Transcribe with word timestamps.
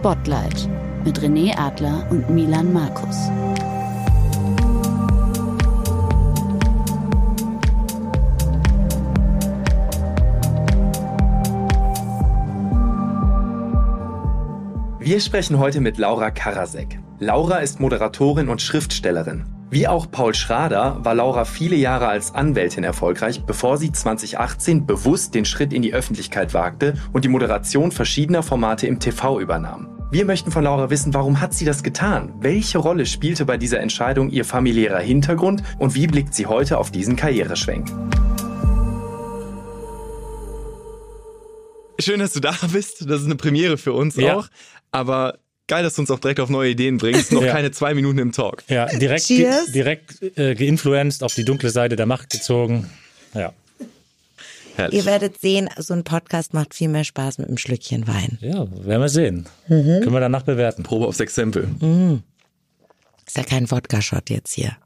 Spotlight 0.00 0.66
mit 1.04 1.20
René 1.20 1.54
Adler 1.58 2.06
und 2.08 2.30
Milan 2.30 2.72
Markus. 2.72 3.28
Wir 15.00 15.20
sprechen 15.20 15.58
heute 15.58 15.82
mit 15.82 15.98
Laura 15.98 16.30
Karasek. 16.30 16.98
Laura 17.18 17.58
ist 17.58 17.78
Moderatorin 17.78 18.48
und 18.48 18.62
Schriftstellerin. 18.62 19.59
Wie 19.72 19.86
auch 19.86 20.10
Paul 20.10 20.34
Schrader 20.34 20.98
war 21.04 21.14
Laura 21.14 21.44
viele 21.44 21.76
Jahre 21.76 22.08
als 22.08 22.34
Anwältin 22.34 22.82
erfolgreich, 22.82 23.44
bevor 23.44 23.78
sie 23.78 23.92
2018 23.92 24.84
bewusst 24.84 25.32
den 25.36 25.44
Schritt 25.44 25.72
in 25.72 25.80
die 25.82 25.94
Öffentlichkeit 25.94 26.54
wagte 26.54 26.94
und 27.12 27.24
die 27.24 27.28
Moderation 27.28 27.92
verschiedener 27.92 28.42
Formate 28.42 28.88
im 28.88 28.98
TV 28.98 29.38
übernahm. 29.38 29.88
Wir 30.10 30.24
möchten 30.24 30.50
von 30.50 30.64
Laura 30.64 30.90
wissen, 30.90 31.14
warum 31.14 31.40
hat 31.40 31.54
sie 31.54 31.64
das 31.64 31.84
getan? 31.84 32.34
Welche 32.40 32.78
Rolle 32.78 33.06
spielte 33.06 33.44
bei 33.44 33.58
dieser 33.58 33.78
Entscheidung 33.78 34.30
ihr 34.30 34.44
familiärer 34.44 34.98
Hintergrund 34.98 35.62
und 35.78 35.94
wie 35.94 36.08
blickt 36.08 36.34
sie 36.34 36.46
heute 36.46 36.76
auf 36.76 36.90
diesen 36.90 37.14
Karriereschwenk? 37.14 37.86
Schön, 42.00 42.18
dass 42.18 42.32
du 42.32 42.40
da 42.40 42.56
bist. 42.72 43.08
Das 43.08 43.20
ist 43.20 43.26
eine 43.26 43.36
Premiere 43.36 43.78
für 43.78 43.92
uns 43.92 44.16
ja. 44.16 44.36
auch 44.36 44.48
aber 44.92 45.38
geil, 45.70 45.82
dass 45.82 45.94
du 45.94 46.02
uns 46.02 46.10
auch 46.10 46.18
direkt 46.18 46.40
auf 46.40 46.50
neue 46.50 46.70
Ideen 46.70 46.98
bringst. 46.98 47.32
Noch 47.32 47.42
ja. 47.44 47.52
keine 47.52 47.70
zwei 47.70 47.94
Minuten 47.94 48.18
im 48.18 48.32
Talk. 48.32 48.64
Ja, 48.68 48.86
direkt, 48.86 49.28
ge 49.28 49.48
direkt 49.72 50.22
äh, 50.36 50.54
geinfluenced, 50.54 51.22
auf 51.22 51.34
die 51.34 51.44
dunkle 51.44 51.70
Seite 51.70 51.96
der 51.96 52.06
Macht 52.06 52.30
gezogen. 52.30 52.90
Ja. 53.34 53.52
Herrlich. 54.76 54.98
Ihr 54.98 55.04
werdet 55.06 55.40
sehen, 55.40 55.68
so 55.78 55.94
ein 55.94 56.04
Podcast 56.04 56.54
macht 56.54 56.74
viel 56.74 56.88
mehr 56.88 57.04
Spaß 57.04 57.38
mit 57.38 57.48
einem 57.48 57.56
Schlückchen 57.56 58.06
Wein. 58.06 58.38
Ja, 58.40 58.66
werden 58.84 59.00
wir 59.00 59.08
sehen. 59.08 59.46
Mhm. 59.68 60.00
Können 60.00 60.12
wir 60.12 60.20
danach 60.20 60.42
bewerten. 60.42 60.82
Probe 60.82 61.06
aufs 61.06 61.20
Exempel. 61.20 61.68
Mhm. 61.80 62.22
Ist 63.26 63.36
ja 63.36 63.44
kein 63.44 63.70
Wodka-Shot 63.70 64.28
jetzt 64.28 64.52
hier. 64.52 64.76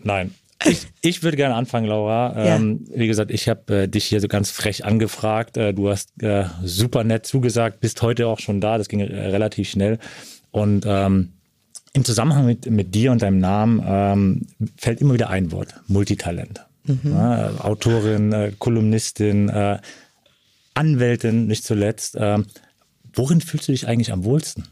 Nein. 0.00 0.34
Ich, 0.64 0.86
ich 1.02 1.22
würde 1.22 1.36
gerne 1.36 1.54
anfangen, 1.54 1.86
Laura. 1.86 2.34
Ja. 2.36 2.56
Ähm, 2.56 2.84
wie 2.92 3.06
gesagt, 3.06 3.30
ich 3.30 3.48
habe 3.48 3.82
äh, 3.82 3.88
dich 3.88 4.06
hier 4.06 4.20
so 4.20 4.28
ganz 4.28 4.50
frech 4.50 4.84
angefragt. 4.84 5.56
Äh, 5.56 5.72
du 5.72 5.88
hast 5.88 6.20
äh, 6.22 6.46
super 6.64 7.04
nett 7.04 7.26
zugesagt, 7.26 7.80
bist 7.80 8.02
heute 8.02 8.26
auch 8.26 8.40
schon 8.40 8.60
da. 8.60 8.76
Das 8.76 8.88
ging 8.88 9.00
äh, 9.00 9.26
relativ 9.28 9.68
schnell. 9.68 9.98
Und 10.50 10.84
ähm, 10.86 11.34
im 11.92 12.04
Zusammenhang 12.04 12.46
mit, 12.46 12.68
mit 12.70 12.94
dir 12.94 13.12
und 13.12 13.22
deinem 13.22 13.38
Namen 13.38 13.82
ähm, 13.86 14.46
fällt 14.76 15.00
immer 15.00 15.14
wieder 15.14 15.30
ein 15.30 15.52
Wort: 15.52 15.74
Multitalent. 15.86 16.64
Mhm. 16.84 17.12
Ja, 17.12 17.50
Autorin, 17.60 18.32
äh, 18.32 18.52
Kolumnistin, 18.58 19.48
äh, 19.48 19.78
Anwältin, 20.74 21.46
nicht 21.46 21.64
zuletzt. 21.64 22.16
Ähm, 22.18 22.46
worin 23.14 23.40
fühlst 23.40 23.68
du 23.68 23.72
dich 23.72 23.86
eigentlich 23.86 24.12
am 24.12 24.24
wohlsten? 24.24 24.64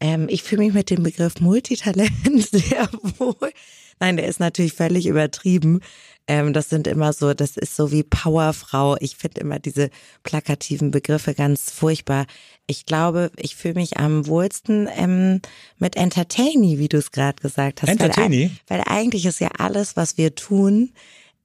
Ähm, 0.00 0.26
ich 0.28 0.42
fühle 0.42 0.62
mich 0.62 0.74
mit 0.74 0.90
dem 0.90 1.02
Begriff 1.02 1.40
Multitalent 1.40 2.12
sehr 2.50 2.88
wohl. 3.18 3.52
Nein, 4.00 4.16
der 4.16 4.26
ist 4.26 4.40
natürlich 4.40 4.74
völlig 4.74 5.06
übertrieben. 5.06 5.80
Ähm, 6.26 6.52
das 6.52 6.70
sind 6.70 6.86
immer 6.86 7.12
so, 7.12 7.34
das 7.34 7.56
ist 7.56 7.76
so 7.76 7.92
wie 7.92 8.02
Powerfrau. 8.02 8.96
Ich 9.00 9.16
finde 9.16 9.40
immer 9.40 9.58
diese 9.58 9.90
plakativen 10.22 10.90
Begriffe 10.90 11.34
ganz 11.34 11.70
furchtbar. 11.70 12.26
Ich 12.66 12.86
glaube, 12.86 13.30
ich 13.36 13.56
fühle 13.56 13.74
mich 13.74 13.98
am 13.98 14.26
wohlsten 14.26 14.88
ähm, 14.96 15.40
mit 15.78 15.96
Entertainy, 15.96 16.78
wie 16.78 16.88
du 16.88 16.96
es 16.96 17.12
gerade 17.12 17.40
gesagt 17.42 17.82
hast. 17.82 17.90
Entertainy? 17.90 18.50
Weil, 18.68 18.78
weil, 18.78 18.84
eigentlich 18.86 19.26
ist 19.26 19.40
ja 19.40 19.50
alles, 19.58 19.96
was 19.96 20.16
wir 20.16 20.34
tun, 20.34 20.92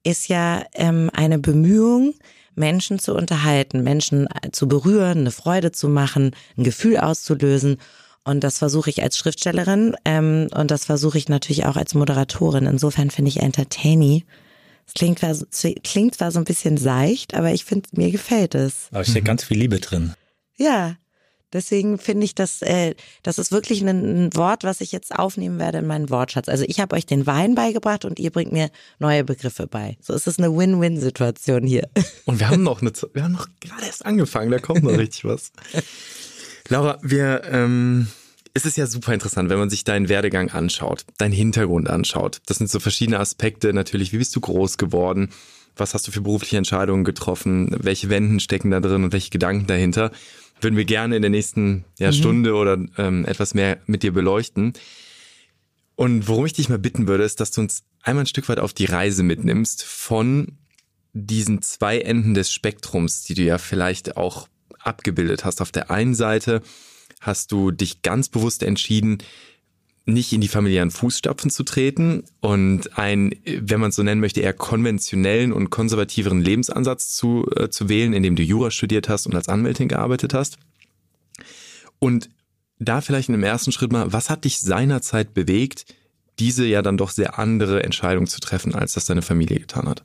ist 0.04 0.30
ja 0.30 0.64
ähm, 0.76 1.10
eine 1.14 1.40
Bemühung, 1.40 2.14
Menschen 2.56 3.00
zu 3.00 3.16
unterhalten, 3.16 3.84
Menschen 3.84 4.28
äh, 4.28 4.52
zu 4.52 4.68
berühren, 4.68 5.20
eine 5.20 5.32
Freude 5.32 5.72
zu 5.72 5.90
machen, 5.90 6.36
ein 6.58 6.64
Gefühl 6.64 6.98
auszulösen. 6.98 7.78
Und 8.30 8.44
das 8.44 8.60
versuche 8.60 8.92
ich 8.92 9.02
als 9.02 9.18
Schriftstellerin 9.18 9.96
ähm, 10.06 10.50
und 10.54 10.70
das 10.70 10.86
versuche 10.86 11.18
ich 11.18 11.30
natürlich 11.30 11.66
auch 11.66 11.76
als 11.76 11.96
Moderatorin. 11.96 12.68
Insofern 12.68 13.10
finde 13.10 13.30
ich 13.30 13.38
Entertainy. 13.38 14.24
Es 14.86 14.94
klingt, 14.94 15.20
zwar, 15.20 15.36
klingt 15.84 16.16
zwar 16.16 16.32
so 16.32 16.38
ein 16.38 16.46
bisschen 16.46 16.78
seicht, 16.78 17.34
aber 17.34 17.52
ich 17.54 17.66
finde, 17.66 17.90
mir 17.94 18.12
gefällt 18.12 18.54
es. 18.54 18.88
Aber 18.92 19.02
ich 19.02 19.08
sehe 19.08 19.24
ganz 19.24 19.44
viel 19.44 19.58
Liebe 19.58 19.80
drin. 19.80 20.14
Ja, 20.58 20.96
Deswegen 21.52 21.98
finde 21.98 22.26
ich, 22.26 22.36
dass 22.36 22.62
äh, 22.62 22.94
das 23.24 23.40
ist 23.40 23.52
wirklich 23.52 23.82
ein, 23.82 23.88
ein, 24.28 24.36
Wort, 24.36 24.64
was 24.64 24.82
ich 24.82 24.92
jetzt 24.92 25.18
aufnehmen 25.18 25.58
werde 25.58 25.80
in 25.80 25.88
meinen 25.88 26.12
Wortschatz. 26.12 26.48
Also 26.48 26.64
ich 26.68 26.80
habe 26.80 26.96
euch 26.96 27.08
den 27.08 27.26
Wein 27.26 27.56
beigebracht 27.56 28.06
und 28.06 28.20
ihr 28.20 28.30
bringt 28.30 28.52
mir 28.52 28.70
neue 29.00 29.24
Begriffe 29.24 29.66
bei. 29.66 29.98
So 30.00 30.14
ist 30.14 30.28
es 30.28 30.38
eine 30.38 30.56
Win-Win-Situation 30.56 31.64
hier. 31.64 31.90
Und 32.26 32.40
wir 32.40 32.50
haben 32.50 32.62
noch 32.62 32.84
eine, 32.84 32.92
wir 33.14 33.24
haben 33.24 33.32
noch 33.32 33.48
gerade 33.62 33.88
erst 33.88 34.06
angefangen. 34.06 34.52
Da 34.52 34.60
kommt 34.60 34.84
noch 34.84 34.92
richtig 34.98 35.26
was. 35.26 35.52
Laura, 36.68 37.00
wir 37.02 37.42
ähm, 37.46 38.10
es 38.54 38.66
ist 38.66 38.78
ja 38.78 38.88
super 38.88 39.14
interessant, 39.14 39.50
wenn 39.50 39.60
man 39.60 39.70
sich 39.70 39.84
deinen 39.84 40.10
Werdegang 40.10 40.50
anschaut, 40.50 41.06
deinen 41.18 41.32
Hintergrund 41.32 41.90
anschaut. 41.90 42.42
Das 42.46 42.58
sind 42.58 42.70
so 42.70 42.80
verschiedene 42.80 43.20
Aspekte 43.20 43.74
natürlich. 43.74 44.12
Wie 44.12 44.18
bist 44.18 44.36
du 44.36 44.40
groß 44.40 44.78
geworden? 44.78 45.30
Was 45.76 45.94
hast 45.94 46.08
du 46.08 46.12
für 46.12 46.22
berufliche 46.22 46.58
Entscheidungen 46.58 47.04
getroffen? 47.04 47.76
Welche 47.80 48.10
Wenden 48.10 48.40
stecken 48.40 48.72
da 48.72 48.80
drin 48.80 49.04
und 49.04 49.14
welche 49.14 49.30
Gedanken 49.30 49.68
dahinter? 49.68 50.12
Würden 50.62 50.76
wir 50.76 50.86
gerne 50.86 51.16
in 51.16 51.22
der 51.22 51.32
nächsten 51.32 51.86
ja, 52.00 52.08
mhm. 52.08 52.16
Stunde 52.16 52.54
oder 52.56 52.78
ähm, 52.98 53.26
etwas 53.26 53.54
mehr 53.54 53.80
mit 53.86 54.04
dir 54.04 54.12
beleuchten. 54.12 54.74
Und 55.96 56.28
worum 56.28 56.46
ich 56.46 56.54
dich 56.54 56.70
mal 56.70 56.80
bitten 56.80 57.08
würde, 57.08 57.24
ist, 57.24 57.40
dass 57.40 57.52
du 57.52 57.62
uns 57.62 57.84
einmal 58.02 58.24
ein 58.24 58.28
Stück 58.28 58.50
weit 58.50 58.60
auf 58.60 58.74
die 58.74 58.86
Reise 58.86 59.24
mitnimmst 59.24 59.84
von 59.84 60.58
diesen 61.14 61.62
zwei 61.62 62.00
Enden 62.00 62.34
des 62.34 62.52
Spektrums, 62.52 63.24
die 63.24 63.34
du 63.34 63.42
ja 63.44 63.58
vielleicht 63.58 64.18
auch 64.18 64.48
abgebildet 64.80 65.46
hast. 65.46 65.62
Auf 65.62 65.72
der 65.72 65.92
einen 65.92 66.16
Seite 66.16 66.62
hast 67.20 67.52
du 67.52 67.72
dich 67.72 68.02
ganz 68.02 68.30
bewusst 68.30 68.64
entschieden, 68.64 69.20
nicht 70.06 70.34
in 70.34 70.42
die 70.42 70.48
familiären 70.48 70.92
Fußstapfen 70.92 71.52
zu 71.52 71.64
treten 71.64 72.24
und 72.42 72.98
ein, 72.98 73.36
wenn 73.46 73.80
man 73.80 73.90
es 73.90 73.96
so 73.96 74.04
nennen 74.04 74.22
möchte, 74.22 74.42
eher 74.42 74.54
konventionellen 74.54 75.54
und 75.54 75.70
konservativeren 75.70 76.42
Lebensansatz 76.42 77.14
zu, 77.16 77.46
äh, 77.56 77.70
zu 77.70 77.90
wählen, 77.90 78.14
indem 78.14 78.36
du 78.36 78.44
Jura 78.44 78.72
studiert 78.72 79.10
hast 79.10 79.28
und 79.28 79.36
als 79.36 79.50
Anwältin 79.50 79.88
gearbeitet 79.88 80.34
hast. 80.34 80.58
Und 82.00 82.30
da 82.80 83.02
vielleicht 83.02 83.30
in 83.30 83.34
dem 83.34 83.44
ersten 83.44 83.72
Schritt 83.72 83.92
mal, 83.92 84.12
was 84.12 84.30
hat 84.30 84.46
dich 84.46 84.60
seinerzeit 84.60 85.34
bewegt, 85.34 85.86
diese 86.40 86.66
ja 86.66 86.82
dann 86.82 86.98
doch 86.98 87.10
sehr 87.10 87.38
andere 87.38 87.84
Entscheidung 87.84 88.26
zu 88.26 88.40
treffen, 88.40 88.74
als 88.74 88.94
das 88.94 89.06
deine 89.06 89.22
Familie 89.22 89.60
getan 89.60 89.88
hat? 89.88 90.04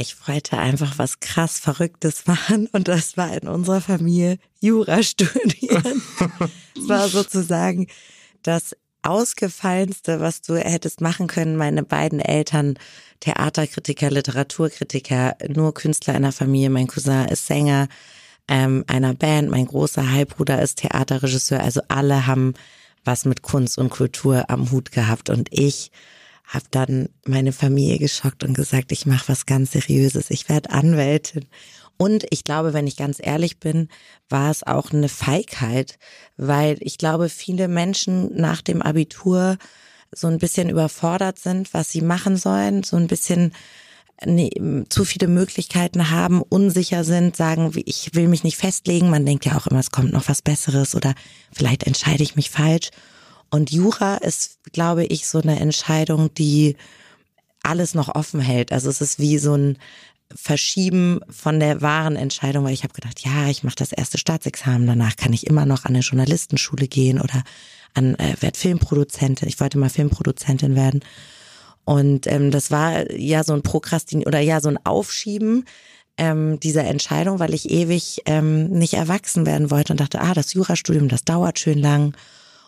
Ich 0.00 0.16
wollte 0.26 0.56
einfach 0.56 0.98
was 0.98 1.20
krass 1.20 1.58
Verrücktes 1.58 2.26
machen 2.26 2.68
und 2.72 2.88
das 2.88 3.16
war 3.16 3.32
in 3.36 3.48
unserer 3.48 3.80
Familie 3.80 4.38
Jura 4.60 5.02
studieren. 5.02 6.02
das 6.74 6.88
war 6.88 7.08
sozusagen 7.08 7.86
das 8.42 8.74
ausgefallenste, 9.02 10.20
was 10.20 10.42
du 10.42 10.56
hättest 10.56 11.00
machen 11.00 11.26
können. 11.26 11.56
Meine 11.56 11.82
beiden 11.82 12.20
Eltern, 12.20 12.78
Theaterkritiker, 13.20 14.10
Literaturkritiker, 14.10 15.36
nur 15.48 15.72
Künstler 15.72 16.14
in 16.14 16.22
der 16.22 16.32
Familie. 16.32 16.70
Mein 16.70 16.86
Cousin 16.86 17.26
ist 17.26 17.46
Sänger 17.46 17.88
ähm, 18.48 18.84
einer 18.88 19.14
Band, 19.14 19.50
mein 19.50 19.66
großer 19.66 20.10
Halbbruder 20.10 20.60
ist 20.60 20.78
Theaterregisseur. 20.78 21.60
Also 21.60 21.80
alle 21.88 22.26
haben 22.26 22.54
was 23.04 23.24
mit 23.24 23.42
Kunst 23.42 23.78
und 23.78 23.90
Kultur 23.90 24.44
am 24.48 24.70
Hut 24.70 24.92
gehabt 24.92 25.30
und 25.30 25.48
ich 25.50 25.90
habe 26.50 26.64
dann 26.70 27.08
meine 27.24 27.52
Familie 27.52 27.98
geschockt 27.98 28.42
und 28.42 28.54
gesagt, 28.54 28.90
ich 28.90 29.06
mache 29.06 29.28
was 29.28 29.46
ganz 29.46 29.70
Seriöses, 29.70 30.30
ich 30.30 30.48
werde 30.48 30.70
Anwältin. 30.70 31.46
Und 31.96 32.26
ich 32.30 32.44
glaube, 32.44 32.72
wenn 32.72 32.86
ich 32.86 32.96
ganz 32.96 33.18
ehrlich 33.22 33.60
bin, 33.60 33.88
war 34.28 34.50
es 34.50 34.66
auch 34.66 34.90
eine 34.90 35.08
Feigheit, 35.08 35.98
weil 36.36 36.76
ich 36.80 36.98
glaube, 36.98 37.28
viele 37.28 37.68
Menschen 37.68 38.34
nach 38.34 38.62
dem 38.62 38.82
Abitur 38.82 39.58
so 40.12 40.26
ein 40.26 40.38
bisschen 40.38 40.68
überfordert 40.68 41.38
sind, 41.38 41.72
was 41.72 41.90
sie 41.90 42.00
machen 42.00 42.36
sollen, 42.36 42.82
so 42.82 42.96
ein 42.96 43.06
bisschen 43.06 43.52
nee, 44.24 44.50
zu 44.88 45.04
viele 45.04 45.28
Möglichkeiten 45.28 46.10
haben, 46.10 46.42
unsicher 46.42 47.04
sind, 47.04 47.36
sagen, 47.36 47.70
ich 47.84 48.14
will 48.14 48.26
mich 48.26 48.42
nicht 48.42 48.56
festlegen. 48.56 49.08
Man 49.08 49.24
denkt 49.24 49.44
ja 49.44 49.56
auch 49.56 49.68
immer, 49.68 49.80
es 49.80 49.92
kommt 49.92 50.12
noch 50.12 50.28
was 50.28 50.42
Besseres 50.42 50.96
oder 50.96 51.14
vielleicht 51.52 51.84
entscheide 51.84 52.24
ich 52.24 52.34
mich 52.34 52.50
falsch. 52.50 52.90
Und 53.50 53.70
Jura 53.70 54.16
ist, 54.16 54.58
glaube 54.72 55.04
ich, 55.04 55.26
so 55.26 55.40
eine 55.40 55.58
Entscheidung, 55.58 56.32
die 56.34 56.76
alles 57.62 57.94
noch 57.94 58.14
offen 58.14 58.40
hält. 58.40 58.72
Also 58.72 58.88
es 58.88 59.00
ist 59.00 59.18
wie 59.18 59.38
so 59.38 59.54
ein 59.54 59.78
Verschieben 60.32 61.20
von 61.28 61.58
der 61.58 61.82
wahren 61.82 62.14
Entscheidung, 62.14 62.64
weil 62.64 62.72
ich 62.72 62.84
habe 62.84 62.94
gedacht, 62.94 63.18
ja, 63.20 63.48
ich 63.48 63.64
mache 63.64 63.74
das 63.74 63.90
erste 63.90 64.16
Staatsexamen, 64.16 64.86
danach 64.86 65.16
kann 65.16 65.32
ich 65.32 65.48
immer 65.48 65.66
noch 65.66 65.84
an 65.84 65.90
eine 65.90 66.04
Journalistenschule 66.04 66.86
gehen 66.86 67.20
oder 67.20 67.42
an 67.94 68.14
äh, 68.14 68.36
werd 68.38 68.56
Filmproduzentin. 68.56 69.48
Ich 69.48 69.58
wollte 69.58 69.76
mal 69.76 69.90
Filmproduzentin 69.90 70.76
werden. 70.76 71.00
Und 71.84 72.28
ähm, 72.28 72.52
das 72.52 72.70
war 72.70 73.10
ja 73.10 73.42
so 73.42 73.54
ein 73.54 73.62
Prokrastin 73.62 74.24
oder 74.24 74.38
ja 74.38 74.60
so 74.60 74.68
ein 74.68 74.78
Aufschieben 74.86 75.64
ähm, 76.16 76.60
dieser 76.60 76.84
Entscheidung, 76.84 77.40
weil 77.40 77.52
ich 77.52 77.68
ewig 77.68 78.22
ähm, 78.26 78.68
nicht 78.68 78.94
erwachsen 78.94 79.46
werden 79.46 79.72
wollte 79.72 79.92
und 79.92 80.00
dachte, 80.00 80.20
ah, 80.20 80.34
das 80.34 80.52
Jurastudium, 80.52 81.08
das 81.08 81.24
dauert 81.24 81.58
schön 81.58 81.78
lang 81.78 82.14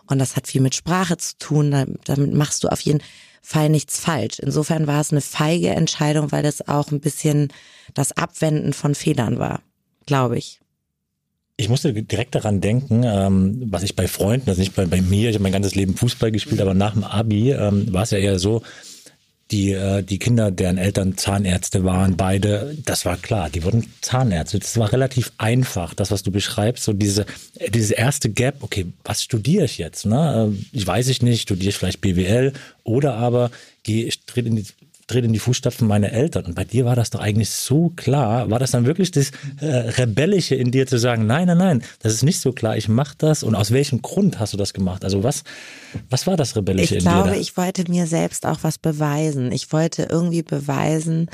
und 0.06 0.18
das 0.18 0.36
hat 0.36 0.46
viel 0.46 0.60
mit 0.60 0.74
Sprache 0.74 1.16
zu 1.16 1.36
tun. 1.38 1.96
Damit 2.04 2.34
machst 2.34 2.64
du 2.64 2.68
auf 2.68 2.80
jeden 2.80 3.00
Fall 3.42 3.68
nichts 3.68 3.98
falsch. 3.98 4.38
Insofern 4.38 4.86
war 4.86 5.00
es 5.00 5.10
eine 5.10 5.20
feige 5.20 5.70
Entscheidung, 5.70 6.30
weil 6.30 6.42
das 6.42 6.68
auch 6.68 6.92
ein 6.92 7.00
bisschen 7.00 7.48
das 7.94 8.12
Abwenden 8.12 8.72
von 8.72 8.94
Fehlern 8.94 9.38
war, 9.38 9.60
glaube 10.06 10.38
ich. 10.38 10.60
Ich 11.56 11.68
musste 11.68 11.92
direkt 11.92 12.34
daran 12.34 12.60
denken, 12.60 13.02
ähm, 13.04 13.66
was 13.70 13.82
ich 13.82 13.94
bei 13.94 14.08
Freunden, 14.08 14.48
also 14.48 14.60
nicht 14.60 14.74
bei, 14.74 14.86
bei 14.86 15.02
mir, 15.02 15.28
ich 15.28 15.36
habe 15.36 15.42
mein 15.42 15.52
ganzes 15.52 15.74
Leben 15.74 15.96
Fußball 15.96 16.32
gespielt, 16.32 16.60
aber 16.60 16.74
nach 16.74 16.94
dem 16.94 17.04
Abi 17.04 17.52
ähm, 17.52 17.92
war 17.92 18.04
es 18.04 18.10
ja 18.10 18.18
eher 18.18 18.38
so, 18.38 18.62
die, 19.52 19.72
äh, 19.72 20.02
die 20.02 20.18
Kinder, 20.18 20.50
deren 20.50 20.78
Eltern 20.78 21.16
Zahnärzte 21.16 21.84
waren, 21.84 22.16
beide, 22.16 22.76
das 22.84 23.04
war 23.04 23.16
klar, 23.18 23.50
die 23.50 23.62
wurden 23.62 23.92
Zahnärzte. 24.00 24.58
Das 24.58 24.78
war 24.78 24.92
relativ 24.92 25.30
einfach, 25.38 25.94
das, 25.94 26.10
was 26.10 26.22
du 26.22 26.32
beschreibst, 26.32 26.84
so 26.84 26.92
diese, 26.94 27.26
diese 27.68 27.94
erste 27.94 28.30
Gap, 28.30 28.62
okay, 28.62 28.86
was 29.04 29.22
studiere 29.22 29.66
ich 29.66 29.78
jetzt? 29.78 30.06
Ne? 30.06 30.50
Äh, 30.52 30.76
ich 30.76 30.86
weiß 30.86 31.08
ich 31.08 31.22
nicht, 31.22 31.42
studiere 31.42 31.68
ich 31.68 31.76
vielleicht 31.76 32.00
BWL 32.00 32.54
oder 32.82 33.14
aber 33.14 33.50
gehe 33.82 34.06
ich 34.06 34.20
in 34.34 34.56
die 34.56 34.66
trete 35.06 35.26
in 35.26 35.32
die 35.32 35.38
Fußstapfen 35.38 35.86
meiner 35.86 36.12
Eltern. 36.12 36.46
Und 36.46 36.54
bei 36.54 36.64
dir 36.64 36.84
war 36.84 36.96
das 36.96 37.10
doch 37.10 37.20
eigentlich 37.20 37.50
so 37.50 37.92
klar. 37.96 38.50
War 38.50 38.58
das 38.58 38.70
dann 38.70 38.86
wirklich 38.86 39.10
das 39.10 39.30
äh, 39.60 39.66
Rebellische 39.66 40.54
in 40.54 40.70
dir 40.70 40.86
zu 40.86 40.98
sagen, 40.98 41.26
nein, 41.26 41.46
nein, 41.46 41.58
nein, 41.58 41.82
das 42.00 42.12
ist 42.14 42.22
nicht 42.22 42.40
so 42.40 42.52
klar, 42.52 42.76
ich 42.76 42.88
mache 42.88 43.14
das. 43.18 43.42
Und 43.42 43.54
aus 43.54 43.70
welchem 43.70 44.02
Grund 44.02 44.38
hast 44.38 44.52
du 44.52 44.56
das 44.56 44.72
gemacht? 44.72 45.04
Also 45.04 45.22
was, 45.22 45.44
was 46.10 46.26
war 46.26 46.36
das 46.36 46.56
Rebellische 46.56 46.96
ich 46.96 47.04
in 47.04 47.10
dir? 47.10 47.16
Ich 47.16 47.24
glaube, 47.24 47.38
ich 47.38 47.56
wollte 47.56 47.90
mir 47.90 48.06
selbst 48.06 48.46
auch 48.46 48.58
was 48.62 48.78
beweisen. 48.78 49.52
Ich 49.52 49.72
wollte 49.72 50.04
irgendwie 50.04 50.42
beweisen, 50.42 51.28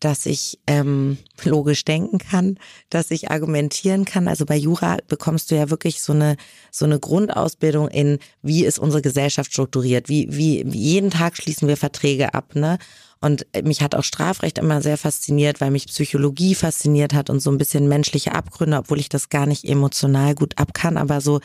dass 0.00 0.26
ich 0.26 0.58
ähm, 0.66 1.18
logisch 1.44 1.84
denken 1.84 2.18
kann, 2.18 2.58
dass 2.90 3.10
ich 3.10 3.30
argumentieren 3.30 4.04
kann. 4.04 4.28
Also 4.28 4.44
bei 4.44 4.56
Jura 4.56 4.98
bekommst 5.08 5.50
du 5.50 5.56
ja 5.56 5.70
wirklich 5.70 6.02
so 6.02 6.12
eine 6.12 6.36
so 6.70 6.84
eine 6.84 7.00
Grundausbildung 7.00 7.88
in, 7.88 8.18
wie 8.42 8.64
ist 8.64 8.78
unsere 8.78 9.02
Gesellschaft 9.02 9.52
strukturiert, 9.52 10.08
wie 10.08 10.28
wie 10.30 10.62
jeden 10.76 11.10
Tag 11.10 11.36
schließen 11.36 11.68
wir 11.68 11.76
Verträge 11.76 12.34
ab, 12.34 12.54
ne? 12.54 12.78
Und 13.20 13.46
mich 13.64 13.80
hat 13.80 13.94
auch 13.94 14.04
Strafrecht 14.04 14.58
immer 14.58 14.82
sehr 14.82 14.98
fasziniert, 14.98 15.60
weil 15.62 15.70
mich 15.70 15.86
Psychologie 15.86 16.54
fasziniert 16.54 17.14
hat 17.14 17.30
und 17.30 17.40
so 17.40 17.50
ein 17.50 17.56
bisschen 17.56 17.88
menschliche 17.88 18.34
Abgründe, 18.34 18.76
obwohl 18.76 19.00
ich 19.00 19.08
das 19.08 19.30
gar 19.30 19.46
nicht 19.46 19.64
emotional 19.64 20.34
gut 20.34 20.58
ab 20.58 20.74
kann, 20.74 20.98
aber 20.98 21.22
so 21.22 21.40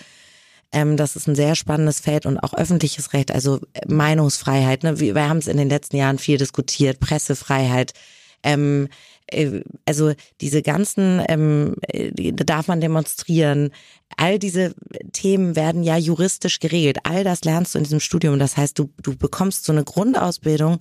ähm, 0.74 0.98
das 0.98 1.16
ist 1.16 1.28
ein 1.28 1.36
sehr 1.36 1.56
spannendes 1.56 2.00
Feld 2.00 2.26
und 2.26 2.40
auch 2.40 2.54
öffentliches 2.54 3.14
Recht, 3.14 3.32
also 3.32 3.60
Meinungsfreiheit. 3.88 4.84
Ne? 4.84 5.00
Wir, 5.00 5.16
wir 5.16 5.28
haben 5.28 5.38
es 5.38 5.48
in 5.48 5.58
den 5.58 5.70
letzten 5.70 5.98
Jahren 5.98 6.18
viel 6.18 6.38
diskutiert, 6.38 7.00
Pressefreiheit, 7.00 7.94
ähm, 8.44 8.88
äh, 9.28 9.62
also 9.86 10.14
diese 10.42 10.62
ganzen, 10.62 11.24
ähm, 11.28 11.76
äh, 11.88 12.34
darf 12.34 12.68
man 12.68 12.82
demonstrieren, 12.82 13.72
all 14.18 14.40
diese 14.40 14.74
Themen 15.14 15.56
werden 15.56 15.84
ja 15.84 15.98
juristisch 15.98 16.60
geregelt. 16.60 17.00
All 17.04 17.24
das 17.24 17.44
lernst 17.44 17.74
du 17.74 17.80
in 17.80 17.86
diesem 17.86 18.00
Studium. 18.00 18.40
Das 18.40 18.58
heißt, 18.58 18.78
du, 18.78 18.90
du 19.02 19.16
bekommst 19.16 19.66
so 19.66 19.72
eine 19.72 19.84
Grundausbildung 19.84 20.80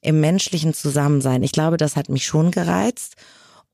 im 0.00 0.20
menschlichen 0.20 0.74
Zusammensein. 0.74 1.42
Ich 1.42 1.52
glaube, 1.52 1.76
das 1.76 1.96
hat 1.96 2.08
mich 2.08 2.24
schon 2.24 2.50
gereizt. 2.50 3.14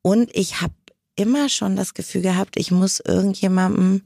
Und 0.02 0.30
ich 0.34 0.60
habe 0.60 0.74
immer 1.16 1.48
schon 1.48 1.74
das 1.76 1.94
Gefühl 1.94 2.22
gehabt, 2.22 2.56
ich 2.56 2.70
muss 2.70 3.00
irgendjemandem 3.00 4.02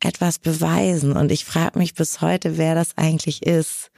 etwas 0.00 0.38
beweisen. 0.38 1.12
Und 1.12 1.32
ich 1.32 1.44
frage 1.44 1.78
mich 1.78 1.94
bis 1.94 2.20
heute, 2.20 2.58
wer 2.58 2.74
das 2.74 2.96
eigentlich 2.96 3.42
ist. 3.42 3.90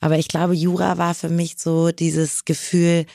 Aber 0.00 0.18
ich 0.18 0.28
glaube, 0.28 0.54
Jura 0.54 0.98
war 0.98 1.14
für 1.14 1.28
mich 1.28 1.54
so 1.56 1.92
dieses 1.92 2.44
Gefühl, 2.44 3.06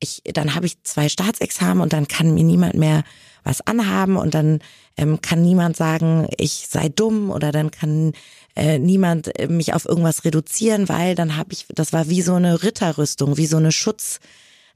ich, 0.00 0.22
dann 0.24 0.54
habe 0.54 0.66
ich 0.66 0.82
zwei 0.82 1.08
Staatsexamen 1.08 1.82
und 1.82 1.92
dann 1.92 2.08
kann 2.08 2.34
mir 2.34 2.44
niemand 2.44 2.74
mehr 2.74 3.04
was 3.44 3.60
anhaben 3.66 4.16
und 4.16 4.34
dann 4.34 4.60
ähm, 4.96 5.20
kann 5.20 5.42
niemand 5.42 5.76
sagen, 5.76 6.26
ich 6.36 6.66
sei 6.68 6.88
dumm 6.88 7.30
oder 7.30 7.52
dann 7.52 7.70
kann 7.70 8.12
äh, 8.56 8.78
niemand 8.78 9.38
äh, 9.38 9.48
mich 9.48 9.74
auf 9.74 9.86
irgendwas 9.86 10.24
reduzieren, 10.24 10.88
weil 10.88 11.14
dann 11.14 11.36
habe 11.36 11.52
ich, 11.52 11.66
das 11.74 11.92
war 11.92 12.08
wie 12.08 12.22
so 12.22 12.34
eine 12.34 12.62
Ritterrüstung, 12.62 13.36
wie 13.36 13.46
so 13.46 13.56
eine 13.56 13.72
Schutz. 13.72 14.20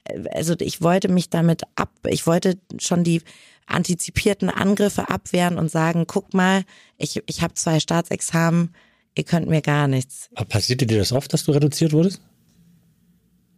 Äh, 0.05 0.25
also 0.31 0.55
ich 0.61 0.83
wollte 0.83 1.09
mich 1.09 1.31
damit 1.31 1.63
ab, 1.75 1.91
ich 2.09 2.27
wollte 2.27 2.59
schon 2.79 3.05
die 3.05 3.23
antizipierten 3.67 4.51
Angriffe 4.51 5.09
abwehren 5.09 5.59
und 5.59 5.71
sagen, 5.71 6.07
guck 6.07 6.35
mal, 6.35 6.65
ich, 6.99 7.23
ich 7.27 7.43
habe 7.43 7.55
zwei 7.55 7.81
Staatsexamen, 7.81 8.75
ihr 9.15 9.25
könnt 9.25 9.49
mir 9.49 9.63
gar 9.63 9.89
nichts. 9.89 10.29
Passierte 10.49 10.87
dir 10.87 10.99
das 10.99 11.13
oft, 11.13 11.33
dass 11.33 11.45
du 11.45 11.53
reduziert 11.53 11.93
wurdest? 11.93 12.21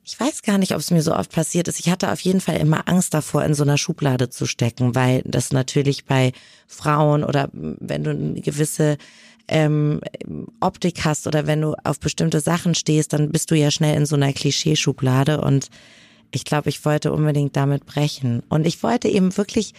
Ich 0.08 0.20
weiß 0.20 0.42
gar 0.42 0.56
nicht, 0.56 0.72
ob 0.72 0.78
es 0.78 0.92
mir 0.92 1.02
so 1.02 1.12
oft 1.16 1.32
passiert 1.32 1.66
ist. 1.66 1.80
Ich 1.80 1.90
hatte 1.90 2.12
auf 2.12 2.20
jeden 2.20 2.40
Fall 2.40 2.58
immer 2.58 2.88
Angst 2.88 3.12
davor, 3.12 3.44
in 3.44 3.54
so 3.54 3.64
einer 3.64 3.76
Schublade 3.76 4.30
zu 4.30 4.46
stecken, 4.46 4.94
weil 4.94 5.22
das 5.24 5.52
natürlich 5.52 6.04
bei 6.04 6.32
Frauen 6.68 7.24
oder 7.24 7.48
wenn 7.52 8.04
du 8.04 8.10
eine 8.10 8.40
gewisse 8.40 8.98
ähm, 9.48 10.00
Optik 10.60 11.04
hast 11.04 11.26
oder 11.26 11.48
wenn 11.48 11.60
du 11.60 11.74
auf 11.82 11.98
bestimmte 11.98 12.38
Sachen 12.38 12.76
stehst, 12.76 13.14
dann 13.14 13.32
bist 13.32 13.50
du 13.50 13.56
ja 13.56 13.72
schnell 13.72 13.96
in 13.96 14.06
so 14.06 14.14
einer 14.14 14.32
Klischeeschublade 14.32 15.40
und 15.40 15.70
ich 16.30 16.44
glaube, 16.44 16.68
ich 16.68 16.84
wollte 16.84 17.12
unbedingt 17.12 17.56
damit 17.56 17.84
brechen. 17.84 18.44
Und 18.48 18.64
ich 18.64 18.84
wollte 18.84 19.08
eben 19.08 19.36
wirklich 19.36 19.74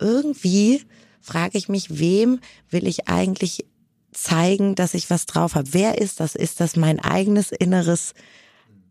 irgendwie, 0.00 0.82
frage 1.20 1.56
ich 1.56 1.68
mich, 1.68 2.00
wem 2.00 2.40
will 2.68 2.88
ich 2.88 3.06
eigentlich 3.08 3.64
zeigen, 4.10 4.74
dass 4.74 4.94
ich 4.94 5.08
was 5.08 5.26
drauf 5.26 5.54
habe? 5.54 5.72
Wer 5.72 5.98
ist 5.98 6.18
das? 6.18 6.34
Ist 6.34 6.58
das 6.58 6.74
mein 6.74 6.98
eigenes 6.98 7.52
inneres 7.52 8.14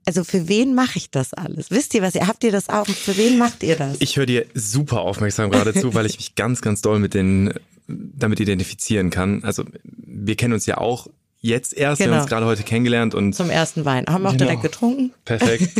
also 0.07 0.23
für 0.23 0.47
wen 0.47 0.73
mache 0.73 0.97
ich 0.97 1.11
das 1.11 1.33
alles? 1.33 1.69
Wisst 1.69 1.93
ihr 1.93 2.01
was? 2.01 2.15
Ihr 2.15 2.27
habt 2.27 2.43
ihr 2.45 2.51
das 2.51 2.69
auch? 2.69 2.87
Für 2.87 3.17
wen 3.17 3.37
macht 3.37 3.61
ihr 3.61 3.75
das? 3.75 3.97
Ich 3.99 4.15
höre 4.15 4.25
dir 4.25 4.45
super 4.53 5.01
aufmerksam 5.01 5.51
gerade 5.51 5.73
zu, 5.73 5.93
weil 5.93 6.05
ich 6.05 6.17
mich 6.17 6.35
ganz, 6.35 6.61
ganz 6.61 6.81
doll 6.81 6.99
mit 6.99 7.13
den 7.13 7.53
damit 7.87 8.39
identifizieren 8.39 9.09
kann. 9.09 9.43
Also 9.43 9.65
wir 9.83 10.35
kennen 10.35 10.53
uns 10.53 10.65
ja 10.65 10.77
auch 10.77 11.07
jetzt 11.41 11.75
erst, 11.75 11.99
genau. 11.99 12.11
wir 12.11 12.15
haben 12.15 12.21
uns 12.21 12.29
genau. 12.29 12.39
gerade 12.39 12.51
heute 12.51 12.63
kennengelernt 12.63 13.15
und 13.15 13.33
zum 13.33 13.49
ersten 13.49 13.83
Wein 13.83 14.05
haben 14.07 14.23
wir 14.23 14.29
auch 14.29 14.33
genau. 14.33 14.45
direkt 14.45 14.61
getrunken. 14.61 15.13
Perfekt. 15.25 15.71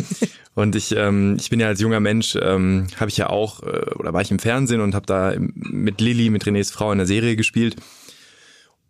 und 0.56 0.75
ich 0.75 0.94
ähm, 0.95 1.38
ich 1.39 1.50
bin 1.50 1.62
ja 1.62 1.68
als 1.68 1.80
junger 1.80 2.01
Mensch 2.01 2.38
ähm, 2.41 2.88
habe 3.00 3.09
ich 3.09 3.15
ja 3.15 3.30
auch 3.30 3.63
äh, 3.63 3.94
oder 3.95 4.12
war 4.12 4.21
ich 4.21 4.31
im 4.31 4.39
Fernsehen 4.39 4.81
und 4.81 4.94
habe 4.94 5.06
da 5.06 5.33
mit 5.38 6.01
Lilly, 6.01 6.30
mit 6.30 6.44
Renés 6.44 6.71
Frau 6.71 6.91
in 6.91 6.97
der 6.97 7.07
Serie 7.07 7.38
gespielt 7.38 7.77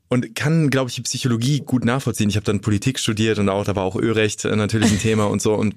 und 0.10 0.36
kann, 0.36 0.70
glaube 0.70 0.90
ich, 0.90 0.96
die 0.96 1.02
Psychologie 1.02 1.62
gut 1.62 1.86
nachvollziehen. 1.86 2.30
Ich 2.30 2.36
habe 2.36 2.46
dann 2.46 2.62
Politik 2.62 3.00
studiert 3.00 3.40
und 3.40 3.50
auch, 3.50 3.66
da 3.66 3.76
war 3.76 3.84
auch 3.84 3.96
Örecht 3.96 4.46
äh, 4.46 4.56
natürlich 4.56 4.92
ein 4.92 5.00
Thema 5.00 5.26
und 5.26 5.42
so 5.42 5.54
und 5.54 5.76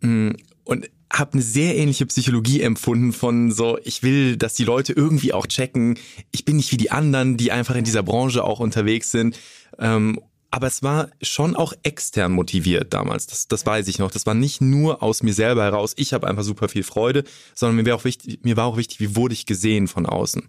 mm, 0.00 0.30
und 0.64 0.88
habe 1.12 1.32
eine 1.32 1.42
sehr 1.42 1.76
ähnliche 1.76 2.06
Psychologie 2.06 2.60
empfunden 2.60 3.12
von 3.12 3.50
so, 3.50 3.78
ich 3.82 4.02
will, 4.04 4.36
dass 4.36 4.54
die 4.54 4.64
Leute 4.64 4.92
irgendwie 4.92 5.32
auch 5.32 5.46
checken, 5.46 5.98
ich 6.30 6.44
bin 6.44 6.56
nicht 6.56 6.70
wie 6.70 6.76
die 6.76 6.92
anderen, 6.92 7.36
die 7.36 7.50
einfach 7.50 7.74
in 7.74 7.84
dieser 7.84 8.04
Branche 8.04 8.44
auch 8.44 8.60
unterwegs 8.60 9.10
sind. 9.10 9.36
Ähm, 9.78 10.20
aber 10.52 10.66
es 10.66 10.82
war 10.82 11.10
schon 11.22 11.54
auch 11.54 11.72
extern 11.84 12.32
motiviert 12.32 12.92
damals. 12.92 13.26
Das, 13.26 13.46
das 13.46 13.64
weiß 13.66 13.86
ich 13.86 13.98
noch. 13.98 14.10
Das 14.10 14.26
war 14.26 14.34
nicht 14.34 14.60
nur 14.60 15.02
aus 15.02 15.22
mir 15.22 15.32
selber 15.32 15.62
heraus. 15.62 15.94
Ich 15.96 16.12
habe 16.12 16.26
einfach 16.26 16.42
super 16.42 16.68
viel 16.68 16.82
Freude, 16.82 17.24
sondern 17.54 17.76
mir, 17.76 17.86
war 17.86 17.96
auch 17.96 18.04
wichtig, 18.04 18.40
mir 18.42 18.56
war 18.56 18.66
auch 18.66 18.76
wichtig, 18.76 18.98
wie 19.00 19.14
wurde 19.14 19.34
ich 19.34 19.46
gesehen 19.46 19.86
von 19.86 20.06
außen. 20.06 20.48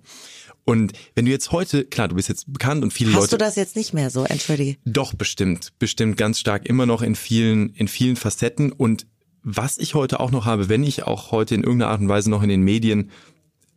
Und 0.63 0.93
wenn 1.15 1.25
du 1.25 1.31
jetzt 1.31 1.51
heute, 1.51 1.85
klar, 1.85 2.07
du 2.07 2.15
bist 2.15 2.29
jetzt 2.29 2.51
bekannt 2.51 2.83
und 2.83 2.91
viele 2.93 3.09
Hast 3.09 3.15
Leute. 3.15 3.23
Hast 3.23 3.33
du 3.33 3.37
das 3.37 3.55
jetzt 3.55 3.75
nicht 3.75 3.93
mehr 3.93 4.09
so, 4.09 4.23
entschuldige? 4.23 4.77
Doch, 4.85 5.13
bestimmt. 5.13 5.73
Bestimmt 5.79 6.17
ganz 6.17 6.39
stark 6.39 6.65
immer 6.67 6.85
noch 6.85 7.01
in 7.01 7.15
vielen, 7.15 7.69
in 7.71 7.87
vielen 7.87 8.15
Facetten. 8.15 8.71
Und 8.71 9.07
was 9.43 9.77
ich 9.77 9.95
heute 9.95 10.19
auch 10.19 10.31
noch 10.31 10.45
habe, 10.45 10.69
wenn 10.69 10.83
ich 10.83 11.03
auch 11.03 11.31
heute 11.31 11.55
in 11.55 11.63
irgendeiner 11.63 11.91
Art 11.91 12.01
und 12.01 12.09
Weise 12.09 12.29
noch 12.29 12.43
in 12.43 12.49
den 12.49 12.61
Medien 12.61 13.11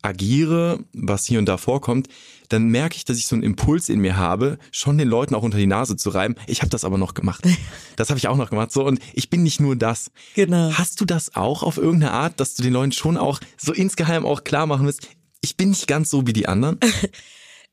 agiere, 0.02 0.80
was 0.92 1.24
hier 1.24 1.38
und 1.38 1.46
da 1.46 1.56
vorkommt, 1.56 2.08
dann 2.50 2.68
merke 2.68 2.96
ich, 2.96 3.06
dass 3.06 3.16
ich 3.16 3.26
so 3.26 3.34
einen 3.34 3.42
Impuls 3.42 3.88
in 3.88 4.00
mir 4.00 4.18
habe, 4.18 4.58
schon 4.70 4.98
den 4.98 5.08
Leuten 5.08 5.34
auch 5.34 5.42
unter 5.42 5.56
die 5.56 5.66
Nase 5.66 5.96
zu 5.96 6.10
reiben. 6.10 6.34
Ich 6.46 6.60
habe 6.60 6.68
das 6.68 6.84
aber 6.84 6.98
noch 6.98 7.14
gemacht. 7.14 7.44
Das 7.96 8.10
habe 8.10 8.18
ich 8.18 8.26
auch 8.26 8.36
noch 8.36 8.50
gemacht. 8.50 8.72
So 8.72 8.84
und 8.84 8.98
ich 9.12 9.30
bin 9.30 9.44
nicht 9.44 9.60
nur 9.60 9.76
das. 9.76 10.10
Genau. 10.34 10.72
Hast 10.72 11.00
du 11.00 11.04
das 11.04 11.36
auch 11.36 11.62
auf 11.62 11.76
irgendeine 11.76 12.10
Art, 12.10 12.40
dass 12.40 12.54
du 12.54 12.64
den 12.64 12.72
Leuten 12.72 12.90
schon 12.90 13.16
auch 13.16 13.38
so 13.56 13.72
insgeheim 13.72 14.26
auch 14.26 14.42
klar 14.42 14.66
machen 14.66 14.84
willst? 14.84 15.08
Ich 15.44 15.56
bin 15.56 15.70
nicht 15.70 15.86
ganz 15.86 16.10
so 16.10 16.26
wie 16.26 16.32
die 16.32 16.48
anderen? 16.48 16.78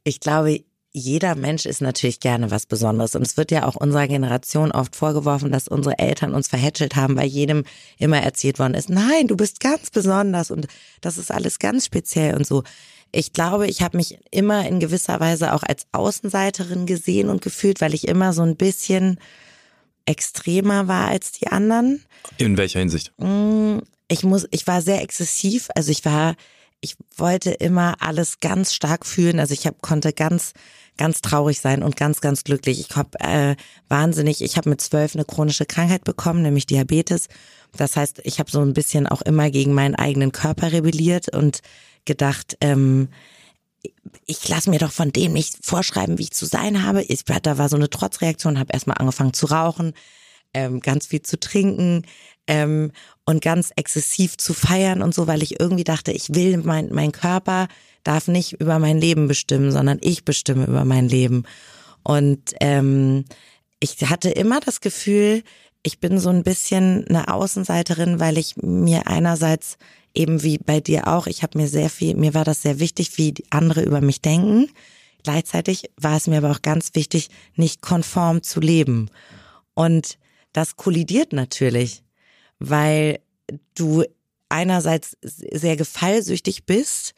Ich 0.03 0.19
glaube, 0.19 0.63
jeder 0.93 1.35
Mensch 1.35 1.67
ist 1.67 1.79
natürlich 1.79 2.19
gerne 2.19 2.49
was 2.49 2.65
Besonderes. 2.65 3.15
Und 3.15 3.21
es 3.21 3.37
wird 3.37 3.51
ja 3.51 3.67
auch 3.67 3.75
unserer 3.75 4.07
Generation 4.07 4.71
oft 4.71 4.95
vorgeworfen, 4.95 5.51
dass 5.51 5.67
unsere 5.67 5.99
Eltern 5.99 6.33
uns 6.33 6.47
verhätschelt 6.47 6.95
haben, 6.95 7.15
weil 7.15 7.27
jedem 7.27 7.65
immer 7.99 8.19
erzählt 8.19 8.57
worden 8.57 8.73
ist, 8.73 8.89
nein, 8.89 9.27
du 9.27 9.37
bist 9.37 9.59
ganz 9.59 9.91
besonders 9.91 10.49
und 10.49 10.65
das 11.01 11.19
ist 11.19 11.31
alles 11.31 11.59
ganz 11.59 11.85
speziell 11.85 12.35
und 12.35 12.47
so. 12.47 12.63
Ich 13.11 13.31
glaube, 13.31 13.67
ich 13.67 13.83
habe 13.83 13.97
mich 13.97 14.17
immer 14.31 14.67
in 14.67 14.79
gewisser 14.79 15.19
Weise 15.19 15.53
auch 15.53 15.61
als 15.61 15.85
Außenseiterin 15.91 16.87
gesehen 16.87 17.29
und 17.29 17.43
gefühlt, 17.43 17.79
weil 17.79 17.93
ich 17.93 18.07
immer 18.07 18.33
so 18.33 18.41
ein 18.41 18.55
bisschen 18.55 19.19
extremer 20.05 20.87
war 20.87 21.09
als 21.09 21.31
die 21.31 21.47
anderen. 21.47 22.03
In 22.37 22.57
welcher 22.57 22.79
Hinsicht? 22.79 23.13
Mm, 23.17 23.79
ich 24.07 24.23
muss, 24.23 24.47
ich 24.51 24.65
war 24.67 24.81
sehr 24.81 25.01
exzessiv. 25.01 25.69
Also 25.75 25.91
ich 25.91 26.03
war 26.03 26.35
ich 26.81 26.95
wollte 27.15 27.51
immer 27.51 27.95
alles 27.99 28.39
ganz 28.39 28.73
stark 28.73 29.05
fühlen. 29.05 29.39
Also 29.39 29.53
ich 29.53 29.67
hab, 29.67 29.81
konnte 29.81 30.13
ganz, 30.13 30.53
ganz 30.97 31.21
traurig 31.21 31.61
sein 31.61 31.83
und 31.83 31.95
ganz, 31.95 32.21
ganz 32.21 32.43
glücklich. 32.43 32.79
Ich 32.79 32.95
habe 32.95 33.19
äh, 33.19 33.55
wahnsinnig, 33.87 34.41
ich 34.41 34.57
habe 34.57 34.69
mit 34.69 34.81
zwölf 34.81 35.15
eine 35.15 35.23
chronische 35.23 35.65
Krankheit 35.65 36.03
bekommen, 36.03 36.41
nämlich 36.41 36.65
Diabetes. 36.65 37.27
Das 37.77 37.95
heißt, 37.95 38.21
ich 38.23 38.39
habe 38.39 38.49
so 38.49 38.61
ein 38.61 38.73
bisschen 38.73 39.07
auch 39.07 39.21
immer 39.21 39.51
gegen 39.51 39.73
meinen 39.73 39.95
eigenen 39.95 40.31
Körper 40.31 40.71
rebelliert 40.71 41.33
und 41.33 41.61
gedacht, 42.05 42.57
ähm, 42.61 43.09
ich 44.25 44.47
lasse 44.47 44.69
mir 44.69 44.79
doch 44.79 44.91
von 44.91 45.11
dem 45.11 45.33
nicht 45.33 45.63
vorschreiben, 45.63 46.17
wie 46.17 46.23
ich 46.23 46.31
zu 46.31 46.45
sein 46.45 46.83
habe. 46.83 47.03
Ich, 47.03 47.25
da 47.25 47.57
war 47.57 47.69
so 47.69 47.75
eine 47.75 47.89
Trotzreaktion, 47.89 48.59
habe 48.59 48.73
erstmal 48.73 48.97
angefangen 48.97 49.33
zu 49.33 49.45
rauchen, 49.47 49.93
ähm, 50.53 50.79
ganz 50.79 51.07
viel 51.07 51.21
zu 51.21 51.39
trinken, 51.39 52.05
ähm, 52.47 52.91
und 53.25 53.41
ganz 53.41 53.71
exzessiv 53.75 54.37
zu 54.37 54.53
feiern 54.53 55.01
und 55.01 55.13
so, 55.13 55.27
weil 55.27 55.43
ich 55.43 55.59
irgendwie 55.59 55.83
dachte, 55.83 56.11
ich 56.11 56.33
will 56.33 56.57
mein, 56.57 56.89
mein 56.91 57.11
Körper 57.11 57.67
darf 58.03 58.27
nicht 58.27 58.53
über 58.53 58.79
mein 58.79 58.97
Leben 58.97 59.27
bestimmen, 59.27 59.71
sondern 59.71 59.99
ich 60.01 60.25
bestimme 60.25 60.65
über 60.65 60.85
mein 60.85 61.07
Leben. 61.07 61.43
Und 62.03 62.53
ähm, 62.59 63.25
ich 63.79 63.97
hatte 64.09 64.29
immer 64.29 64.59
das 64.59 64.81
Gefühl, 64.81 65.43
ich 65.83 65.99
bin 65.99 66.19
so 66.19 66.29
ein 66.29 66.43
bisschen 66.43 67.07
eine 67.07 67.33
Außenseiterin, 67.33 68.19
weil 68.19 68.37
ich 68.37 68.57
mir 68.57 69.07
einerseits 69.07 69.77
eben 70.13 70.43
wie 70.43 70.57
bei 70.57 70.79
dir 70.79 71.07
auch, 71.07 71.27
ich 71.27 71.43
habe 71.43 71.57
mir 71.57 71.67
sehr 71.67 71.89
viel, 71.89 72.15
mir 72.15 72.33
war 72.33 72.43
das 72.43 72.61
sehr 72.61 72.79
wichtig, 72.79 73.17
wie 73.17 73.33
andere 73.49 73.83
über 73.83 74.01
mich 74.01 74.21
denken. 74.21 74.69
Gleichzeitig 75.23 75.89
war 75.97 76.17
es 76.17 76.27
mir 76.27 76.37
aber 76.37 76.51
auch 76.51 76.61
ganz 76.61 76.91
wichtig, 76.93 77.29
nicht 77.55 77.81
konform 77.81 78.43
zu 78.43 78.59
leben. 78.59 79.09
Und 79.73 80.17
das 80.53 80.75
kollidiert 80.75 81.33
natürlich, 81.33 82.03
weil 82.61 83.19
du 83.73 84.03
einerseits 84.49 85.17
sehr 85.21 85.75
gefallsüchtig 85.75 86.65
bist 86.65 87.13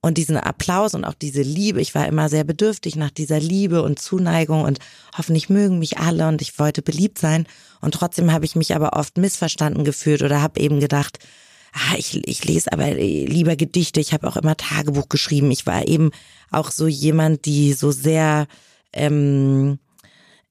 und 0.00 0.18
diesen 0.18 0.36
Applaus 0.36 0.94
und 0.94 1.04
auch 1.04 1.14
diese 1.14 1.42
Liebe. 1.42 1.80
Ich 1.80 1.94
war 1.94 2.06
immer 2.06 2.28
sehr 2.28 2.44
bedürftig 2.44 2.96
nach 2.96 3.10
dieser 3.10 3.38
Liebe 3.38 3.82
und 3.82 3.98
Zuneigung 3.98 4.62
und 4.62 4.78
hoffentlich 5.16 5.48
mögen 5.48 5.78
mich 5.78 5.98
alle 5.98 6.26
und 6.28 6.42
ich 6.42 6.58
wollte 6.58 6.82
beliebt 6.82 7.18
sein. 7.18 7.46
Und 7.80 7.94
trotzdem 7.94 8.32
habe 8.32 8.44
ich 8.44 8.56
mich 8.56 8.74
aber 8.74 8.94
oft 8.94 9.18
missverstanden 9.18 9.84
gefühlt 9.84 10.22
oder 10.22 10.42
habe 10.42 10.60
eben 10.60 10.80
gedacht, 10.80 11.18
ah, 11.72 11.94
ich, 11.96 12.26
ich 12.26 12.44
lese 12.44 12.72
aber 12.72 12.94
lieber 12.94 13.54
Gedichte. 13.54 14.00
Ich 14.00 14.12
habe 14.12 14.26
auch 14.26 14.36
immer 14.36 14.56
Tagebuch 14.56 15.08
geschrieben. 15.08 15.50
Ich 15.50 15.66
war 15.66 15.86
eben 15.86 16.10
auch 16.50 16.70
so 16.70 16.86
jemand, 16.88 17.44
die 17.44 17.72
so 17.72 17.92
sehr 17.92 18.46
ähm, 18.92 19.78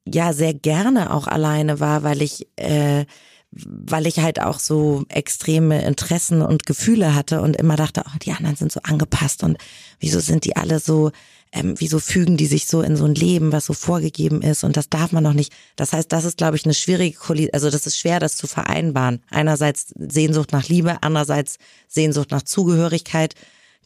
ja 0.05 0.31
sehr 0.31 0.53
gerne 0.53 1.13
auch 1.13 1.27
alleine 1.27 1.79
war, 1.79 2.03
weil 2.03 2.21
ich 2.21 2.47
äh, 2.55 3.05
weil 3.51 4.07
ich 4.07 4.19
halt 4.19 4.41
auch 4.41 4.59
so 4.59 5.05
extreme 5.09 5.83
Interessen 5.83 6.41
und 6.41 6.65
Gefühle 6.65 7.15
hatte 7.15 7.41
und 7.41 7.55
immer 7.55 7.75
dachte, 7.75 8.03
oh, 8.05 8.17
die 8.21 8.31
anderen 8.31 8.55
sind 8.55 8.71
so 8.71 8.81
angepasst 8.83 9.43
und 9.43 9.57
wieso 9.99 10.19
sind 10.19 10.45
die 10.45 10.55
alle 10.57 10.79
so, 10.79 11.11
ähm, 11.53 11.75
wieso 11.77 11.99
fügen 11.99 12.35
die 12.35 12.45
sich 12.45 12.67
so 12.67 12.81
in 12.81 12.97
so 12.97 13.05
ein 13.05 13.15
Leben, 13.15 13.51
was 13.53 13.65
so 13.65 13.73
vorgegeben 13.73 14.41
ist 14.41 14.63
und 14.63 14.75
das 14.75 14.89
darf 14.89 15.11
man 15.11 15.23
noch 15.23 15.33
nicht. 15.33 15.53
Das 15.77 15.93
heißt, 15.93 16.11
das 16.11 16.25
ist, 16.25 16.37
glaube 16.37 16.57
ich, 16.57 16.65
eine 16.65 16.73
schwierige, 16.73 17.17
also 17.53 17.69
das 17.69 17.87
ist 17.87 17.97
schwer, 17.97 18.19
das 18.19 18.35
zu 18.35 18.47
vereinbaren. 18.47 19.23
Einerseits 19.29 19.93
Sehnsucht 19.97 20.51
nach 20.51 20.67
Liebe, 20.67 20.97
andererseits 21.01 21.57
Sehnsucht 21.87 22.31
nach 22.31 22.43
Zugehörigkeit, 22.43 23.33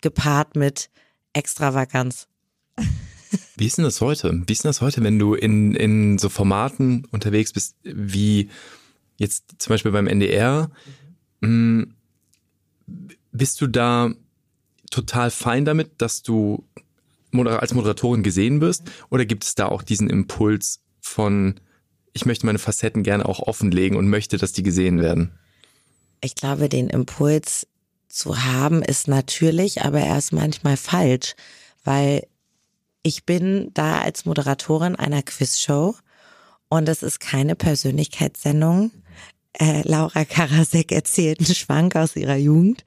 gepaart 0.01 0.55
mit 0.55 0.89
Extravaganz. 1.33 2.27
Wie 3.55 3.67
ist 3.67 3.77
denn 3.77 3.85
das 3.85 4.01
heute? 4.01 4.41
Wie 4.47 4.53
ist 4.53 4.63
denn 4.63 4.69
das 4.69 4.81
heute, 4.81 5.03
wenn 5.03 5.19
du 5.19 5.35
in, 5.35 5.75
in 5.75 6.17
so 6.17 6.29
Formaten 6.29 7.05
unterwegs 7.11 7.53
bist, 7.53 7.75
wie 7.83 8.49
jetzt 9.21 9.55
zum 9.59 9.71
Beispiel 9.71 9.91
beim 9.91 10.07
NDR, 10.07 10.71
mh, 11.41 11.47
hm, 11.47 11.93
bist 13.31 13.61
du 13.61 13.67
da 13.67 14.11
total 14.89 15.31
fein 15.31 15.63
damit, 15.63 16.01
dass 16.01 16.21
du 16.21 16.65
als 17.33 17.73
Moderatorin 17.73 18.23
gesehen 18.23 18.59
wirst? 18.59 18.83
Oder 19.09 19.25
gibt 19.25 19.45
es 19.45 19.55
da 19.55 19.67
auch 19.67 19.83
diesen 19.83 20.09
Impuls 20.09 20.81
von, 20.99 21.59
ich 22.11 22.25
möchte 22.25 22.45
meine 22.45 22.59
Facetten 22.59 23.03
gerne 23.03 23.25
auch 23.25 23.39
offenlegen 23.39 23.97
und 23.97 24.09
möchte, 24.09 24.37
dass 24.37 24.51
die 24.51 24.63
gesehen 24.63 24.99
werden? 24.99 25.31
Ich 26.19 26.35
glaube, 26.35 26.67
den 26.67 26.89
Impuls 26.89 27.67
zu 28.09 28.43
haben 28.43 28.81
ist 28.81 29.07
natürlich, 29.07 29.83
aber 29.83 30.01
er 30.01 30.17
ist 30.17 30.33
manchmal 30.33 30.75
falsch, 30.75 31.35
weil 31.85 32.27
ich 33.03 33.23
bin 33.23 33.71
da 33.73 34.01
als 34.01 34.25
Moderatorin 34.25 34.97
einer 34.97 35.23
Quizshow 35.23 35.95
und 36.71 36.89
es 36.89 37.03
ist 37.03 37.19
keine 37.19 37.55
Persönlichkeitssendung 37.55 38.89
äh, 39.53 39.81
Laura 39.83 40.25
Karasek 40.25 40.91
erzählt 40.91 41.39
einen 41.39 41.55
Schwank 41.55 41.95
aus 41.95 42.15
ihrer 42.15 42.35
Jugend. 42.35 42.83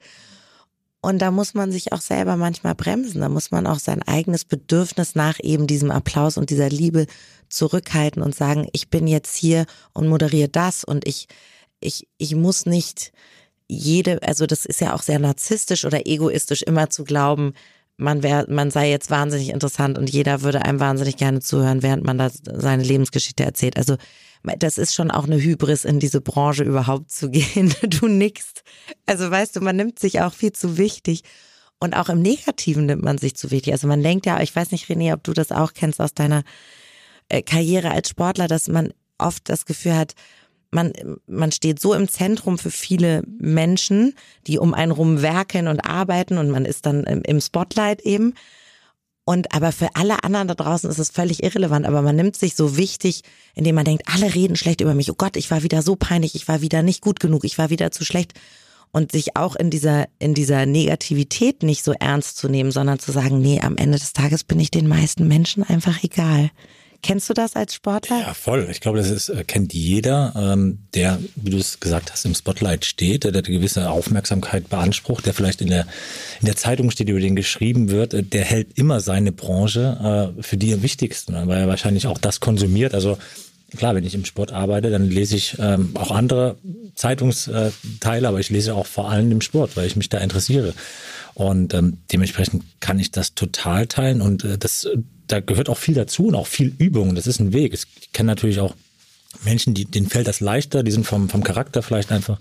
Und 1.01 1.19
da 1.19 1.29
muss 1.29 1.53
man 1.53 1.71
sich 1.71 1.93
auch 1.93 2.01
selber 2.01 2.35
manchmal 2.35 2.73
bremsen. 2.73 3.21
Da 3.21 3.29
muss 3.29 3.51
man 3.51 3.67
auch 3.67 3.77
sein 3.77 4.01
eigenes 4.01 4.43
Bedürfnis 4.43 5.13
nach 5.13 5.39
eben 5.41 5.67
diesem 5.67 5.91
Applaus 5.91 6.37
und 6.37 6.49
dieser 6.49 6.69
Liebe 6.69 7.05
zurückhalten 7.47 8.23
und 8.23 8.33
sagen, 8.33 8.67
ich 8.71 8.89
bin 8.89 9.05
jetzt 9.05 9.35
hier 9.35 9.67
und 9.93 10.07
moderiere 10.07 10.49
das 10.49 10.83
und 10.83 11.07
ich, 11.07 11.27
ich, 11.79 12.07
ich 12.17 12.35
muss 12.35 12.65
nicht 12.65 13.11
jede, 13.67 14.21
also 14.23 14.47
das 14.47 14.65
ist 14.65 14.81
ja 14.81 14.95
auch 14.95 15.03
sehr 15.03 15.19
narzisstisch 15.19 15.85
oder 15.85 16.07
egoistisch, 16.07 16.63
immer 16.63 16.89
zu 16.89 17.03
glauben, 17.03 17.53
man 17.97 18.23
wäre, 18.23 18.45
man 18.49 18.71
sei 18.71 18.89
jetzt 18.89 19.09
wahnsinnig 19.09 19.49
interessant 19.49 19.97
und 19.97 20.09
jeder 20.09 20.41
würde 20.41 20.63
einem 20.63 20.79
wahnsinnig 20.79 21.17
gerne 21.17 21.39
zuhören, 21.39 21.81
während 21.81 22.03
man 22.03 22.17
da 22.17 22.29
seine 22.29 22.83
Lebensgeschichte 22.83 23.43
erzählt. 23.43 23.77
Also 23.77 23.95
das 24.59 24.77
ist 24.77 24.93
schon 24.93 25.11
auch 25.11 25.25
eine 25.25 25.37
Hybris, 25.37 25.85
in 25.85 25.99
diese 25.99 26.21
Branche 26.21 26.63
überhaupt 26.63 27.11
zu 27.11 27.29
gehen. 27.31 27.73
Du 27.81 28.07
nickst. 28.07 28.63
Also 29.05 29.29
weißt 29.29 29.55
du, 29.55 29.61
man 29.61 29.75
nimmt 29.75 29.99
sich 29.99 30.21
auch 30.21 30.33
viel 30.33 30.51
zu 30.51 30.77
wichtig. 30.77 31.23
Und 31.79 31.93
auch 31.93 32.09
im 32.09 32.21
Negativen 32.21 32.85
nimmt 32.85 33.03
man 33.03 33.17
sich 33.17 33.35
zu 33.35 33.51
wichtig. 33.51 33.73
Also 33.73 33.87
man 33.87 34.01
denkt 34.01 34.25
ja, 34.25 34.41
ich 34.41 34.55
weiß 34.55 34.71
nicht, 34.71 34.89
René, 34.89 35.13
ob 35.13 35.23
du 35.23 35.33
das 35.33 35.51
auch 35.51 35.73
kennst 35.73 35.99
aus 35.99 36.13
deiner 36.13 36.43
äh, 37.29 37.41
Karriere 37.41 37.91
als 37.91 38.09
Sportler, 38.09 38.47
dass 38.47 38.69
man 38.69 38.93
oft 39.17 39.49
das 39.49 39.65
Gefühl 39.65 39.95
hat, 39.95 40.13
man, 40.71 40.93
man 41.27 41.51
steht 41.51 41.79
so 41.79 41.93
im 41.93 42.07
Zentrum 42.07 42.57
für 42.57 42.71
viele 42.71 43.23
Menschen, 43.39 44.15
die 44.47 44.59
um 44.59 44.73
einen 44.73 44.91
rum 44.91 45.21
werkeln 45.21 45.67
und 45.67 45.81
arbeiten 45.81 46.37
und 46.37 46.49
man 46.49 46.65
ist 46.65 46.85
dann 46.85 47.03
im 47.03 47.41
Spotlight 47.41 48.01
eben. 48.01 48.33
Und 49.27 49.55
aber 49.55 49.71
für 49.71 49.89
alle 49.95 50.23
anderen 50.23 50.47
da 50.47 50.53
draußen 50.53 50.89
ist 50.89 50.99
es 50.99 51.09
völlig 51.09 51.41
irrelevant. 51.43 51.87
Aber 51.87 52.03
man 52.03 52.15
nimmt 52.15 52.35
sich 52.35 52.55
so 52.55 52.77
wichtig, 52.77 53.21
indem 53.55 53.75
man 53.75 53.85
denkt, 53.85 54.03
alle 54.13 54.35
reden 54.35 54.55
schlecht 54.55 54.81
über 54.81 54.93
mich. 54.93 55.11
Oh 55.11 55.15
Gott, 55.17 55.35
ich 55.35 55.49
war 55.49 55.63
wieder 55.63 55.81
so 55.81 55.95
peinlich, 55.95 56.35
ich 56.35 56.47
war 56.47 56.61
wieder 56.61 56.83
nicht 56.83 57.01
gut 57.01 57.19
genug, 57.19 57.43
ich 57.43 57.57
war 57.57 57.71
wieder 57.71 57.89
zu 57.89 58.05
schlecht. 58.05 58.33
Und 58.91 59.11
sich 59.11 59.35
auch 59.35 59.55
in 59.55 59.71
dieser, 59.71 60.05
in 60.19 60.35
dieser 60.35 60.65
Negativität 60.65 61.63
nicht 61.63 61.83
so 61.83 61.91
ernst 61.99 62.37
zu 62.37 62.47
nehmen, 62.47 62.71
sondern 62.71 62.99
zu 62.99 63.11
sagen, 63.11 63.41
nee, 63.41 63.59
am 63.59 63.75
Ende 63.75 63.97
des 63.97 64.13
Tages 64.13 64.45
bin 64.45 64.59
ich 64.59 64.71
den 64.71 64.87
meisten 64.87 65.27
Menschen 65.27 65.63
einfach 65.63 66.03
egal. 66.03 66.51
Kennst 67.01 67.29
du 67.29 67.33
das 67.33 67.55
als 67.55 67.75
Sportler? 67.75 68.19
Ja, 68.19 68.33
voll. 68.33 68.67
Ich 68.71 68.81
glaube, 68.81 68.97
das 68.97 69.09
ist, 69.09 69.29
äh, 69.29 69.43
kennt 69.43 69.73
jeder, 69.73 70.33
ähm, 70.35 70.79
der, 70.93 71.19
wie 71.35 71.51
du 71.51 71.57
es 71.57 71.79
gesagt 71.79 72.11
hast, 72.11 72.25
im 72.25 72.35
Spotlight 72.35 72.85
steht, 72.85 73.23
der, 73.23 73.33
eine 73.33 73.41
gewisse 73.41 73.89
Aufmerksamkeit 73.89 74.69
beansprucht, 74.69 75.25
der 75.25 75.33
vielleicht 75.33 75.61
in 75.61 75.69
der, 75.69 75.87
in 76.39 76.45
der 76.45 76.55
Zeitung 76.55 76.91
steht, 76.91 77.09
über 77.09 77.19
den 77.19 77.35
geschrieben 77.35 77.89
wird, 77.89 78.13
äh, 78.13 78.23
der 78.23 78.43
hält 78.43 78.77
immer 78.77 78.99
seine 78.99 79.31
Branche 79.31 80.33
äh, 80.37 80.41
für 80.43 80.57
die 80.57 80.73
am 80.73 80.81
wichtigsten, 80.81 81.33
ne, 81.33 81.43
weil 81.47 81.61
er 81.61 81.67
wahrscheinlich 81.67 82.07
auch 82.07 82.17
das 82.17 82.39
konsumiert. 82.39 82.93
Also 82.93 83.17
klar, 83.77 83.95
wenn 83.95 84.05
ich 84.05 84.15
im 84.15 84.25
Sport 84.25 84.51
arbeite, 84.51 84.89
dann 84.89 85.09
lese 85.09 85.35
ich 85.35 85.57
ähm, 85.59 85.91
auch 85.95 86.11
andere 86.11 86.57
Zeitungsteile, 86.95 88.27
aber 88.27 88.39
ich 88.39 88.49
lese 88.49 88.73
auch 88.73 88.85
vor 88.85 89.09
allem 89.09 89.31
im 89.31 89.41
Sport, 89.41 89.75
weil 89.75 89.87
ich 89.87 89.95
mich 89.95 90.09
da 90.09 90.17
interessiere. 90.19 90.73
Und 91.35 91.73
ähm, 91.73 91.97
dementsprechend 92.11 92.63
kann 92.79 92.97
ich 92.97 93.11
das 93.11 93.35
total 93.35 93.87
teilen 93.87 94.21
und 94.21 94.43
äh, 94.43 94.57
das 94.57 94.87
da 95.27 95.39
gehört 95.39 95.69
auch 95.69 95.77
viel 95.77 95.95
dazu 95.95 96.27
und 96.27 96.35
auch 96.35 96.47
viel 96.47 96.73
Übung. 96.77 97.15
Das 97.15 97.27
ist 97.27 97.39
ein 97.39 97.53
Weg. 97.53 97.73
Ich 97.73 98.11
kenne 98.13 98.27
natürlich 98.27 98.59
auch 98.59 98.75
Menschen, 99.43 99.73
die, 99.73 99.85
denen 99.85 100.07
fällt 100.07 100.27
das 100.27 100.39
leichter, 100.39 100.83
die 100.83 100.91
sind 100.91 101.05
vom, 101.05 101.29
vom 101.29 101.43
Charakter 101.43 101.81
vielleicht 101.81 102.11
einfach 102.11 102.39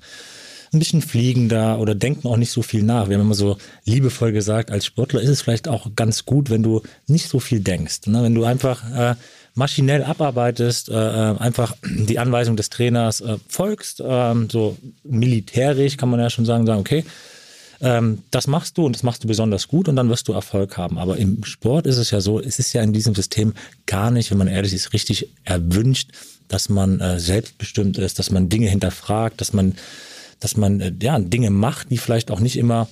ein 0.72 0.78
bisschen 0.78 1.02
fliegender 1.02 1.78
oder 1.78 1.94
denken 1.94 2.26
auch 2.26 2.36
nicht 2.36 2.50
so 2.50 2.62
viel 2.62 2.82
nach. 2.82 3.08
Wir 3.08 3.16
haben 3.16 3.24
immer 3.24 3.34
so 3.34 3.58
liebevoll 3.84 4.32
gesagt, 4.32 4.70
als 4.70 4.86
Sportler 4.86 5.20
ist 5.20 5.28
es 5.28 5.42
vielleicht 5.42 5.68
auch 5.68 5.94
ganz 5.94 6.24
gut, 6.24 6.50
wenn 6.50 6.62
du 6.62 6.82
nicht 7.06 7.28
so 7.28 7.38
viel 7.38 7.60
denkst. 7.60 8.06
Ne? 8.06 8.22
Wenn 8.22 8.34
du 8.34 8.44
einfach 8.44 8.82
äh, 8.92 9.14
maschinell 9.54 10.02
abarbeitest, 10.02 10.88
äh, 10.88 10.94
äh 10.94 11.38
einfach 11.38 11.76
die 11.84 12.18
Anweisung 12.18 12.56
des 12.56 12.70
Trainers 12.70 13.20
äh, 13.20 13.36
folgst, 13.48 14.00
äh, 14.00 14.34
so 14.50 14.76
militärisch 15.04 15.96
kann 15.96 16.08
man 16.08 16.20
ja 16.20 16.28
schon 16.28 16.44
sagen, 16.44 16.66
sagen, 16.66 16.80
okay, 16.80 17.04
ähm, 17.84 18.22
das 18.30 18.46
machst 18.46 18.78
du 18.78 18.86
und 18.86 18.96
das 18.96 19.02
machst 19.02 19.22
du 19.22 19.28
besonders 19.28 19.68
gut 19.68 19.88
und 19.88 19.96
dann 19.96 20.08
wirst 20.08 20.26
du 20.26 20.32
Erfolg 20.32 20.78
haben. 20.78 20.98
Aber 20.98 21.18
im 21.18 21.44
Sport 21.44 21.86
ist 21.86 21.98
es 21.98 22.10
ja 22.10 22.20
so, 22.22 22.40
es 22.40 22.58
ist 22.58 22.72
ja 22.72 22.82
in 22.82 22.94
diesem 22.94 23.14
System 23.14 23.52
gar 23.86 24.10
nicht, 24.10 24.30
wenn 24.30 24.38
man 24.38 24.48
ehrlich 24.48 24.72
ist, 24.72 24.94
richtig 24.94 25.28
erwünscht, 25.44 26.10
dass 26.48 26.70
man 26.70 27.00
äh, 27.00 27.20
selbstbestimmt 27.20 27.98
ist, 27.98 28.18
dass 28.18 28.30
man 28.30 28.48
Dinge 28.48 28.68
hinterfragt, 28.68 29.40
dass 29.40 29.52
man, 29.52 29.74
dass 30.40 30.56
man 30.56 30.80
äh, 30.80 30.92
ja 31.00 31.18
Dinge 31.18 31.50
macht, 31.50 31.90
die 31.90 31.98
vielleicht 31.98 32.30
auch 32.30 32.40
nicht 32.40 32.56
immer 32.56 32.88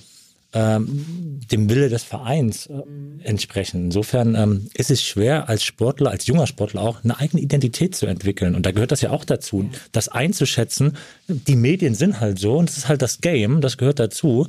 ähm, 0.53 1.39
dem 1.51 1.69
Wille 1.69 1.89
des 1.89 2.03
Vereins 2.03 2.67
äh, 2.67 2.81
entsprechen. 3.23 3.85
Insofern 3.85 4.35
ähm, 4.35 4.67
ist 4.73 4.91
es 4.91 5.01
schwer, 5.01 5.49
als 5.49 5.63
Sportler, 5.63 6.11
als 6.11 6.27
junger 6.27 6.47
Sportler 6.47 6.81
auch 6.81 7.03
eine 7.03 7.19
eigene 7.19 7.41
Identität 7.41 7.95
zu 7.95 8.05
entwickeln. 8.05 8.55
Und 8.55 8.65
da 8.65 8.71
gehört 8.71 8.91
das 8.91 9.01
ja 9.01 9.09
auch 9.09 9.25
dazu, 9.25 9.69
das 9.91 10.09
einzuschätzen. 10.09 10.97
Die 11.27 11.55
Medien 11.55 11.95
sind 11.95 12.19
halt 12.19 12.39
so 12.39 12.57
und 12.57 12.69
das 12.69 12.77
ist 12.77 12.87
halt 12.87 13.01
das 13.01 13.21
Game, 13.21 13.61
das 13.61 13.77
gehört 13.77 13.99
dazu. 13.99 14.47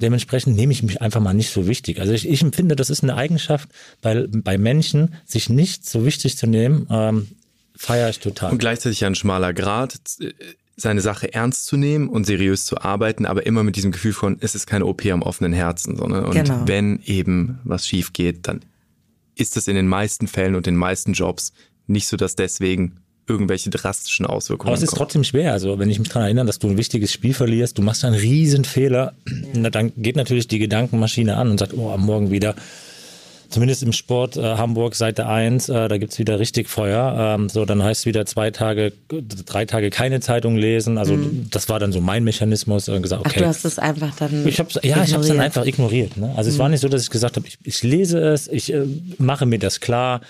Dementsprechend 0.00 0.56
nehme 0.56 0.72
ich 0.72 0.82
mich 0.82 1.02
einfach 1.02 1.20
mal 1.20 1.34
nicht 1.34 1.50
so 1.50 1.66
wichtig. 1.66 2.00
Also 2.00 2.12
ich, 2.12 2.28
ich 2.28 2.42
empfinde, 2.42 2.76
das 2.76 2.90
ist 2.90 3.02
eine 3.02 3.16
Eigenschaft 3.16 3.68
bei, 4.00 4.26
bei 4.28 4.58
Menschen, 4.58 5.14
sich 5.24 5.48
nicht 5.48 5.88
so 5.88 6.04
wichtig 6.04 6.36
zu 6.36 6.46
nehmen, 6.46 6.86
ähm, 6.90 7.28
feiere 7.76 8.10
ich 8.10 8.20
total. 8.20 8.52
Und 8.52 8.58
gleichzeitig 8.58 9.04
ein 9.04 9.14
schmaler 9.14 9.52
Grad 9.52 9.94
seine 10.80 11.00
Sache 11.00 11.32
ernst 11.34 11.66
zu 11.66 11.76
nehmen 11.76 12.08
und 12.08 12.24
seriös 12.24 12.64
zu 12.64 12.80
arbeiten, 12.80 13.26
aber 13.26 13.44
immer 13.46 13.64
mit 13.64 13.76
diesem 13.76 13.90
Gefühl 13.90 14.12
von, 14.12 14.38
es 14.40 14.54
ist 14.54 14.66
keine 14.66 14.86
OP 14.86 15.04
am 15.06 15.22
offenen 15.22 15.52
Herzen, 15.52 15.96
sondern 15.96 16.24
und 16.24 16.34
genau. 16.34 16.62
wenn 16.66 17.00
eben 17.04 17.58
was 17.64 17.86
schief 17.86 18.12
geht, 18.12 18.46
dann 18.46 18.60
ist 19.34 19.56
es 19.56 19.68
in 19.68 19.74
den 19.74 19.88
meisten 19.88 20.28
Fällen 20.28 20.54
und 20.54 20.66
den 20.66 20.76
meisten 20.76 21.12
Jobs 21.12 21.52
nicht 21.86 22.06
so, 22.06 22.16
dass 22.16 22.36
deswegen 22.36 23.00
irgendwelche 23.26 23.70
drastischen 23.70 24.24
Auswirkungen 24.24 24.68
Aber 24.68 24.76
es 24.76 24.82
ist 24.82 24.90
kommen. 24.90 24.98
trotzdem 24.98 25.24
schwer. 25.24 25.52
Also 25.52 25.78
wenn 25.78 25.90
ich 25.90 25.98
mich 25.98 26.08
daran 26.08 26.22
erinnere, 26.22 26.46
dass 26.46 26.58
du 26.58 26.68
ein 26.68 26.78
wichtiges 26.78 27.12
Spiel 27.12 27.34
verlierst, 27.34 27.76
du 27.76 27.82
machst 27.82 28.04
einen 28.04 28.14
riesen 28.14 28.64
Fehler, 28.64 29.14
dann 29.54 29.92
geht 29.96 30.16
natürlich 30.16 30.48
die 30.48 30.58
Gedankenmaschine 30.58 31.36
an 31.36 31.50
und 31.50 31.58
sagt, 31.58 31.74
oh, 31.74 31.90
am 31.90 32.06
Morgen 32.06 32.30
wieder 32.30 32.54
zumindest 33.48 33.82
im 33.82 33.92
Sport 33.92 34.36
äh, 34.36 34.42
Hamburg 34.42 34.94
Seite 34.94 35.26
1, 35.26 35.68
äh, 35.68 35.88
da 35.88 35.98
gibt's 35.98 36.18
wieder 36.18 36.38
richtig 36.38 36.68
Feuer. 36.68 37.36
Ähm, 37.38 37.48
so, 37.48 37.64
dann 37.64 37.82
heißt 37.82 38.00
es 38.00 38.06
wieder 38.06 38.26
zwei 38.26 38.50
Tage, 38.50 38.92
drei 39.46 39.64
Tage 39.64 39.90
keine 39.90 40.20
Zeitung 40.20 40.56
lesen. 40.56 40.98
Also 40.98 41.18
das 41.50 41.68
war 41.68 41.78
dann 41.78 41.92
so 41.92 42.00
mein 42.00 42.24
Mechanismus. 42.24 42.88
Äh, 42.88 43.00
gesagt, 43.00 43.22
Ach, 43.24 43.30
okay. 43.30 43.40
du 43.40 43.46
hast 43.46 43.64
es 43.64 43.78
einfach 43.78 44.14
dann. 44.16 44.46
Ich 44.46 44.58
hab's, 44.58 44.78
ja, 44.82 45.02
ich 45.02 45.12
habe 45.12 45.22
es 45.22 45.28
dann 45.28 45.40
einfach 45.40 45.66
ignoriert. 45.66 46.16
Ne? 46.16 46.32
Also 46.36 46.50
es 46.50 46.58
war 46.58 46.68
nicht 46.68 46.80
so, 46.80 46.88
dass 46.88 47.02
ich 47.02 47.10
gesagt 47.10 47.36
habe, 47.36 47.46
ich, 47.46 47.58
ich 47.62 47.82
lese 47.82 48.18
es, 48.18 48.48
ich 48.48 48.72
äh, 48.72 48.84
mache 49.18 49.46
mir 49.46 49.58
das 49.58 49.80
klar, 49.80 50.20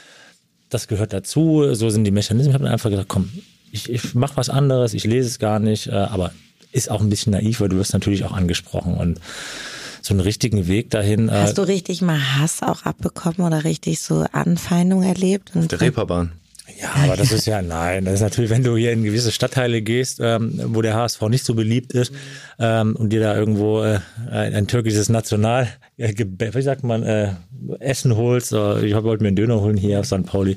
das 0.71 0.87
gehört 0.87 1.13
dazu, 1.13 1.75
so 1.75 1.91
sind 1.91 2.05
die 2.05 2.11
Mechanismen. 2.11 2.51
Ich 2.51 2.55
habe 2.55 2.65
dann 2.65 2.73
einfach 2.73 2.91
gesagt, 2.91 3.09
komm, 3.09 3.31
ich, 3.73 3.91
ich 3.91 4.15
mache 4.15 4.37
was 4.37 4.49
anderes, 4.49 4.95
ich 4.95 5.05
lese 5.05 5.29
es 5.29 5.39
gar 5.39 5.59
nicht, 5.59 5.89
äh, 5.89 5.93
aber 5.93 6.33
ist 6.71 6.91
auch 6.91 7.01
ein 7.01 7.11
bisschen 7.11 7.33
naiv, 7.33 7.61
weil 7.61 7.69
du 7.69 7.77
wirst 7.77 7.93
natürlich 7.93 8.25
auch 8.25 8.33
angesprochen 8.33 8.95
und 8.95 9.21
so 10.09 10.15
einen 10.15 10.21
richtigen 10.21 10.67
Weg 10.67 10.91
dahin. 10.91 11.29
Äh, 11.29 11.33
Hast 11.33 11.59
du 11.59 11.63
richtig 11.63 12.03
mal 12.03 12.19
Hass 12.19 12.63
auch 12.63 12.85
abbekommen 12.85 13.47
oder 13.47 13.65
richtig 13.65 14.01
so 14.01 14.25
Anfeindung 14.33 15.03
erlebt? 15.03 15.53
Und 15.55 15.71
Der 15.73 15.81
Reeperbahn. 15.81 16.33
Ja, 16.81 16.91
aber 17.05 17.17
das 17.17 17.33
ist 17.33 17.47
ja, 17.47 17.63
nein, 17.63 18.05
das 18.05 18.15
ist 18.15 18.21
natürlich, 18.21 18.51
wenn 18.51 18.63
du 18.63 18.77
hier 18.77 18.93
in 18.93 19.03
gewisse 19.03 19.33
Stadtteile 19.33 19.83
gehst, 19.83 20.21
ähm, 20.23 20.61
wo 20.67 20.83
der 20.83 20.95
HSV 20.95 21.23
nicht 21.23 21.45
so 21.45 21.55
beliebt 21.55 21.93
ist 21.93 22.13
ähm, 22.59 22.95
und 22.95 23.11
dir 23.11 23.21
da 23.21 23.35
irgendwo 23.37 23.83
äh, 23.83 24.01
ein, 24.31 24.55
ein 24.55 24.67
türkisches 24.67 25.09
National, 25.09 25.69
äh, 25.97 26.13
wie 26.17 26.63
sagt 26.63 26.85
man, 26.85 27.03
äh, 27.03 27.33
Essen 27.81 28.15
holst, 28.17 28.53
äh, 28.53 28.85
ich 28.87 28.95
wollte 28.95 29.23
mir 29.23 29.29
einen 29.29 29.37
Döner 29.37 29.61
holen 29.61 29.77
hier 29.77 29.99
auf 29.99 30.07
St. 30.07 30.25
Pauli. 30.25 30.57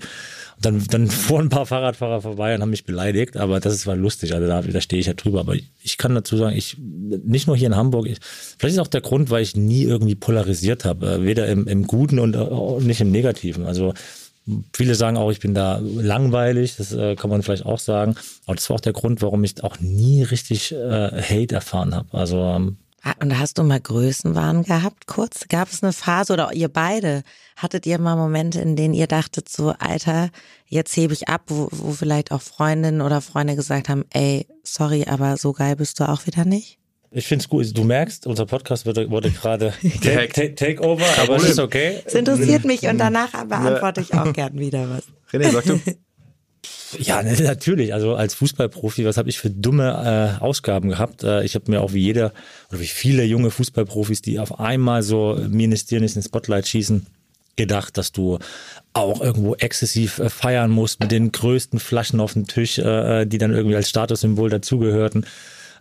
Dann, 0.62 0.86
dann 0.88 1.08
fuhren 1.10 1.48
ein 1.48 1.50
paar 1.50 1.65
Fahrradfahrer 1.65 2.22
vorbei 2.22 2.56
und 2.56 2.62
haben 2.62 2.70
mich 2.70 2.86
beleidigt, 2.86 3.38
aber 3.38 3.60
das 3.60 3.86
war 3.88 3.96
lustig, 3.96 4.34
also 4.34 4.48
da, 4.48 4.62
da 4.62 4.82
stehe 4.82 5.00
ich 5.00 5.08
ja 5.08 5.13
drüber. 5.13 5.41
Aber 5.41 5.56
ich, 5.56 5.98
kann 5.98 6.15
dazu 6.15 6.38
sagen, 6.38 6.56
ich, 6.56 6.77
nicht 6.80 7.48
nur 7.48 7.58
hier 7.58 7.68
in 7.68 7.75
Hamburg, 7.75 8.08
ich, 8.08 8.20
vielleicht 8.58 8.75
ist 8.75 8.80
auch 8.80 8.88
der 8.88 9.01
Grund, 9.01 9.30
weil 9.30 9.44
ich 9.44 9.56
nie 9.56 9.84
irgendwie 9.84 10.15
polarisiert 10.15 10.86
habe, 10.86 11.08
äh, 11.08 11.24
weder 11.24 11.48
im, 11.48 11.68
im 11.68 11.88
Guten 11.88 12.20
und 12.20 12.36
äh, 12.36 12.84
nicht 12.86 13.01
im 13.01 13.12
Negativen. 13.12 13.65
Also 13.65 13.94
Viele 14.74 14.96
sagen 14.96 15.18
auch, 15.18 15.32
ich 15.32 15.39
bin 15.39 15.53
da 15.53 15.80
langweilig, 15.84 16.75
das 16.75 16.91
äh, 16.94 17.15
kann 17.15 17.30
man 17.30 17.44
vielleicht 17.44 17.65
auch 17.65 17.77
sagen. 17.77 18.15
Aber 18.46 18.56
das 18.56 18.70
war 18.70 18.75
auch 18.77 18.82
der 18.82 18.94
Grund, 18.94 19.22
warum 19.22 19.44
ich 19.44 19.63
auch 19.63 19.80
nie 19.80 20.24
richtig 20.24 20.72
äh, 20.72 21.22
Hate 21.22 21.53
erfahren 21.53 21.94
habe. 21.94 22.08
Also 22.12 22.39
ähm, 22.39 22.77
Und 23.20 23.39
hast 23.39 23.58
du 23.58 23.63
mal 23.63 23.79
Größenwahn 23.79 24.63
gehabt, 24.63 25.08
kurz? 25.08 25.48
Gab 25.50 25.72
es 25.72 25.81
eine 25.81 25.91
Phase 25.91 26.34
oder 26.34 26.53
ihr 26.53 26.70
beide? 26.70 27.24
Hattet 27.55 27.88
ihr 27.88 27.98
mal 28.00 28.15
Momente, 28.15 28.62
in 28.62 28.75
denen 28.75 28.93
ihr 28.93 29.08
dachtet 29.08 29.50
so, 29.50 29.74
Alter, 29.79 30.29
jetzt 30.67 30.96
hebe 30.96 31.13
ich 31.13 31.27
ab, 31.27 31.43
wo, 31.48 31.67
wo 31.72 31.93
vielleicht 31.93 32.31
auch 32.31 32.41
Freundinnen 32.41 33.01
oder 33.01 33.22
Freunde 33.22 33.55
gesagt 33.55 33.89
haben, 33.89 34.05
ey, 34.12 34.46
sorry, 34.63 35.05
aber 35.08 35.38
so 35.38 35.51
geil 35.51 35.75
bist 35.75 36.00
du 36.00 36.08
auch 36.08 36.27
wieder 36.27 36.46
nicht? 36.46 36.77
ich 37.12 37.27
finde 37.27 37.43
es 37.43 37.50
gut. 37.50 37.77
Du 37.77 37.84
merkst, 37.84 38.25
unser 38.25 38.46
Podcast 38.46 38.86
wurde, 38.86 39.10
wurde 39.12 39.31
gerade 39.31 39.74
take, 39.81 40.00
Gehackt. 40.00 40.58
take, 40.58 40.81
aber 40.81 41.36
es 41.36 41.43
ist 41.43 41.60
okay. 41.60 42.01
Es 42.05 42.13
interessiert 42.13 42.63
mich 42.65 42.84
und 42.88 42.98
danach 42.98 43.31
beantworte 43.46 44.01
ich 44.01 44.13
auch 44.13 44.31
gern 44.31 44.58
wieder 44.58 44.89
was. 44.89 45.03
René, 45.31 45.51
sag 45.51 45.65
du. 45.65 45.79
Ja, 47.00 47.21
natürlich. 47.43 47.93
Also 47.93 48.15
als 48.15 48.33
Fußballprofi, 48.36 49.05
was 49.05 49.17
habe 49.17 49.29
ich 49.29 49.39
für 49.39 49.50
dumme 49.50 50.38
äh, 50.39 50.43
Ausgaben 50.43 50.89
gehabt? 50.89 51.24
Äh, 51.24 51.43
ich 51.43 51.55
habe 51.55 51.69
mir 51.71 51.81
auch 51.81 51.93
wie 51.93 52.01
jeder 52.01 52.33
oder 52.69 52.79
wie 52.79 52.88
viele 52.88 53.24
junge 53.24 53.51
Fußballprofis, 53.51 54.21
die 54.21 54.39
auf 54.39 54.60
einmal 54.60 55.03
so 55.03 55.39
ministerisch 55.50 56.15
ins 56.15 56.25
Spotlight 56.25 56.67
schießen, 56.67 57.05
gedacht, 57.55 57.98
dass 57.98 58.12
du 58.12 58.39
auch 58.93 59.21
irgendwo 59.21 59.55
exzessiv 59.55 60.19
äh, 60.19 60.29
feiern 60.29 60.71
musst 60.71 61.00
mit 61.00 61.12
den 61.12 61.31
größten 61.31 61.79
Flaschen 61.79 62.19
auf 62.19 62.33
dem 62.33 62.48
Tisch, 62.48 62.77
äh, 62.79 63.25
die 63.25 63.38
dann 63.38 63.53
irgendwie 63.53 63.75
als 63.75 63.89
Statussymbol 63.89 64.50
dazugehörten. 64.50 65.25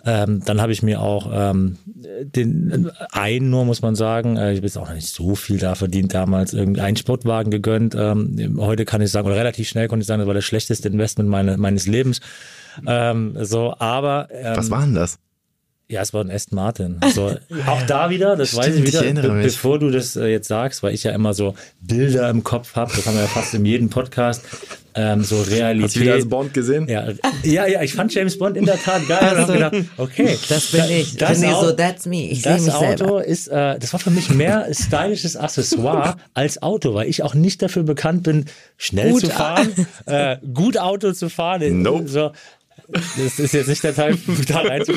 Ähm, 0.04 0.42
dann 0.44 0.60
habe 0.60 0.72
ich 0.72 0.82
mir 0.82 1.00
auch 1.00 1.30
ähm, 1.32 1.78
den 1.84 2.90
einen 3.12 3.50
nur, 3.50 3.64
muss 3.64 3.82
man 3.82 3.94
sagen, 3.94 4.36
äh, 4.36 4.52
ich 4.52 4.58
habe 4.58 4.66
jetzt 4.66 4.78
auch 4.78 4.88
noch 4.88 4.94
nicht 4.94 5.08
so 5.08 5.34
viel 5.34 5.58
da 5.58 5.74
verdient 5.74 6.14
damals, 6.14 6.52
irgendeinen 6.52 6.96
Sportwagen 6.96 7.50
gegönnt. 7.50 7.94
Ähm, 7.94 8.58
heute 8.58 8.84
kann 8.84 9.02
ich 9.02 9.10
sagen, 9.10 9.26
oder 9.26 9.36
relativ 9.36 9.68
schnell 9.68 9.88
konnte 9.88 10.02
ich 10.02 10.06
sagen, 10.06 10.20
das 10.20 10.26
war 10.26 10.34
das 10.34 10.44
schlechteste 10.44 10.88
Investment 10.88 11.28
meine, 11.28 11.56
meines 11.56 11.86
Lebens. 11.86 12.20
Ähm, 12.86 13.36
so, 13.40 13.74
aber 13.78 14.28
ähm, 14.30 14.56
Was 14.56 14.70
war 14.70 14.82
denn 14.82 14.94
das? 14.94 15.18
Ja, 15.90 16.00
es 16.02 16.14
war 16.14 16.22
ein 16.24 16.30
Aston 16.30 16.56
Martin. 16.56 17.00
So, 17.14 17.34
auch 17.66 17.82
da 17.82 18.10
wieder, 18.10 18.36
das 18.36 18.54
weiß 18.56 18.66
ich 18.68 18.72
Stimmt, 18.72 18.88
ich 18.88 18.94
wieder, 18.94 19.04
erinnere 19.04 19.28
be 19.28 19.34
mich. 19.34 19.46
bevor 19.46 19.78
du 19.78 19.90
das 19.90 20.16
äh, 20.16 20.26
jetzt 20.26 20.48
sagst, 20.48 20.82
weil 20.82 20.94
ich 20.94 21.02
ja 21.04 21.12
immer 21.12 21.34
so 21.34 21.54
Bilder 21.80 22.30
im 22.30 22.44
Kopf 22.44 22.76
habe, 22.76 22.92
das 22.94 23.04
haben 23.06 23.14
wir 23.16 23.22
ja 23.22 23.28
fast 23.28 23.52
in 23.54 23.64
jedem 23.64 23.90
Podcast, 23.90 24.42
ähm, 24.94 25.22
so 25.22 25.40
Realität. 25.42 25.84
Hast 25.84 25.96
du 25.96 26.00
wieder 26.00 26.14
als 26.14 26.28
Bond 26.28 26.52
gesehen? 26.54 26.88
Ja, 26.88 27.08
ja, 27.44 27.66
ja, 27.66 27.82
ich 27.82 27.94
fand 27.94 28.12
James 28.12 28.36
Bond 28.38 28.56
in 28.56 28.64
der 28.66 28.76
Tat 28.82 29.06
geil 29.06 29.18
und 29.34 29.38
Also, 29.38 29.54
habe 29.54 29.70
gedacht, 29.70 29.90
okay, 29.98 30.36
Das 30.48 30.66
bin 30.72 30.84
ich. 30.90 31.16
Das, 31.16 31.42
Au- 31.44 31.66
so, 31.66 31.72
that's 31.72 32.06
me. 32.06 32.28
Ich 32.28 32.42
das 32.42 32.62
mich 32.62 32.74
Auto 32.74 32.86
selber. 32.96 33.24
ist, 33.24 33.46
äh, 33.48 33.78
das 33.78 33.92
war 33.92 34.00
für 34.00 34.10
mich 34.10 34.30
mehr 34.30 34.66
stylisches 34.72 35.36
Accessoire 35.36 36.16
als 36.34 36.60
Auto, 36.62 36.92
weil 36.94 37.08
ich 37.08 37.22
auch 37.22 37.34
nicht 37.34 37.62
dafür 37.62 37.84
bekannt 37.84 38.24
bin, 38.24 38.46
schnell 38.78 39.12
Gut 39.12 39.20
zu 39.20 39.30
fahren, 39.30 39.68
äh, 40.06 40.36
gut 40.54 40.76
Auto 40.78 41.12
zu 41.12 41.28
fahren. 41.30 41.82
Nope. 41.82 42.08
So, 42.08 42.32
das 42.92 43.38
ist 43.38 43.52
jetzt 43.54 43.68
nicht 43.68 43.82
der 43.84 43.94
Teil, 43.94 44.16
da 44.48 44.58
rein 44.60 44.84
zu. 44.84 44.92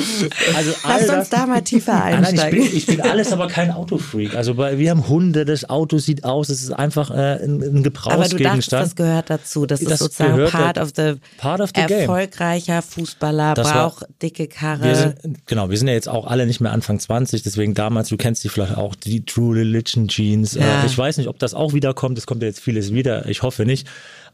Also 0.56 0.72
Lass 0.88 1.10
uns 1.10 1.30
da 1.30 1.46
mal 1.46 1.62
tiefer 1.62 1.94
Ah, 1.94 2.10
nein, 2.10 2.22
ich, 2.24 2.28
einsteigen. 2.30 2.60
bin, 2.68 2.78
ich 2.78 2.86
bin 2.86 3.02
alles, 3.02 3.32
aber 3.32 3.48
kein 3.48 3.72
Autofreak. 3.72 4.36
Also 4.36 4.56
bei, 4.56 4.78
wir 4.80 4.90
haben 4.90 5.08
Hunde, 5.08 5.46
das 5.46 5.70
Auto 5.70 5.98
sieht 5.98 6.24
aus, 6.24 6.50
es 6.50 6.64
ist 6.64 6.72
einfach 6.72 7.12
äh, 7.12 7.44
ein, 7.44 7.62
ein 7.62 7.64
aber 7.64 7.82
du 7.82 7.90
dachtest, 7.92 7.94
Gebrauchsgegenstand. 7.94 8.84
das 8.86 8.96
gehört 8.96 9.30
dazu. 9.30 9.66
Das, 9.66 9.80
Das 9.82 9.94
ist 9.94 10.00
sozusagen 10.00 10.36
gehört 10.36 10.52
part 10.52 10.78
of 10.78 10.90
the, 10.96 11.14
part 11.38 11.62
of 11.62 11.70
the 11.76 11.82
game. 11.86 12.00
erfolgreicher 12.02 12.82
Fußballer, 12.82 13.54
Das 13.54 13.68
war- 13.68 13.90
braucht 13.90 14.06
dicke 14.22 14.48
Karre. 14.48 14.84
Wir 14.84 14.96
sind, 14.96 15.46
genau, 15.48 15.70
wir 15.70 15.78
sind 15.78 15.88
ja 15.88 15.94
jetzt 15.94 16.10
auch 16.10 16.26
alle 16.28 16.46
nicht 16.46 16.62
mehr 16.62 16.72
Anfang 16.72 17.00
20, 17.00 17.44
deswegen 17.44 17.74
damals, 17.74 18.10
du 18.10 18.18
kennst 18.18 18.44
die 18.44 18.50
vielleicht 18.50 18.76
auch, 18.78 18.96
die 18.96 19.26
True 19.26 19.56
Religion 19.58 20.08
Jeans. 20.08 20.56
Ja. 20.56 20.82
Äh, 20.84 20.86
ich 20.86 20.98
weiß 20.98 21.18
nicht, 21.18 21.28
ob 21.28 21.40
das 21.40 21.54
auch 21.54 21.74
wieder 21.74 21.94
kommt, 21.94 22.18
es 22.18 22.26
kommt 22.26 22.42
ja 22.42 22.48
jetzt 22.48 22.60
vieles 22.60 22.94
wieder, 22.94 23.28
ich 23.30 23.42
hoffe 23.44 23.66
nicht. 23.66 23.88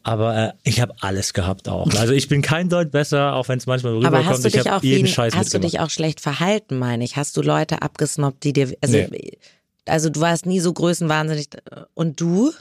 Aber 0.04 0.38
äh, 0.38 0.52
ich 0.64 0.80
habe 0.82 0.94
alles 1.02 1.34
gehabt 1.34 1.68
auch. 1.70 1.90
Also 1.96 2.14
ich 2.14 2.28
bin 2.28 2.42
kein 2.42 2.70
Deut 2.70 2.92
besser, 2.92 3.34
auch 3.36 3.48
wenn 3.50 3.58
es 3.58 3.66
manchmal 3.66 3.94
Aber 3.94 4.00
rüberkommt. 4.08 4.28
hast 4.30 4.44
du 4.46 4.48
ich 4.48 4.68
habe 4.68 4.86
jeden 4.86 5.08
Scheiß 5.08 5.36
hast 5.36 5.54
du 5.54 5.60
dich 5.60 5.80
auch 5.80 5.90
schlecht 5.90 6.22
verhalten, 6.22 6.78
meine 6.80 7.04
ich? 7.04 7.16
Hast 7.18 7.36
du 7.38 7.42
Leute 7.42 7.82
abgesnobbt, 7.82 8.44
die 8.44 8.54
dir, 8.54 8.74
also, 8.82 8.98
Nee. 8.98 9.38
also 9.86 10.10
du 10.10 10.22
warst 10.22 10.46
nie 10.46 10.60
so 10.60 10.72
größenwahnsinnig. 10.74 11.50
Und 11.94 12.20
du? 12.22 12.52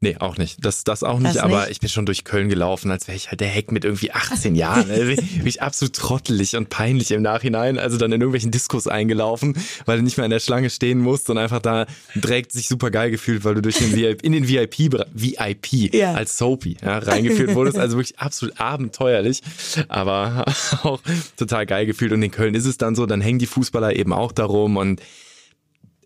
Nee, 0.00 0.16
auch 0.20 0.36
nicht. 0.38 0.64
Das, 0.64 0.84
das 0.84 1.02
auch 1.02 1.18
nicht, 1.18 1.34
Das 1.34 1.42
aber 1.42 1.62
nicht? 1.62 1.72
ich 1.72 1.80
bin 1.80 1.88
schon 1.88 2.06
durch 2.06 2.22
Köln 2.22 2.48
gelaufen, 2.48 2.92
als 2.92 3.08
wäre 3.08 3.16
ich 3.16 3.30
halt 3.30 3.40
der 3.40 3.48
Heck 3.48 3.72
mit 3.72 3.84
irgendwie 3.84 4.12
18 4.12 4.54
Jahren. 4.54 4.88
Also 4.88 5.10
ich 5.44 5.60
absolut 5.60 5.92
trottelig 5.96 6.54
und 6.54 6.68
peinlich 6.70 7.10
im 7.10 7.22
Nachhinein. 7.22 7.78
Also 7.80 7.96
dann 7.96 8.12
in 8.12 8.20
irgendwelchen 8.20 8.52
Diskos 8.52 8.86
eingelaufen, 8.86 9.56
weil 9.86 9.98
du 9.98 10.04
nicht 10.04 10.16
mehr 10.16 10.24
in 10.24 10.30
der 10.30 10.38
Schlange 10.38 10.70
stehen 10.70 11.00
musst 11.00 11.30
und 11.30 11.38
einfach 11.38 11.58
da 11.60 11.86
direkt 12.14 12.52
sich 12.52 12.68
super 12.68 12.92
geil 12.92 13.10
gefühlt, 13.10 13.44
weil 13.44 13.56
du 13.56 13.60
durch 13.62 13.78
den 13.78 13.92
VIP, 13.92 14.22
in 14.22 14.30
den 14.30 14.46
VIP, 14.46 14.92
VIP 15.14 15.92
Ja. 15.92 16.14
als 16.14 16.38
Soapy 16.38 16.76
ja, 16.80 16.98
reingeführt 16.98 17.56
wurdest. 17.56 17.76
Also 17.78 17.96
wirklich 17.96 18.20
absolut 18.20 18.60
abenteuerlich, 18.60 19.42
aber 19.88 20.44
auch 20.84 21.00
total 21.36 21.66
geil 21.66 21.86
gefühlt. 21.86 22.12
Und 22.12 22.22
in 22.22 22.30
Köln 22.30 22.54
ist 22.54 22.66
es 22.66 22.78
dann 22.78 22.94
so, 22.94 23.04
dann 23.06 23.20
hängen 23.20 23.40
die 23.40 23.46
Fußballer 23.46 23.96
eben 23.96 24.12
auch 24.12 24.30
darum 24.30 24.76
und 24.76 25.00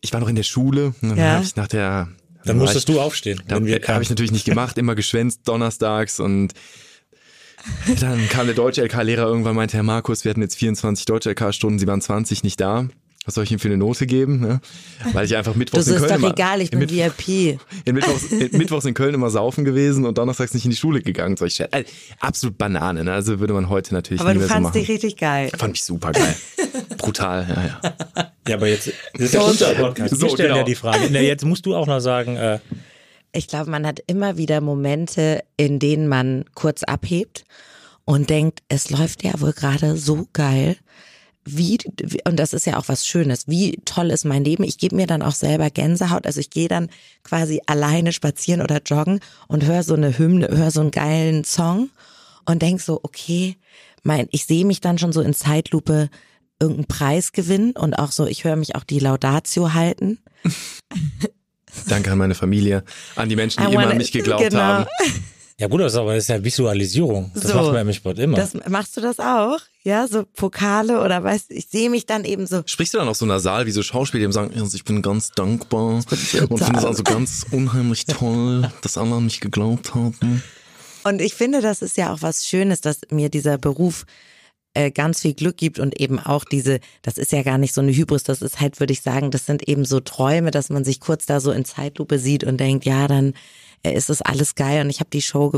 ich 0.01 0.15
war 0.15 0.21
noch 0.21 0.29
in 0.29 0.37
der 0.37 0.43
Schule 0.45 0.95
und 1.03 1.11
dann 1.11 1.19
Ja. 1.19 1.25
habe 1.35 1.45
ich 1.45 1.57
nach 1.57 1.69
der 1.69 2.09
Dann 2.45 2.59
musstest 2.59 2.89
ich- 2.89 2.95
du 2.95 3.01
aufstehen. 3.01 3.43
da 3.47 3.57
habe 3.57 4.03
ich 4.03 4.11
natürlich 4.11 4.33
nicht 4.33 4.45
gemacht, 4.45 4.79
immer 4.79 4.95
geschwänzt 4.95 5.41
donnerstags 5.47 6.21
und 6.21 6.53
dann 8.01 8.29
kam 8.29 8.47
der 8.47 8.55
Deutsch-LK-Lehrer 8.57 9.25
irgendwann 9.27 9.51
und 9.51 9.57
meinte, 9.57 9.77
Herr 9.77 9.85
Markus, 9.85 10.25
wir 10.25 10.31
hatten 10.31 10.43
jetzt 10.43 10.57
24 10.57 11.05
Deutsch-LK-Stunden, 11.07 11.79
Sie 11.79 11.87
waren 11.87 12.01
20 12.01 12.43
nicht 12.43 12.61
da. 12.61 12.89
Was 13.25 13.35
soll 13.35 13.45
ich 13.45 13.53
ihm 13.53 13.61
für 13.61 13.69
eine 13.69 13.77
Note 13.77 14.07
geben? 14.07 14.41
Ne? 14.41 14.61
Weil 15.13 15.27
ich 15.27 15.37
einfach 15.37 15.55
mittwochs 15.55 15.85
Das 15.85 15.89
in 15.89 15.95
ist 15.95 16.01
Köln 16.09 16.11
doch 16.11 16.19
immer, 16.29 16.31
egal, 16.35 16.61
ich 16.61 16.73
in 16.73 16.81
bin 16.81 16.89
Mittwoch- 16.89 17.29
VIP. 17.29 17.59
in 17.85 17.95
Mittwochs, 17.95 18.25
in, 18.33 18.51
mittwochs 18.59 18.85
in 18.85 18.95
Köln 18.95 19.15
immer 19.15 19.31
saufen 19.31 19.65
gewesen 19.65 20.05
und 20.07 20.19
donnerstags 20.19 20.55
nicht 20.55 20.65
in 20.65 20.73
die 20.73 20.77
Schule 20.77 21.03
gegangen. 21.03 21.37
Solche 21.37 21.57
Scherze. 21.57 21.73
Also, 21.73 21.89
absolut 22.19 22.59
Banane, 22.59 23.05
ne? 23.05 23.13
Also 23.13 23.39
würde 23.39 23.55
man 23.55 23.69
heute 23.69 23.95
natürlich 23.95 24.21
Aber 24.21 24.31
nie 24.31 24.35
du 24.35 24.39
mehr 24.41 24.49
so 24.49 24.55
fandst 24.55 24.71
machen. 24.71 24.81
dich 24.81 24.89
richtig 24.89 25.17
geil. 25.19 25.51
Fand 25.57 25.77
ich 25.77 25.85
super 25.85 26.11
geil. 26.11 26.35
Brutal, 26.99 27.47
ja, 27.49 27.65
ja. 27.65 27.95
Ja, 28.49 28.57
aber 28.57 28.67
jetzt 28.67 28.91
das 29.15 29.23
ist 29.23 29.35
ja 29.35 29.41
unser 29.43 29.75
Podcast. 29.75 30.17
So, 30.17 30.23
wir 30.23 30.31
stellen 30.31 30.49
ja 30.49 30.55
genau. 30.57 30.67
die 30.67 30.75
Frage. 30.75 31.09
Na, 31.13 31.21
jetzt 31.21 31.45
musst 31.45 31.65
du 31.65 31.77
auch 31.77 31.87
noch 31.87 32.01
sagen, 32.01 32.37
äh, 32.37 32.59
Ich 33.31 33.47
glaube, 33.47 33.71
man 33.71 33.87
hat 33.87 34.01
immer 34.09 34.37
wieder 34.37 34.61
Momente, 34.61 35.45
in 35.57 35.79
denen 35.79 36.09
man 36.09 36.45
kurz 36.55 36.83
abhebt 36.83 37.45
und 38.05 38.31
denkt, 38.31 38.61
es 38.69 38.91
läuft 38.91 39.23
ja 39.23 39.33
wohl 39.41 39.53
gerade 39.53 39.97
so 39.97 40.27
geil. 40.33 40.77
Wie, 41.45 41.77
und 42.25 42.37
das 42.39 42.53
ist 42.53 42.67
ja 42.67 42.79
auch 42.79 42.87
was 42.87 43.05
Schönes, 43.07 43.49
wie 43.49 43.81
toll 43.85 44.11
ist 44.11 44.25
mein 44.25 44.45
Leben. 44.45 44.63
Ich 44.63 44.79
gebe 44.79 44.95
mir 44.95 45.09
dann 45.09 45.23
auch 45.23 45.35
selber 45.35 45.71
Gänsehaut. 45.71 46.25
Also 46.27 46.39
ich 46.39 46.51
gehe 46.51 46.69
dann 46.69 46.89
quasi 47.25 47.61
alleine 47.67 48.13
spazieren 48.13 48.63
oder 48.63 48.81
joggen 48.85 49.19
und 49.49 49.65
höre 49.65 49.83
so 49.83 49.95
eine 49.95 50.17
Hymne, 50.17 50.49
höre 50.49 50.71
so 50.71 50.81
einen 50.81 50.93
geilen 50.93 51.43
Song 51.43 51.91
und 52.45 52.63
denk 52.63 52.81
so, 52.81 53.01
okay, 53.03 53.57
mein, 54.05 54.29
ich 54.31 54.45
sehe 54.47 54.65
mich 54.65 54.81
dann 54.81 54.99
schon 54.99 55.13
so 55.13 55.21
in 55.21 55.35
Zeitlupe 55.35 56.11
irgendeinen 56.61 56.87
Preis 56.87 57.33
gewinnen 57.33 57.73
und 57.73 57.95
auch 57.95 58.13
so, 58.13 58.25
ich 58.27 58.45
höre 58.45 58.55
mich 58.57 58.77
auch 58.77 58.85
die 58.85 59.01
Laudatio 59.01 59.75
halten. 59.75 60.19
Danke 61.89 62.13
an 62.13 62.19
meine 62.19 62.35
Familie, 62.37 62.85
an 63.17 63.29
die 63.29 63.37
Menschen, 63.37 63.63
die 63.65 63.69
I 63.71 63.73
immer 63.73 63.83
wanna- 63.83 63.91
an 63.93 63.97
mich 63.97 64.13
geglaubt 64.13 64.43
genau. 64.49 64.61
haben. 64.61 64.87
Ja 65.59 65.69
gut, 65.69 65.81
das 65.81 65.93
ist 65.93 65.99
aber 65.99 66.15
das 66.15 66.25
ist 66.25 66.29
ja 66.29 66.43
Visualisierung. 66.43 67.31
Das 67.35 67.45
So. 67.45 67.55
macht 67.55 67.73
man 67.73 67.87
im 67.87 67.93
Sport 67.93 68.19
immer. 68.19 68.37
Das, 68.37 68.55
machst 68.69 68.97
du 68.97 69.01
das 69.01 69.19
auch? 69.19 69.59
Ja, 69.85 70.07
so 70.07 70.25
Pokale 70.37 71.01
oder 71.01 71.23
weißt 71.25 71.51
ich 71.51 71.69
sehe 71.69 71.91
mich 71.91 72.07
dann 72.07 72.25
eben 72.25 72.47
so. 72.47 72.63
Sprichst 72.67 72.95
du 72.95 72.99
dann 72.99 73.09
auch 73.09 73.15
so 73.15 73.27
nasal, 73.27 73.67
wie 73.67 73.71
so 73.73 73.83
Schauspieler, 73.83 74.27
die 74.27 74.33
sagen, 74.33 74.53
also 74.59 74.77
ich 74.77 74.85
bin 74.85 75.03
ganz 75.03 75.31
dankbar 75.31 75.87
und 75.87 76.09
finde 76.09 76.55
es 76.79 76.85
also 76.85 77.03
ganz 77.03 77.47
unheimlich 77.51 78.07
toll, 78.07 78.71
dass 78.83 78.97
alle 78.97 79.15
an 79.15 79.25
mich 79.25 79.41
geglaubt 79.41 79.95
haben. 79.95 80.43
Und 81.05 81.21
ich 81.21 81.35
finde, 81.35 81.61
das 81.61 81.83
ist 81.83 81.97
ja 81.97 82.13
auch 82.13 82.23
was 82.23 82.47
Schönes, 82.47 82.81
dass 82.81 83.01
mir 83.11 83.29
dieser 83.29 83.59
Beruf 83.59 84.07
äh, 84.75 84.91
ganz 84.91 85.21
viel 85.21 85.35
Glück 85.35 85.57
gibt 85.57 85.79
und 85.79 86.01
eben 86.01 86.19
auch 86.19 86.45
diese, 86.45 86.81
das 87.03 87.19
ist 87.19 87.33
ja 87.33 87.43
gar 87.43 87.59
nicht 87.59 87.75
so 87.75 87.81
eine 87.81 87.93
Hybris, 87.93 88.23
das 88.23 88.41
ist 88.41 88.61
halt, 88.61 88.81
würde 88.81 88.93
ich 88.93 89.03
sagen, 89.03 89.31
das 89.31 89.47
sind 89.47 89.69
eben 89.69 89.85
so 89.85 90.01
Träume, 90.01 90.51
dass 90.51 90.71
man 90.71 90.85
sich 90.85 91.01
kurz 91.01 91.27
da 91.27 91.41
so 91.41 91.51
in 91.53 91.65
Zeitlupe 91.65 92.19
sieht 92.19 92.45
und 92.45 92.59
denkt, 92.59 92.85
ja, 92.85 93.09
dann 93.09 93.35
ist 93.91 94.09
das 94.11 94.23
alles 94.23 94.55
geil 94.55 94.81
und 94.85 94.91
ich 94.91 95.01
habe 95.01 95.11
die 95.11 95.23
Show, 95.23 95.53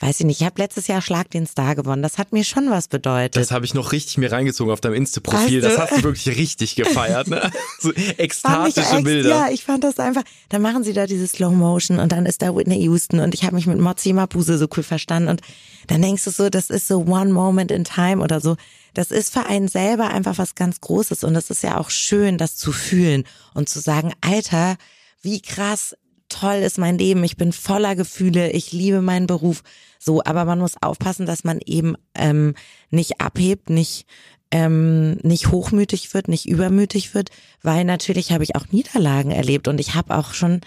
weiß 0.00 0.20
ich 0.20 0.26
nicht, 0.26 0.40
ich 0.40 0.46
habe 0.46 0.60
letztes 0.60 0.86
Jahr 0.86 1.02
Schlag 1.02 1.30
den 1.30 1.46
Star 1.46 1.74
gewonnen, 1.74 2.02
das 2.02 2.16
hat 2.16 2.32
mir 2.32 2.42
schon 2.44 2.70
was 2.70 2.88
bedeutet. 2.88 3.36
Das 3.36 3.50
habe 3.50 3.66
ich 3.66 3.74
noch 3.74 3.92
richtig 3.92 4.16
mir 4.16 4.32
reingezogen 4.32 4.72
auf 4.72 4.80
deinem 4.80 4.94
Insta-Profil. 4.94 5.62
Weißt 5.62 5.64
Das 5.64 5.74
du? 5.74 5.80
hast 5.80 5.98
du 5.98 6.02
wirklich 6.04 6.36
richtig 6.38 6.76
gefeiert, 6.76 7.28
ne? 7.28 7.50
So 7.80 7.92
ekstatische 7.92 8.80
echt, 8.80 9.04
Bilder. 9.04 9.28
Ja, 9.28 9.48
ich 9.50 9.64
fand 9.64 9.84
das 9.84 9.98
einfach. 9.98 10.22
Dann 10.48 10.62
machen 10.62 10.82
sie 10.82 10.94
da 10.94 11.06
diese 11.06 11.26
Slow 11.26 11.54
Motion 11.54 11.98
und 11.98 12.10
dann 12.10 12.26
ist 12.26 12.42
da 12.42 12.56
Whitney 12.56 12.82
Houston 12.84 13.20
und 13.20 13.34
ich 13.34 13.44
habe 13.44 13.54
mich 13.54 13.66
mit 13.66 13.78
Mozzi 13.78 14.12
Mabuse 14.12 14.56
so 14.56 14.66
cool 14.76 14.82
verstanden 14.82 15.28
und 15.28 15.42
dann 15.88 16.02
denkst 16.02 16.24
du 16.24 16.30
so, 16.30 16.48
das 16.50 16.70
ist 16.70 16.88
so 16.88 17.00
one 17.06 17.32
moment 17.32 17.70
in 17.70 17.84
time 17.84 18.22
oder 18.22 18.40
so. 18.40 18.56
Das 18.94 19.10
ist 19.10 19.32
für 19.32 19.46
einen 19.46 19.68
selber 19.68 20.08
einfach 20.08 20.38
was 20.38 20.54
ganz 20.54 20.80
Großes 20.80 21.22
und 21.22 21.36
es 21.36 21.50
ist 21.50 21.62
ja 21.62 21.78
auch 21.78 21.90
schön, 21.90 22.38
das 22.38 22.56
zu 22.56 22.72
fühlen 22.72 23.24
und 23.54 23.68
zu 23.68 23.80
sagen, 23.80 24.12
Alter, 24.22 24.76
wie 25.22 25.40
krass 25.40 25.94
toll 26.28 26.56
ist 26.56 26.78
mein 26.78 26.98
Leben, 26.98 27.24
ich 27.24 27.36
bin 27.36 27.52
voller 27.52 27.96
Gefühle, 27.96 28.50
ich 28.50 28.72
liebe 28.72 29.02
meinen 29.02 29.26
Beruf. 29.26 29.62
So, 29.98 30.22
aber 30.24 30.44
man 30.44 30.58
muss 30.58 30.80
aufpassen, 30.80 31.26
dass 31.26 31.44
man 31.44 31.60
eben 31.64 31.96
ähm, 32.14 32.54
nicht 32.90 33.20
abhebt, 33.20 33.70
nicht 33.70 34.06
ähm, 34.50 35.16
nicht 35.16 35.50
hochmütig 35.50 36.14
wird, 36.14 36.28
nicht 36.28 36.48
übermütig 36.48 37.14
wird, 37.14 37.30
weil 37.62 37.84
natürlich 37.84 38.32
habe 38.32 38.44
ich 38.44 38.56
auch 38.56 38.68
Niederlagen 38.70 39.30
erlebt 39.30 39.68
und 39.68 39.78
ich 39.78 39.94
habe 39.94 40.16
auch 40.16 40.32
schon 40.32 40.62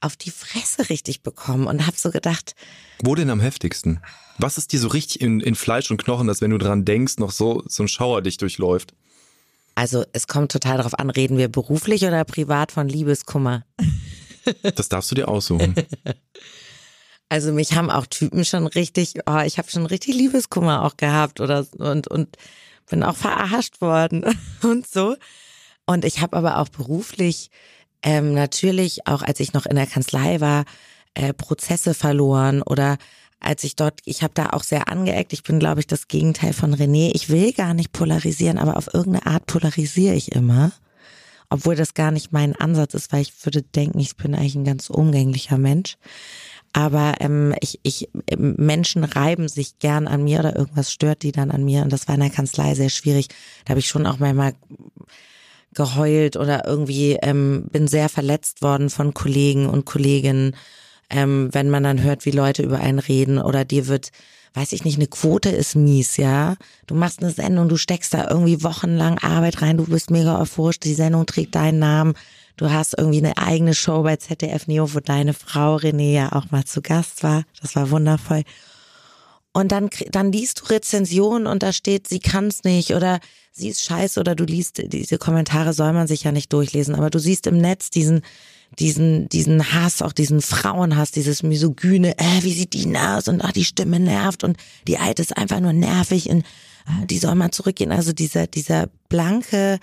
auf 0.00 0.16
die 0.16 0.30
Fresse 0.30 0.88
richtig 0.88 1.22
bekommen 1.22 1.66
und 1.66 1.84
habe 1.86 1.96
so 1.96 2.10
gedacht, 2.10 2.54
Wo 3.02 3.16
denn 3.16 3.30
am 3.30 3.40
heftigsten? 3.40 4.00
Was 4.38 4.56
ist 4.56 4.72
dir 4.72 4.78
so 4.78 4.88
richtig 4.88 5.20
in, 5.20 5.40
in 5.40 5.56
Fleisch 5.56 5.90
und 5.90 6.02
Knochen, 6.02 6.28
dass 6.28 6.40
wenn 6.40 6.50
du 6.50 6.58
dran 6.58 6.84
denkst, 6.84 7.18
noch 7.18 7.32
so, 7.32 7.64
so 7.66 7.82
ein 7.82 7.88
Schauer 7.88 8.22
dich 8.22 8.36
durchläuft? 8.36 8.94
also 9.74 10.04
es 10.12 10.26
kommt 10.26 10.52
total 10.52 10.78
darauf 10.78 10.98
an, 10.98 11.10
reden 11.10 11.38
wir 11.38 11.48
beruflich 11.48 12.04
oder 12.04 12.24
privat 12.24 12.72
von 12.72 12.88
Liebeskummer. 12.88 13.64
Das 14.76 14.88
darfst 14.88 15.10
du 15.10 15.14
dir 15.14 15.28
aussuchen. 15.28 15.74
Also 17.28 17.50
mich 17.50 17.72
haben 17.72 17.88
auch 17.88 18.04
Typen 18.04 18.44
schon 18.44 18.66
richtig, 18.66 19.14
oh, 19.24 19.38
ich 19.38 19.56
habe 19.56 19.70
schon 19.70 19.86
richtig 19.86 20.14
Liebeskummer 20.14 20.84
auch 20.84 20.98
gehabt 20.98 21.40
oder 21.40 21.66
und 21.78 22.06
und 22.06 22.36
bin 22.90 23.02
auch 23.02 23.16
verarscht 23.16 23.80
worden 23.80 24.26
und 24.62 24.86
so. 24.86 25.16
Und 25.86 26.04
ich 26.04 26.20
habe 26.20 26.36
aber 26.36 26.58
auch 26.58 26.68
beruflich 26.68 27.50
ähm, 28.02 28.34
natürlich 28.34 29.06
auch, 29.06 29.22
als 29.22 29.40
ich 29.40 29.54
noch 29.54 29.64
in 29.64 29.76
der 29.76 29.86
Kanzlei 29.86 30.42
war, 30.42 30.66
äh, 31.14 31.32
Prozesse 31.32 31.94
verloren 31.94 32.60
oder 32.60 32.98
als 33.40 33.64
ich 33.64 33.76
dort, 33.76 34.00
ich 34.04 34.22
habe 34.22 34.34
da 34.34 34.50
auch 34.50 34.62
sehr 34.62 34.88
angeeckt. 34.88 35.32
Ich 35.32 35.42
bin, 35.42 35.58
glaube 35.58 35.80
ich, 35.80 35.86
das 35.86 36.08
Gegenteil 36.08 36.52
von 36.52 36.74
René. 36.74 37.10
Ich 37.14 37.28
will 37.28 37.52
gar 37.52 37.74
nicht 37.74 37.92
polarisieren, 37.92 38.58
aber 38.58 38.76
auf 38.76 38.92
irgendeine 38.92 39.26
Art 39.26 39.46
polarisiere 39.46 40.14
ich 40.14 40.32
immer. 40.32 40.70
Obwohl 41.52 41.76
das 41.76 41.94
gar 41.94 42.10
nicht 42.10 42.32
mein 42.32 42.56
Ansatz 42.56 42.94
ist, 42.94 43.12
weil 43.12 43.22
ich 43.22 43.32
würde 43.44 43.62
denken, 43.62 43.98
ich 43.98 44.16
bin 44.16 44.34
eigentlich 44.34 44.54
ein 44.54 44.64
ganz 44.64 44.88
umgänglicher 44.88 45.58
Mensch. 45.58 45.98
Aber 46.72 47.14
ähm, 47.20 47.54
ich, 47.60 47.78
ich, 47.82 48.08
ähm, 48.28 48.54
Menschen 48.56 49.04
reiben 49.04 49.48
sich 49.48 49.78
gern 49.78 50.08
an 50.08 50.24
mir 50.24 50.38
oder 50.38 50.56
irgendwas 50.56 50.90
stört 50.90 51.22
die 51.22 51.32
dann 51.32 51.50
an 51.50 51.64
mir. 51.64 51.82
Und 51.82 51.92
das 51.92 52.08
war 52.08 52.14
in 52.14 52.22
der 52.22 52.30
Kanzlei 52.30 52.74
sehr 52.74 52.88
schwierig. 52.88 53.28
Da 53.64 53.70
habe 53.70 53.80
ich 53.80 53.88
schon 53.88 54.06
auch 54.06 54.18
manchmal 54.18 54.54
geheult 55.74 56.36
oder 56.36 56.66
irgendwie 56.66 57.18
ähm, 57.22 57.66
bin 57.70 57.88
sehr 57.88 58.08
verletzt 58.08 58.62
worden 58.62 58.88
von 58.88 59.12
Kollegen 59.12 59.66
und 59.66 59.84
Kolleginnen, 59.84 60.56
ähm, 61.10 61.50
wenn 61.52 61.68
man 61.68 61.82
dann 61.82 62.02
hört, 62.02 62.24
wie 62.24 62.30
Leute 62.30 62.62
über 62.62 62.80
einen 62.80 62.98
reden 62.98 63.38
oder 63.38 63.64
dir 63.66 63.86
wird, 63.86 64.10
weiß 64.54 64.72
ich 64.72 64.84
nicht, 64.84 64.96
eine 64.96 65.06
Quote 65.06 65.48
ist 65.48 65.76
mies, 65.76 66.16
ja. 66.16 66.56
Du 66.86 66.94
machst 66.94 67.22
eine 67.22 67.30
Sendung, 67.30 67.68
du 67.68 67.76
steckst 67.76 68.12
da 68.14 68.28
irgendwie 68.28 68.62
wochenlang 68.62 69.18
Arbeit 69.18 69.62
rein, 69.62 69.78
du 69.78 69.86
bist 69.86 70.10
mega 70.10 70.40
euphorisch, 70.40 70.78
die 70.78 70.94
Sendung 70.94 71.26
trägt 71.26 71.54
deinen 71.54 71.78
Namen. 71.78 72.14
Du 72.56 72.70
hast 72.70 72.94
irgendwie 72.96 73.18
eine 73.18 73.38
eigene 73.38 73.74
Show 73.74 74.02
bei 74.02 74.16
ZDF 74.16 74.66
Neo, 74.66 74.94
wo 74.94 75.00
deine 75.00 75.32
Frau 75.32 75.76
René 75.76 76.12
ja 76.12 76.32
auch 76.32 76.50
mal 76.50 76.64
zu 76.64 76.82
Gast 76.82 77.22
war. 77.22 77.44
Das 77.60 77.74
war 77.76 77.90
wundervoll. 77.90 78.42
Und 79.52 79.72
dann, 79.72 79.90
dann 80.10 80.32
liest 80.32 80.60
du 80.60 80.64
Rezensionen 80.66 81.46
und 81.46 81.62
da 81.62 81.72
steht, 81.72 82.08
sie 82.08 82.20
kann's 82.20 82.64
nicht 82.64 82.94
oder 82.94 83.20
sie 83.52 83.68
ist 83.68 83.82
scheiße 83.82 84.18
oder 84.18 84.34
du 84.34 84.44
liest, 84.44 84.82
diese 84.92 85.18
Kommentare 85.18 85.72
soll 85.74 85.92
man 85.92 86.06
sich 86.06 86.24
ja 86.24 86.32
nicht 86.32 86.52
durchlesen, 86.52 86.94
aber 86.94 87.10
du 87.10 87.18
siehst 87.18 87.46
im 87.46 87.58
Netz 87.58 87.90
diesen, 87.90 88.22
diesen, 88.78 89.28
diesen 89.28 89.72
Hass, 89.72 90.02
auch 90.02 90.12
diesen 90.12 90.40
Frauenhass, 90.40 91.10
dieses 91.10 91.42
misogyne, 91.42 92.18
äh, 92.18 92.42
wie 92.42 92.52
sieht 92.52 92.72
die 92.72 92.96
aus? 92.96 93.28
Und 93.28 93.42
ach, 93.42 93.52
die 93.52 93.64
Stimme 93.64 94.00
nervt. 94.00 94.44
Und 94.44 94.56
die 94.86 94.98
Alte 94.98 95.22
ist 95.22 95.36
einfach 95.36 95.60
nur 95.60 95.72
nervig. 95.72 96.30
Und 96.30 96.42
äh, 96.86 97.06
die 97.06 97.18
soll 97.18 97.34
mal 97.34 97.50
zurückgehen. 97.50 97.92
Also 97.92 98.12
dieser, 98.12 98.46
dieser 98.46 98.88
blanke, 99.08 99.78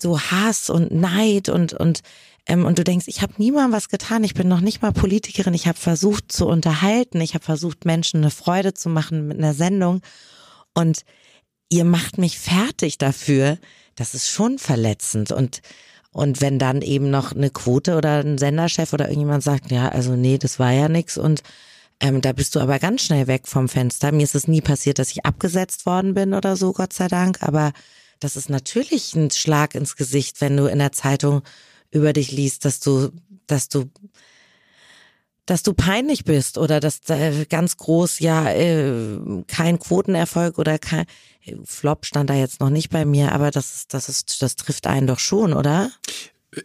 so 0.00 0.20
Hass 0.20 0.70
und 0.70 0.92
Neid 0.92 1.48
und, 1.48 1.72
und 1.72 2.02
ähm, 2.46 2.64
und 2.64 2.78
du 2.78 2.84
denkst, 2.84 3.06
ich 3.08 3.22
habe 3.22 3.34
niemandem 3.38 3.72
was 3.72 3.88
getan, 3.88 4.24
ich 4.24 4.34
bin 4.34 4.48
noch 4.48 4.60
nicht 4.60 4.82
mal 4.82 4.92
Politikerin, 4.92 5.54
ich 5.54 5.66
habe 5.66 5.78
versucht 5.78 6.32
zu 6.32 6.46
unterhalten, 6.46 7.20
ich 7.20 7.34
habe 7.34 7.44
versucht, 7.44 7.84
Menschen 7.84 8.18
eine 8.18 8.30
Freude 8.30 8.74
zu 8.74 8.88
machen 8.88 9.28
mit 9.28 9.38
einer 9.38 9.54
Sendung. 9.54 10.00
Und 10.74 11.02
ihr 11.68 11.84
macht 11.84 12.18
mich 12.18 12.38
fertig 12.38 12.98
dafür, 12.98 13.58
das 13.94 14.14
ist 14.14 14.28
schon 14.28 14.58
verletzend. 14.58 15.30
Und 15.30 15.62
und 16.12 16.40
wenn 16.40 16.58
dann 16.58 16.82
eben 16.82 17.10
noch 17.10 17.32
eine 17.32 17.50
Quote 17.50 17.96
oder 17.96 18.20
ein 18.20 18.38
Senderchef 18.38 18.92
oder 18.92 19.06
irgendjemand 19.06 19.42
sagt, 19.42 19.70
ja, 19.70 19.88
also 19.88 20.14
nee, 20.14 20.38
das 20.38 20.58
war 20.58 20.70
ja 20.72 20.88
nix 20.88 21.16
und 21.16 21.42
ähm, 22.00 22.20
da 22.20 22.32
bist 22.32 22.54
du 22.54 22.60
aber 22.60 22.78
ganz 22.78 23.02
schnell 23.02 23.26
weg 23.28 23.46
vom 23.46 23.68
Fenster. 23.68 24.12
Mir 24.12 24.24
ist 24.24 24.34
es 24.34 24.48
nie 24.48 24.60
passiert, 24.60 24.98
dass 24.98 25.12
ich 25.12 25.24
abgesetzt 25.24 25.86
worden 25.86 26.14
bin 26.14 26.34
oder 26.34 26.56
so, 26.56 26.72
Gott 26.72 26.92
sei 26.92 27.08
Dank, 27.08 27.42
aber 27.42 27.72
das 28.20 28.36
ist 28.36 28.50
natürlich 28.50 29.14
ein 29.14 29.30
Schlag 29.30 29.74
ins 29.74 29.96
Gesicht, 29.96 30.40
wenn 30.40 30.56
du 30.56 30.66
in 30.66 30.78
der 30.78 30.92
Zeitung 30.92 31.42
über 31.90 32.12
dich 32.12 32.30
liest, 32.30 32.64
dass 32.64 32.80
du, 32.80 33.10
dass 33.46 33.68
du, 33.68 33.90
dass 35.46 35.62
du 35.62 35.74
peinlich 35.74 36.24
bist 36.24 36.56
oder 36.58 36.80
dass 36.80 37.00
äh, 37.08 37.46
ganz 37.48 37.76
groß 37.76 38.20
ja 38.20 38.50
äh, 38.50 39.18
kein 39.48 39.78
Quotenerfolg 39.78 40.58
oder 40.58 40.78
kein 40.78 41.06
Flop 41.64 42.06
stand 42.06 42.30
da 42.30 42.34
jetzt 42.34 42.60
noch 42.60 42.70
nicht 42.70 42.90
bei 42.90 43.04
mir, 43.04 43.32
aber 43.32 43.50
das 43.50 43.86
das 43.88 44.08
ist, 44.08 44.42
das 44.42 44.56
trifft 44.56 44.86
einen 44.86 45.06
doch 45.06 45.18
schon, 45.18 45.52
oder? 45.52 45.90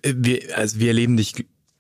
Äh, 0.03 0.13
Wir, 0.15 0.57
also 0.57 0.79
wir 0.79 0.89
erleben 0.89 1.17
dich, 1.17 1.33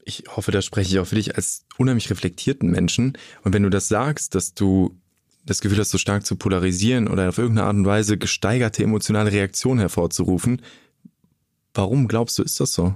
ich 0.03 0.23
hoffe, 0.35 0.51
da 0.51 0.61
spreche 0.61 0.89
ich 0.89 0.99
auch 0.99 1.05
für 1.07 1.15
dich, 1.15 1.35
als 1.35 1.65
unheimlich 1.77 2.09
reflektierten 2.09 2.71
Menschen. 2.71 3.17
Und 3.43 3.53
wenn 3.53 3.63
du 3.63 3.69
das 3.69 3.89
sagst, 3.89 4.35
dass 4.35 4.53
du 4.53 4.95
das 5.45 5.61
Gefühl 5.61 5.79
hast, 5.79 5.91
so 5.91 5.97
stark 5.97 6.25
zu 6.25 6.35
polarisieren 6.35 7.07
oder 7.07 7.29
auf 7.29 7.37
irgendeine 7.37 7.67
Art 7.67 7.75
und 7.75 7.85
Weise 7.85 8.17
gesteigerte 8.17 8.83
emotionale 8.83 9.31
Reaktionen 9.31 9.79
hervorzurufen, 9.79 10.61
warum 11.73 12.07
glaubst 12.07 12.37
du, 12.39 12.43
ist 12.43 12.59
das 12.59 12.73
so? 12.73 12.95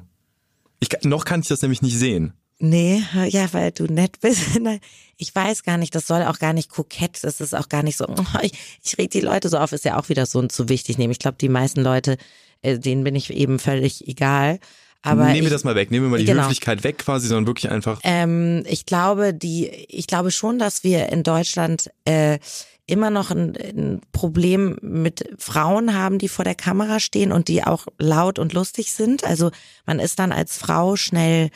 Ich, 0.79 0.89
noch 1.03 1.25
kann 1.25 1.41
ich 1.41 1.47
das 1.47 1.61
nämlich 1.61 1.81
nicht 1.81 1.97
sehen. 1.97 2.33
Nee, 2.63 3.03
ja, 3.27 3.51
weil 3.53 3.71
du 3.71 3.85
nett 3.85 4.19
bist. 4.21 4.41
Ich 5.17 5.35
weiß 5.35 5.61
gar 5.61 5.77
nicht, 5.77 5.93
das 5.93 6.07
soll 6.07 6.23
auch 6.23 6.39
gar 6.39 6.51
nicht 6.51 6.71
kokett, 6.71 7.23
das 7.23 7.41
ist 7.41 7.53
auch 7.53 7.69
gar 7.69 7.83
nicht 7.83 7.95
so, 7.95 8.07
ich, 8.41 8.53
ich 8.83 8.97
reg 8.97 9.11
die 9.11 9.21
Leute 9.21 9.49
so 9.49 9.59
auf, 9.59 9.71
ist 9.71 9.85
ja 9.85 9.99
auch 9.99 10.09
wieder 10.09 10.25
so 10.25 10.41
zu 10.47 10.67
wichtig 10.67 10.97
nehmen. 10.97 11.11
Ich 11.11 11.19
glaube, 11.19 11.37
die 11.39 11.47
meisten 11.47 11.81
Leute, 11.81 12.17
äh, 12.63 12.79
denen 12.79 13.03
bin 13.03 13.15
ich 13.15 13.31
eben 13.31 13.59
völlig 13.59 14.07
egal. 14.07 14.59
Aber 15.03 15.25
Nehmen 15.25 15.43
wir 15.43 15.51
das 15.51 15.63
mal 15.63 15.75
weg, 15.75 15.91
nehmen 15.91 16.07
wir 16.07 16.09
mal 16.09 16.17
die 16.17 16.25
Genau. 16.25 16.41
Höflichkeit 16.41 16.83
weg 16.83 16.97
quasi, 16.97 17.27
sondern 17.27 17.45
wirklich 17.45 17.69
einfach, 17.71 17.99
ähm, 18.03 18.63
ich 18.67 18.87
glaube, 18.87 19.31
die, 19.35 19.67
ich 19.67 20.07
glaube 20.07 20.31
schon, 20.31 20.57
dass 20.57 20.83
wir 20.83 21.09
in 21.09 21.21
Deutschland 21.21 21.91
äh, 22.05 22.39
immer 22.87 23.11
noch 23.11 23.29
ein, 23.29 23.55
ein 23.55 24.01
Problem 24.11 24.77
mit 24.81 25.23
Frauen 25.37 25.93
haben, 25.93 26.17
die 26.17 26.29
vor 26.29 26.45
der 26.45 26.55
Kamera 26.55 26.99
stehen 26.99 27.31
und 27.31 27.47
die 27.47 27.63
auch 27.63 27.85
laut 27.99 28.39
und 28.39 28.53
lustig 28.53 28.91
sind. 28.91 29.23
Also 29.23 29.51
man 29.85 29.99
ist 29.99 30.17
dann 30.17 30.31
als 30.31 30.57
Frau 30.57 30.95
schnell 30.95 31.51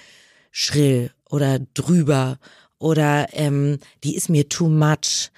schrill 0.57 1.11
oder 1.29 1.59
drüber 1.59 2.37
oder 2.79 3.27
ähm, 3.33 3.79
die 4.05 4.15
ist 4.15 4.29
mir 4.29 4.47
too 4.47 4.69
much. 4.69 5.31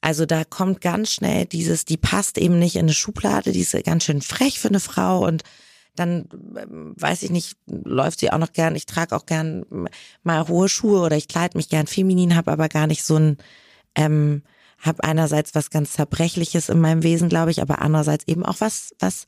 Also 0.00 0.26
da 0.26 0.42
kommt 0.42 0.80
ganz 0.80 1.12
schnell 1.12 1.46
dieses, 1.46 1.84
die 1.84 1.96
passt 1.96 2.36
eben 2.36 2.58
nicht 2.58 2.74
in 2.74 2.86
eine 2.86 2.92
Schublade, 2.92 3.52
die 3.52 3.60
ist 3.60 3.76
ganz 3.84 4.04
schön 4.04 4.22
frech 4.22 4.58
für 4.58 4.66
eine 4.66 4.80
Frau 4.80 5.24
und 5.24 5.44
dann 5.94 6.28
ähm, 6.58 6.94
weiß 6.96 7.22
ich 7.22 7.30
nicht, 7.30 7.56
läuft 7.68 8.18
sie 8.18 8.32
auch 8.32 8.38
noch 8.38 8.52
gern. 8.52 8.74
Ich 8.74 8.86
trage 8.86 9.14
auch 9.14 9.24
gern 9.24 9.64
mal 10.24 10.48
hohe 10.48 10.68
Schuhe 10.68 11.00
oder 11.00 11.16
ich 11.16 11.28
kleide 11.28 11.56
mich 11.56 11.68
gern 11.68 11.86
feminin, 11.86 12.34
habe 12.34 12.50
aber 12.50 12.68
gar 12.68 12.88
nicht 12.88 13.04
so 13.04 13.16
ein, 13.16 13.36
ähm, 13.94 14.42
habe 14.78 15.04
einerseits 15.04 15.54
was 15.54 15.70
ganz 15.70 15.92
zerbrechliches 15.92 16.70
in 16.70 16.80
meinem 16.80 17.04
Wesen, 17.04 17.28
glaube 17.28 17.52
ich, 17.52 17.62
aber 17.62 17.82
andererseits 17.82 18.26
eben 18.26 18.44
auch 18.44 18.56
was, 18.58 18.94
was 18.98 19.26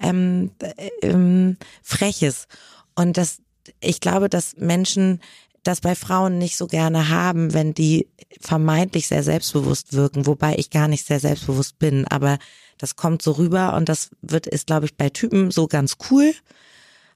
ähm, 0.00 0.50
äh, 0.60 0.90
ähm, 1.00 1.56
freches. 1.82 2.48
Und 2.94 3.16
das, 3.16 3.38
ich 3.80 4.00
glaube, 4.00 4.28
dass 4.28 4.56
Menschen 4.56 5.20
das 5.62 5.80
bei 5.80 5.94
Frauen 5.94 6.38
nicht 6.38 6.56
so 6.56 6.66
gerne 6.66 7.08
haben, 7.08 7.54
wenn 7.54 7.72
die 7.74 8.08
vermeintlich 8.40 9.08
sehr 9.08 9.22
selbstbewusst 9.22 9.94
wirken, 9.94 10.26
wobei 10.26 10.56
ich 10.56 10.70
gar 10.70 10.88
nicht 10.88 11.06
sehr 11.06 11.20
selbstbewusst 11.20 11.78
bin, 11.78 12.06
aber 12.06 12.38
das 12.78 12.96
kommt 12.96 13.22
so 13.22 13.32
rüber 13.32 13.74
und 13.74 13.88
das 13.88 14.10
wird, 14.20 14.46
ist, 14.46 14.66
glaube 14.66 14.86
ich, 14.86 14.96
bei 14.96 15.08
Typen 15.08 15.50
so 15.50 15.66
ganz 15.66 15.96
cool. 16.10 16.34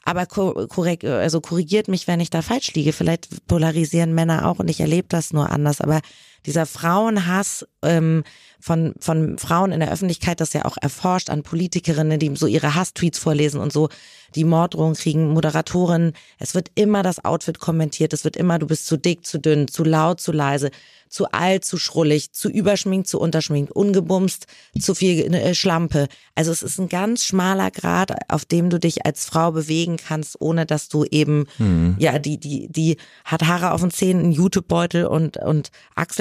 Aber 0.05 0.25
korrekt, 0.25 1.05
also 1.05 1.43
korrigiert 1.43 1.89
mich, 1.89 2.07
wenn 2.07 2.21
ich 2.21 2.31
da 2.31 2.41
falsch 2.41 2.73
liege. 2.73 2.95
Vielleicht 2.95 3.47
polarisieren 3.47 4.15
Männer 4.15 4.49
auch 4.49 4.59
und 4.59 4.69
ich 4.69 4.81
erlebe 4.81 5.09
das 5.11 5.35
nur 5.35 5.51
anders. 5.51 5.83
Aber 5.83 6.01
dieser 6.47 6.67
Frauenhass 6.67 7.67
ähm, 7.83 8.25
von, 8.61 8.95
von 9.01 9.39
Frauen 9.39 9.73
in 9.73 9.81
der 9.81 9.93
Öffentlichkeit, 9.93 10.41
das 10.41 10.53
ja 10.53 10.65
auch 10.65 10.77
erforscht 10.81 11.31
an 11.31 11.43
Politikerinnen, 11.43 12.19
die 12.19 12.35
so 12.37 12.47
ihre 12.47 12.75
Hasstweets 12.75 13.19
vorlesen 13.19 13.61
und 13.61 13.73
so, 13.73 13.89
die 14.35 14.45
Morddrohungen 14.45 14.95
kriegen, 14.95 15.33
Moderatorinnen. 15.33 16.13
Es 16.39 16.55
wird 16.55 16.71
immer 16.75 17.03
das 17.03 17.25
Outfit 17.25 17.59
kommentiert. 17.59 18.13
Es 18.13 18.25
wird 18.25 18.37
immer, 18.37 18.59
du 18.59 18.67
bist 18.67 18.87
zu 18.87 18.97
dick, 18.97 19.27
zu 19.27 19.39
dünn, 19.39 19.69
zu 19.69 19.85
laut, 19.85 20.21
zu 20.21 20.33
leise 20.33 20.71
zu 21.09 21.31
alt, 21.33 21.65
zu 21.65 21.79
schrullig, 21.79 22.33
zu 22.33 22.49
überschminkt, 22.49 23.09
zu 23.09 23.19
unterschminkt, 23.21 23.73
ungebumst, 23.73 24.47
zu 24.79 24.95
viel 24.95 25.35
äh, 25.35 25.55
Schlampe. 25.55 26.09
Also 26.35 26.53
es 26.53 26.63
ist 26.63 26.79
ein 26.79 26.89
ganz 26.89 27.25
schmaler 27.25 27.71
Grad, 27.71 28.13
auf 28.31 28.45
dem 28.45 28.71
du 28.71 28.79
dich 28.79 29.07
als 29.07 29.25
Frau 29.25 29.53
bewegen 29.53 29.97
kannst, 29.97 30.41
ohne 30.41 30.67
dass 30.67 30.89
du 30.89 31.05
eben, 31.05 31.47
mhm. 31.59 31.97
ja, 31.99 32.19
die, 32.19 32.39
die, 32.39 32.69
die 32.69 32.97
hat 33.25 33.47
Haare 33.47 33.73
auf 33.73 33.81
den 33.81 33.91
Zähnen, 33.91 34.25
einen 34.25 34.33
Jutebeutel 34.33 35.07
und, 35.07 35.37
und 35.39 35.71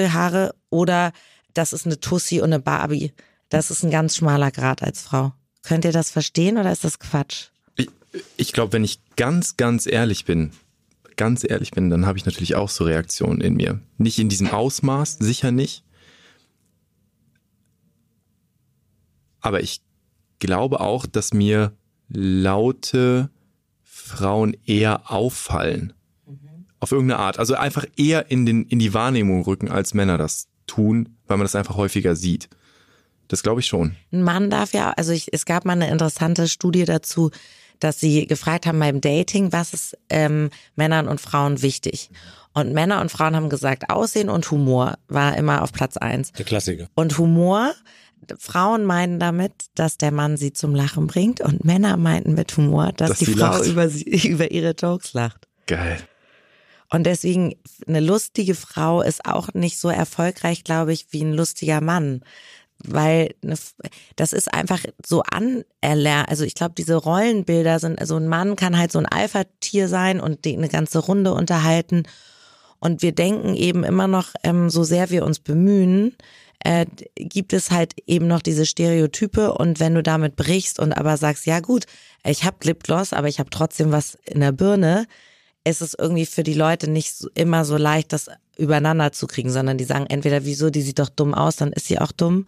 Achselhaare 0.08 0.54
oder 0.70 1.12
das 1.54 1.72
ist 1.72 1.86
eine 1.86 2.00
Tussi 2.00 2.40
und 2.40 2.52
eine 2.52 2.60
Barbie. 2.60 3.12
Das 3.48 3.70
ist 3.70 3.82
ein 3.82 3.90
ganz 3.90 4.16
schmaler 4.16 4.50
Grad 4.50 4.82
als 4.82 5.02
Frau. 5.02 5.32
Könnt 5.62 5.84
ihr 5.84 5.92
das 5.92 6.10
verstehen 6.10 6.58
oder 6.58 6.72
ist 6.72 6.84
das 6.84 6.98
Quatsch? 6.98 7.48
Ich, 7.76 7.88
ich 8.36 8.52
glaube, 8.52 8.72
wenn 8.72 8.84
ich 8.84 9.00
ganz, 9.16 9.56
ganz 9.56 9.86
ehrlich 9.86 10.24
bin, 10.24 10.52
ganz 11.16 11.44
ehrlich 11.48 11.72
bin, 11.72 11.90
dann 11.90 12.06
habe 12.06 12.18
ich 12.18 12.26
natürlich 12.26 12.54
auch 12.54 12.68
so 12.68 12.84
Reaktionen 12.84 13.40
in 13.40 13.54
mir. 13.54 13.80
Nicht 13.96 14.18
in 14.18 14.28
diesem 14.28 14.48
Ausmaß, 14.48 15.18
sicher 15.18 15.50
nicht. 15.50 15.84
Aber 19.40 19.62
ich 19.62 19.80
glaube 20.38 20.80
auch, 20.80 21.06
dass 21.06 21.32
mir 21.32 21.76
laute 22.08 23.30
Frauen 23.82 24.56
eher 24.64 25.10
auffallen. 25.10 25.92
Auf 26.80 26.92
irgendeine 26.92 27.20
Art. 27.20 27.38
Also 27.38 27.54
einfach 27.54 27.84
eher 27.96 28.30
in, 28.30 28.46
den, 28.46 28.64
in 28.64 28.78
die 28.78 28.94
Wahrnehmung 28.94 29.42
rücken, 29.42 29.68
als 29.68 29.94
Männer 29.94 30.18
das 30.18 30.48
tun, 30.66 31.16
weil 31.26 31.36
man 31.36 31.44
das 31.44 31.56
einfach 31.56 31.76
häufiger 31.76 32.14
sieht. 32.14 32.48
Das 33.26 33.42
glaube 33.42 33.60
ich 33.60 33.66
schon. 33.66 33.96
Ein 34.12 34.22
Mann 34.22 34.50
darf 34.50 34.72
ja, 34.72 34.90
also 34.90 35.12
ich, 35.12 35.32
es 35.32 35.44
gab 35.44 35.64
mal 35.64 35.72
eine 35.72 35.90
interessante 35.90 36.48
Studie 36.48 36.84
dazu, 36.84 37.30
dass 37.80 38.00
sie 38.00 38.26
gefragt 38.26 38.66
haben 38.66 38.78
beim 38.78 39.00
Dating, 39.00 39.52
was 39.52 39.74
ist 39.74 39.96
ähm, 40.08 40.50
Männern 40.76 41.08
und 41.08 41.20
Frauen 41.20 41.62
wichtig. 41.62 42.10
Und 42.54 42.72
Männer 42.72 43.00
und 43.00 43.10
Frauen 43.10 43.36
haben 43.36 43.50
gesagt, 43.50 43.90
Aussehen 43.90 44.28
und 44.28 44.50
Humor 44.50 44.98
war 45.06 45.36
immer 45.36 45.62
auf 45.62 45.72
Platz 45.72 45.96
eins. 45.96 46.32
Der 46.32 46.44
Klassiker. 46.44 46.88
Und 46.94 47.16
Humor, 47.18 47.72
Frauen 48.38 48.84
meinen 48.84 49.20
damit, 49.20 49.52
dass 49.74 49.96
der 49.96 50.10
Mann 50.10 50.36
sie 50.36 50.52
zum 50.52 50.74
Lachen 50.74 51.06
bringt 51.06 51.40
und 51.40 51.64
Männer 51.64 51.96
meinten 51.96 52.34
mit 52.34 52.56
Humor, 52.56 52.92
dass, 52.96 53.10
dass 53.10 53.18
die 53.18 53.26
Frau 53.26 53.62
über, 53.62 53.88
sie, 53.88 54.04
über 54.28 54.50
ihre 54.50 54.72
Jokes 54.72 55.12
lacht. 55.12 55.46
Geil. 55.66 55.98
Und 56.90 57.04
deswegen, 57.04 57.54
eine 57.86 58.00
lustige 58.00 58.54
Frau 58.54 59.02
ist 59.02 59.26
auch 59.26 59.52
nicht 59.52 59.78
so 59.78 59.88
erfolgreich, 59.88 60.64
glaube 60.64 60.92
ich, 60.92 61.08
wie 61.10 61.22
ein 61.22 61.34
lustiger 61.34 61.80
Mann 61.80 62.22
weil 62.84 63.34
ne, 63.42 63.56
das 64.16 64.32
ist 64.32 64.52
einfach 64.52 64.80
so 65.04 65.22
anerlernt. 65.22 66.28
Also 66.28 66.44
ich 66.44 66.54
glaube, 66.54 66.74
diese 66.76 66.96
Rollenbilder 66.96 67.78
sind, 67.78 68.00
also 68.00 68.16
ein 68.16 68.28
Mann 68.28 68.56
kann 68.56 68.78
halt 68.78 68.92
so 68.92 68.98
ein 68.98 69.06
Alpha-Tier 69.06 69.88
sein 69.88 70.20
und 70.20 70.44
die 70.44 70.56
eine 70.56 70.68
ganze 70.68 71.00
Runde 71.00 71.32
unterhalten. 71.32 72.04
Und 72.78 73.02
wir 73.02 73.12
denken 73.12 73.54
eben 73.54 73.82
immer 73.82 74.06
noch, 74.06 74.28
ähm, 74.44 74.70
so 74.70 74.84
sehr 74.84 75.10
wir 75.10 75.24
uns 75.24 75.40
bemühen, 75.40 76.16
äh, 76.60 76.86
gibt 77.16 77.52
es 77.52 77.70
halt 77.70 77.94
eben 78.06 78.26
noch 78.28 78.42
diese 78.42 78.66
Stereotype 78.66 79.54
und 79.54 79.80
wenn 79.80 79.94
du 79.94 80.02
damit 80.02 80.36
brichst 80.36 80.78
und 80.78 80.92
aber 80.92 81.16
sagst, 81.16 81.46
ja 81.46 81.60
gut, 81.60 81.86
ich 82.24 82.44
habe 82.44 82.56
Lipgloss, 82.62 83.12
aber 83.12 83.28
ich 83.28 83.38
habe 83.40 83.50
trotzdem 83.50 83.90
was 83.90 84.16
in 84.24 84.40
der 84.40 84.52
Birne, 84.52 85.06
ist 85.68 85.82
es 85.82 85.94
irgendwie 85.94 86.26
für 86.26 86.42
die 86.42 86.54
Leute 86.54 86.90
nicht 86.90 87.14
so, 87.14 87.28
immer 87.34 87.64
so 87.64 87.76
leicht, 87.76 88.12
das 88.12 88.28
übereinander 88.56 89.12
zu 89.12 89.26
kriegen, 89.26 89.50
sondern 89.50 89.78
die 89.78 89.84
sagen 89.84 90.06
entweder, 90.08 90.44
wieso, 90.44 90.70
die 90.70 90.82
sieht 90.82 90.98
doch 90.98 91.08
dumm 91.08 91.34
aus, 91.34 91.56
dann 91.56 91.72
ist 91.72 91.86
sie 91.86 91.98
auch 91.98 92.12
dumm. 92.12 92.46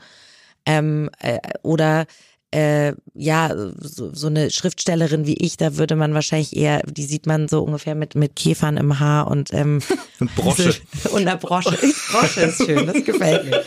Ähm, 0.67 1.11
äh, 1.21 1.39
oder 1.63 2.07
äh, 2.53 2.95
ja, 3.15 3.55
so, 3.79 4.13
so 4.13 4.27
eine 4.27 4.51
Schriftstellerin 4.51 5.27
wie 5.27 5.37
ich, 5.37 5.57
da 5.57 5.77
würde 5.77 5.95
man 5.95 6.15
wahrscheinlich 6.15 6.57
eher, 6.57 6.83
die 6.83 7.05
sieht 7.05 7.27
man 7.27 7.47
so 7.49 7.63
ungefähr 7.63 7.95
mit, 7.95 8.17
mit 8.17 8.35
Käfern 8.35 8.77
im 8.77 8.99
Haar 8.99 9.29
und, 9.29 9.53
ähm, 9.53 9.81
und 10.21 10.35
Brosche. 10.35 10.75
und 11.13 11.21
einer 11.21 11.37
Brosche. 11.37 11.71
Brosche 12.11 12.41
ist 12.43 12.65
schön, 12.65 12.87
das 12.87 13.05
gefällt 13.05 13.45
mir. 13.45 13.65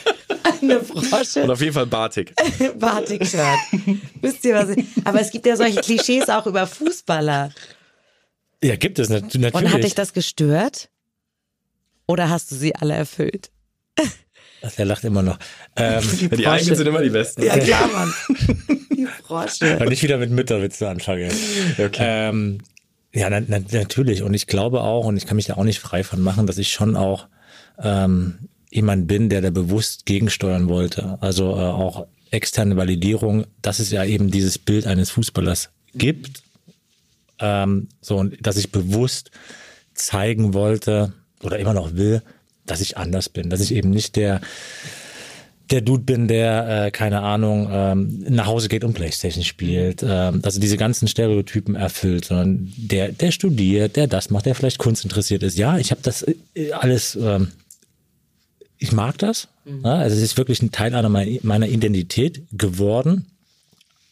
Eine 0.61 0.79
Brosche. 0.79 1.43
Und 1.43 1.51
auf 1.51 1.61
jeden 1.61 1.73
Fall 1.73 1.85
Batik. 1.85 2.33
Batik-Shirt. 2.79 3.59
Wisst 4.21 4.43
ihr 4.43 4.55
was? 4.55 4.69
Ich, 4.69 4.85
aber 5.05 5.21
es 5.21 5.31
gibt 5.31 5.45
ja 5.45 5.55
solche 5.55 5.79
Klischees 5.79 6.27
auch 6.29 6.45
über 6.45 6.67
Fußballer. 6.67 7.51
Ja, 8.63 8.75
gibt 8.77 8.97
es 8.97 9.09
natürlich. 9.09 9.53
Und 9.53 9.71
hat 9.71 9.83
dich 9.83 9.95
das 9.95 10.13
gestört? 10.13 10.89
Oder 12.07 12.29
hast 12.29 12.51
du 12.51 12.55
sie 12.55 12.75
alle 12.75 12.93
erfüllt? 12.93 13.51
Ach, 14.65 14.71
der 14.71 14.85
lacht 14.85 15.03
immer 15.03 15.21
noch. 15.21 15.37
Ähm, 15.75 16.03
die, 16.21 16.29
die 16.29 16.47
eigenen 16.47 16.75
sind 16.75 16.87
immer 16.87 17.01
die 17.01 17.09
besten. 17.09 17.43
Ja, 17.43 17.57
klar, 17.57 17.87
Mann. 17.87 18.13
Die 18.95 19.07
Frosche. 19.27 19.77
Und 19.79 19.89
nicht 19.89 20.01
wieder 20.03 20.17
mit 20.17 20.31
Mütterwitze 20.31 20.87
anfangen. 20.87 21.29
Okay. 21.77 22.29
Ähm, 22.29 22.59
ja, 23.13 23.29
na, 23.29 23.41
na, 23.45 23.59
natürlich. 23.71 24.23
Und 24.23 24.33
ich 24.33 24.47
glaube 24.47 24.81
auch, 24.81 25.05
und 25.05 25.17
ich 25.17 25.25
kann 25.25 25.35
mich 25.35 25.47
da 25.47 25.55
auch 25.55 25.65
nicht 25.65 25.79
frei 25.79 26.03
von 26.03 26.21
machen, 26.21 26.47
dass 26.47 26.57
ich 26.57 26.71
schon 26.71 26.95
auch 26.95 27.27
ähm, 27.81 28.47
jemand 28.71 29.07
bin, 29.07 29.29
der 29.29 29.41
da 29.41 29.49
bewusst 29.49 30.05
gegensteuern 30.05 30.69
wollte. 30.69 31.17
Also 31.19 31.51
äh, 31.51 31.59
auch 31.59 32.07
externe 32.31 32.77
Validierung, 32.77 33.45
dass 33.61 33.79
es 33.79 33.91
ja 33.91 34.05
eben 34.05 34.31
dieses 34.31 34.57
Bild 34.57 34.87
eines 34.87 35.11
Fußballers 35.11 35.69
gibt. 35.93 36.42
Ähm, 37.39 37.87
so, 38.01 38.17
und 38.17 38.45
dass 38.45 38.57
ich 38.57 38.71
bewusst 38.71 39.31
zeigen 39.93 40.53
wollte 40.53 41.13
oder 41.41 41.59
immer 41.59 41.73
noch 41.73 41.95
will, 41.95 42.21
dass 42.65 42.81
ich 42.81 42.97
anders 42.97 43.29
bin, 43.29 43.49
dass 43.49 43.61
ich 43.61 43.73
eben 43.73 43.89
nicht 43.89 44.15
der 44.15 44.41
der 45.71 45.81
Dude 45.81 46.03
bin, 46.03 46.27
der, 46.27 46.85
äh, 46.85 46.91
keine 46.91 47.21
Ahnung, 47.21 47.67
ähm, 47.71 48.25
nach 48.29 48.45
Hause 48.47 48.67
geht 48.67 48.83
und 48.83 48.93
Playstation 48.93 49.43
spielt, 49.43 50.03
ähm, 50.03 50.41
also 50.43 50.59
diese 50.59 50.77
ganzen 50.77 51.07
Stereotypen 51.07 51.75
erfüllt, 51.75 52.25
sondern 52.25 52.71
der, 52.77 53.11
der 53.11 53.31
studiert, 53.31 53.95
der 53.95 54.07
das 54.07 54.29
macht, 54.29 54.45
der 54.45 54.55
vielleicht 54.55 54.77
kunstinteressiert 54.77 55.41
ist. 55.41 55.57
Ja, 55.57 55.77
ich 55.77 55.91
habe 55.91 56.01
das 56.03 56.23
äh, 56.53 56.71
alles, 56.73 57.15
ähm, 57.15 57.47
ich 58.77 58.91
mag 58.91 59.17
das. 59.17 59.47
Mhm. 59.65 59.81
Ja, 59.83 59.95
also 59.95 60.15
es 60.15 60.21
ist 60.21 60.37
wirklich 60.37 60.61
ein 60.61 60.71
Teil 60.71 60.93
einer 60.93 61.09
meiner 61.09 61.67
Identität 61.67 62.43
geworden, 62.51 63.25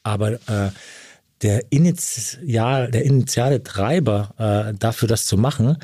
aber 0.03 0.33
äh, 0.33 0.71
der 1.41 1.71
Initial, 1.71 2.91
der 2.91 3.03
initiale 3.03 3.63
Treiber 3.63 4.33
äh, 4.37 4.73
dafür, 4.77 5.07
das 5.07 5.25
zu 5.25 5.37
machen, 5.37 5.77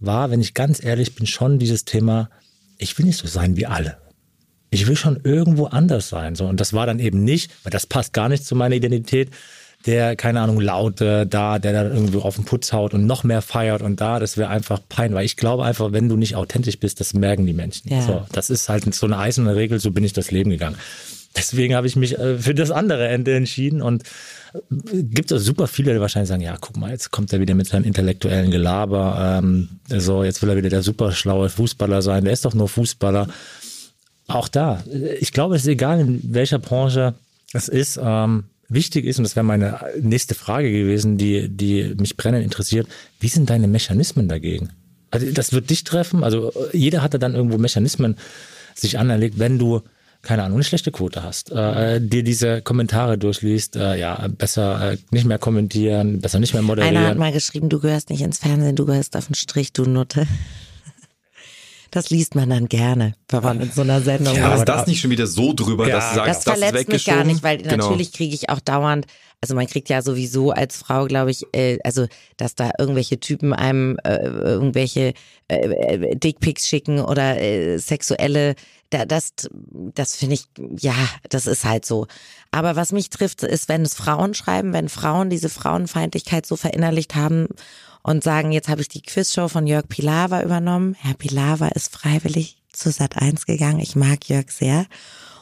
war, 0.00 0.30
wenn 0.30 0.40
ich 0.40 0.54
ganz 0.54 0.82
ehrlich 0.82 1.14
bin, 1.14 1.26
schon 1.26 1.58
dieses 1.58 1.84
Thema, 1.84 2.30
ich 2.78 2.98
will 2.98 3.06
nicht 3.06 3.18
so 3.18 3.26
sein 3.26 3.56
wie 3.56 3.66
alle. 3.66 3.96
Ich 4.70 4.86
will 4.86 4.96
schon 4.96 5.20
irgendwo 5.22 5.66
anders 5.66 6.08
sein. 6.08 6.34
So. 6.34 6.46
Und 6.46 6.60
das 6.60 6.72
war 6.72 6.86
dann 6.86 6.98
eben 6.98 7.24
nicht, 7.24 7.52
weil 7.62 7.70
das 7.70 7.86
passt 7.86 8.12
gar 8.12 8.28
nicht 8.28 8.44
zu 8.44 8.56
meiner 8.56 8.74
Identität, 8.74 9.30
der, 9.86 10.16
keine 10.16 10.40
Ahnung, 10.40 10.60
laute 10.60 11.26
da, 11.26 11.58
der 11.58 11.72
da 11.72 11.82
irgendwo 11.84 12.20
auf 12.20 12.36
den 12.36 12.44
Putz 12.44 12.72
haut 12.72 12.94
und 12.94 13.06
noch 13.06 13.24
mehr 13.24 13.42
feiert 13.42 13.82
und 13.82 14.00
da, 14.00 14.20
das 14.20 14.36
wäre 14.36 14.48
einfach 14.48 14.80
Pein, 14.88 15.12
weil 15.12 15.24
ich 15.24 15.36
glaube 15.36 15.64
einfach, 15.64 15.92
wenn 15.92 16.08
du 16.08 16.16
nicht 16.16 16.36
authentisch 16.36 16.78
bist, 16.78 17.00
das 17.00 17.14
merken 17.14 17.46
die 17.46 17.52
Menschen. 17.52 17.88
Ja. 17.88 18.02
So, 18.02 18.26
das 18.32 18.48
ist 18.48 18.68
halt 18.68 18.94
so 18.94 19.06
eine 19.06 19.18
eiserne 19.18 19.56
Regel, 19.56 19.80
so 19.80 19.90
bin 19.90 20.04
ich 20.04 20.12
das 20.12 20.30
Leben 20.30 20.50
gegangen. 20.50 20.76
Deswegen 21.36 21.74
habe 21.74 21.86
ich 21.86 21.96
mich 21.96 22.18
äh, 22.18 22.38
für 22.38 22.54
das 22.54 22.70
andere 22.70 23.08
Ende 23.08 23.34
entschieden 23.34 23.80
und 23.80 24.02
äh, 24.52 25.02
gibt 25.02 25.30
es 25.32 25.44
super 25.44 25.66
viele, 25.66 25.94
die 25.94 26.00
wahrscheinlich 26.00 26.28
sagen, 26.28 26.42
ja, 26.42 26.56
guck 26.60 26.76
mal, 26.76 26.90
jetzt 26.90 27.10
kommt 27.10 27.32
er 27.32 27.40
wieder 27.40 27.54
mit 27.54 27.68
seinem 27.68 27.84
intellektuellen 27.84 28.50
Gelaber, 28.50 29.40
ähm, 29.42 29.68
so, 29.88 30.24
jetzt 30.24 30.42
will 30.42 30.50
er 30.50 30.56
wieder 30.56 30.68
der 30.68 30.82
super 30.82 31.12
schlaue 31.12 31.48
Fußballer 31.48 32.02
sein, 32.02 32.24
der 32.24 32.32
ist 32.32 32.44
doch 32.44 32.54
nur 32.54 32.68
Fußballer. 32.68 33.28
Auch 34.26 34.48
da, 34.48 34.82
ich 35.20 35.32
glaube, 35.32 35.56
es 35.56 35.62
ist 35.62 35.68
egal, 35.68 36.00
in 36.00 36.20
welcher 36.34 36.58
Branche 36.58 37.14
es 37.52 37.68
ist, 37.68 37.98
ähm, 38.02 38.44
wichtig 38.68 39.04
ist, 39.04 39.18
und 39.18 39.24
das 39.24 39.36
wäre 39.36 39.44
meine 39.44 39.80
nächste 40.00 40.34
Frage 40.34 40.70
gewesen, 40.70 41.18
die, 41.18 41.48
die 41.48 41.94
mich 41.98 42.16
brennend 42.16 42.44
interessiert, 42.44 42.86
wie 43.20 43.28
sind 43.28 43.50
deine 43.50 43.68
Mechanismen 43.68 44.28
dagegen? 44.28 44.70
Also 45.10 45.30
das 45.32 45.52
wird 45.52 45.70
dich 45.70 45.84
treffen, 45.84 46.24
also 46.24 46.52
jeder 46.72 47.02
hat 47.02 47.14
da 47.14 47.18
dann 47.18 47.34
irgendwo 47.34 47.58
Mechanismen 47.58 48.16
sich 48.74 48.98
anerlegt, 48.98 49.38
wenn 49.38 49.58
du 49.58 49.82
keine 50.22 50.44
Ahnung, 50.44 50.58
eine 50.58 50.64
schlechte 50.64 50.92
Quote 50.92 51.22
hast, 51.24 51.50
äh, 51.50 52.00
dir 52.00 52.22
diese 52.22 52.62
Kommentare 52.62 53.18
durchliest, 53.18 53.74
äh, 53.76 53.96
ja, 53.98 54.28
besser 54.28 54.92
äh, 54.92 54.96
nicht 55.10 55.24
mehr 55.26 55.38
kommentieren, 55.38 56.20
besser 56.20 56.38
nicht 56.38 56.52
mehr 56.54 56.62
moderieren. 56.62 56.96
Einer 56.96 57.08
hat 57.08 57.18
mal 57.18 57.32
geschrieben, 57.32 57.68
du 57.68 57.80
gehörst 57.80 58.08
nicht 58.10 58.22
ins 58.22 58.38
Fernsehen, 58.38 58.76
du 58.76 58.86
gehörst 58.86 59.16
auf 59.16 59.26
den 59.26 59.34
Strich, 59.34 59.72
du 59.72 59.84
Nutte. 59.84 60.26
das 61.90 62.08
liest 62.10 62.34
man 62.34 62.48
dann 62.48 62.68
gerne, 62.68 63.14
wenn 63.28 63.42
man 63.42 63.60
in 63.60 63.70
so 63.70 63.82
einer 63.82 64.00
Sendung 64.00 64.34
Ja, 64.34 64.54
ist. 64.54 64.60
ist 64.60 64.68
das 64.68 64.86
nicht 64.86 65.00
schon 65.00 65.10
wieder 65.10 65.26
so 65.26 65.52
drüber, 65.52 65.86
Ja, 65.88 65.96
dass 65.96 66.10
du 66.10 66.14
sagst, 66.16 66.28
Das 66.36 66.44
das, 66.44 66.58
verletzt 66.58 66.80
ist 66.82 66.88
mich 66.88 67.04
gar 67.04 67.24
nicht, 67.24 67.42
weil 67.42 67.58
Genau. 67.58 67.76
natürlich 67.88 68.12
kriege 68.12 68.34
ich 68.34 68.48
auch 68.48 68.60
dauernd, 68.60 69.06
also 69.42 69.54
man 69.54 69.66
kriegt 69.66 69.88
ja 69.90 70.00
sowieso 70.02 70.52
als 70.52 70.76
Frau, 70.78 71.04
glaube 71.06 71.32
ich, 71.32 71.44
äh, 71.52 71.78
also 71.84 72.06
dass 72.36 72.54
da 72.54 72.70
irgendwelche 72.78 73.18
Typen 73.20 73.52
einem 73.52 73.98
äh, 74.04 74.16
irgendwelche 74.24 75.14
äh, 75.48 75.56
äh, 75.56 76.16
Dickpics 76.16 76.66
schicken 76.68 77.00
oder 77.00 77.38
äh, 77.40 77.76
sexuelle, 77.78 78.54
da, 78.92 79.06
das, 79.06 79.32
das 79.70 80.16
finde 80.16 80.34
ich, 80.34 80.44
ja, 80.78 80.94
das 81.30 81.46
ist 81.46 81.64
halt 81.64 81.86
so. 81.86 82.06
Aber 82.50 82.76
was 82.76 82.92
mich 82.92 83.08
trifft, 83.08 83.42
ist, 83.42 83.68
wenn 83.68 83.82
es 83.82 83.94
Frauen 83.94 84.34
schreiben, 84.34 84.72
wenn 84.74 84.90
Frauen 84.90 85.30
diese 85.30 85.48
Frauenfeindlichkeit 85.48 86.44
so 86.44 86.56
verinnerlicht 86.56 87.14
haben 87.14 87.48
und 88.02 88.22
sagen, 88.22 88.52
jetzt 88.52 88.68
habe 88.68 88.82
ich 88.82 88.88
die 88.88 89.00
Quizshow 89.00 89.48
von 89.48 89.66
Jörg 89.66 89.88
Pilawa 89.88 90.42
übernommen. 90.42 90.94
Herr 91.00 91.14
Pilawa 91.14 91.68
ist 91.68 91.92
freiwillig 91.92 92.58
zu 92.72 92.90
Sat 92.90 93.16
1 93.16 93.46
gegangen. 93.46 93.80
Ich 93.80 93.96
mag 93.96 94.28
Jörg 94.28 94.50
sehr. 94.50 94.86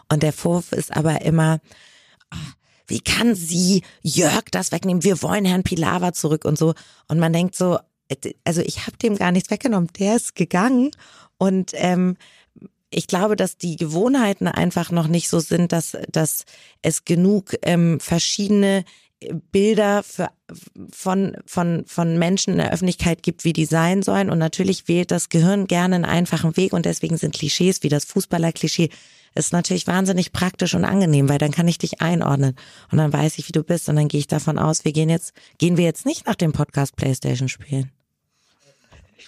Und 0.09 0.23
der 0.23 0.33
Vorwurf 0.33 0.73
ist 0.73 0.97
aber 0.97 1.23
immer, 1.23 1.61
ah, 2.31 2.37
wie 2.87 3.01
kann 3.01 3.35
sie 3.35 3.83
Jörg 4.03 4.45
das 4.53 4.71
wegnehmen? 4.71 5.03
Wir 5.03 5.23
wollen 5.23 5.45
Herrn 5.45 5.65
Pilawa 5.65 6.13
zurück 6.13 6.45
und 6.45 6.57
so. 6.57 6.75
Und 7.09 7.19
man 7.19 7.33
denkt 7.33 7.57
so, 7.57 7.79
äh, 8.09 8.35
also 8.45 8.61
ich 8.61 8.87
habe 8.87 8.97
dem 8.99 9.17
gar 9.17 9.33
nichts 9.33 9.51
weggenommen. 9.51 9.91
Der 9.99 10.17
ist 10.17 10.37
gegangen 10.37 10.93
und 11.39 11.73
ähm, 11.75 12.17
ich 12.91 13.07
glaube, 13.07 13.37
dass 13.37 13.57
die 13.57 13.77
Gewohnheiten 13.77 14.49
einfach 14.49 14.91
noch 14.91 15.07
nicht 15.07 15.29
so 15.29 15.39
sind, 15.41 15.73
dass, 15.73 15.97
dass 16.11 16.45
es 16.83 17.05
genug 17.05 17.57
ähm, 17.63 18.01
verschiedene 18.01 18.85
Bilder 19.53 20.03
für, 20.03 20.31
von, 20.91 21.37
von, 21.45 21.85
von 21.87 22.19
Menschen 22.19 22.53
in 22.53 22.59
der 22.59 22.73
Öffentlichkeit 22.73 23.23
gibt, 23.23 23.45
wie 23.45 23.53
die 23.53 23.67
sein 23.67 24.03
sollen. 24.03 24.31
Und 24.31 24.39
natürlich 24.39 24.89
wählt 24.89 25.11
das 25.11 25.29
Gehirn 25.29 25.67
gerne 25.67 25.97
einen 25.97 26.05
einfachen 26.05 26.57
Weg 26.57 26.73
und 26.73 26.87
deswegen 26.87 27.17
sind 27.17 27.35
Klischees 27.35 27.83
wie 27.83 27.89
das 27.89 28.05
Fußballer-Klischee 28.07 28.89
ist 29.35 29.53
natürlich 29.53 29.87
wahnsinnig 29.87 30.33
praktisch 30.33 30.75
und 30.75 30.85
angenehm, 30.85 31.29
weil 31.29 31.39
dann 31.39 31.53
kann 31.53 31.69
ich 31.69 31.79
dich 31.79 32.01
einordnen 32.01 32.57
und 32.91 32.99
dann 32.99 33.13
weiß 33.13 33.39
ich, 33.39 33.47
wie 33.47 33.53
du 33.53 33.63
bist 33.63 33.89
und 33.89 33.95
dann 33.95 34.09
gehe 34.09 34.19
ich 34.19 34.27
davon 34.27 34.59
aus, 34.59 34.85
wir 34.85 34.93
gehen 34.93 35.09
jetzt, 35.09 35.35
gehen 35.59 35.77
wir 35.77 35.85
jetzt 35.85 36.05
nicht 36.05 36.27
nach 36.27 36.35
dem 36.35 36.53
Podcast 36.53 36.97
Playstation 36.97 37.49
spielen. 37.49 37.93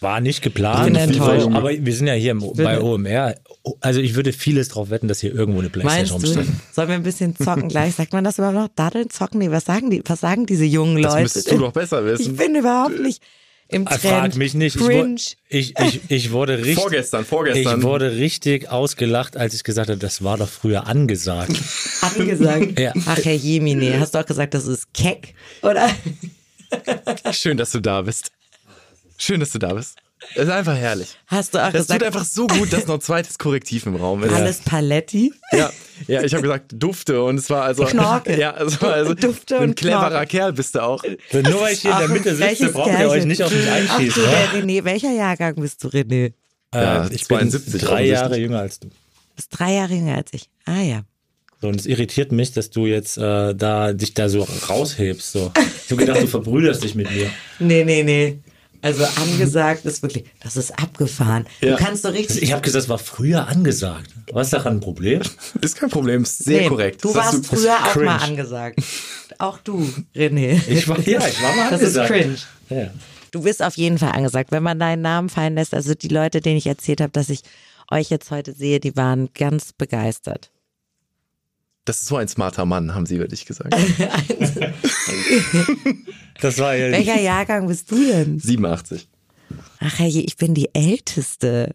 War 0.00 0.20
nicht 0.20 0.42
geplant, 0.42 0.96
Ich 1.10 1.20
aber 1.20 1.70
wir 1.70 1.94
sind 1.94 2.06
ja 2.06 2.14
hier 2.14 2.32
im, 2.32 2.40
bei 2.56 2.80
OMR. 2.80 3.34
Also 3.80 4.00
ich 4.00 4.14
würde 4.14 4.32
vieles 4.32 4.68
drauf 4.68 4.90
wetten, 4.90 5.06
dass 5.08 5.20
hier 5.20 5.34
irgendwo 5.34 5.60
eine 5.60 5.68
Playstation 5.70 6.20
rumsteht. 6.20 6.46
Sollen 6.72 6.88
wir 6.88 6.94
ein 6.96 7.02
bisschen 7.02 7.36
zocken 7.36 7.68
gleich? 7.68 7.94
Sagt 7.94 8.12
man 8.12 8.24
das 8.24 8.38
überhaupt 8.38 8.56
noch? 8.56 8.68
Daddeln, 8.74 9.10
zocken? 9.10 9.38
Nee, 9.38 9.50
was 9.50 9.64
sagen 9.64 9.90
die, 9.90 10.02
was 10.06 10.20
sagen 10.20 10.46
diese 10.46 10.64
jungen 10.64 11.00
Das 11.02 11.12
Leute? 11.12 11.22
müsstest 11.24 11.50
du 11.52 11.58
doch 11.58 11.72
besser 11.72 12.04
Ich 12.12 12.18
wissen. 12.20 12.36
bin 12.36 12.54
überhaupt 12.56 12.98
nicht 13.00 13.22
im 13.68 13.86
Ah, 13.86 13.90
Trend. 13.96 14.00
Frag 14.02 14.36
mich 14.36 14.54
nicht. 14.54 14.76
Ich, 14.76 14.82
Cringe. 14.82 15.16
ich, 15.48 15.74
ich, 15.78 16.00
ich 16.08 16.32
wurde 16.32 16.58
richtig. 16.58 16.74
Vorgestern, 16.74 17.24
vorgestern. 17.24 17.78
Ich 17.78 17.84
wurde 17.84 18.16
richtig 18.16 18.68
ausgelacht, 18.70 19.36
als 19.36 19.54
ich 19.54 19.64
gesagt 19.64 19.88
habe, 19.88 19.98
das 19.98 20.22
war 20.22 20.36
doch 20.36 20.48
früher 20.48 20.86
angesagt. 20.86 21.52
angesagt. 22.02 22.78
Ja. 22.78 22.92
Ach, 23.06 23.18
Herr 23.24 23.34
Jemine, 23.34 23.98
hast 24.00 24.14
du 24.14 24.18
auch 24.18 24.26
gesagt, 24.26 24.52
das 24.54 24.66
ist 24.66 24.92
keck, 24.92 25.34
oder? 25.62 25.88
Schön, 27.32 27.56
dass 27.56 27.70
du 27.70 27.80
da 27.80 28.02
bist. 28.02 28.30
Schön, 29.24 29.38
dass 29.38 29.52
du 29.52 29.60
da 29.60 29.72
bist. 29.74 29.98
Das 30.34 30.46
ist 30.46 30.50
einfach 30.50 30.74
herrlich. 30.76 31.16
Hast 31.28 31.54
du 31.54 31.58
auch 31.58 31.70
Das 31.70 31.86
tut 31.86 31.98
gesagt, 32.00 32.02
einfach 32.02 32.24
so 32.24 32.48
gut, 32.48 32.72
dass 32.72 32.88
noch 32.88 32.94
ein 32.96 33.00
zweites 33.00 33.38
Korrektiv 33.38 33.86
im 33.86 33.94
Raum 33.94 34.24
ist. 34.24 34.32
alles 34.32 34.58
Paletti? 34.58 35.32
Ja, 35.52 35.70
ja 36.08 36.22
ich 36.24 36.32
habe 36.32 36.42
gesagt 36.42 36.72
Dufte 36.74 37.22
und 37.22 37.38
es 37.38 37.48
war 37.48 37.62
also 37.62 37.84
Knorke. 37.84 38.36
Ja, 38.36 38.56
es 38.60 38.82
war 38.82 38.94
also 38.94 39.14
Dufte 39.14 39.58
ein 39.58 39.70
und 39.70 39.76
cleverer 39.76 40.08
Knorke. 40.10 40.26
Kerl 40.26 40.52
bist 40.54 40.74
du 40.74 40.82
auch. 40.82 41.04
Nur 41.32 41.60
weil 41.60 41.72
ich 41.74 41.82
hier 41.82 41.92
in 41.92 41.98
der 41.98 42.06
Ach, 42.08 42.12
Mitte 42.12 42.34
sitze, 42.34 42.72
braucht 42.72 42.98
ihr 42.98 43.08
euch 43.10 43.24
nicht 43.24 43.42
auf 43.44 43.52
mich 43.54 43.64
Ach 43.68 43.74
einschießen. 43.98 44.22
du, 44.24 44.28
ne? 44.28 44.36
der 44.54 44.62
René, 44.64 44.84
welcher 44.84 45.12
Jahrgang 45.12 45.54
bist 45.54 45.84
du, 45.84 45.88
René? 45.88 46.32
Ja, 46.74 47.04
Äh, 47.06 47.14
ich 47.14 47.28
bin 47.28 47.38
72 47.50 47.80
drei 47.80 47.86
offensichtlich. 47.86 48.10
Jahre 48.12 48.36
jünger 48.38 48.58
als 48.60 48.80
du. 48.80 48.88
Du 48.88 48.94
bist 49.36 49.48
drei 49.52 49.74
Jahre 49.74 49.94
jünger 49.94 50.16
als 50.16 50.32
ich. 50.32 50.48
Ah 50.64 50.80
ja. 50.82 51.02
So, 51.60 51.68
und 51.68 51.78
es 51.78 51.86
irritiert 51.86 52.32
mich, 52.32 52.50
dass 52.52 52.70
du 52.70 52.86
jetzt 52.86 53.18
äh, 53.18 53.54
da 53.54 53.92
dich 53.92 54.14
da 54.14 54.28
so 54.28 54.48
raushebst. 54.68 55.32
So. 55.32 55.52
Ich 55.84 55.90
habe 55.92 56.04
gedacht, 56.06 56.22
du 56.22 56.26
verbrüderst 56.26 56.82
dich 56.82 56.94
mit 56.96 57.08
mir. 57.10 57.30
Nee, 57.60 57.84
nee, 57.84 58.02
nee. 58.02 58.38
Also 58.82 59.04
angesagt 59.04 59.84
ist 59.86 60.02
wirklich, 60.02 60.24
das 60.42 60.56
ist 60.56 60.78
abgefahren. 60.78 61.46
Ja. 61.60 61.76
Du 61.76 61.84
kannst 61.84 62.04
doch 62.04 62.12
richtig. 62.12 62.42
Ich 62.42 62.52
habe 62.52 62.60
gesagt, 62.62 62.82
das 62.84 62.88
war 62.88 62.98
früher 62.98 63.46
angesagt. 63.48 64.10
Was 64.32 64.48
ist 64.48 64.52
daran 64.52 64.76
ein 64.78 64.80
Problem? 64.80 65.22
Ist 65.60 65.76
kein 65.76 65.88
Problem, 65.90 66.22
ist 66.22 66.38
sehr 66.44 66.62
Nee, 66.62 66.68
korrekt. 66.68 67.04
Du 67.04 67.12
Das 67.12 67.16
warst 67.32 67.46
früher 67.46 67.74
auch 67.76 67.92
cringe. 67.92 68.04
mal 68.06 68.16
angesagt. 68.18 68.80
Auch 69.38 69.58
du, 69.58 69.88
René. 70.16 70.60
Ich 70.68 70.88
war, 70.88 70.98
ja, 71.00 71.26
ich 71.26 71.42
war 71.42 71.54
mal 71.56 71.70
Das 71.70 71.80
ist 71.82 71.96
angesagt. 71.96 72.08
cringe. 72.08 72.36
Ja. 72.82 72.90
Du 73.30 73.42
bist 73.42 73.62
auf 73.62 73.76
jeden 73.76 73.98
Fall 73.98 74.12
angesagt. 74.12 74.50
Wenn 74.52 74.62
man 74.62 74.78
deinen 74.78 75.02
Namen 75.02 75.28
fallen 75.28 75.54
lässt, 75.54 75.74
also 75.74 75.94
die 75.94 76.08
Leute, 76.08 76.40
denen 76.40 76.56
ich 76.58 76.66
erzählt 76.66 77.00
habe, 77.00 77.12
dass 77.12 77.28
ich 77.28 77.42
euch 77.90 78.10
jetzt 78.10 78.30
heute 78.30 78.52
sehe, 78.52 78.80
die 78.80 78.96
waren 78.96 79.28
ganz 79.34 79.72
begeistert. 79.72 80.50
Das 81.84 82.02
ist 82.02 82.06
so 82.06 82.16
ein 82.16 82.28
smarter 82.28 82.64
Mann, 82.64 82.94
haben 82.94 83.06
sie 83.06 83.16
über 83.16 83.28
dich 83.28 83.46
gesagt. 83.46 83.74
Das 86.40 86.58
war 86.58 86.74
ja 86.74 86.90
Welcher 86.90 87.20
Jahrgang 87.20 87.68
bist 87.68 87.90
du 87.90 88.04
denn? 88.04 88.40
87. 88.40 89.08
Ach 89.78 89.98
hey, 89.98 90.08
ich 90.26 90.36
bin 90.36 90.54
die 90.54 90.74
Älteste. 90.74 91.74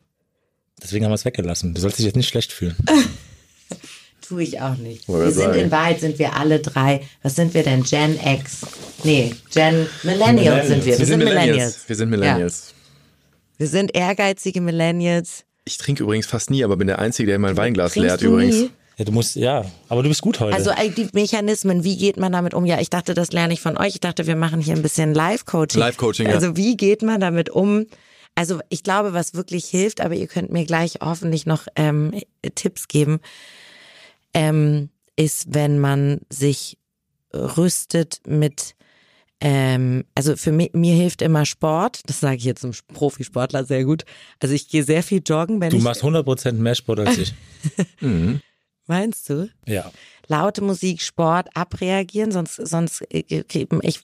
Deswegen 0.84 1.06
haben 1.06 1.12
wir 1.12 1.16
es 1.16 1.24
weggelassen. 1.24 1.74
Du 1.74 1.80
sollst 1.80 2.00
dich 2.00 2.06
jetzt 2.06 2.18
nicht 2.18 2.28
schlecht 2.28 2.52
fühlen. 2.52 2.76
Tue 4.28 4.44
ich 4.44 4.60
auch 4.60 4.76
nicht. 4.76 5.08
Wollte 5.08 5.28
Wir 5.28 5.32
sind 5.32 5.56
in 5.56 5.72
Wahrheit 5.72 6.02
sind 6.02 6.20
wir 6.20 6.36
alle 6.36 6.60
drei. 6.60 7.02
Was 7.24 7.36
sind 7.36 7.54
wir 7.54 7.64
denn? 7.64 7.84
Gen 7.84 8.20
X? 8.20 8.62
Nee, 9.06 9.34
Gen 9.54 9.88
Millennials, 10.04 10.68
sind 10.68 10.86
wir. 10.86 11.00
Wir, 11.00 11.06
sind 11.06 11.20
Millennials. 11.20 11.88
Wir 11.88 11.96
sind 11.96 12.10
Millennials. 12.10 12.74
Wir 13.58 13.68
sind 13.68 13.96
ehrgeizige 13.96 14.60
Millennials. 14.60 15.46
Ich 15.64 15.78
trinke 15.78 16.04
übrigens 16.04 16.28
fast 16.28 16.50
nie, 16.50 16.64
aber 16.64 16.76
bin 16.76 16.88
der 16.88 17.00
Einzige, 17.00 17.28
der 17.28 17.40
mein 17.40 17.56
Weinglas 17.56 17.94
Trinkst 17.94 18.10
leert 18.10 18.22
du 18.22 18.28
übrigens. 18.28 18.56
nie? 18.56 18.70
Ja, 18.98 19.06
du 19.06 19.12
musst, 19.12 19.36
ja, 19.36 19.64
aber 19.90 20.02
du 20.02 20.10
bist 20.10 20.24
gut 20.24 20.40
heute. 20.40 20.56
Also 20.56 20.72
äh, 20.72 20.90
die 20.90 21.08
Mechanismen, 21.14 21.84
wie 21.84 21.98
geht 21.98 22.18
man 22.18 22.32
damit 22.32 22.56
um? 22.56 22.66
Ja, 22.66 22.80
ich 22.80 22.90
dachte, 22.90 23.14
das 23.14 23.32
lerne 23.32 23.54
ich 23.54 23.62
von 23.62 23.78
euch. 23.78 23.94
Ich 23.94 24.00
dachte, 24.00 24.26
wir 24.26 24.36
machen 24.36 24.60
hier 24.60 24.76
ein 24.76 24.82
bisschen 24.82 25.14
Live-Coaching. 25.14 25.80
Live-Coaching, 25.80 26.28
ja. 26.28 26.34
Also 26.34 26.58
wie 26.58 26.76
geht 26.76 27.04
man 27.04 27.22
damit 27.22 27.52
um? 27.52 27.86
Also 28.34 28.60
ich 28.70 28.84
glaube, 28.84 29.14
was 29.14 29.36
wirklich 29.36 29.66
hilft, 29.66 30.02
aber 30.02 30.16
ihr 30.16 30.28
könnt 30.28 30.52
mir 30.52 30.66
gleich 30.66 30.96
hoffentlich 31.02 31.46
noch 31.46 31.68
ähm, 31.76 32.12
Tipps 32.56 32.88
geben, 32.88 33.20
ähm, 34.34 34.90
ist, 35.16 35.54
wenn 35.54 35.80
man 35.80 36.22
sich 36.30 36.78
rüstet 37.34 38.22
mit 38.26 38.76
ähm, 39.40 40.06
also 40.16 40.36
für 40.36 40.52
mich, 40.52 40.74
mir 40.74 40.96
hilft 40.96 41.22
immer 41.22 41.46
Sport. 41.46 42.02
Das 42.08 42.20
sage 42.20 42.38
ich 42.38 42.44
jetzt 42.44 42.62
zum 42.62 42.72
Profisportler 42.94 43.64
sehr 43.66 43.86
gut. 43.86 44.04
Also 44.40 44.56
ich 44.56 44.68
gehe 44.68 44.84
sehr 44.84 45.04
viel 45.04 45.22
joggen, 45.24 45.62
wenn 45.62 45.70
du 45.70 45.78
ich. 45.78 45.84
machst 45.84 46.04
100% 46.04 46.54
mehr 46.54 46.74
Sport 46.74 47.02
als 47.02 47.18
ich. 47.20 47.34
Meinst 48.88 49.30
du? 49.30 49.50
Ja. 49.66 49.92
laute 50.28 50.62
Musik, 50.62 51.02
Sport 51.02 51.50
abreagieren, 51.56 52.32
sonst, 52.32 52.56
sonst 52.56 53.02
äh, 53.14 53.24
ich 53.82 54.02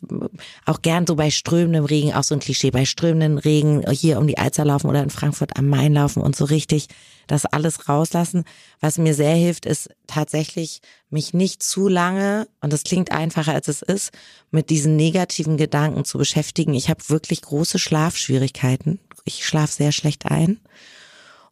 auch 0.65 0.81
gern 0.81 1.07
so 1.07 1.15
bei 1.15 1.31
strömendem 1.31 1.85
Regen, 1.85 2.13
auch 2.13 2.23
so 2.23 2.35
ein 2.35 2.39
Klischee, 2.39 2.71
bei 2.71 2.85
strömendem 2.85 3.37
Regen 3.37 3.89
hier 3.91 4.19
um 4.19 4.27
die 4.27 4.37
Alster 4.37 4.65
laufen 4.65 4.87
oder 4.87 5.03
in 5.03 5.09
Frankfurt 5.09 5.57
am 5.57 5.67
Main 5.67 5.93
laufen 5.93 6.21
und 6.21 6.35
so 6.35 6.45
richtig 6.45 6.87
das 7.27 7.45
alles 7.45 7.87
rauslassen. 7.87 8.43
Was 8.81 8.97
mir 8.97 9.13
sehr 9.13 9.35
hilft, 9.35 9.65
ist 9.65 9.89
tatsächlich 10.07 10.81
mich 11.09 11.33
nicht 11.33 11.63
zu 11.63 11.87
lange, 11.87 12.47
und 12.61 12.73
das 12.73 12.83
klingt 12.83 13.11
einfacher 13.11 13.53
als 13.53 13.67
es 13.67 13.81
ist, 13.81 14.11
mit 14.51 14.69
diesen 14.69 14.95
negativen 14.95 15.57
Gedanken 15.57 16.05
zu 16.05 16.17
beschäftigen. 16.17 16.73
Ich 16.73 16.89
habe 16.89 17.07
wirklich 17.07 17.41
große 17.41 17.79
Schlafschwierigkeiten. 17.79 18.99
Ich 19.25 19.45
schlafe 19.45 19.73
sehr 19.73 19.91
schlecht 19.91 20.25
ein. 20.25 20.59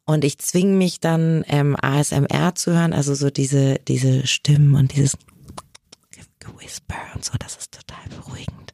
Und 0.05 0.23
ich 0.23 0.39
zwinge 0.39 0.73
mich 0.73 0.99
dann 0.99 1.43
ähm, 1.47 1.75
ASMR 1.79 2.55
zu 2.55 2.73
hören, 2.73 2.93
also 2.93 3.13
so 3.13 3.29
diese, 3.29 3.75
diese 3.87 4.27
Stimmen 4.27 4.75
und 4.75 4.95
dieses 4.95 5.15
Whisper 6.61 6.95
und 7.15 7.25
so, 7.25 7.33
das 7.39 7.57
ist 7.57 7.71
total 7.71 8.03
beruhigend. 8.09 8.73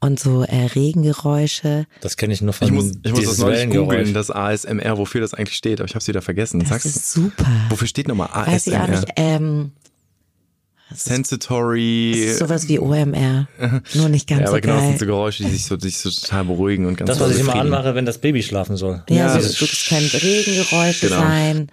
Und 0.00 0.20
so 0.20 0.44
äh, 0.44 0.66
Regengeräusche. 0.66 1.86
Das 2.00 2.16
kenne 2.16 2.32
ich 2.32 2.40
nur 2.40 2.52
von 2.52 2.68
Ich 2.68 2.72
muss, 2.72 2.92
ich 3.02 3.12
muss 3.12 3.24
das 3.24 3.38
neulich 3.38 3.68
googeln, 3.70 4.14
das 4.14 4.30
ASMR, 4.30 4.96
wofür 4.96 5.20
das 5.20 5.34
eigentlich 5.34 5.56
steht, 5.56 5.80
aber 5.80 5.88
ich 5.88 5.94
habe 5.94 6.02
es 6.02 6.08
wieder 6.08 6.22
vergessen. 6.22 6.60
Das 6.60 6.68
Sagst 6.68 6.84
du? 6.84 6.88
ist 6.90 7.12
super. 7.12 7.50
Wofür 7.68 7.88
steht 7.88 8.06
nochmal 8.06 8.28
ASMR? 8.28 8.46
Weiß 8.52 8.66
ich 8.68 8.76
auch 8.76 8.88
nicht. 8.88 9.06
Ähm, 9.16 9.72
Sensitory. 10.94 12.12
ist 12.12 12.38
sowas 12.38 12.68
wie 12.68 12.78
OMR. 12.78 13.48
Nur 13.94 14.08
nicht 14.08 14.26
ganz 14.28 14.40
ja, 14.42 14.46
aber 14.48 14.56
so 14.56 14.60
genau, 14.60 14.74
das 14.74 14.82
geil. 14.82 14.88
sind 14.90 14.98
so 15.00 15.06
Geräusche, 15.06 15.42
die 15.44 15.50
sich 15.50 15.64
so, 15.64 15.76
die 15.76 15.88
sich 15.88 15.98
so 15.98 16.10
total 16.10 16.44
beruhigen 16.44 16.86
und 16.86 16.96
ganz 16.96 17.08
Das, 17.08 17.20
was 17.20 17.34
ich 17.34 17.40
immer 17.40 17.54
anmache, 17.56 17.94
wenn 17.94 18.06
das 18.06 18.18
Baby 18.18 18.42
schlafen 18.42 18.76
soll. 18.76 19.02
Ja, 19.08 19.16
Ja, 19.16 19.28
so, 19.30 19.38
das 19.40 19.52
so, 19.52 19.64
es 19.66 19.86
können 19.88 20.08
Regengeräusche 20.08 21.08
Genau. 21.08 21.20
sein. 21.20 21.68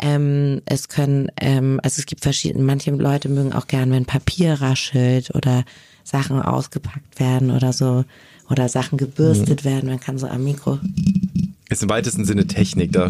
Ähm, 0.00 0.60
es 0.66 0.88
können, 0.88 1.28
ähm, 1.40 1.78
also 1.82 2.00
es 2.00 2.06
gibt 2.06 2.22
verschiedene, 2.22 2.64
manche 2.64 2.90
Leute 2.90 3.28
mögen 3.28 3.52
auch 3.52 3.66
gern, 3.68 3.90
wenn 3.92 4.06
Papier 4.06 4.54
raschelt 4.54 5.34
oder 5.34 5.64
Sachen 6.02 6.40
ausgepackt 6.42 7.20
werden 7.20 7.50
oder 7.50 7.72
so. 7.72 8.04
Oder 8.50 8.68
Sachen 8.68 8.98
gebürstet 8.98 9.64
Mhm. 9.64 9.68
werden. 9.70 9.88
Man 9.88 10.00
kann 10.00 10.18
so 10.18 10.26
am 10.26 10.44
Mikro. 10.44 10.78
Ist 11.74 11.82
im 11.82 11.90
weitesten 11.90 12.24
Sinne 12.24 12.46
Technik, 12.46 12.92
da 12.92 13.08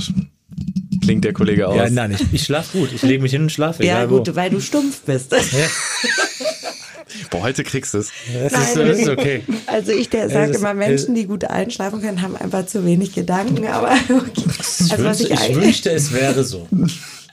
klingt 1.03 1.23
der 1.23 1.35
Kollege 1.35 1.69
aus. 1.69 1.77
Ja, 1.77 1.91
nein, 1.91 2.13
ich, 2.13 2.33
ich 2.33 2.45
schlafe 2.45 2.79
gut. 2.79 2.93
Ich 2.95 3.03
lege 3.03 3.23
mich 3.23 3.31
hin 3.31 3.43
und 3.43 3.53
schlafe. 3.53 3.85
Ja, 3.85 4.07
gut, 4.07 4.27
Wo. 4.27 4.37
weil 4.37 4.49
du 4.49 4.59
stumpf 4.59 5.03
bist. 5.03 5.35
Boah, 7.31 7.43
heute 7.43 7.63
kriegst 7.63 7.93
du 7.93 7.99
es. 7.99 8.11
Das 8.33 8.55
ist, 8.55 8.77
das 8.77 8.99
ist 9.01 9.09
okay. 9.11 9.43
Also 9.67 9.93
ich 9.93 10.09
sage 10.11 10.55
immer, 10.55 10.73
Menschen, 10.73 11.15
die 11.15 11.27
gut 11.27 11.45
einschlafen 11.45 12.01
können, 12.01 12.23
haben 12.23 12.37
einfach 12.37 12.65
zu 12.65 12.87
wenig 12.87 13.13
Gedanken. 13.15 13.67
Aber 13.67 13.93
okay. 14.09 14.45
Ich, 14.47 14.91
Also 14.91 15.05
was 15.05 15.19
wünschte, 15.21 15.35
ich, 15.35 15.51
ich 15.51 15.57
wünschte, 15.57 15.91
es 15.91 16.11
wäre 16.15 16.43
so. 16.43 16.67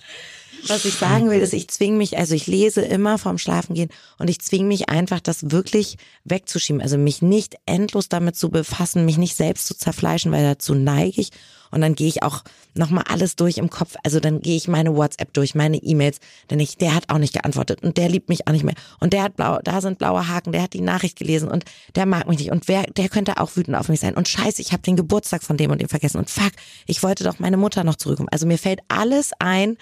Was 0.68 0.86
ich 0.86 0.94
sagen 0.94 1.30
will, 1.30 1.40
ist, 1.40 1.54
ich 1.54 1.68
zwinge 1.68 1.98
mich, 1.98 2.18
also 2.18 2.36
ich 2.36 2.48
lese 2.48 2.82
immer 2.82 3.18
vorm 3.18 3.38
Schlafengehen 3.38 3.90
und 4.18 4.30
ich 4.30 4.40
zwinge 4.40 4.66
mich 4.66 4.90
einfach, 4.90 5.20
das 5.20 5.52
wirklich 5.52 5.98
wegzuschieben. 6.24 6.82
Also 6.82 6.98
mich 6.98 7.22
nicht 7.22 7.56
endlos 7.66 8.10
damit 8.10 8.36
zu 8.36 8.50
befassen, 8.50 9.06
mich 9.06 9.18
nicht 9.18 9.36
selbst 9.36 9.68
zu 9.68 9.76
zerfleischen, 9.76 10.32
weil 10.32 10.44
dazu 10.44 10.74
neige 10.74 11.22
ich. 11.22 11.32
Und 11.72 11.82
dann 11.82 11.96
gehe 11.96 12.08
ich 12.08 12.22
auch 12.22 12.44
nochmal 12.74 13.06
alles 13.08 13.36
durch 13.38 13.58
im 13.58 13.70
Kopf. 13.70 13.96
Also 14.04 14.20
dann 14.20 14.42
gehe 14.42 14.58
ich 14.58 14.68
meine 14.68 14.96
WhatsApp 14.96 15.34
durch, 15.34 15.56
meine 15.56 15.78
E-Mails. 15.78 16.20
Denn 16.50 16.60
ich, 16.60 16.78
der 16.78 16.94
hat 16.94 17.10
auch 17.10 17.18
nicht 17.18 17.34
geantwortet 17.34 17.82
und 17.82 17.98
der 17.98 18.10
liebt 18.10 18.30
mich 18.30 18.48
auch 18.48 18.52
nicht 18.52 18.66
mehr. 18.66 18.76
Und 19.00 19.14
der 19.14 19.24
hat 19.24 19.38
blau, 19.38 19.60
da 19.64 19.82
sind 19.82 19.98
blaue 19.98 20.28
Haken, 20.28 20.52
der 20.52 20.64
hat 20.64 20.74
die 20.74 20.82
Nachricht 20.82 21.18
gelesen 21.18 21.50
und 21.50 21.64
der 21.96 22.06
mag 22.06 22.28
mich 22.28 22.40
nicht. 22.40 22.52
Und 22.52 22.68
wer, 22.68 22.84
der 22.84 23.10
könnte 23.10 23.40
auch 23.40 23.56
wütend 23.56 23.78
auf 23.78 23.88
mich 23.88 24.02
sein. 24.02 24.16
Und 24.16 24.28
scheiße, 24.28 24.62
ich 24.62 24.74
habe 24.74 24.84
den 24.84 24.98
Geburtstag 24.98 25.44
von 25.44 25.58
dem 25.58 25.72
und 25.72 25.82
dem 25.82 25.90
vergessen. 25.90 26.18
Und 26.18 26.30
fuck, 26.30 26.52
ich 26.88 27.04
wollte 27.04 27.24
doch 27.24 27.40
meine 27.40 27.58
Mutter 27.58 27.84
noch 27.84 27.96
zurückkommen. 27.96 28.30
Also 28.32 28.46
mir 28.46 28.58
fällt 28.58 28.82
alles 28.90 29.32
ein, 29.40 29.78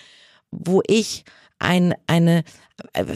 wo 0.51 0.81
ich 0.87 1.23
ein, 1.59 1.93
eine, 2.07 2.43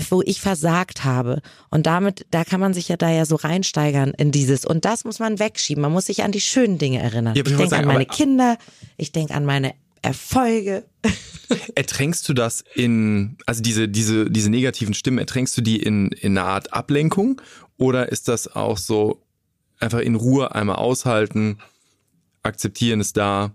wo 0.09 0.21
ich 0.21 0.41
versagt 0.41 1.03
habe. 1.05 1.41
Und 1.69 1.85
damit, 1.85 2.25
da 2.31 2.43
kann 2.43 2.59
man 2.59 2.73
sich 2.73 2.89
ja 2.89 2.97
da 2.97 3.09
ja 3.09 3.25
so 3.25 3.35
reinsteigern 3.35 4.11
in 4.17 4.31
dieses. 4.31 4.65
Und 4.65 4.85
das 4.85 5.05
muss 5.05 5.19
man 5.19 5.39
wegschieben. 5.39 5.81
Man 5.81 5.91
muss 5.93 6.07
sich 6.07 6.23
an 6.23 6.31
die 6.31 6.41
schönen 6.41 6.77
Dinge 6.77 6.99
erinnern. 6.99 7.35
Ja, 7.35 7.43
ich 7.45 7.55
denke 7.55 7.77
an 7.77 7.85
meine 7.85 8.05
Kinder, 8.05 8.57
ich 8.97 9.11
denke 9.11 9.33
an 9.33 9.45
meine 9.45 9.73
Erfolge. 10.01 10.83
Ertränkst 11.75 12.27
du 12.27 12.33
das 12.33 12.63
in, 12.75 13.37
also 13.45 13.61
diese, 13.61 13.87
diese, 13.87 14.29
diese 14.29 14.49
negativen 14.49 14.93
Stimmen, 14.93 15.19
ertränkst 15.19 15.55
du 15.57 15.61
die 15.61 15.81
in, 15.81 16.09
in 16.09 16.37
einer 16.37 16.47
Art 16.47 16.73
Ablenkung? 16.73 17.41
Oder 17.77 18.11
ist 18.11 18.27
das 18.27 18.53
auch 18.53 18.77
so 18.77 19.21
einfach 19.79 19.99
in 19.99 20.15
Ruhe 20.15 20.53
einmal 20.53 20.75
aushalten, 20.75 21.59
akzeptieren 22.43 22.99
ist 22.99 23.15
da 23.17 23.51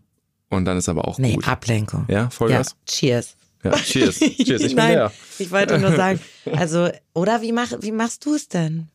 und 0.48 0.64
dann 0.64 0.78
ist 0.78 0.88
aber 0.88 1.06
auch 1.06 1.18
Nee, 1.18 1.34
gut? 1.34 1.46
Ablenkung. 1.46 2.06
Ja, 2.08 2.14
Ja, 2.24 2.30
Vollgas? 2.30 2.76
cheers. 2.86 3.36
Ja, 3.64 3.72
cheers. 3.76 4.18
Cheers, 4.20 4.62
ich 4.62 4.66
bin 4.68 4.76
Nein, 4.76 5.10
ich 5.38 5.50
wollte 5.50 5.78
nur 5.78 5.94
sagen, 5.96 6.20
also, 6.52 6.90
oder 7.12 7.42
wie, 7.42 7.52
mach, 7.52 7.72
wie 7.80 7.92
machst 7.92 8.24
du 8.24 8.34
es 8.34 8.48
denn? 8.48 8.88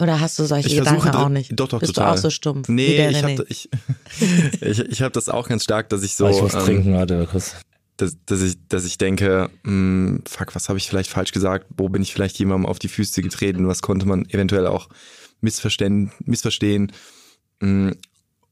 Oder 0.00 0.20
hast 0.20 0.38
du 0.38 0.44
solche 0.44 0.68
Ich 0.68 0.76
Gedanken 0.76 1.02
versuche, 1.02 1.18
auch 1.24 1.28
nicht? 1.28 1.50
Doch, 1.58 1.66
doch, 1.68 1.80
Bist 1.80 1.94
total. 1.96 2.12
du 2.12 2.18
auch 2.18 2.22
so 2.22 2.30
stumpf? 2.30 2.68
wie 2.68 2.72
Nee, 2.72 2.96
der 2.96 3.10
ich 3.10 3.16
René? 3.16 3.22
habe 3.32 3.46
ich, 3.48 3.68
ich, 4.60 4.78
ich 4.78 5.02
hab 5.02 5.12
das 5.12 5.28
auch 5.28 5.48
ganz 5.48 5.64
stark, 5.64 5.88
dass 5.88 6.04
ich 6.04 6.14
so, 6.14 6.30
So, 6.30 6.36
ich 6.36 6.42
muss 6.42 6.54
ähm, 6.54 6.60
trinken, 6.60 6.94
warte 6.94 7.26
kurz. 7.28 7.56
dass, 7.96 8.16
dass, 8.26 8.40
ich, 8.42 8.54
dass 8.68 8.84
ich 8.84 8.96
denke, 8.96 9.50
mh, 9.64 10.20
fuck, 10.28 10.54
was 10.54 10.68
habe 10.68 10.78
ich 10.78 10.88
vielleicht 10.88 11.10
falsch 11.10 11.32
gesagt? 11.32 11.66
Wo 11.76 11.88
bin 11.88 12.00
ich 12.02 12.12
vielleicht 12.12 12.38
jemandem 12.38 12.66
auf 12.66 12.78
die 12.78 12.86
Füße 12.88 13.22
getreten? 13.22 13.66
Was 13.66 13.82
konnte 13.82 14.06
man 14.06 14.24
eventuell 14.26 14.68
auch 14.68 14.88
missverstehen? 15.40 16.12
missverstehen? 16.24 16.92
Mh, 17.58 17.94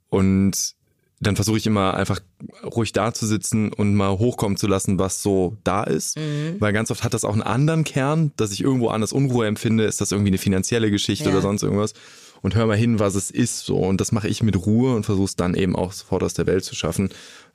Und 0.09 0.74
dann 1.20 1.34
versuche 1.36 1.56
ich 1.56 1.66
immer 1.66 1.94
einfach 1.94 2.20
ruhig 2.64 2.92
da 2.92 3.14
zu 3.14 3.26
sitzen 3.26 3.72
und 3.72 3.94
mal 3.94 4.10
hochkommen 4.18 4.56
zu 4.58 4.66
lassen, 4.66 4.98
was 4.98 5.22
so 5.22 5.56
da 5.64 5.82
ist. 5.84 6.16
Weil 6.58 6.72
ganz 6.74 6.90
oft 6.90 7.04
hat 7.04 7.14
das 7.14 7.24
auch 7.24 7.32
einen 7.32 7.42
anderen 7.42 7.84
Kern, 7.84 8.32
dass 8.36 8.52
ich 8.52 8.60
irgendwo 8.62 8.88
anders 8.88 9.12
Unruhe 9.12 9.46
empfinde. 9.46 9.84
Ist 9.84 10.00
das 10.00 10.12
irgendwie 10.12 10.30
eine 10.30 10.38
finanzielle 10.38 10.90
Geschichte 10.90 11.24
Ja. 11.26 11.30
oder 11.30 11.40
sonst 11.42 11.62
irgendwas? 11.62 11.94
Und 12.42 12.54
hör 12.54 12.66
mal 12.66 12.76
hin, 12.76 12.98
was 12.98 13.14
es 13.14 13.30
ist 13.30 13.64
so. 13.64 13.78
Und 13.78 14.00
das 14.00 14.12
mache 14.12 14.28
ich 14.28 14.42
mit 14.42 14.66
Ruhe 14.66 14.94
und 14.94 15.04
versuche 15.04 15.24
es 15.24 15.36
dann 15.36 15.54
eben 15.54 15.74
auch 15.74 15.92
sofort 15.92 16.22
aus 16.22 16.34
der 16.34 16.46
Welt 16.46 16.64
zu 16.64 16.74
schaffen. 16.74 17.08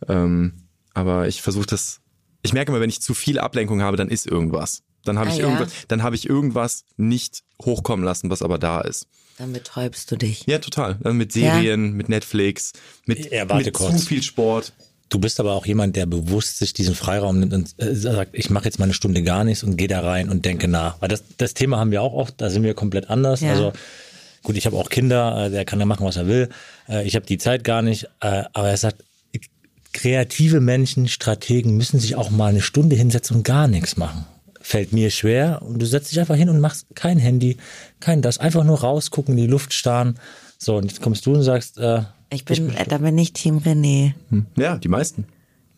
Ähm, 0.07 0.53
aber 0.95 1.27
ich 1.27 1.41
versuche 1.43 1.67
das. 1.67 1.99
Ich 2.41 2.53
merke 2.53 2.71
immer, 2.71 2.81
wenn 2.81 2.89
ich 2.89 3.01
zu 3.01 3.13
viel 3.13 3.37
Ablenkung 3.37 3.81
habe, 3.83 3.95
dann 3.95 4.09
ist 4.09 4.25
irgendwas. 4.25 4.81
Dann 5.05 5.19
habe 5.19 5.29
Ah, 5.29 5.33
ich 5.33 5.37
ja? 5.39 5.45
irgendwas, 5.45 5.71
dann 5.87 6.01
habe 6.03 6.15
ich 6.15 6.27
irgendwas 6.27 6.83
nicht 6.97 7.43
hochkommen 7.63 8.03
lassen, 8.03 8.29
was 8.31 8.41
aber 8.41 8.57
da 8.57 8.81
ist. 8.81 9.05
Dann 9.37 9.53
betäubst 9.53 10.11
du 10.11 10.15
dich. 10.15 10.45
Ja, 10.45 10.59
total. 10.59 10.97
Mit 11.03 11.31
Serien, 11.31 11.93
mit 11.93 12.09
Netflix, 12.09 12.73
mit, 13.05 13.31
Ja, 13.31 13.45
mit 13.45 13.75
zu 13.75 13.97
viel 13.97 14.21
Sport. 14.21 14.73
Du 15.09 15.19
bist 15.19 15.41
aber 15.41 15.53
auch 15.53 15.65
jemand, 15.65 15.97
der 15.97 16.05
bewusst 16.05 16.59
sich 16.59 16.73
diesen 16.73 16.95
Freiraum 16.95 17.39
nimmt 17.39 17.53
und 17.53 17.75
äh, 17.77 17.93
sagt, 17.93 18.31
ich 18.33 18.49
mache 18.49 18.65
jetzt 18.65 18.79
mal 18.79 18.85
eine 18.85 18.93
Stunde 18.93 19.23
gar 19.23 19.43
nichts 19.43 19.61
und 19.61 19.75
gehe 19.75 19.89
da 19.89 19.99
rein 19.99 20.29
und 20.29 20.45
denke 20.45 20.69
nach. 20.69 21.01
Weil 21.01 21.09
das, 21.09 21.23
das 21.37 21.53
Thema 21.53 21.79
haben 21.79 21.91
wir 21.91 22.01
auch 22.01 22.13
oft, 22.13 22.39
da 22.39 22.49
sind 22.49 22.63
wir 22.63 22.73
komplett 22.73 23.09
anders. 23.09 23.41
Ja. 23.41 23.51
Also 23.51 23.73
gut, 24.41 24.55
ich 24.55 24.65
habe 24.65 24.77
auch 24.77 24.89
Kinder, 24.89 25.47
äh, 25.47 25.49
der 25.49 25.65
kann 25.65 25.79
da 25.79 25.85
machen, 25.85 26.05
was 26.05 26.15
er 26.15 26.27
will. 26.27 26.47
Äh, 26.87 27.05
ich 27.05 27.15
habe 27.15 27.25
die 27.25 27.37
Zeit 27.37 27.65
gar 27.65 27.81
nicht. 27.81 28.05
Äh, 28.21 28.43
aber 28.53 28.69
er 28.69 28.77
sagt, 28.77 29.03
kreative 29.93 30.61
Menschen, 30.61 31.07
Strategen 31.07 31.75
müssen 31.75 31.99
sich 31.99 32.15
auch 32.15 32.29
mal 32.29 32.47
eine 32.47 32.61
Stunde 32.61 32.95
hinsetzen 32.95 33.37
und 33.37 33.43
gar 33.43 33.67
nichts 33.67 33.97
machen. 33.97 34.25
Fällt 34.71 34.93
mir 34.93 35.09
schwer 35.09 35.61
und 35.63 35.79
du 35.79 35.85
setzt 35.85 36.11
dich 36.11 36.19
einfach 36.21 36.35
hin 36.37 36.47
und 36.47 36.61
machst 36.61 36.85
kein 36.95 37.19
Handy, 37.19 37.57
kein 37.99 38.21
das, 38.21 38.37
einfach 38.37 38.63
nur 38.63 38.79
rausgucken, 38.79 39.37
in 39.37 39.43
die 39.43 39.49
Luft 39.51 39.73
starren. 39.73 40.17
So, 40.57 40.77
und 40.77 40.85
jetzt 40.89 41.01
kommst 41.01 41.25
du 41.25 41.33
und 41.33 41.43
sagst, 41.43 41.77
äh, 41.77 42.03
Ich 42.31 42.45
bin, 42.45 42.69
äh, 42.73 42.85
da 42.87 42.99
bin 42.99 43.17
ich 43.17 43.33
Team 43.33 43.57
René. 43.57 44.13
Ja, 44.57 44.77
die 44.77 44.87
meisten. 44.87 45.25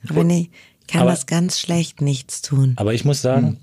René, 0.06 0.50
ich 0.82 0.88
kann 0.88 1.02
Aber- 1.02 1.10
das 1.10 1.26
ganz 1.26 1.60
schlecht 1.60 2.02
nichts 2.02 2.44
tun. 2.44 2.74
aber 2.76 2.94
ich 2.94 3.04
muss 3.04 3.24
sagen, 3.24 3.58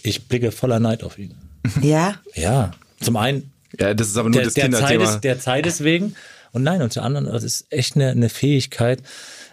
ich 0.00 0.28
blicke 0.28 0.52
voller 0.52 0.78
Neid 0.78 1.02
auf 1.02 1.18
ihn. 1.18 1.34
Ja? 1.82 2.14
Ja, 2.36 2.70
zum 3.00 3.16
einen 3.16 3.50
Ja, 3.80 3.94
das 3.94 4.06
ist 4.10 4.16
aber 4.16 4.28
nur 4.28 4.36
der, 4.36 4.44
das 4.44 4.54
der, 4.54 4.70
Zeit 4.70 4.72
Kinderthema. 4.90 5.04
ist, 5.16 5.20
der 5.24 5.40
Zeit 5.40 5.66
ist 5.66 5.82
wegen 5.82 6.14
und 6.52 6.62
nein, 6.62 6.82
und 6.82 6.92
zum 6.92 7.02
anderen, 7.02 7.26
das 7.26 7.42
ist 7.42 7.66
echt 7.70 7.96
eine, 7.96 8.10
eine 8.10 8.28
Fähigkeit, 8.28 9.02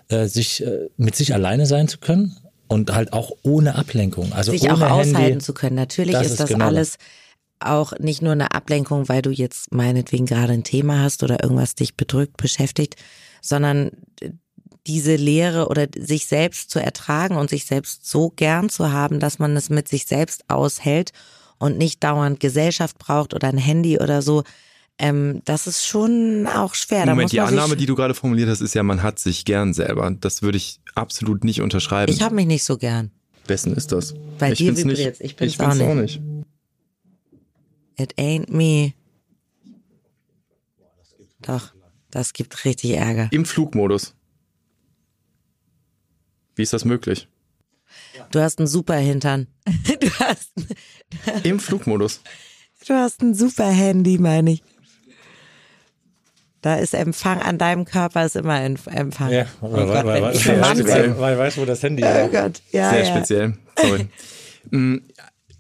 äh, 0.10 0.28
sich 0.28 0.64
äh, 0.64 0.88
mit 0.98 1.16
sich 1.16 1.34
alleine 1.34 1.66
sein 1.66 1.88
zu 1.88 1.98
können 1.98 2.38
und 2.70 2.94
halt 2.94 3.12
auch 3.12 3.32
ohne 3.44 3.76
Ablenkung. 3.76 4.32
Also 4.32 4.52
sich 4.52 4.64
ohne 4.64 4.74
auch 4.74 5.00
Handy. 5.00 5.16
aushalten 5.16 5.42
zu 5.42 5.54
können. 5.54 5.76
Natürlich 5.76 6.14
Das 6.14 6.28
ist, 6.28 6.32
ist 6.34 6.40
das 6.40 6.50
genau 6.50 6.66
alles 6.66 6.98
auch 7.60 7.92
nicht 8.00 8.22
nur 8.22 8.32
eine 8.32 8.52
Ablenkung, 8.52 9.10
weil 9.10 9.22
du 9.22 9.32
jetzt 9.32 9.74
meinetwegen 9.74 10.26
gerade 10.26 10.54
ein 10.54 10.64
Thema 10.64 11.02
hast 11.02 11.24
oder 11.24 11.44
irgendwas 11.44 11.76
dich 11.76 11.98
bedrückt, 11.98 12.38
beschäftigt, 12.38 12.96
sondern 13.42 13.92
diese 14.88 15.16
Lehre 15.16 15.68
oder 15.68 15.88
sich 15.98 16.28
selbst 16.28 16.70
zu 16.70 16.80
ertragen 16.80 17.36
und 17.36 17.50
sich 17.50 17.66
selbst 17.66 18.08
so 18.08 18.30
gern 18.30 18.70
zu 18.70 18.94
haben, 18.94 19.20
dass 19.20 19.40
man 19.40 19.58
es 19.58 19.70
mit 19.70 19.88
sich 19.90 20.06
selbst 20.06 20.50
aushält 20.50 21.12
und 21.58 21.78
nicht 21.78 22.04
dauernd 22.04 22.40
Gesellschaft 22.40 22.98
braucht 22.98 23.34
oder 23.34 23.50
ein 23.50 23.58
Handy 23.58 24.00
oder 24.00 24.22
so. 24.22 24.44
Ähm, 25.02 25.42
das 25.46 25.66
ist 25.66 25.86
schon 25.88 26.46
auch 26.46 26.76
schwer. 26.76 27.06
Moment, 27.06 27.32
die 27.32 27.40
Annahme, 27.40 27.78
die 27.78 27.86
du 27.86 27.96
gerade 27.96 28.14
formuliert 28.14 28.50
hast, 28.50 28.60
ist 28.60 28.76
ja, 28.76 28.84
man 28.84 29.02
hat 29.02 29.18
sich 29.18 29.46
gern 29.46 29.74
selber. 29.74 30.12
Das 30.20 30.42
würde 30.42 30.58
ich 30.58 30.82
absolut 30.94 31.46
nicht 31.46 31.62
unterschreiben. 31.62 32.12
ich 32.12 32.22
habe 32.22 32.36
mich 32.36 32.46
nicht 32.48 32.66
so 32.66 32.78
gern. 32.78 33.12
Wessen 33.48 33.74
ist 33.76 33.94
das? 33.94 34.14
Bei 34.38 34.52
ich 34.52 34.58
dir 34.58 34.74
bin's 34.74 34.84
nicht. 34.84 34.98
vibriert's, 34.98 35.22
ich 35.22 35.36
bin's 35.38 35.58
bin's 35.58 35.80
auch 35.80 35.88
auch 35.88 35.96
nicht. 35.96 36.22
It 37.98 38.14
ain't 38.18 38.52
me. 38.52 38.94
Doch, 41.42 41.74
das 42.12 42.34
gibt 42.34 42.66
richtig 42.66 42.92
Ärger. 42.92 43.30
Im 43.32 43.46
Flugmodus. 43.46 44.14
Wie 46.56 46.64
ist 46.64 46.74
das 46.74 46.84
möglich? 46.84 47.30
Du 48.32 48.42
hast 48.42 48.60
einen 48.60 48.68
super 48.68 48.96
Hintern. 48.96 49.48
Du 50.00 50.10
hast, 50.20 50.52
Im 51.44 51.60
Flugmodus. 51.60 52.22
du 52.88 52.94
hast 52.94 53.22
ein 53.22 53.34
super 53.34 53.70
Handy, 53.70 54.18
meine 54.18 54.52
ich. 54.52 54.64
Da 56.62 56.76
ist 56.76 56.94
Empfang, 56.94 57.42
an 57.42 57.58
deinem 57.58 57.86
Körper 57.86 58.26
ist 58.26 58.36
immer 58.36 58.62
Em- 58.62 58.76
Empfang. 58.86 59.32
Ja, 59.32 59.46
oh 59.62 59.72
weil, 59.72 59.86
Gott, 59.86 60.06
weil, 60.06 60.22
weil, 60.22 60.36
ich 60.36 60.48
weil, 60.48 61.38
weiß, 61.38 61.58
wo 61.58 61.66
das 61.66 61.82
Handy 61.84 62.04
Oh 62.04 62.26
ist. 62.26 62.32
Gott, 62.32 62.62
ja, 62.72 62.90
Sehr 62.90 63.04
ja. 63.04 63.16
speziell. 63.16 63.58
Sorry. 63.78 64.08
Mm, 64.72 64.98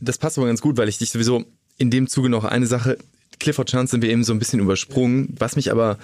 das 0.02 0.18
passt 0.18 0.38
aber 0.38 0.47
ganz 0.47 0.62
gut, 0.62 0.78
weil 0.78 0.89
ich 0.89 0.97
dich 0.97 1.10
sowieso 1.10 1.45
in 1.78 1.89
dem 1.89 2.08
Zuge 2.08 2.30
noch 2.30 2.43
eine 2.43 2.68
Sache, 2.68 2.97
Clifford 3.39 3.72
Chance 3.72 3.91
sind 3.91 4.02
wir 4.04 4.10
eben 4.10 4.26
so 4.26 4.34
ein 4.34 4.39
bisschen 4.39 4.60
übersprungen. 4.60 5.34
Was 5.39 5.56
mich 5.56 5.72
aber 5.72 5.97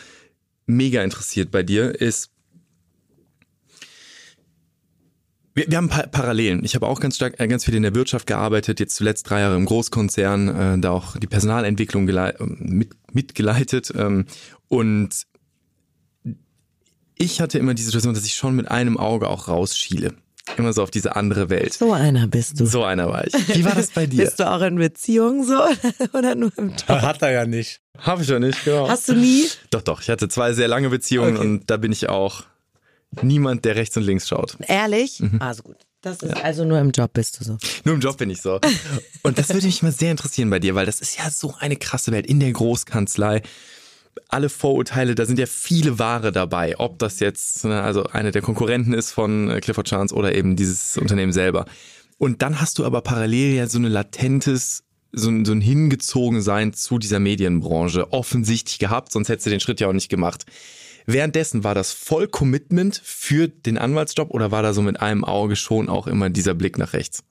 mega 0.65 1.03
interessiert 1.03 1.51
bei 1.51 1.61
dir 1.61 1.99
ist, 1.99 2.31
wir, 5.53 5.65
wir 5.69 5.77
haben 5.77 5.89
pa 5.89 6.05
Parallelen. 6.07 6.63
Ich 6.65 6.75
habe 6.75 6.87
auch 6.87 6.99
ganz 6.99 7.15
stark, 7.15 7.39
äh, 7.39 7.47
ganz 7.47 7.65
viel 7.65 7.75
in 7.75 7.83
der 7.83 7.95
Wirtschaft 7.95 8.27
gearbeitet, 8.27 8.79
jetzt 8.79 8.95
zuletzt 8.95 9.29
drei 9.29 9.39
Jahre 9.39 9.55
im 9.55 9.65
Großkonzern, 9.65 10.47
äh, 10.47 10.79
da 10.79 10.91
auch 10.91 11.17
die 11.17 11.27
Personalentwicklung 11.27 12.05
mit, 12.05 12.89
mitgeleitet. 13.13 13.93
Ähm, 13.95 14.25
und 14.67 15.09
ich 17.17 17.39
hatte 17.41 17.57
immer 17.59 17.73
die 17.73 17.83
Situation, 17.83 18.13
dass 18.13 18.25
ich 18.25 18.35
schon 18.35 18.55
mit 18.55 18.69
einem 18.69 18.97
Auge 18.97 19.29
auch 19.29 19.47
rausschiele. 19.47 20.13
Immer 20.57 20.73
so 20.73 20.83
auf 20.83 20.91
diese 20.91 21.15
andere 21.15 21.49
Welt. 21.49 21.73
So 21.73 21.91
einer 21.93 22.27
bist 22.27 22.59
du. 22.59 22.67
So 22.67 22.83
einer 22.83 23.07
war 23.09 23.25
ich. 23.25 23.33
Wie 23.55 23.65
war 23.65 23.73
das 23.73 23.89
bei 23.89 24.05
dir? 24.05 24.25
Bist 24.25 24.39
du 24.39 24.47
auch 24.49 24.61
in 24.61 24.75
Beziehung 24.75 25.43
so 25.43 25.59
oder 26.13 26.35
nur 26.35 26.51
im 26.57 26.69
Job? 26.69 26.87
Hat 26.87 27.21
er 27.23 27.31
ja 27.31 27.45
nicht. 27.47 27.81
Habe 27.97 28.21
ich 28.21 28.29
ja 28.29 28.37
nicht, 28.37 28.63
genau. 28.63 28.87
Hast 28.87 29.09
du 29.09 29.13
nie? 29.15 29.47
Doch, 29.71 29.81
doch. 29.81 30.01
Ich 30.01 30.09
hatte 30.09 30.27
zwei 30.29 30.53
sehr 30.53 30.67
lange 30.67 30.89
Beziehungen 30.89 31.37
Okay. 31.37 31.47
und 31.47 31.71
da 31.71 31.77
bin 31.77 31.91
ich 31.91 32.09
auch 32.09 32.43
niemand, 33.23 33.65
der 33.65 33.75
rechts 33.75 33.97
und 33.97 34.03
links 34.03 34.27
schaut. 34.27 34.57
Ehrlich? 34.67 35.19
Mhm. 35.19 35.41
Also 35.41 35.63
gut. 35.63 35.77
Das 36.01 36.21
ist 36.21 36.35
also 36.43 36.63
nur 36.65 36.77
im 36.77 36.91
Job 36.91 37.13
bist 37.13 37.39
du 37.39 37.43
so. 37.45 37.57
Nur 37.83 37.95
im 37.95 38.01
Job 38.01 38.15
bin 38.17 38.29
ich 38.29 38.39
so. 38.39 38.59
Und 39.23 39.39
das 39.39 39.49
würde 39.49 39.65
mich 39.65 39.81
mal 39.81 39.91
sehr 39.91 40.11
interessieren 40.11 40.51
bei 40.51 40.59
dir, 40.59 40.75
weil 40.75 40.85
das 40.85 41.01
ist 41.01 41.17
ja 41.17 41.31
so 41.31 41.55
eine 41.57 41.77
krasse 41.77 42.11
Welt 42.11 42.27
in 42.27 42.39
der 42.39 42.51
Großkanzlei. 42.51 43.41
Alle 44.29 44.49
Vorurteile, 44.49 45.15
da 45.15 45.25
sind 45.25 45.39
ja 45.39 45.45
viele 45.45 45.99
Ware 45.99 46.31
dabei. 46.31 46.79
Ob 46.79 46.99
das 46.99 47.19
jetzt 47.19 47.65
ne, 47.65 47.81
also 47.81 48.03
eine 48.05 48.31
der 48.31 48.41
Konkurrenten 48.41 48.93
ist 48.93 49.11
von 49.11 49.49
äh, 49.49 49.61
Clifford 49.61 49.87
Chance 49.87 50.15
oder 50.15 50.35
eben 50.35 50.55
dieses 50.55 50.97
Unternehmen 50.97 51.33
selber. 51.33 51.65
Und 52.17 52.41
dann 52.41 52.61
hast 52.61 52.79
du 52.79 52.85
aber 52.85 53.01
parallel 53.01 53.55
ja 53.55 53.67
so 53.67 53.77
eine 53.77 53.89
latentes, 53.89 54.83
so 55.11 55.29
ein, 55.29 55.45
so 55.45 55.51
ein 55.51 55.61
Hingezogensein 55.61 56.73
zu 56.73 56.97
dieser 56.97 57.19
Medienbranche 57.19 58.11
offensichtlich 58.13 58.79
gehabt, 58.79 59.11
sonst 59.11 59.29
hättest 59.29 59.47
du 59.47 59.49
den 59.49 59.59
Schritt 59.59 59.79
ja 59.79 59.87
auch 59.87 59.93
nicht 59.93 60.09
gemacht. 60.09 60.45
Währenddessen 61.05 61.63
war 61.63 61.75
das 61.75 61.91
voll 61.91 62.27
Commitment 62.27 62.99
für 63.03 63.47
den 63.47 63.77
Anwaltsjob 63.77 64.31
oder 64.31 64.51
war 64.51 64.63
da 64.63 64.73
so 64.73 64.81
mit 64.81 64.99
einem 65.01 65.23
Auge 65.23 65.55
schon 65.55 65.87
auch 65.87 66.07
immer 66.07 66.29
dieser 66.29 66.53
Blick 66.53 66.77
nach 66.77 66.93
rechts? 66.93 67.23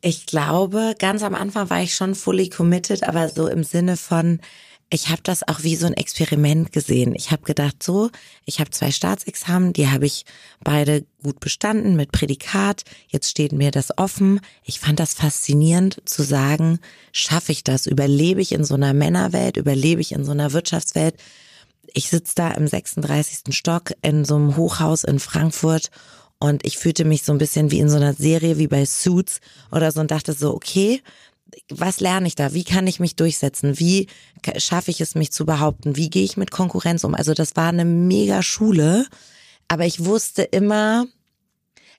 Ich 0.00 0.26
glaube, 0.26 0.94
ganz 0.98 1.22
am 1.22 1.34
Anfang 1.34 1.70
war 1.70 1.82
ich 1.82 1.94
schon 1.94 2.14
fully 2.14 2.48
committed, 2.48 3.02
aber 3.02 3.28
so 3.28 3.48
im 3.48 3.64
Sinne 3.64 3.96
von, 3.96 4.40
ich 4.90 5.08
habe 5.08 5.20
das 5.22 5.46
auch 5.46 5.62
wie 5.62 5.76
so 5.76 5.86
ein 5.86 5.94
Experiment 5.94 6.72
gesehen. 6.72 7.14
Ich 7.14 7.30
habe 7.30 7.42
gedacht, 7.42 7.82
so, 7.82 8.10
ich 8.46 8.58
habe 8.58 8.70
zwei 8.70 8.90
Staatsexamen, 8.90 9.74
die 9.74 9.88
habe 9.88 10.06
ich 10.06 10.24
beide 10.64 11.04
gut 11.22 11.40
bestanden 11.40 11.94
mit 11.94 12.10
Prädikat. 12.10 12.84
Jetzt 13.08 13.28
steht 13.28 13.52
mir 13.52 13.70
das 13.70 13.96
offen. 13.98 14.40
Ich 14.64 14.80
fand 14.80 14.98
das 14.98 15.12
faszinierend 15.12 16.00
zu 16.06 16.22
sagen, 16.22 16.78
schaffe 17.12 17.52
ich 17.52 17.64
das? 17.64 17.86
Überlebe 17.86 18.40
ich 18.40 18.52
in 18.52 18.64
so 18.64 18.74
einer 18.74 18.94
Männerwelt? 18.94 19.58
Überlebe 19.58 20.00
ich 20.00 20.12
in 20.12 20.24
so 20.24 20.32
einer 20.32 20.52
Wirtschaftswelt? 20.52 21.16
Ich 21.92 22.08
sitze 22.08 22.34
da 22.34 22.50
im 22.52 22.66
36. 22.66 23.54
Stock 23.54 23.92
in 24.00 24.24
so 24.24 24.36
einem 24.36 24.56
Hochhaus 24.56 25.04
in 25.04 25.18
Frankfurt 25.18 25.90
und 26.40 26.64
ich 26.64 26.78
fühlte 26.78 27.04
mich 27.04 27.24
so 27.24 27.32
ein 27.32 27.38
bisschen 27.38 27.70
wie 27.70 27.80
in 27.80 27.88
so 27.88 27.96
einer 27.96 28.14
Serie 28.14 28.58
wie 28.58 28.68
bei 28.68 28.86
Suits 28.86 29.40
oder 29.72 29.90
so 29.90 30.00
und 30.00 30.10
dachte 30.10 30.32
so, 30.32 30.54
okay, 30.54 31.02
was 31.70 32.00
lerne 32.00 32.26
ich 32.26 32.34
da? 32.34 32.54
Wie 32.54 32.64
kann 32.64 32.86
ich 32.86 33.00
mich 33.00 33.16
durchsetzen? 33.16 33.78
Wie 33.78 34.08
schaffe 34.56 34.90
ich 34.90 35.00
es, 35.00 35.14
mich 35.14 35.32
zu 35.32 35.46
behaupten? 35.46 35.96
Wie 35.96 36.10
gehe 36.10 36.24
ich 36.24 36.36
mit 36.36 36.50
Konkurrenz 36.50 37.04
um? 37.04 37.14
Also 37.14 37.34
das 37.34 37.56
war 37.56 37.68
eine 37.68 37.84
mega 37.84 38.42
Schule, 38.42 39.06
aber 39.68 39.86
ich 39.86 40.04
wusste 40.04 40.42
immer, 40.42 41.06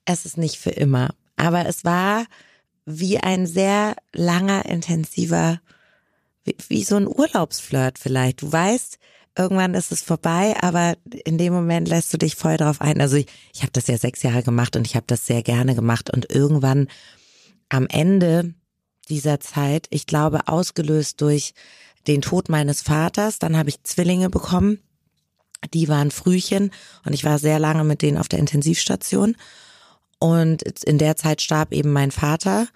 es 0.06 0.26
ist 0.26 0.38
nicht 0.38 0.58
für 0.58 0.72
immer. 0.72 1.10
Aber 1.36 1.66
es 1.68 1.84
war 1.84 2.26
wie 2.86 3.20
ein 3.20 3.46
sehr 3.46 3.96
langer, 4.14 4.66
intensiver, 4.66 5.62
wie, 6.44 6.56
wie 6.68 6.84
so 6.84 6.96
ein 6.96 7.08
Urlaubsflirt 7.08 8.00
vielleicht. 8.00 8.42
Du 8.42 8.52
weißt, 8.52 8.98
irgendwann 9.38 9.74
ist 9.74 9.92
es 9.92 10.02
vorbei, 10.02 10.56
aber 10.62 10.96
in 11.26 11.38
dem 11.38 11.54
Moment 11.54 11.88
lässt 11.88 12.12
du 12.14 12.18
dich 12.18 12.36
voll 12.36 12.58
drauf 12.58 12.82
ein. 12.82 13.00
Also 13.00 13.18
ich, 13.18 13.28
ich 13.54 13.62
habe 13.62 13.72
das 13.72 13.88
ja 13.88 13.98
sechs 13.98 14.24
Jahre 14.24 14.44
gemacht 14.44 14.76
und 14.76 14.88
ich 14.88 14.96
habe 14.96 15.06
das 15.08 15.26
sehr 15.26 15.44
gerne 15.44 15.76
gemacht 15.76 16.10
und 16.12 16.32
irgendwann 16.34 16.88
am 17.70 17.86
Ende 17.88 18.56
dieser 19.10 19.40
Zeit, 19.40 19.88
ich 19.90 20.06
glaube 20.06 20.48
ausgelöst 20.48 21.22
durch 21.22 21.54
den 22.08 22.22
Tod 22.22 22.50
meines 22.50 22.82
Vaters, 22.82 23.40
dann 23.40 23.58
habe 23.58 23.70
ich 23.70 23.84
Zwillinge 23.84 24.30
bekommen. 24.30 24.80
Die 25.74 25.90
waren 25.90 26.12
Frühchen 26.12 26.72
und 27.04 27.14
ich 27.14 27.26
war 27.26 27.38
sehr 27.38 27.60
lange 27.60 27.84
mit 27.84 28.02
denen 28.02 28.18
auf 28.18 28.30
der 28.30 28.40
Intensivstation. 28.40 29.36
Und 30.20 30.64
in 30.84 30.98
der 30.98 31.16
Zeit 31.16 31.42
starb 31.42 31.74
eben 31.74 31.92
mein 31.92 32.12
Vater. 32.12 32.68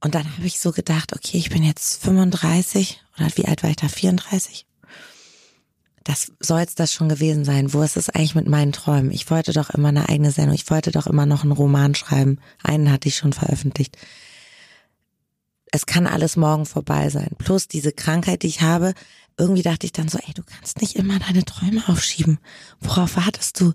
Und 0.00 0.14
dann 0.14 0.30
habe 0.36 0.46
ich 0.46 0.58
so 0.58 0.72
gedacht, 0.72 1.14
okay, 1.14 1.38
ich 1.38 1.50
bin 1.50 1.62
jetzt 1.62 2.02
35 2.02 3.02
oder 3.18 3.28
wie 3.36 3.46
alt 3.46 3.62
war 3.62 3.70
ich 3.70 3.76
da? 3.76 3.88
34? 3.88 4.66
das 6.04 6.32
soll 6.38 6.60
jetzt 6.60 6.78
das 6.80 6.92
schon 6.92 7.08
gewesen 7.08 7.44
sein. 7.44 7.72
Wo 7.72 7.82
ist 7.82 7.96
es 7.96 8.10
eigentlich 8.10 8.34
mit 8.34 8.46
meinen 8.46 8.72
Träumen? 8.72 9.10
Ich 9.10 9.30
wollte 9.30 9.52
doch 9.52 9.70
immer 9.70 9.88
eine 9.88 10.08
eigene 10.08 10.30
Sendung. 10.30 10.54
Ich 10.54 10.70
wollte 10.70 10.90
doch 10.90 11.06
immer 11.06 11.24
noch 11.24 11.42
einen 11.42 11.52
Roman 11.52 11.94
schreiben. 11.94 12.38
Einen 12.62 12.92
hatte 12.92 13.08
ich 13.08 13.16
schon 13.16 13.32
veröffentlicht. 13.32 13.96
Es 15.74 15.86
kann 15.86 16.06
alles 16.06 16.36
morgen 16.36 16.66
vorbei 16.66 17.10
sein. 17.10 17.30
Plus 17.36 17.66
diese 17.66 17.90
Krankheit, 17.90 18.44
die 18.44 18.46
ich 18.46 18.60
habe. 18.60 18.94
Irgendwie 19.36 19.62
dachte 19.62 19.86
ich 19.86 19.92
dann 19.92 20.06
so, 20.06 20.18
ey, 20.18 20.32
du 20.32 20.44
kannst 20.44 20.80
nicht 20.80 20.94
immer 20.94 21.18
deine 21.18 21.44
Träume 21.44 21.82
aufschieben. 21.88 22.38
Worauf 22.78 23.16
wartest 23.16 23.60
du? 23.60 23.72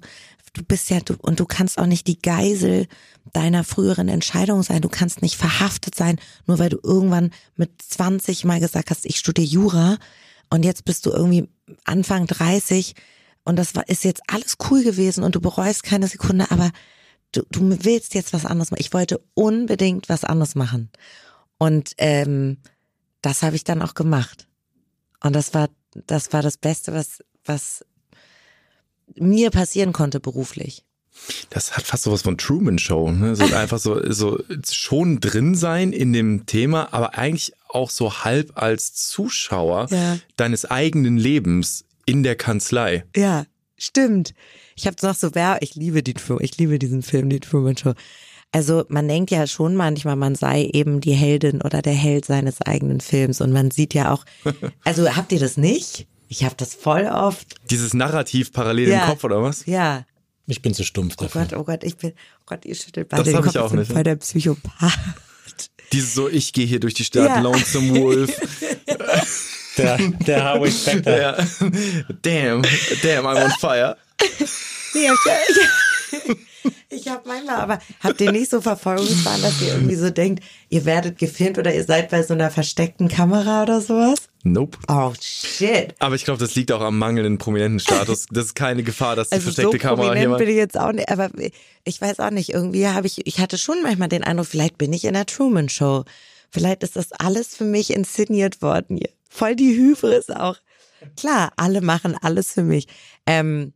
Du 0.54 0.64
bist 0.64 0.90
ja, 0.90 1.02
du, 1.02 1.16
und 1.18 1.42
du 1.42 1.46
kannst 1.46 1.78
auch 1.78 1.86
nicht 1.86 2.08
die 2.08 2.22
Geisel 2.22 2.88
deiner 3.34 3.66
früheren 3.66 4.08
Entscheidung 4.08 4.64
sein. 4.64 4.82
Du 4.82 4.88
kannst 4.88 5.22
nicht 5.22 5.36
verhaftet 5.36 5.94
sein, 5.94 6.22
nur 6.46 6.58
weil 6.58 6.70
du 6.70 6.80
irgendwann 6.82 7.32
mit 7.58 7.82
20 7.82 8.46
mal 8.46 8.62
gesagt 8.62 8.92
hast, 8.92 9.06
ich 9.06 9.20
studiere 9.20 9.48
Jura 9.48 9.98
und 10.50 10.64
jetzt 10.64 10.86
bist 10.86 11.06
du 11.06 11.10
irgendwie 11.10 11.50
Anfang 11.84 12.28
30 12.28 12.96
und 13.44 13.58
das 13.58 13.76
war, 13.76 13.90
ist 13.90 14.06
jetzt 14.06 14.22
alles 14.28 14.56
cool 14.70 14.84
gewesen 14.84 15.26
und 15.26 15.36
du 15.36 15.42
bereust 15.42 15.84
keine 15.84 16.08
Sekunde, 16.08 16.50
aber 16.50 16.72
du, 17.34 17.42
du 17.52 17.84
willst 17.84 18.14
jetzt 18.14 18.32
was 18.32 18.46
anderes 18.46 18.72
machen. 18.72 18.80
Ich 18.80 18.94
wollte 18.94 19.20
unbedingt 19.34 20.08
was 20.08 20.24
anderes 20.24 20.56
machen. 20.56 20.90
Und 21.60 21.92
ähm, 21.98 22.58
das 23.22 23.44
habe 23.44 23.56
ich 23.56 23.64
dann 23.64 23.84
auch 23.84 23.94
gemacht. 23.94 24.48
Und 25.22 25.34
das 25.36 25.54
war, 25.54 25.70
das 26.08 26.34
war 26.34 26.42
das 26.42 26.58
Beste, 26.58 26.94
was, 26.94 27.24
was 27.46 27.86
mir 29.16 29.52
passieren 29.52 29.94
konnte 29.94 30.20
beruflich. 30.20 30.86
Das 31.50 31.76
hat 31.76 31.84
fast 31.84 32.04
sowas 32.04 32.22
von 32.22 32.38
Truman 32.38 32.80
Show. 32.80 33.12
Ne? 33.12 33.36
So 33.36 33.44
einfach 33.54 33.80
so, 33.80 34.02
so 34.12 34.42
schon 34.70 35.20
drin 35.20 35.54
sein 35.54 35.92
in 35.92 36.14
dem 36.14 36.46
Thema, 36.46 36.94
aber 36.94 37.18
eigentlich 37.18 37.54
auch 37.68 37.90
so 37.90 38.24
halb 38.24 38.52
als 38.56 38.94
Zuschauer 38.94 39.88
ja. 39.92 40.18
deines 40.38 40.66
eigenen 40.66 41.18
Lebens 41.18 41.84
in 42.06 42.24
der 42.24 42.36
Kanzlei. 42.36 43.04
Ja, 43.16 43.46
stimmt. 43.78 44.34
Ich 44.76 44.88
habe 44.88 44.96
noch 45.02 45.16
so, 45.16 45.30
ich 45.60 45.76
liebe 45.76 46.04
die 46.04 46.16
ich 46.40 46.58
liebe 46.58 46.80
diesen 46.80 47.04
Film, 47.04 47.30
die 47.30 47.42
Truman 47.42 47.76
Show. 47.76 47.94
Also 48.52 48.84
man 48.90 49.08
denkt 49.08 49.30
ja 49.30 49.46
schon 49.46 49.76
manchmal, 49.76 50.16
man 50.16 50.34
sei 50.34 50.70
eben 50.74 51.02
die 51.02 51.14
Heldin 51.14 51.62
oder 51.62 51.82
der 51.82 51.94
Held 51.94 52.26
seines 52.26 52.62
eigenen 52.62 53.00
Films 53.00 53.42
und 53.42 53.52
man 53.52 53.70
sieht 53.70 53.94
ja 53.94 54.12
auch, 54.12 54.26
also 54.84 55.16
habt 55.16 55.32
ihr 55.32 55.40
das 55.40 55.58
nicht? 55.58 56.08
Ich 56.28 56.44
habe 56.44 56.56
das 56.58 56.74
voll 56.74 57.06
oft. 57.06 57.56
Dieses 57.70 57.94
Narrativ 57.94 58.52
parallel 58.52 58.90
ja. 58.90 59.04
im 59.04 59.10
Kopf 59.10 59.24
oder 59.24 59.42
was? 59.42 59.66
Ja. 59.66 60.06
Ich 60.48 60.64
bin 60.64 60.74
zu 60.74 60.84
stumpf 60.84 61.16
dafür. 61.16 61.42
Oh 61.42 61.46
Gott, 61.46 61.60
oh 61.60 61.64
Gott, 61.64 61.84
ich 61.84 61.98
bin, 61.98 62.12
oh 62.12 62.44
Gott, 62.48 62.66
ihr 62.66 62.74
schüttelt 62.74 63.10
beide 63.10 63.24
das 63.24 63.34
den 63.34 63.42
Kopf. 63.42 63.54
Ich 63.54 63.60
auch 63.60 63.72
nicht. 63.72 63.92
voll 63.92 64.04
der 64.04 64.16
Psychopath. 64.16 64.98
Dieses 65.94 66.14
so, 66.14 66.28
ich 66.28 66.54
gehe 66.54 66.66
hier 66.66 66.80
durch 66.80 66.96
die 66.96 67.04
Stadt, 67.04 67.30
ja. 67.30 67.40
Lonesome 67.40 68.00
Wolf. 68.00 68.32
der, 69.78 69.98
der 69.98 70.44
Harvey 70.44 70.72
Specter. 70.72 71.20
Ja. 71.20 71.34
Damn, 72.22 72.62
damn, 73.02 73.26
I'm 73.26 73.44
on 73.44 73.52
fire. 73.60 73.98
Nee, 74.94 75.08
ich, 75.08 76.28
ich 76.28 76.49
habe 77.10 77.28
manchmal, 77.28 77.56
aber 77.56 77.80
habt 78.02 78.22
ihr 78.22 78.32
nicht 78.32 78.50
so 78.50 78.62
Verfolgungswahn, 78.62 79.42
dass 79.42 79.62
ihr 79.62 79.70
irgendwie 79.70 79.96
so 79.96 80.10
denkt, 80.10 80.44
ihr 80.70 80.86
werdet 80.86 81.18
gefilmt 81.18 81.58
oder 81.58 81.74
ihr 81.74 81.84
seid 81.84 82.10
bei 82.10 82.24
so 82.24 82.34
einer 82.34 82.52
versteckten 82.52 83.08
Kamera 83.08 83.64
oder 83.64 83.82
sowas? 83.82 84.30
Nope. 84.44 84.78
Oh 84.88 85.14
shit. 85.20 85.96
Aber 86.00 86.16
ich 86.16 86.24
glaube, 86.24 86.40
das 86.40 86.56
liegt 86.56 86.72
auch 86.72 86.82
am 86.82 86.98
mangelnden 86.98 87.38
prominenten 87.38 87.80
Status. 87.80 88.26
Das 88.32 88.46
ist 88.46 88.56
keine 88.56 88.84
Gefahr, 88.84 89.16
dass 89.16 89.30
die 89.30 89.36
also 89.36 89.46
versteckte 89.46 89.78
so 89.78 89.78
Kamera 89.78 90.14
hier 90.16 90.30
bin 90.30 90.50
ich 90.50 90.56
jetzt 90.56 90.80
auch 90.80 90.92
nicht, 90.92 91.10
aber 91.10 91.30
ich 91.84 92.02
weiß 92.02 92.20
auch 92.20 92.32
nicht, 92.32 92.54
irgendwie 92.54 92.88
habe 92.88 93.08
ich, 93.08 93.26
ich 93.28 93.40
hatte 93.40 93.58
schon 93.58 93.82
manchmal 93.84 94.08
den 94.08 94.24
Eindruck, 94.24 94.48
vielleicht 94.48 94.78
bin 94.78 94.94
ich 94.94 95.06
in 95.06 95.14
der 95.14 95.26
Truman 95.26 95.70
Show. 95.70 96.06
Vielleicht 96.52 96.84
ist 96.84 96.96
das 96.96 97.12
alles 97.12 97.56
für 97.56 97.66
mich 97.66 97.94
inszeniert 97.94 98.62
worden 98.62 98.98
hier. 98.98 99.10
Voll 99.30 99.56
die 99.56 99.76
Hybris 99.76 100.30
auch. 100.30 100.58
Klar, 101.16 101.52
alle 101.56 101.82
machen 101.82 102.18
alles 102.20 102.54
für 102.54 102.64
mich. 102.64 102.88
Ähm, 103.26 103.74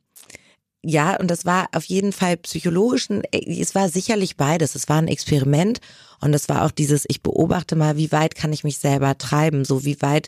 ja, 0.85 1.15
und 1.17 1.31
das 1.31 1.45
war 1.45 1.69
auf 1.73 1.85
jeden 1.85 2.11
Fall 2.11 2.35
psychologisch, 2.37 3.07
es 3.31 3.73
war 3.73 3.87
sicherlich 3.87 4.35
beides. 4.35 4.75
Es 4.75 4.89
war 4.89 4.97
ein 4.97 5.07
Experiment 5.07 5.79
und 6.19 6.33
es 6.33 6.49
war 6.49 6.65
auch 6.65 6.71
dieses, 6.71 7.05
ich 7.07 7.21
beobachte 7.21 7.77
mal, 7.77 7.95
wie 7.95 8.11
weit 8.11 8.35
kann 8.35 8.51
ich 8.51 8.65
mich 8.65 8.79
selber 8.79 9.17
treiben, 9.17 9.63
so 9.63 9.85
wie 9.85 10.01
weit 10.01 10.27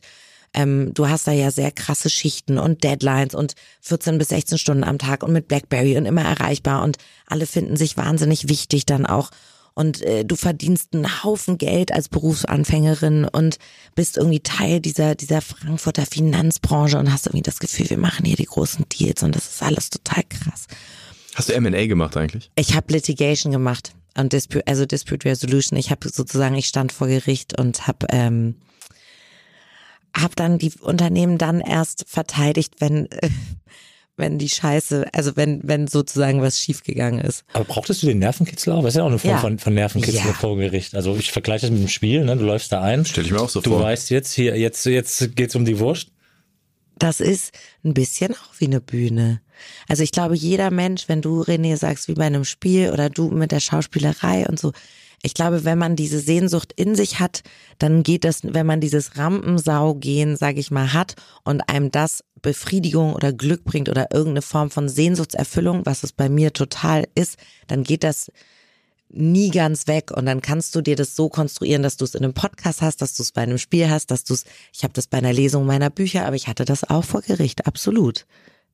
ähm, 0.54 0.94
du 0.94 1.10
hast 1.10 1.28
da 1.28 1.34
ja 1.34 1.52
sehr 1.52 1.72
krasse 1.72 2.10
Schichten 2.10 2.58
und 2.58 2.84
Deadlines 2.86 3.36
und 3.36 3.56
14 3.82 4.18
bis 4.18 4.30
16 4.30 4.58
Stunden 4.58 4.86
am 4.86 4.98
Tag 4.98 5.24
und 5.24 5.34
mit 5.34 5.50
Blackberry 5.50 5.98
und 5.98 6.06
immer 6.06 6.24
erreichbar 6.24 6.84
und 6.84 6.98
alle 7.28 7.46
finden 7.46 7.76
sich 7.76 7.98
wahnsinnig 7.98 8.48
wichtig 8.48 8.86
dann 8.86 9.06
auch 9.06 9.32
und 9.76 10.02
äh, 10.02 10.26
du 10.26 10.36
verdienst 10.36 10.94
einen 10.94 11.24
Haufen 11.24 11.58
Geld 11.58 11.92
als 11.92 12.10
Berufsanfängerin 12.10 13.26
und 13.26 13.58
bist 13.94 14.18
irgendwie 14.18 14.40
Teil 14.40 14.80
dieser, 14.80 15.16
dieser 15.16 15.42
Frankfurter 15.42 16.06
Finanzbranche 16.06 16.98
und 16.98 17.12
hast 17.12 17.28
irgendwie 17.28 17.44
das 17.44 17.60
Gefühl, 17.60 17.90
wir 17.90 17.98
machen 17.98 18.26
hier 18.26 18.38
die 18.38 18.46
großen 18.46 18.86
Deals 18.90 19.22
und 19.22 19.36
das 19.36 19.46
ist 19.46 19.62
alles 19.62 19.90
total 19.90 20.24
krass. 20.24 20.66
Hast 21.36 21.50
du 21.50 21.54
M&A 21.54 21.86
gemacht 21.86 22.16
eigentlich? 22.16 22.50
Ich 22.56 22.76
habe 22.76 22.94
Litigation 22.94 23.52
gemacht 23.52 23.94
und 24.18 24.32
Dispute, 24.32 24.66
also 24.66 24.86
Dispute 24.86 25.26
Resolution. 25.30 25.78
Ich 25.78 25.92
habe 25.92 26.08
sozusagen, 26.08 26.56
ich 26.56 26.68
stand 26.68 26.94
vor 26.94 27.08
Gericht 27.08 27.60
und 27.60 27.86
habe 27.86 28.08
ähm, 28.12 28.56
hab 30.16 30.38
dann 30.38 30.58
die 30.58 30.72
Unternehmen 30.80 31.38
dann 31.38 31.60
erst 31.60 32.06
verteidigt, 32.08 32.76
wenn 32.80 33.12
äh, 33.12 33.30
wenn 34.18 34.38
die 34.38 34.50
Scheiße, 34.50 35.08
also 35.14 35.36
wenn, 35.36 35.62
wenn 35.64 35.88
sozusagen 35.88 36.42
was 36.42 36.60
schiefgegangen 36.60 37.20
ist. 37.20 37.44
Aber 37.54 37.66
brauchtest 37.66 38.04
du 38.04 38.08
den 38.08 38.20
Nervenkitzel 38.20 38.74
auch? 38.74 38.82
Das 38.82 38.94
ist 38.94 38.98
ja 38.98 39.04
auch 39.04 39.08
eine 39.08 39.20
Form 39.20 39.32
ja. 39.32 39.40
von, 39.40 39.60
von 39.60 39.74
Nervenkitzel 39.74 40.26
ja. 40.26 40.34
vor 40.34 40.58
Gericht. 40.58 40.96
Also 40.96 41.16
ich 41.18 41.32
vergleiche 41.32 41.62
das 41.62 41.72
mit 41.72 41.82
dem 41.82 41.90
Spiel, 41.90 42.24
ne? 42.24 42.38
Du 42.38 42.46
läufst 42.46 42.72
da 42.72 42.82
ein. 42.82 43.06
Stell 43.06 43.26
ich 43.26 43.32
mir 43.32 43.42
auch 43.42 43.50
so 43.50 43.62
du 43.62 43.72
vor. 43.72 43.80
Du 43.80 43.86
weißt 43.86 44.10
jetzt 44.10 44.34
hier, 44.34 44.58
jetzt, 44.58 44.86
jetzt 44.86 45.36
geht's 45.36 45.56
um 45.56 45.66
die 45.66 45.80
Wurst. 45.80 46.10
Das 46.98 47.20
ist 47.20 47.52
ein 47.84 47.94
bisschen 47.94 48.34
auch 48.34 48.54
wie 48.60 48.66
eine 48.66 48.80
Bühne. 48.80 49.42
Also 49.88 50.04
ich 50.04 50.12
glaube, 50.12 50.36
jeder 50.36 50.72
Mensch, 50.72 51.08
wenn 51.08 51.22
du 51.22 51.42
René 51.42 51.76
sagst, 51.76 52.08
wie 52.08 52.14
bei 52.14 52.26
einem 52.26 52.46
Spiel 52.46 52.92
oder 52.92 53.10
du 53.10 53.30
mit 53.30 53.52
der 53.52 53.60
Schauspielerei 53.60 54.48
und 54.48 54.60
so, 54.60 54.72
ich 55.26 55.34
glaube, 55.34 55.66
wenn 55.66 55.80
man 55.80 55.96
diese 55.96 56.20
Sehnsucht 56.20 56.72
in 56.76 56.94
sich 56.94 57.20
hat, 57.20 57.42
dann 57.80 58.04
geht 58.04 58.24
das, 58.24 58.42
wenn 58.44 58.68
man 58.68 58.80
dieses 58.80 59.18
Rampensaugehen, 59.18 60.38
sage 60.38 60.60
ich 60.60 60.70
mal, 60.70 60.94
hat 60.94 61.16
und 61.44 61.68
einem 61.68 61.90
das 61.90 62.24
Befriedigung 62.42 63.14
oder 63.14 63.34
Glück 63.34 63.64
bringt 63.64 63.90
oder 63.90 64.08
irgendeine 64.12 64.42
Form 64.42 64.70
von 64.70 64.90
Sehnsuchtserfüllung, 64.90 65.86
was 65.86 66.04
es 66.04 66.12
bei 66.12 66.30
mir 66.30 66.54
total 66.54 67.08
ist, 67.16 67.38
dann 67.68 67.84
geht 67.84 68.04
das 68.04 68.32
nie 69.10 69.50
ganz 69.50 69.88
weg. 69.88 70.12
Und 70.12 70.26
dann 70.26 70.42
kannst 70.42 70.76
du 70.76 70.82
dir 70.82 70.96
das 70.96 71.16
so 71.16 71.30
konstruieren, 71.30 71.84
dass 71.84 71.98
du 71.98 72.06
es 72.06 72.16
in 72.16 72.24
einem 72.24 72.34
Podcast 72.34 72.82
hast, 72.82 73.02
dass 73.02 73.16
du 73.16 73.24
es 73.24 73.32
bei 73.32 73.42
einem 73.42 73.58
Spiel 73.58 73.90
hast, 73.90 74.12
dass 74.12 74.24
du 74.24 74.34
es, 74.34 74.46
ich 74.74 74.84
habe 74.84 74.94
das 74.94 75.08
bei 75.08 75.18
einer 75.18 75.34
Lesung 75.34 75.66
meiner 75.66 75.90
Bücher, 75.90 76.26
aber 76.26 76.36
ich 76.36 76.48
hatte 76.48 76.66
das 76.66 76.84
auch 76.84 77.04
vor 77.04 77.22
Gericht, 77.22 77.68
absolut. 77.68 78.26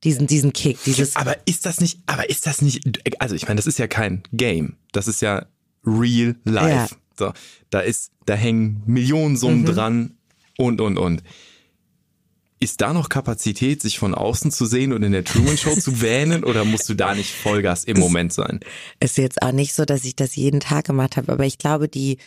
Diesen, 0.03 0.25
diesen 0.25 0.51
Kick, 0.51 0.79
dieses. 0.83 1.15
Aber 1.15 1.35
ist 1.45 1.67
das 1.67 1.79
nicht, 1.79 1.99
aber 2.07 2.27
ist 2.27 2.47
das 2.47 2.63
nicht, 2.63 2.81
also 3.19 3.35
ich 3.35 3.47
meine, 3.47 3.57
das 3.57 3.67
ist 3.67 3.77
ja 3.77 3.87
kein 3.87 4.23
Game. 4.33 4.77
Das 4.93 5.07
ist 5.07 5.21
ja 5.21 5.45
real 5.85 6.35
life. 6.43 6.65
Ja. 6.65 6.87
So, 7.19 7.33
da 7.69 7.81
ist, 7.81 8.11
da 8.25 8.33
hängen 8.33 8.81
Millionen 8.87 9.37
Summen 9.37 9.61
mhm. 9.61 9.65
dran 9.65 10.17
und, 10.57 10.81
und, 10.81 10.97
und. 10.97 11.21
Ist 12.61 12.79
da 12.79 12.93
noch 12.93 13.09
Kapazität, 13.09 13.81
sich 13.81 13.97
von 13.97 14.13
außen 14.13 14.51
zu 14.51 14.67
sehen 14.67 14.93
und 14.93 15.01
in 15.01 15.13
der 15.13 15.23
Truman 15.23 15.57
Show 15.57 15.75
zu 15.75 15.99
wähnen 15.99 16.43
oder 16.43 16.63
musst 16.63 16.87
du 16.87 16.93
da 16.93 17.15
nicht 17.15 17.31
Vollgas 17.31 17.85
im 17.85 17.97
es 17.97 17.99
Moment 17.99 18.33
sein? 18.33 18.59
Ist 18.99 19.17
jetzt 19.17 19.41
auch 19.41 19.51
nicht 19.51 19.73
so, 19.73 19.83
dass 19.83 20.05
ich 20.05 20.15
das 20.15 20.35
jeden 20.35 20.59
Tag 20.59 20.85
gemacht 20.85 21.17
habe, 21.17 21.31
aber 21.31 21.43
ich 21.43 21.57
glaube, 21.57 21.89
die, 21.89 22.19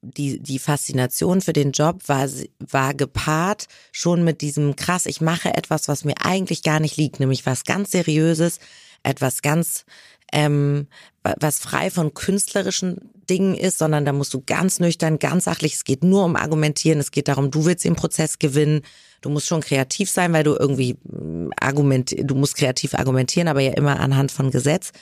die, 0.00 0.40
die 0.40 0.58
Faszination 0.58 1.42
für 1.42 1.52
den 1.52 1.72
Job 1.72 2.00
war, 2.06 2.26
war 2.58 2.94
gepaart 2.94 3.66
schon 3.92 4.24
mit 4.24 4.40
diesem 4.40 4.76
krass, 4.76 5.04
ich 5.04 5.20
mache 5.20 5.54
etwas, 5.54 5.88
was 5.88 6.04
mir 6.04 6.14
eigentlich 6.22 6.62
gar 6.62 6.80
nicht 6.80 6.96
liegt, 6.96 7.20
nämlich 7.20 7.44
was 7.44 7.64
ganz 7.64 7.90
Seriöses, 7.90 8.60
etwas 9.02 9.42
ganz, 9.42 9.84
ähm, 10.32 10.88
was 11.22 11.60
frei 11.60 11.90
von 11.90 12.14
künstlerischen 12.14 13.10
Dingen 13.30 13.54
ist, 13.54 13.78
sondern 13.78 14.04
da 14.04 14.12
musst 14.12 14.34
du 14.34 14.42
ganz 14.44 14.80
nüchtern, 14.80 15.18
ganz 15.18 15.44
sachlich, 15.44 15.74
es 15.74 15.84
geht 15.84 16.02
nur 16.02 16.24
um 16.24 16.36
Argumentieren, 16.36 16.98
es 16.98 17.12
geht 17.12 17.28
darum, 17.28 17.50
du 17.50 17.64
willst 17.64 17.84
den 17.84 17.94
Prozess 17.94 18.38
gewinnen, 18.38 18.82
Du 19.22 19.30
musst 19.30 19.46
schon 19.46 19.60
kreativ 19.60 20.10
sein, 20.10 20.32
weil 20.32 20.42
du 20.42 20.56
irgendwie 20.58 20.98
mm, 21.04 21.52
argument, 21.58 22.14
du 22.18 22.34
musst 22.34 22.56
kreativ 22.56 22.94
argumentieren, 22.94 23.48
aber 23.48 23.60
ja 23.60 23.72
immer 23.72 23.98
anhand 24.00 24.32
von 24.32 24.50
Gesetz. 24.50 24.92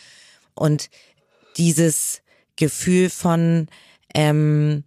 Und 0.55 0.91
dieses 1.57 2.21
Gefühl 2.55 3.09
von, 3.09 3.67
ähm, 4.15 4.85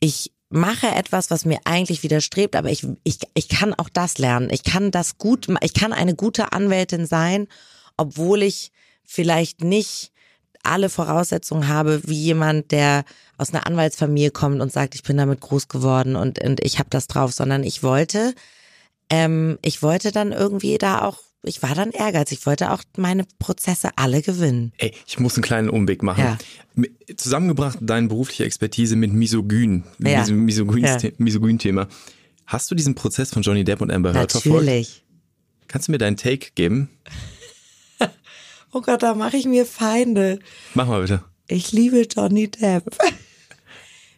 ich 0.00 0.32
mache 0.48 0.88
etwas, 0.88 1.30
was 1.30 1.44
mir 1.44 1.58
eigentlich 1.64 2.02
widerstrebt, 2.02 2.56
aber 2.56 2.70
ich, 2.70 2.86
ich, 3.04 3.18
ich 3.34 3.48
kann 3.48 3.74
auch 3.74 3.90
das 3.90 4.16
lernen. 4.16 4.48
Ich 4.50 4.64
kann 4.64 4.90
das 4.90 5.18
gut, 5.18 5.46
ich 5.60 5.74
kann 5.74 5.92
eine 5.92 6.14
gute 6.14 6.52
Anwältin 6.52 7.06
sein, 7.06 7.48
obwohl 7.98 8.42
ich 8.42 8.72
vielleicht 9.10 9.64
nicht 9.64 10.12
alle 10.62 10.88
Voraussetzungen 10.88 11.66
habe, 11.66 12.00
wie 12.04 12.22
jemand, 12.22 12.70
der 12.70 13.04
aus 13.38 13.52
einer 13.52 13.66
Anwaltsfamilie 13.66 14.30
kommt 14.30 14.60
und 14.60 14.72
sagt, 14.72 14.94
ich 14.94 15.02
bin 15.02 15.16
damit 15.16 15.40
groß 15.40 15.68
geworden 15.68 16.14
und, 16.14 16.38
und 16.42 16.62
ich 16.62 16.78
habe 16.78 16.90
das 16.90 17.08
drauf, 17.08 17.32
sondern 17.32 17.64
ich 17.64 17.82
wollte 17.82 18.34
ähm, 19.08 19.58
ich 19.62 19.82
wollte 19.82 20.12
dann 20.12 20.30
irgendwie 20.32 20.78
da 20.78 21.02
auch 21.02 21.18
ich 21.42 21.62
war 21.62 21.74
dann 21.74 21.90
ehrgeizig, 21.90 22.40
ich 22.40 22.46
wollte 22.46 22.70
auch 22.70 22.82
meine 22.98 23.24
Prozesse 23.38 23.88
alle 23.96 24.20
gewinnen. 24.20 24.72
Ey, 24.76 24.92
ich 25.06 25.18
muss 25.18 25.36
einen 25.36 25.42
kleinen 25.42 25.70
Umweg 25.70 26.02
machen. 26.02 26.22
Ja. 26.76 26.84
Zusammengebracht 27.16 27.78
deine 27.80 28.08
berufliche 28.08 28.44
Expertise 28.44 28.94
mit 28.94 29.10
Misogyn, 29.10 29.84
ja. 29.98 30.20
diesem 30.20 30.44
Misogyn-Thema. 30.44 31.88
Hast 32.44 32.70
du 32.70 32.74
diesen 32.74 32.94
Prozess 32.94 33.30
von 33.30 33.42
Johnny 33.42 33.64
Depp 33.64 33.80
und 33.80 33.90
Amber 33.90 34.12
Heard 34.12 34.32
verfolgt? 34.32 34.66
Natürlich. 34.66 35.02
Kannst 35.66 35.88
du 35.88 35.92
mir 35.92 35.98
deinen 35.98 36.18
Take 36.18 36.48
geben? 36.54 36.90
Oh 38.72 38.80
Gott, 38.80 39.02
da 39.02 39.14
mache 39.14 39.36
ich 39.36 39.46
mir 39.46 39.66
Feinde. 39.66 40.38
Mach 40.74 40.86
mal 40.86 41.00
bitte. 41.02 41.24
Ich 41.48 41.72
liebe 41.72 42.02
Johnny 42.02 42.48
Depp. 42.48 42.96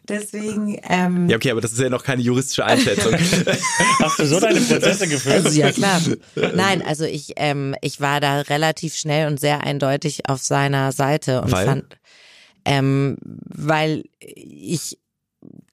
Deswegen. 0.07 0.77
Ähm, 0.83 1.29
ja, 1.29 1.37
okay, 1.37 1.51
aber 1.51 1.61
das 1.61 1.71
ist 1.71 1.79
ja 1.79 1.89
noch 1.89 2.03
keine 2.03 2.21
juristische 2.21 2.65
Einschätzung. 2.65 3.13
Hast 3.99 4.19
du 4.19 4.25
so 4.25 4.39
deine 4.39 4.59
Prozesse 4.59 5.07
geführt? 5.07 5.45
Also, 5.45 5.59
ja, 5.59 5.71
klar. 5.71 6.01
Nein, 6.55 6.81
also 6.81 7.05
ich, 7.05 7.33
ähm, 7.37 7.73
ich 7.81 8.01
war 8.01 8.19
da 8.19 8.41
relativ 8.41 8.95
schnell 8.95 9.27
und 9.27 9.39
sehr 9.39 9.63
eindeutig 9.63 10.27
auf 10.27 10.41
seiner 10.41 10.91
Seite 10.91 11.41
und 11.41 11.51
weil? 11.51 11.65
fand, 11.65 11.97
ähm, 12.65 13.17
weil 13.21 14.03
ich 14.19 14.99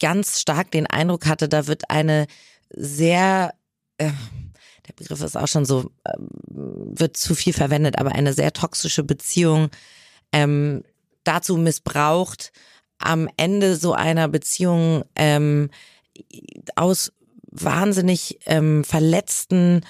ganz 0.01 0.41
stark 0.41 0.71
den 0.71 0.87
Eindruck 0.87 1.27
hatte, 1.27 1.49
da 1.49 1.67
wird 1.67 1.91
eine 1.91 2.27
sehr, 2.71 3.53
äh, 3.99 4.11
der 4.91 5.05
Begriff 5.05 5.23
ist 5.23 5.37
auch 5.37 5.49
schon 5.49 5.65
so, 5.65 5.91
äh, 6.05 6.13
wird 6.49 7.17
zu 7.17 7.35
viel 7.35 7.53
verwendet, 7.53 7.99
aber 7.99 8.13
eine 8.13 8.33
sehr 8.33 8.53
toxische 8.53 9.05
Beziehung 9.05 9.71
ähm, 10.33 10.83
dazu 11.25 11.57
missbraucht, 11.57 12.53
am 12.99 13.29
Ende 13.37 13.77
so 13.77 13.93
einer 13.95 14.29
Beziehung 14.29 15.05
ähm, 15.15 15.71
aus 16.75 17.13
wahnsinnig 17.51 18.41
ähm, 18.47 18.85
verletzten 18.85 19.83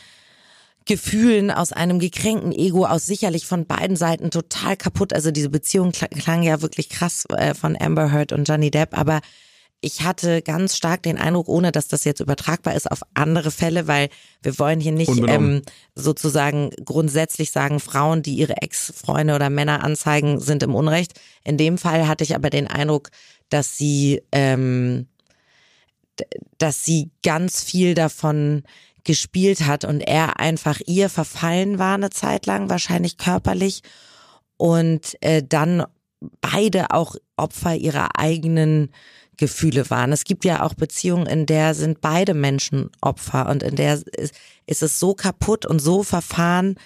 Gefühlen, 0.87 1.51
aus 1.51 1.73
einem 1.73 1.99
gekränkten 1.99 2.53
Ego, 2.53 2.85
aus 2.87 3.07
sicherlich 3.07 3.47
von 3.47 3.67
beiden 3.67 3.97
Seiten 3.97 4.31
total 4.31 4.77
kaputt. 4.77 5.13
Also 5.13 5.31
diese 5.31 5.51
Beziehung 5.51 5.93
klang 5.93 6.43
ja 6.43 6.63
wirklich 6.63 6.89
krass 6.89 7.25
äh, 7.37 7.55
von 7.55 7.77
Amber 7.81 8.13
Heard 8.13 8.33
und 8.33 8.49
Johnny 8.49 8.71
Depp, 8.71 8.97
aber 8.97 9.21
ich 9.81 10.03
hatte 10.03 10.43
ganz 10.43 10.77
stark 10.77 11.03
den 11.03 11.17
Eindruck, 11.17 11.49
ohne 11.49 11.73
dass 11.73 11.89
das 11.89 12.05
jetzt 12.05 12.21
übertragbar 12.21 12.75
ist 12.75 12.91
auf 12.91 13.01
andere 13.15 13.51
Fälle, 13.51 13.87
weil 13.87 14.11
wir 14.43 14.59
wollen 14.59 14.81
hier 14.81 14.93
nicht 14.93 15.11
ähm, 15.27 15.63
sozusagen 15.95 16.71
grundsätzlich 16.85 17.51
sagen, 17.51 17.81
Frauen, 17.81 18.23
die 18.23 18.35
ihre 18.35 18.59
Ex-Freunde 18.59 19.35
oder 19.35 19.49
Männer 19.49 19.83
anzeigen, 19.83 20.39
sind 20.39 20.63
im 20.63 20.75
Unrecht. 20.75 21.19
In 21.45 21.57
dem 21.57 21.79
Fall 21.79 22.07
hatte 22.07 22.25
ich 22.25 22.35
aber 22.35 22.51
den 22.51 22.67
Eindruck, 22.67 23.11
dass 23.49 23.79
sie, 23.79 24.23
ähm, 24.33 25.07
dass 26.59 26.85
sie 26.85 27.11
ganz 27.23 27.65
viel 27.65 27.95
davon 27.95 28.65
gespielt 29.05 29.67
hat 29.67 29.87
und 29.87 30.03
er 30.03 30.41
einfach 30.41 30.79
ihr 30.87 31.09
verfallen 31.09 31.79
war 31.79 31.95
eine 31.95 32.11
Zeit 32.11 32.45
lang, 32.45 32.69
wahrscheinlich 32.69 33.17
körperlich 33.17 33.83
und 34.59 35.17
äh, 35.23 35.43
dann 35.43 35.87
beide 36.43 36.91
auch 36.91 37.17
Opfer 37.37 37.75
ihrer 37.77 38.19
eigenen 38.19 38.91
Gefühle 39.41 39.91
waren. 39.91 40.13
Es 40.13 40.25
gibt 40.25 40.45
ja 40.45 40.63
auch 40.63 40.75
Beziehungen, 40.75 41.27
in 41.27 41.47
der 41.47 41.75
sind 41.75 42.01
beide 42.01 42.35
Menschen 42.35 42.91
Opfer 43.01 43.49
und 43.49 43.63
in 43.63 43.75
der 43.75 43.95
ist, 43.95 44.35
ist 44.67 44.83
es 44.83 45.01
so 45.01 45.15
kaputt 45.15 45.67
und 45.67 45.81
so 45.81 46.05
verfahren, 46.05 46.77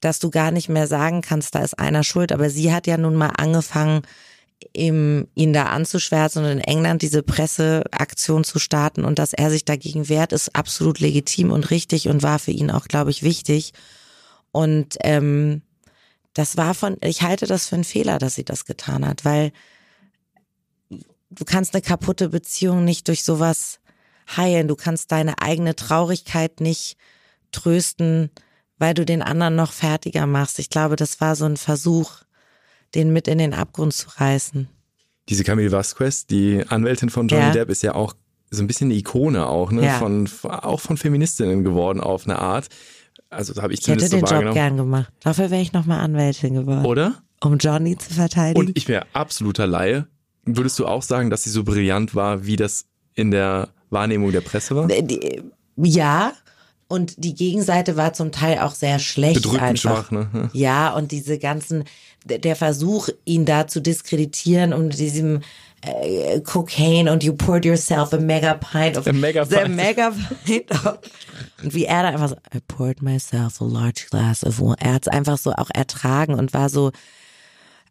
dass 0.00 0.18
du 0.18 0.30
gar 0.30 0.50
nicht 0.50 0.68
mehr 0.68 0.86
sagen 0.86 1.20
kannst, 1.20 1.54
da 1.54 1.60
ist 1.60 1.78
einer 1.78 2.02
schuld. 2.02 2.32
Aber 2.32 2.50
sie 2.50 2.72
hat 2.72 2.86
ja 2.86 2.96
nun 2.96 3.14
mal 3.14 3.32
angefangen, 3.36 4.02
ihm, 4.72 5.28
ihn 5.34 5.52
da 5.52 5.64
anzuschwärzen 5.66 6.44
und 6.44 6.50
in 6.50 6.60
England 6.60 7.02
diese 7.02 7.22
Presseaktion 7.22 8.42
zu 8.42 8.58
starten 8.58 9.04
und 9.04 9.18
dass 9.18 9.32
er 9.32 9.50
sich 9.50 9.64
dagegen 9.64 10.08
wehrt, 10.08 10.32
ist 10.32 10.56
absolut 10.56 10.98
legitim 10.98 11.52
und 11.52 11.70
richtig 11.70 12.08
und 12.08 12.22
war 12.22 12.38
für 12.38 12.50
ihn 12.50 12.70
auch, 12.70 12.88
glaube 12.88 13.10
ich, 13.10 13.22
wichtig. 13.22 13.72
Und 14.50 14.96
ähm, 15.04 15.62
das 16.32 16.56
war 16.56 16.74
von, 16.74 16.96
ich 17.02 17.22
halte 17.22 17.46
das 17.46 17.68
für 17.68 17.76
einen 17.76 17.84
Fehler, 17.84 18.18
dass 18.18 18.34
sie 18.34 18.44
das 18.44 18.64
getan 18.64 19.06
hat, 19.06 19.24
weil 19.24 19.52
du 21.30 21.44
kannst 21.44 21.74
eine 21.74 21.82
kaputte 21.82 22.28
Beziehung 22.30 22.84
nicht 22.84 23.08
durch 23.08 23.24
sowas 23.24 23.80
heilen. 24.36 24.68
Du 24.68 24.76
kannst 24.76 25.12
deine 25.12 25.40
eigene 25.40 25.74
Traurigkeit 25.74 26.60
nicht 26.60 26.96
trösten, 27.52 28.30
weil 28.78 28.94
du 28.94 29.04
den 29.04 29.22
anderen 29.22 29.56
noch 29.56 29.72
fertiger 29.72 30.26
machst. 30.26 30.58
Ich 30.58 30.70
glaube, 30.70 30.96
das 30.96 31.20
war 31.20 31.36
so 31.36 31.46
ein 31.46 31.56
Versuch, 31.56 32.12
den 32.94 33.12
mit 33.12 33.28
in 33.28 33.38
den 33.38 33.54
Abgrund 33.54 33.94
zu 33.94 34.08
reißen. 34.16 34.68
Diese 35.28 35.44
Camille 35.44 35.72
Vasquez, 35.72 36.26
die 36.26 36.64
Anwältin 36.68 37.10
von 37.10 37.28
Johnny 37.28 37.46
ja. 37.46 37.52
Depp, 37.52 37.70
ist 37.70 37.82
ja 37.82 37.94
auch 37.94 38.14
so 38.50 38.62
ein 38.62 38.66
bisschen 38.66 38.86
eine 38.86 38.94
Ikone 38.94 39.46
auch, 39.46 39.70
ne? 39.70 39.84
Ja. 39.84 39.98
Von, 39.98 40.28
auch 40.42 40.80
von 40.80 40.96
Feministinnen 40.96 41.64
geworden 41.64 42.00
auf 42.00 42.24
eine 42.24 42.38
Art. 42.38 42.68
Also 43.28 43.52
da 43.52 43.62
habe 43.62 43.74
ich, 43.74 43.80
ich 43.80 43.84
zumindest 43.84 44.12
hätte 44.12 44.24
den 44.24 44.26
so 44.26 44.42
Job 44.42 44.54
gern 44.54 44.78
gemacht. 44.78 45.12
Dafür 45.20 45.50
wäre 45.50 45.60
ich 45.60 45.74
nochmal 45.74 46.00
Anwältin 46.00 46.54
geworden. 46.54 46.86
Oder? 46.86 47.22
Um 47.42 47.58
Johnny 47.58 47.98
zu 47.98 48.14
verteidigen. 48.14 48.58
Und 48.58 48.76
ich 48.76 48.88
wäre 48.88 49.06
absoluter 49.12 49.66
Laie. 49.66 50.06
Würdest 50.56 50.78
du 50.78 50.86
auch 50.86 51.02
sagen, 51.02 51.30
dass 51.30 51.44
sie 51.44 51.50
so 51.50 51.64
brillant 51.64 52.14
war, 52.14 52.46
wie 52.46 52.56
das 52.56 52.86
in 53.14 53.30
der 53.30 53.68
Wahrnehmung 53.90 54.32
der 54.32 54.40
Presse 54.40 54.76
war? 54.76 54.88
Ja, 55.76 56.32
und 56.88 57.14
die 57.22 57.34
Gegenseite 57.34 57.96
war 57.96 58.14
zum 58.14 58.32
Teil 58.32 58.60
auch 58.60 58.74
sehr 58.74 58.98
schlecht. 58.98 59.34
Bedrückend 59.34 59.62
einfach. 59.62 60.06
schwach, 60.06 60.10
ne? 60.10 60.50
Ja, 60.54 60.94
und 60.94 61.12
diese 61.12 61.38
ganzen, 61.38 61.84
der 62.24 62.56
Versuch, 62.56 63.10
ihn 63.26 63.44
da 63.44 63.66
zu 63.66 63.80
diskreditieren 63.80 64.72
und 64.72 64.98
diesem 64.98 65.42
äh, 65.82 66.40
Cocaine 66.40 67.12
und 67.12 67.22
you 67.22 67.34
poured 67.34 67.64
yourself 67.64 68.12
a 68.12 68.18
mega 68.18 68.54
pint 68.54 68.96
of 68.96 69.06
a 69.06 69.12
mega 69.12 69.44
pint. 69.44 69.66
The 69.66 69.68
mega 69.68 70.12
pint 70.44 70.70
of, 70.70 70.98
und 71.62 71.74
wie 71.74 71.84
er 71.84 72.02
da 72.02 72.08
einfach 72.08 72.30
so, 72.30 72.36
I 72.54 72.60
poured 72.66 73.02
myself 73.02 73.60
a 73.60 73.64
large 73.64 74.06
glass 74.10 74.42
of 74.42 74.58
water. 74.58 74.80
Er 74.80 74.94
hat 74.94 75.02
es 75.02 75.08
einfach 75.08 75.36
so 75.36 75.52
auch 75.52 75.70
ertragen 75.72 76.34
und 76.34 76.54
war 76.54 76.68
so, 76.70 76.90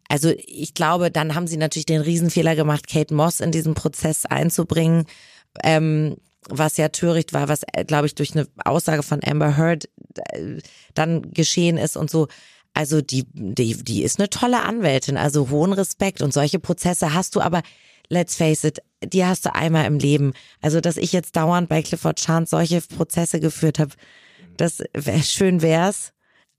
also 0.08 0.32
ich 0.36 0.74
glaube, 0.74 1.10
dann 1.10 1.34
haben 1.34 1.46
sie 1.46 1.58
natürlich 1.58 1.86
den 1.86 2.00
Riesenfehler 2.00 2.56
gemacht, 2.56 2.88
Kate 2.88 3.14
Moss 3.14 3.40
in 3.40 3.52
diesen 3.52 3.74
Prozess 3.74 4.24
einzubringen, 4.24 5.04
ähm, 5.62 6.16
was 6.48 6.78
ja 6.78 6.88
töricht 6.88 7.34
war, 7.34 7.48
was, 7.48 7.60
äh, 7.72 7.84
glaube 7.84 8.06
ich, 8.06 8.14
durch 8.14 8.34
eine 8.34 8.46
Aussage 8.64 9.02
von 9.02 9.20
Amber 9.22 9.56
Heard 9.56 9.88
äh, 10.32 10.60
dann 10.94 11.30
geschehen 11.32 11.76
ist 11.76 11.96
und 11.96 12.10
so. 12.10 12.28
Also 12.72 13.02
die, 13.02 13.26
die, 13.32 13.82
die 13.82 14.02
ist 14.02 14.18
eine 14.18 14.30
tolle 14.30 14.62
Anwältin, 14.62 15.16
also 15.16 15.50
hohen 15.50 15.72
Respekt 15.72 16.22
und 16.22 16.32
solche 16.32 16.58
Prozesse 16.58 17.12
hast 17.12 17.34
du, 17.34 17.40
aber 17.40 17.62
let's 18.08 18.36
face 18.36 18.64
it, 18.64 18.78
die 19.02 19.24
hast 19.24 19.46
du 19.46 19.54
einmal 19.54 19.86
im 19.86 19.98
Leben. 19.98 20.32
Also, 20.60 20.80
dass 20.80 20.96
ich 20.96 21.12
jetzt 21.12 21.36
dauernd 21.36 21.68
bei 21.68 21.82
Clifford 21.82 22.20
Chance 22.20 22.50
solche 22.50 22.80
Prozesse 22.80 23.40
geführt 23.40 23.78
habe, 23.78 23.92
das 24.56 24.82
wär, 24.92 25.22
schön 25.22 25.62
wär's. 25.62 26.12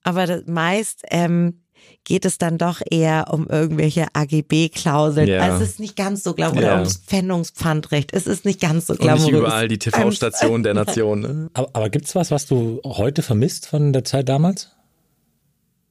Aber 0.04 0.26
das 0.26 0.44
meist 0.46 1.04
ähm, 1.10 1.62
geht 2.10 2.26
es 2.26 2.40
dann 2.40 2.58
doch 2.58 2.82
eher 2.90 3.28
um 3.32 3.48
irgendwelche 3.48 4.08
AGB-Klauseln. 4.14 5.28
Ja. 5.28 5.42
Also 5.44 5.64
es 5.64 5.70
ist 5.74 5.80
nicht 5.80 5.96
ganz 5.96 6.24
so 6.24 6.34
glamourös. 6.34 6.64
Ja. 6.64 6.70
Oder 6.72 6.80
ums 6.80 6.98
Pfändungspfandrecht. 6.98 8.14
Es 8.14 8.26
ist 8.26 8.46
nicht 8.46 8.60
ganz 8.60 8.88
so 8.88 8.94
Und 8.94 9.00
glamourös. 9.00 9.32
nicht 9.32 9.40
überall 9.40 9.68
die 9.68 9.78
TV-Station 9.78 10.64
der 10.64 10.74
Nation. 10.84 11.20
Ne? 11.20 11.50
Aber, 11.54 11.70
aber 11.74 11.90
gibt's 11.92 12.16
was, 12.16 12.32
was 12.32 12.48
du 12.48 12.82
heute 12.84 13.22
vermisst 13.22 13.68
von 13.68 13.94
der 13.94 14.04
Zeit 14.06 14.28
damals? 14.28 14.72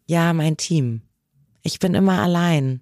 Ja, 0.08 0.32
mein 0.32 0.56
Team. 0.56 1.02
Ich 1.62 1.78
bin 1.78 1.94
immer 1.94 2.20
allein. 2.20 2.80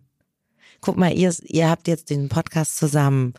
Guck 0.80 0.97
mal, 0.97 1.12
ihr, 1.12 1.34
ihr 1.43 1.68
habt 1.68 1.89
jetzt 1.89 2.09
den 2.09 2.30
Podcast 2.30 2.78
zusammen. 2.78 3.34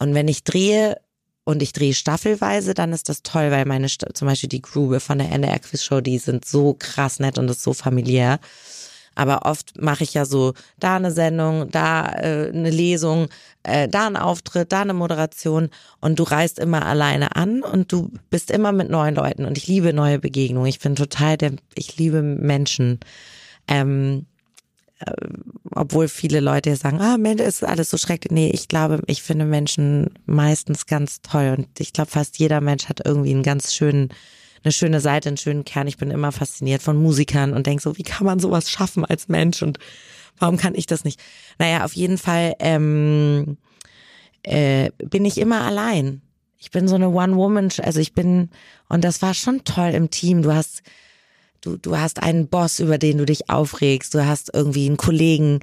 Und 0.00 0.14
wenn 0.14 0.26
ich 0.26 0.42
drehe 0.42 0.96
und 1.44 1.62
ich 1.62 1.72
drehe 1.72 1.94
staffelweise, 1.94 2.74
dann 2.74 2.92
ist 2.92 3.08
das 3.08 3.22
toll, 3.22 3.52
weil 3.52 3.66
meine, 3.66 3.86
zum 3.86 4.26
Beispiel 4.26 4.48
die 4.48 4.62
Crew 4.62 4.98
von 4.98 5.18
der 5.18 5.30
NDR 5.30 5.60
Quiz 5.60 5.84
Show, 5.84 6.00
die 6.00 6.18
sind 6.18 6.44
so 6.44 6.74
krass 6.76 7.20
nett 7.20 7.38
und 7.38 7.48
ist 7.48 7.62
so 7.62 7.72
familiär. 7.72 8.40
Aber 9.18 9.46
oft 9.46 9.82
mache 9.82 10.04
ich 10.04 10.14
ja 10.14 10.24
so, 10.24 10.54
da 10.78 10.94
eine 10.94 11.10
Sendung, 11.10 11.68
da 11.72 12.06
äh, 12.06 12.52
eine 12.54 12.70
Lesung, 12.70 13.26
äh, 13.64 13.88
da 13.88 14.06
ein 14.06 14.16
Auftritt, 14.16 14.70
da 14.70 14.82
eine 14.82 14.94
Moderation 14.94 15.70
und 16.00 16.20
du 16.20 16.22
reist 16.22 16.60
immer 16.60 16.86
alleine 16.86 17.34
an 17.34 17.62
und 17.64 17.90
du 17.90 18.12
bist 18.30 18.52
immer 18.52 18.70
mit 18.70 18.90
neuen 18.90 19.16
Leuten 19.16 19.44
und 19.44 19.58
ich 19.58 19.66
liebe 19.66 19.92
neue 19.92 20.20
Begegnungen. 20.20 20.68
Ich 20.68 20.78
bin 20.78 20.94
total 20.94 21.36
der, 21.36 21.54
ich 21.74 21.98
liebe 21.98 22.22
Menschen. 22.22 23.00
Ähm, 23.66 24.26
äh, 25.00 25.10
obwohl 25.72 26.06
viele 26.06 26.38
Leute 26.38 26.76
sagen, 26.76 27.00
ah, 27.00 27.18
Mensch, 27.18 27.42
ist 27.42 27.64
alles 27.64 27.90
so 27.90 27.98
schrecklich. 27.98 28.30
Nee, 28.30 28.50
ich 28.50 28.68
glaube, 28.68 29.02
ich 29.08 29.24
finde 29.24 29.46
Menschen 29.46 30.10
meistens 30.26 30.86
ganz 30.86 31.22
toll 31.22 31.56
und 31.58 31.80
ich 31.80 31.92
glaube, 31.92 32.12
fast 32.12 32.38
jeder 32.38 32.60
Mensch 32.60 32.88
hat 32.88 33.00
irgendwie 33.04 33.32
einen 33.32 33.42
ganz 33.42 33.74
schönen, 33.74 34.10
eine 34.64 34.72
schöne 34.72 35.00
Seite, 35.00 35.28
einen 35.28 35.36
schönen 35.36 35.64
Kern. 35.64 35.86
Ich 35.86 35.96
bin 35.96 36.10
immer 36.10 36.32
fasziniert 36.32 36.82
von 36.82 37.00
Musikern 37.00 37.52
und 37.52 37.66
denke 37.66 37.82
so, 37.82 37.96
wie 37.96 38.02
kann 38.02 38.26
man 38.26 38.38
sowas 38.38 38.70
schaffen 38.70 39.04
als 39.04 39.28
Mensch 39.28 39.62
und 39.62 39.78
warum 40.38 40.56
kann 40.56 40.74
ich 40.74 40.86
das 40.86 41.04
nicht? 41.04 41.20
Naja, 41.58 41.84
auf 41.84 41.94
jeden 41.94 42.18
Fall 42.18 42.54
ähm, 42.60 43.56
äh, 44.42 44.90
bin 44.98 45.24
ich 45.24 45.38
immer 45.38 45.62
allein. 45.62 46.22
Ich 46.58 46.70
bin 46.70 46.88
so 46.88 46.96
eine 46.96 47.10
One-Woman, 47.10 47.70
also 47.82 48.00
ich 48.00 48.14
bin, 48.14 48.50
und 48.88 49.04
das 49.04 49.22
war 49.22 49.34
schon 49.34 49.64
toll 49.64 49.90
im 49.90 50.10
Team. 50.10 50.42
Du 50.42 50.52
hast 50.52 50.82
du, 51.60 51.76
du 51.76 51.96
hast 51.96 52.22
einen 52.22 52.48
Boss, 52.48 52.80
über 52.80 52.98
den 52.98 53.18
du 53.18 53.26
dich 53.26 53.50
aufregst, 53.50 54.14
du 54.14 54.26
hast 54.26 54.50
irgendwie 54.52 54.86
einen 54.86 54.96
Kollegen, 54.96 55.60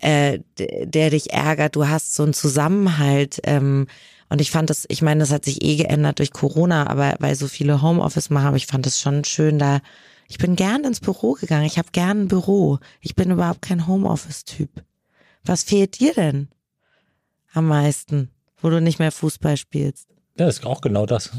äh, 0.00 0.40
der 0.58 1.10
dich 1.10 1.32
ärgert, 1.32 1.76
du 1.76 1.88
hast 1.88 2.14
so 2.14 2.22
einen 2.22 2.34
Zusammenhalt. 2.34 3.40
Ähm, 3.44 3.86
und 4.28 4.40
ich 4.40 4.50
fand 4.50 4.70
das, 4.70 4.84
ich 4.88 5.02
meine, 5.02 5.20
das 5.20 5.30
hat 5.30 5.44
sich 5.44 5.62
eh 5.62 5.76
geändert 5.76 6.18
durch 6.18 6.32
Corona, 6.32 6.86
aber 6.88 7.14
weil 7.20 7.34
so 7.36 7.46
viele 7.48 7.82
Homeoffice 7.82 8.30
machen, 8.30 8.46
aber 8.48 8.56
ich 8.56 8.66
fand 8.66 8.84
das 8.86 9.00
schon 9.00 9.24
schön 9.24 9.58
da. 9.58 9.80
Ich 10.28 10.38
bin 10.38 10.56
gern 10.56 10.82
ins 10.84 10.98
Büro 11.00 11.32
gegangen. 11.34 11.64
Ich 11.66 11.78
habe 11.78 11.88
gern 11.92 12.22
ein 12.22 12.28
Büro. 12.28 12.78
Ich 13.00 13.14
bin 13.14 13.30
überhaupt 13.30 13.62
kein 13.62 13.86
Homeoffice-Typ. 13.86 14.70
Was 15.44 15.62
fehlt 15.62 16.00
dir 16.00 16.12
denn 16.14 16.48
am 17.52 17.68
meisten, 17.68 18.30
wo 18.60 18.68
du 18.68 18.80
nicht 18.80 18.98
mehr 18.98 19.12
Fußball 19.12 19.56
spielst? 19.56 20.08
Ja, 20.38 20.46
das 20.46 20.58
ist 20.58 20.66
auch 20.66 20.80
genau 20.80 21.06
das. 21.06 21.30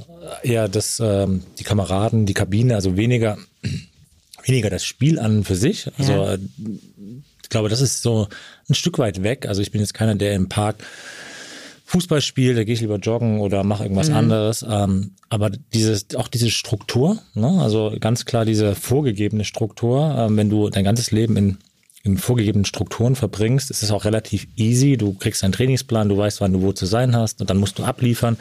Eher 0.41 0.69
das, 0.69 1.01
ähm, 1.03 1.43
die 1.59 1.63
Kameraden, 1.65 2.25
die 2.25 2.33
Kabine, 2.33 2.75
also 2.75 2.95
weniger, 2.95 3.38
weniger 4.45 4.69
das 4.69 4.85
Spiel 4.85 5.19
an 5.19 5.39
und 5.39 5.43
für 5.43 5.57
sich. 5.57 5.91
Also 5.97 6.13
Ja. 6.13 6.33
äh, 6.35 6.39
ich 7.43 7.49
glaube, 7.49 7.69
das 7.69 7.81
ist 7.81 8.01
so 8.01 8.27
ein 8.69 8.73
Stück 8.73 8.97
weit 8.99 9.21
weg. 9.23 9.45
Also 9.47 9.61
ich 9.61 9.71
bin 9.71 9.81
jetzt 9.81 9.93
keiner, 9.93 10.15
der 10.15 10.33
im 10.33 10.49
Park 10.49 10.77
Fußball 11.89 12.21
spielt, 12.21 12.57
da 12.57 12.65
gehe 12.65 12.73
ich 12.73 12.81
lieber 12.81 12.97
joggen 12.97 13.39
oder 13.39 13.63
mache 13.63 13.83
irgendwas 13.83 14.09
anderes. 14.09 14.65
Ähm, 14.69 15.11
aber 15.29 15.49
dieses, 15.49 16.13
auch 16.15 16.27
diese 16.27 16.51
Struktur, 16.51 17.17
ne? 17.33 17.61
also 17.61 17.95
ganz 17.97 18.25
klar 18.25 18.43
diese 18.43 18.75
vorgegebene 18.75 19.45
Struktur, 19.45 20.13
ähm, 20.17 20.35
wenn 20.35 20.49
du 20.49 20.69
dein 20.69 20.83
ganzes 20.83 21.11
Leben 21.11 21.38
in 21.38 21.57
in 22.03 22.17
vorgegebenen 22.17 22.65
Strukturen 22.65 23.15
verbringst, 23.15 23.69
ist 23.69 23.83
es 23.83 23.91
auch 23.91 24.05
relativ 24.05 24.47
easy. 24.55 24.95
Du 24.95 25.13
kriegst 25.13 25.43
einen 25.43 25.51
Trainingsplan, 25.51 26.07
du 26.07 26.17
weißt, 26.17 26.39
wann 26.39 26.53
du 26.53 26.61
wo 26.61 26.71
zu 26.71 26.85
sein 26.85 27.15
hast 27.15 27.41
und 27.41 27.49
dann 27.49 27.57
musst 27.57 27.77
du 27.79 27.83
abliefern. 27.83 28.38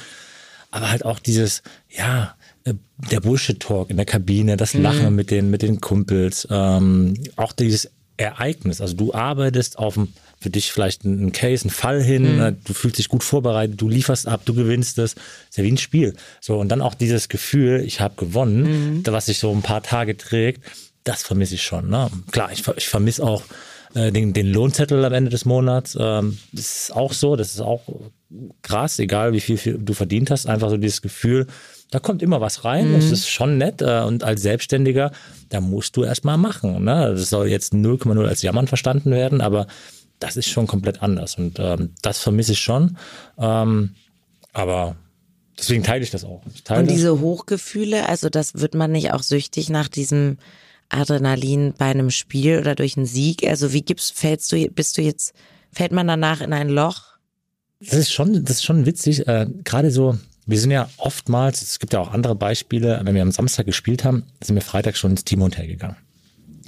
Aber 0.70 0.90
halt 0.90 1.04
auch 1.04 1.18
dieses, 1.18 1.62
ja, 1.90 2.36
äh, 2.64 2.74
der 3.10 3.20
Bullshit-Talk 3.20 3.90
in 3.90 3.96
der 3.96 4.06
Kabine, 4.06 4.56
das 4.56 4.74
Lachen 4.74 5.14
mit 5.16 5.30
den, 5.30 5.50
mit 5.50 5.62
den 5.62 5.80
Kumpels, 5.80 6.46
ähm, 6.50 7.14
auch 7.34 7.52
dieses 7.52 7.90
Ereignis. 8.16 8.80
Also 8.80 8.94
du 8.94 9.12
arbeitest 9.12 9.78
auf 9.78 9.96
ein, 9.96 10.12
für 10.38 10.50
dich 10.50 10.72
vielleicht 10.72 11.04
einen 11.04 11.32
Case, 11.32 11.64
einen 11.64 11.70
Fall 11.70 12.02
hin, 12.02 12.40
äh, 12.40 12.54
du 12.64 12.74
fühlst 12.74 12.98
dich 12.98 13.08
gut 13.08 13.24
vorbereitet, 13.24 13.80
du 13.80 13.88
lieferst 13.88 14.28
ab, 14.28 14.42
du 14.44 14.54
gewinnst 14.54 14.98
es. 14.98 15.14
Ist 15.14 15.56
ja 15.56 15.64
wie 15.64 15.72
ein 15.72 15.78
Spiel. 15.78 16.14
So, 16.40 16.58
und 16.58 16.68
dann 16.68 16.80
auch 16.80 16.94
dieses 16.94 17.28
Gefühl, 17.28 17.82
ich 17.86 18.00
habe 18.00 18.14
gewonnen, 18.16 19.02
was 19.06 19.26
sich 19.26 19.38
so 19.38 19.52
ein 19.52 19.62
paar 19.62 19.82
Tage 19.82 20.16
trägt, 20.16 20.62
das 21.04 21.22
vermisse 21.22 21.54
ich 21.54 21.62
schon. 21.62 21.88
Ne? 21.88 22.10
Klar, 22.32 22.50
ich, 22.52 22.64
ich 22.76 22.88
vermisse 22.88 23.22
auch 23.24 23.42
äh, 23.94 24.12
den, 24.12 24.32
den 24.32 24.52
Lohnzettel 24.52 25.04
am 25.04 25.12
Ende 25.12 25.30
des 25.30 25.44
Monats. 25.44 25.96
Ähm, 25.98 26.38
das 26.52 26.88
ist 26.88 26.96
auch 26.96 27.12
so, 27.12 27.36
das 27.36 27.54
ist 27.54 27.60
auch 27.60 27.82
krass, 28.62 28.98
egal 28.98 29.32
wie 29.32 29.40
viel, 29.40 29.56
viel 29.56 29.78
du 29.78 29.94
verdient 29.94 30.30
hast, 30.30 30.46
einfach 30.46 30.68
so 30.68 30.76
dieses 30.76 31.00
Gefühl, 31.00 31.46
da 31.92 32.00
kommt 32.00 32.22
immer 32.22 32.40
was 32.40 32.64
rein, 32.64 32.92
das 32.94 33.12
ist 33.12 33.28
schon 33.28 33.58
nett 33.58 33.80
äh, 33.80 34.00
und 34.00 34.24
als 34.24 34.42
Selbstständiger, 34.42 35.12
da 35.50 35.60
musst 35.60 35.96
du 35.96 36.02
erstmal 36.02 36.36
machen. 36.36 36.84
Ne? 36.84 37.14
Das 37.14 37.30
soll 37.30 37.46
jetzt 37.46 37.72
0,0 37.72 38.26
als 38.26 38.42
Jammern 38.42 38.66
verstanden 38.66 39.12
werden, 39.12 39.40
aber 39.40 39.68
das 40.18 40.36
ist 40.36 40.48
schon 40.48 40.66
komplett 40.66 41.02
anders 41.02 41.36
und 41.36 41.58
ähm, 41.58 41.94
das 42.02 42.18
vermisse 42.18 42.52
ich 42.52 42.60
schon. 42.60 42.96
Ähm, 43.38 43.94
aber 44.52 44.96
deswegen 45.58 45.82
teile 45.82 46.02
ich 46.02 46.10
das 46.10 46.24
auch. 46.24 46.42
Ich 46.54 46.68
Und 46.70 46.90
diese 46.90 47.20
Hochgefühle, 47.20 48.08
also 48.08 48.28
das 48.28 48.54
wird 48.54 48.74
man 48.74 48.92
nicht 48.92 49.12
auch 49.12 49.22
süchtig 49.22 49.68
nach 49.68 49.88
diesem 49.88 50.38
Adrenalin 50.88 51.74
bei 51.76 51.86
einem 51.86 52.10
Spiel 52.10 52.58
oder 52.58 52.74
durch 52.74 52.96
einen 52.96 53.06
Sieg? 53.06 53.46
Also 53.46 53.72
wie 53.72 53.82
gibst, 53.82 54.18
fällst 54.18 54.52
du, 54.52 54.68
bist 54.70 54.96
du 54.98 55.02
jetzt, 55.02 55.34
fällt 55.72 55.92
man 55.92 56.06
danach 56.06 56.40
in 56.40 56.52
ein 56.52 56.68
Loch? 56.68 57.02
Das 57.80 57.94
ist 57.94 58.12
schon, 58.12 58.44
das 58.44 58.56
ist 58.56 58.64
schon 58.64 58.86
witzig. 58.86 59.26
Äh, 59.26 59.46
Gerade 59.64 59.90
so, 59.90 60.16
wir 60.46 60.58
sind 60.58 60.70
ja 60.70 60.88
oftmals, 60.96 61.62
es 61.62 61.78
gibt 61.78 61.92
ja 61.92 62.00
auch 62.00 62.12
andere 62.12 62.34
Beispiele, 62.34 63.00
wenn 63.02 63.14
wir 63.14 63.22
am 63.22 63.32
Samstag 63.32 63.66
gespielt 63.66 64.04
haben, 64.04 64.24
sind 64.42 64.54
wir 64.54 64.62
Freitag 64.62 64.96
schon 64.96 65.10
ins 65.10 65.24
Teamhotel 65.24 65.66
gegangen. 65.66 65.96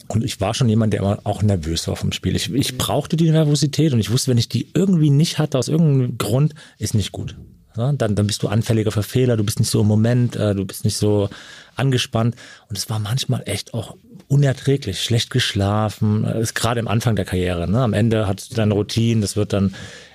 Und 0.08 0.24
ich 0.24 0.40
war 0.40 0.54
schon 0.54 0.68
jemand, 0.68 0.92
der 0.92 1.00
immer 1.00 1.18
auch 1.24 1.42
nervös 1.42 1.86
war 1.86 1.96
vom 1.96 2.12
Spiel. 2.12 2.34
Ich, 2.34 2.52
ich 2.52 2.78
brauchte 2.78 3.16
die 3.16 3.30
Nervosität 3.30 3.92
und 3.92 4.00
ich 4.00 4.10
wusste, 4.10 4.30
wenn 4.30 4.38
ich 4.38 4.48
die 4.48 4.70
irgendwie 4.74 5.10
nicht 5.10 5.38
hatte, 5.38 5.58
aus 5.58 5.68
irgendeinem 5.68 6.16
Grund, 6.18 6.54
ist 6.78 6.94
nicht 6.94 7.12
gut. 7.12 7.36
Ja, 7.76 7.92
dann, 7.92 8.16
dann 8.16 8.26
bist 8.26 8.42
du 8.42 8.48
anfälliger 8.48 8.90
für 8.90 9.02
Fehler, 9.02 9.36
du 9.36 9.44
bist 9.44 9.60
nicht 9.60 9.70
so 9.70 9.82
im 9.82 9.86
Moment, 9.86 10.34
äh, 10.34 10.54
du 10.54 10.64
bist 10.64 10.84
nicht 10.84 10.96
so 10.96 11.28
angespannt. 11.76 12.34
Und 12.68 12.76
es 12.76 12.90
war 12.90 12.98
manchmal 12.98 13.42
echt 13.44 13.74
auch 13.74 13.96
unerträglich, 14.26 15.02
schlecht 15.02 15.30
geschlafen, 15.30 16.24
äh, 16.24 16.40
ist 16.40 16.54
gerade 16.54 16.80
am 16.80 16.88
Anfang 16.88 17.14
der 17.14 17.24
Karriere. 17.24 17.70
Ne? 17.70 17.80
Am 17.80 17.92
Ende 17.92 18.26
hast 18.26 18.50
du 18.50 18.54
deine 18.56 18.74
Routine, 18.74 19.20
das 19.20 19.36
wird 19.36 19.52
dann 19.52 19.74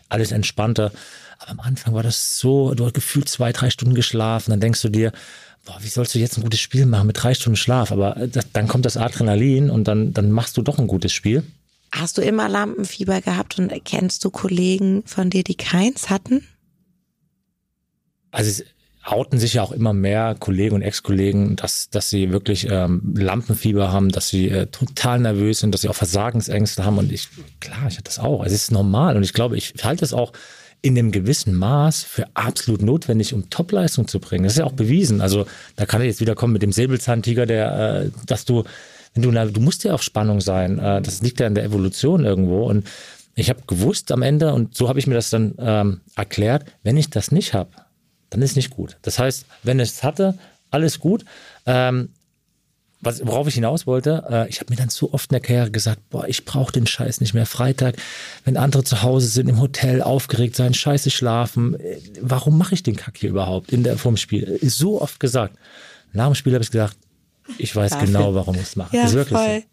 alles 0.10 0.32
entspannter. 0.32 0.92
Aber 1.40 1.52
am 1.52 1.60
Anfang 1.60 1.94
war 1.94 2.04
das 2.04 2.38
so, 2.38 2.74
du 2.74 2.86
hast 2.86 2.96
gefühlt 2.96 3.30
zwei, 3.30 3.52
drei 3.52 3.70
Stunden 3.70 3.96
geschlafen, 3.96 4.52
dann 4.52 4.60
denkst 4.60 4.82
du 4.82 4.90
dir, 4.90 5.12
boah, 5.66 5.78
wie 5.82 5.88
sollst 5.88 6.16
du 6.16 6.20
jetzt 6.20 6.38
ein 6.38 6.44
gutes 6.44 6.60
Spiel 6.60 6.86
machen 6.86 7.08
mit 7.08 7.22
drei 7.22 7.34
Stunden 7.34 7.58
Schlaf? 7.58 7.92
Aber 7.92 8.18
äh, 8.18 8.28
das, 8.28 8.52
dann 8.54 8.68
kommt 8.68 8.86
das 8.86 8.98
Adrenalin 8.98 9.70
und 9.70 9.88
dann, 9.88 10.14
dann 10.14 10.32
machst 10.32 10.58
du 10.58 10.62
doch 10.62 10.80
ein 10.80 10.88
gutes 10.88 11.14
Spiel. 11.14 11.44
Hast 11.92 12.18
du 12.18 12.22
immer 12.22 12.50
Lampenfieber 12.50 13.22
gehabt 13.22 13.60
und 13.60 13.72
kennst 13.86 14.26
du 14.26 14.32
Kollegen 14.32 15.04
von 15.06 15.30
dir, 15.30 15.44
die 15.44 15.56
keins 15.56 16.10
hatten? 16.10 16.48
Also 18.32 18.50
es 18.50 18.66
outen 19.06 19.38
sich 19.38 19.56
ja 19.56 19.62
auch 19.62 19.72
immer 19.72 19.94
mehr 19.94 20.36
Kollegen 20.40 20.76
und 20.76 20.82
Ex-Kollegen, 20.82 21.56
dass, 21.56 21.90
dass 21.90 22.10
sie 22.10 22.32
wirklich 22.32 22.68
ähm, 22.70 23.14
Lampenfieber 23.16 23.92
haben, 23.92 24.10
dass 24.10 24.30
sie 24.30 24.50
äh, 24.50 24.68
total 24.68 25.20
nervös 25.20 25.60
sind, 25.60 25.74
dass 25.74 25.82
sie 25.82 25.90
auch 25.90 25.96
Versagensängste 25.96 26.86
haben. 26.86 26.98
Und 26.98 27.12
ich, 27.12 27.28
klar, 27.60 27.86
ich 27.88 27.96
hatte 27.96 28.06
das 28.06 28.20
auch. 28.20 28.44
Es 28.46 28.54
ist 28.54 28.72
normal. 28.72 29.18
Und 29.18 29.24
ich 29.24 29.34
glaube, 29.34 29.58
ich 29.58 29.74
halte 29.84 30.06
es 30.06 30.14
auch 30.14 30.32
in 30.84 31.00
einem 31.00 31.12
gewissen 31.12 31.56
Maß 31.56 32.04
für 32.04 32.28
absolut 32.34 32.82
notwendig, 32.82 33.34
um 33.34 33.50
Topleistung 33.50 34.08
zu 34.08 34.20
bringen. 34.20 34.44
Das 34.44 34.54
ist 34.54 34.60
ja 34.60 34.66
auch 34.66 34.74
bewiesen. 34.74 35.22
Also 35.22 35.46
da 35.78 35.86
kann 35.86 36.02
ich 36.02 36.08
jetzt 36.08 36.20
wieder 36.20 36.36
kommen 36.36 36.52
mit 36.52 36.62
dem 36.62 36.74
Säbelzahntiger, 36.74 37.46
der, 37.46 38.04
äh, 38.04 38.10
dass 38.26 38.44
du, 38.44 38.66
wenn 39.14 39.24
du, 39.24 39.32
du 39.32 39.62
musst 39.62 39.86
ja 39.86 39.94
auf 39.94 40.04
Spannung 40.04 40.42
sein. 40.42 40.80
Äh, 40.80 41.02
das 41.02 41.22
liegt 41.22 41.40
ja 41.40 41.48
in 41.48 41.56
der 41.56 41.64
Evolution 41.64 42.26
irgendwo. 42.26 42.66
Und 42.66 42.86
ich 43.34 43.50
habe 43.50 43.62
gewusst 43.66 44.12
am 44.12 44.22
Ende, 44.22 44.54
und 44.54 44.76
so 44.76 44.90
habe 44.90 45.00
ich 45.00 45.08
mir 45.08 45.16
das 45.16 45.30
dann 45.30 45.56
ähm, 45.58 46.02
erklärt, 46.18 46.66
wenn 46.84 46.98
ich 46.98 47.10
das 47.10 47.32
nicht 47.32 47.54
habe, 47.54 47.72
dann 48.30 48.42
ist 48.42 48.58
nicht 48.58 48.70
gut. 48.70 48.98
Das 49.04 49.20
heißt, 49.20 49.46
wenn 49.64 49.80
ich 49.80 49.90
es 49.90 50.04
hatte, 50.04 50.38
alles 50.70 51.00
gut. 51.00 51.24
Ähm, 51.66 52.10
was, 53.04 53.26
worauf 53.26 53.48
ich 53.48 53.56
hinaus 53.56 53.86
wollte, 53.86 54.24
äh, 54.30 54.50
ich 54.50 54.60
habe 54.60 54.72
mir 54.72 54.78
dann 54.78 54.90
so 54.90 55.14
oft 55.14 55.32
in 55.32 55.36
der 55.36 55.42
Karriere 55.42 55.72
gesagt, 55.72 56.10
boah, 56.10 56.28
ich 56.28 56.46
brauche 56.46 56.72
den 56.72 56.88
Scheiß 56.88 57.22
nicht 57.22 57.34
mehr. 57.34 57.46
Freitag, 57.46 57.96
wenn 58.46 58.58
andere 58.58 58.84
zu 58.84 59.02
Hause 59.02 59.28
sind, 59.28 59.50
im 59.50 59.60
Hotel 59.60 60.02
aufgeregt 60.02 60.56
sein, 60.56 60.74
scheiße 60.74 61.12
schlafen, 61.12 61.80
äh, 61.80 62.00
warum 62.22 62.58
mache 62.58 62.74
ich 62.74 62.84
den 62.84 62.96
Kack 62.96 63.18
hier 63.18 63.30
überhaupt 63.30 63.72
in 63.72 63.84
der 63.84 63.98
vorm 63.98 64.18
Spiel? 64.18 64.44
Ist 64.44 64.78
so 64.78 65.02
oft 65.02 65.20
gesagt. 65.20 65.56
Nach 66.14 66.28
dem 66.28 66.36
Spiel 66.36 66.54
habe 66.54 66.64
ich 66.64 66.72
gesagt, 66.72 66.98
ich 67.58 67.76
weiß 67.76 67.92
Dafür. 67.92 68.08
genau, 68.08 68.36
warum 68.36 68.56
ich 68.56 68.62
es 68.62 68.76
mache. 68.76 68.96
ist 68.96 69.14
wirklich 69.14 69.38
so. 69.38 69.64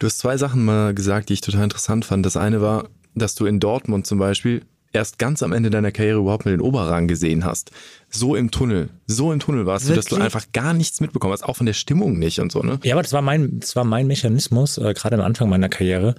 Du 0.00 0.06
hast 0.06 0.18
zwei 0.18 0.36
Sachen 0.36 0.64
mal 0.64 0.92
gesagt, 0.92 1.28
die 1.28 1.34
ich 1.34 1.40
total 1.40 1.64
interessant 1.64 2.04
fand. 2.04 2.26
Das 2.26 2.36
eine 2.36 2.60
war, 2.60 2.88
dass 3.14 3.34
du 3.34 3.46
in 3.46 3.60
Dortmund 3.60 4.06
zum 4.06 4.18
Beispiel 4.18 4.62
erst 4.94 5.18
ganz 5.18 5.42
am 5.42 5.52
Ende 5.52 5.70
deiner 5.70 5.92
Karriere 5.92 6.18
überhaupt 6.18 6.46
mit 6.46 6.52
den 6.52 6.60
Oberrang 6.60 7.08
gesehen 7.08 7.44
hast. 7.44 7.70
So 8.08 8.36
im 8.36 8.50
Tunnel, 8.50 8.88
so 9.06 9.32
im 9.32 9.40
Tunnel 9.40 9.66
warst 9.66 9.86
Wirklich? 9.86 10.06
du, 10.06 10.10
dass 10.10 10.18
du 10.18 10.24
einfach 10.24 10.52
gar 10.52 10.72
nichts 10.72 11.00
mitbekommen 11.00 11.32
hast, 11.32 11.44
auch 11.44 11.56
von 11.56 11.66
der 11.66 11.72
Stimmung 11.72 12.18
nicht 12.18 12.38
und 12.38 12.52
so, 12.52 12.62
ne? 12.62 12.78
Ja, 12.84 12.94
aber 12.94 13.02
das 13.02 13.12
war 13.12 13.22
mein, 13.22 13.60
das 13.60 13.76
war 13.76 13.84
mein 13.84 14.06
Mechanismus, 14.06 14.78
äh, 14.78 14.94
gerade 14.94 15.16
am 15.16 15.22
Anfang 15.22 15.48
meiner 15.48 15.68
Karriere, 15.68 16.14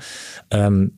ähm, 0.52 0.92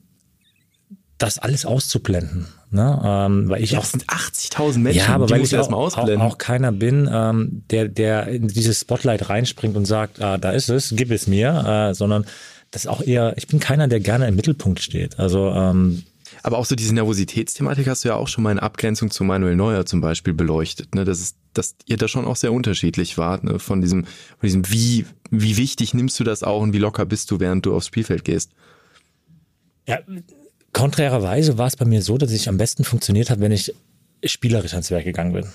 das 1.18 1.38
alles 1.38 1.64
auszublenden. 1.64 2.46
Ne? 2.70 3.00
Ähm, 3.02 3.48
weil 3.48 3.62
ich 3.62 3.72
ja, 3.72 3.78
auch, 3.78 3.84
sind 3.84 4.04
80.000 4.06 4.78
Menschen, 4.78 4.98
ja, 4.98 5.14
aber 5.14 5.30
weil 5.30 5.40
ich 5.40 5.56
auch, 5.56 5.72
auch, 5.72 5.96
auch, 5.96 6.38
keiner 6.38 6.70
bin, 6.70 7.08
ähm, 7.10 7.62
der, 7.70 7.88
der 7.88 8.28
in 8.28 8.48
dieses 8.48 8.80
Spotlight 8.80 9.30
reinspringt 9.30 9.76
und 9.76 9.86
sagt, 9.86 10.20
ah, 10.20 10.36
da 10.36 10.50
ist 10.50 10.68
es, 10.68 10.92
gib 10.94 11.10
es 11.10 11.26
mir, 11.26 11.90
äh, 11.90 11.94
sondern 11.94 12.26
das 12.70 12.84
ist 12.84 12.88
auch 12.88 13.00
eher, 13.00 13.34
ich 13.38 13.46
bin 13.46 13.58
keiner, 13.58 13.88
der 13.88 14.00
gerne 14.00 14.28
im 14.28 14.36
Mittelpunkt 14.36 14.80
steht. 14.80 15.18
Also 15.18 15.48
ähm, 15.48 16.04
aber 16.42 16.58
auch 16.58 16.64
so 16.64 16.74
diese 16.74 16.94
Nervositätsthematik 16.94 17.86
hast 17.86 18.04
du 18.04 18.08
ja 18.08 18.16
auch 18.16 18.28
schon 18.28 18.44
mal 18.44 18.52
in 18.52 18.58
Abgrenzung 18.58 19.10
zu 19.10 19.24
Manuel 19.24 19.56
Neuer 19.56 19.86
zum 19.86 20.00
Beispiel 20.00 20.34
beleuchtet, 20.34 20.94
ne? 20.94 21.04
Das 21.04 21.20
ist, 21.20 21.36
dass 21.54 21.76
ihr 21.86 21.96
da 21.96 22.08
schon 22.08 22.24
auch 22.24 22.36
sehr 22.36 22.52
unterschiedlich 22.52 23.18
wart, 23.18 23.44
ne? 23.44 23.58
Von 23.58 23.80
diesem, 23.80 24.04
von 24.04 24.46
diesem, 24.46 24.70
wie, 24.70 25.06
wie 25.30 25.56
wichtig 25.56 25.94
nimmst 25.94 26.18
du 26.20 26.24
das 26.24 26.42
auch 26.42 26.62
und 26.62 26.72
wie 26.72 26.78
locker 26.78 27.06
bist 27.06 27.30
du, 27.30 27.40
während 27.40 27.66
du 27.66 27.74
aufs 27.74 27.86
Spielfeld 27.86 28.24
gehst? 28.24 28.52
Ja, 29.86 29.98
konträrerweise 30.72 31.58
war 31.58 31.66
es 31.66 31.76
bei 31.76 31.84
mir 31.84 32.02
so, 32.02 32.18
dass 32.18 32.30
ich 32.32 32.48
am 32.48 32.58
besten 32.58 32.84
funktioniert 32.84 33.30
habe, 33.30 33.40
wenn 33.40 33.52
ich 33.52 33.74
spielerisch 34.24 34.72
ans 34.72 34.90
Werk 34.90 35.04
gegangen 35.04 35.32
bin. 35.32 35.46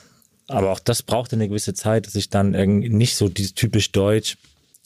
Aber 0.47 0.71
auch 0.71 0.79
das 0.79 1.03
brauchte 1.03 1.35
eine 1.35 1.47
gewisse 1.47 1.73
Zeit, 1.73 2.07
dass 2.07 2.15
ich 2.15 2.29
dann 2.29 2.51
nicht 2.51 3.15
so 3.15 3.29
dieses 3.29 3.53
typisch 3.53 3.91
deutsch 3.91 4.37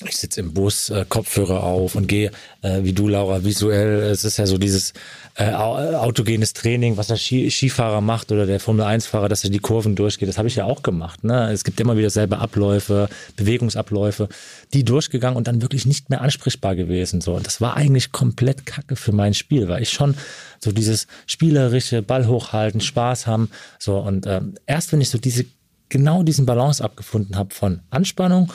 ich 0.05 0.17
sitze 0.17 0.41
im 0.41 0.53
Bus, 0.53 0.91
äh, 0.91 1.05
Kopfhörer 1.09 1.63
auf 1.63 1.95
und 1.95 2.07
gehe, 2.07 2.29
äh, 2.61 2.83
wie 2.83 2.93
du, 2.93 3.07
Laura, 3.07 3.43
visuell. 3.43 4.03
Es 4.03 4.23
ist 4.23 4.37
ja 4.37 4.45
so 4.45 4.59
dieses 4.59 4.93
äh, 5.33 5.51
autogenes 5.51 6.53
Training, 6.53 6.97
was 6.97 7.07
der 7.07 7.15
Ski 7.15 7.49
Skifahrer 7.49 7.99
macht 8.01 8.31
oder 8.31 8.45
der 8.45 8.59
Formel-1-Fahrer, 8.59 9.27
dass 9.27 9.43
er 9.43 9.49
die 9.49 9.57
Kurven 9.57 9.95
durchgeht. 9.95 10.29
Das 10.29 10.37
habe 10.37 10.49
ich 10.49 10.55
ja 10.55 10.65
auch 10.65 10.83
gemacht. 10.83 11.23
Ne? 11.23 11.51
Es 11.51 11.63
gibt 11.63 11.79
immer 11.79 11.97
wieder 11.97 12.11
selbe 12.11 12.37
Abläufe, 12.37 13.09
Bewegungsabläufe, 13.37 14.29
die 14.71 14.85
durchgegangen 14.85 15.35
und 15.35 15.47
dann 15.47 15.63
wirklich 15.63 15.87
nicht 15.87 16.11
mehr 16.11 16.21
ansprechbar 16.21 16.75
gewesen. 16.75 17.19
So, 17.19 17.33
und 17.33 17.47
das 17.47 17.59
war 17.59 17.75
eigentlich 17.75 18.11
komplett 18.11 18.67
Kacke 18.67 18.95
für 18.95 19.13
mein 19.13 19.33
Spiel, 19.33 19.67
weil 19.67 19.81
ich 19.81 19.89
schon 19.89 20.13
so 20.59 20.71
dieses 20.71 21.07
spielerische 21.25 22.03
Ball 22.03 22.27
hochhalten, 22.27 22.81
Spaß 22.81 23.25
haben. 23.25 23.49
So 23.79 23.97
und 23.97 24.27
ähm, 24.27 24.55
erst 24.67 24.91
wenn 24.91 25.01
ich 25.01 25.09
so 25.09 25.17
diese 25.17 25.45
genau 25.89 26.21
diesen 26.21 26.45
Balance 26.45 26.83
abgefunden 26.83 27.35
habe 27.35 27.53
von 27.55 27.79
Anspannung 27.89 28.51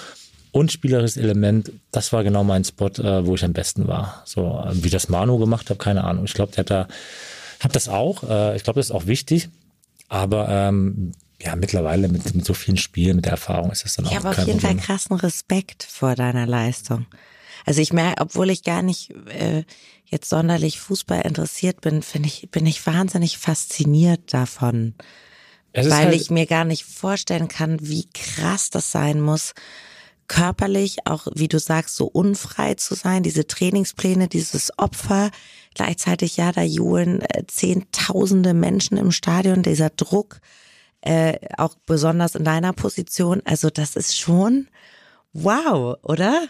und 0.52 0.70
spielerisches 0.70 1.16
Element, 1.16 1.72
das 1.90 2.12
war 2.12 2.22
genau 2.22 2.44
mein 2.44 2.64
Spot, 2.64 2.88
äh, 2.88 3.26
wo 3.26 3.34
ich 3.34 3.44
am 3.44 3.54
besten 3.54 3.88
war. 3.88 4.22
So, 4.26 4.62
wie 4.72 4.90
das 4.90 5.08
Manu 5.08 5.38
gemacht 5.38 5.70
hat, 5.70 5.78
keine 5.78 6.04
Ahnung. 6.04 6.26
Ich 6.26 6.34
glaube, 6.34 6.52
der 6.52 6.58
hat 6.58 6.70
da, 6.70 6.88
hat 7.60 7.74
das 7.74 7.88
auch. 7.88 8.22
Äh, 8.28 8.56
ich 8.56 8.62
glaube, 8.62 8.78
das 8.78 8.86
ist 8.86 8.92
auch 8.92 9.06
wichtig. 9.06 9.48
Aber 10.08 10.48
ähm, 10.50 11.12
ja, 11.40 11.56
mittlerweile 11.56 12.08
mit, 12.08 12.34
mit 12.34 12.44
so 12.44 12.52
vielen 12.52 12.76
Spielen, 12.76 13.16
mit 13.16 13.24
der 13.24 13.32
Erfahrung 13.32 13.72
ist 13.72 13.84
das 13.84 13.96
dann 13.96 14.04
ich 14.04 14.10
auch 14.10 14.12
Ich 14.12 14.18
habe 14.18 14.28
auf 14.28 14.46
jeden 14.46 14.60
Problem. 14.60 14.78
Fall 14.78 14.86
krassen 14.86 15.16
Respekt 15.16 15.82
vor 15.84 16.14
deiner 16.14 16.46
Leistung. 16.46 17.06
Also 17.64 17.80
ich 17.80 17.92
merke, 17.94 18.20
obwohl 18.20 18.50
ich 18.50 18.62
gar 18.62 18.82
nicht 18.82 19.10
äh, 19.28 19.64
jetzt 20.04 20.28
sonderlich 20.28 20.80
Fußball 20.80 21.22
interessiert 21.22 21.80
bin, 21.80 22.02
finde 22.02 22.28
ich, 22.28 22.50
bin 22.50 22.66
ich 22.66 22.86
wahnsinnig 22.86 23.38
fasziniert 23.38 24.34
davon. 24.34 24.94
weil 25.72 25.90
halt 25.90 26.14
ich 26.14 26.30
mir 26.30 26.44
gar 26.44 26.64
nicht 26.64 26.84
vorstellen 26.84 27.48
kann, 27.48 27.78
wie 27.80 28.06
krass 28.12 28.68
das 28.68 28.92
sein 28.92 29.20
muss, 29.20 29.54
körperlich, 30.32 30.96
auch 31.04 31.26
wie 31.34 31.46
du 31.46 31.58
sagst, 31.58 31.94
so 31.94 32.06
unfrei 32.06 32.72
zu 32.74 32.94
sein, 32.94 33.22
diese 33.22 33.46
Trainingspläne, 33.46 34.28
dieses 34.28 34.70
Opfer. 34.78 35.30
Gleichzeitig, 35.74 36.38
ja, 36.38 36.52
da 36.52 36.62
johlen 36.62 37.20
äh, 37.20 37.44
zehntausende 37.46 38.54
Menschen 38.54 38.96
im 38.96 39.12
Stadion, 39.12 39.62
dieser 39.62 39.90
Druck, 39.90 40.40
äh, 41.02 41.34
auch 41.58 41.74
besonders 41.84 42.34
in 42.34 42.44
deiner 42.44 42.72
Position. 42.72 43.42
Also 43.44 43.68
das 43.68 43.94
ist 43.94 44.18
schon 44.18 44.68
wow, 45.34 45.98
oder? 46.02 46.46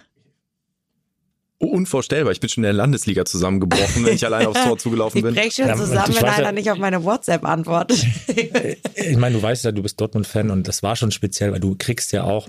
Unvorstellbar. 1.58 2.30
Ich 2.30 2.38
bin 2.38 2.50
schon 2.50 2.62
in 2.62 2.68
der 2.68 2.74
Landesliga 2.74 3.24
zusammengebrochen, 3.24 4.04
wenn 4.04 4.14
ich 4.14 4.24
allein 4.24 4.46
aufs 4.46 4.62
Tor 4.62 4.78
zugelaufen 4.78 5.22
bin. 5.22 5.34
Ich 5.34 5.40
breche 5.40 5.64
schon 5.64 5.76
zusammen, 5.76 6.14
wenn 6.14 6.24
einer 6.24 6.42
ja, 6.44 6.52
nicht 6.52 6.70
auf 6.70 6.78
meine 6.78 7.02
WhatsApp 7.02 7.44
antwortet. 7.44 8.06
ich 8.94 9.16
meine, 9.16 9.34
du 9.34 9.42
weißt 9.42 9.64
ja, 9.64 9.72
du 9.72 9.82
bist 9.82 10.00
Dortmund-Fan 10.00 10.52
und 10.52 10.68
das 10.68 10.84
war 10.84 10.94
schon 10.94 11.10
speziell, 11.10 11.50
weil 11.50 11.60
du 11.60 11.74
kriegst 11.76 12.12
ja 12.12 12.22
auch 12.22 12.48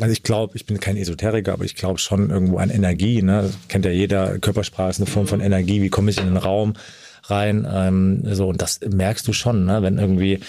also 0.00 0.12
ich 0.12 0.22
glaube, 0.22 0.56
ich 0.56 0.66
bin 0.66 0.80
kein 0.80 0.96
Esoteriker, 0.96 1.52
aber 1.52 1.64
ich 1.64 1.74
glaube 1.74 1.98
schon 1.98 2.30
irgendwo 2.30 2.58
an 2.58 2.70
Energie. 2.70 3.22
Ne? 3.22 3.42
Das 3.42 3.58
kennt 3.68 3.84
ja 3.84 3.90
jeder, 3.90 4.38
Körpersprache 4.38 4.90
ist 4.90 5.00
eine 5.00 5.06
Form 5.06 5.26
von 5.26 5.40
Energie. 5.40 5.82
Wie 5.82 5.88
komme 5.88 6.10
ich 6.10 6.18
in 6.18 6.26
den 6.26 6.36
Raum 6.36 6.74
rein? 7.24 7.66
Ähm, 7.70 8.22
so 8.24 8.48
und 8.48 8.62
das 8.62 8.80
merkst 8.80 9.26
du 9.26 9.32
schon, 9.32 9.64
ne? 9.64 9.82
wenn 9.82 9.98
irgendwie 9.98 10.40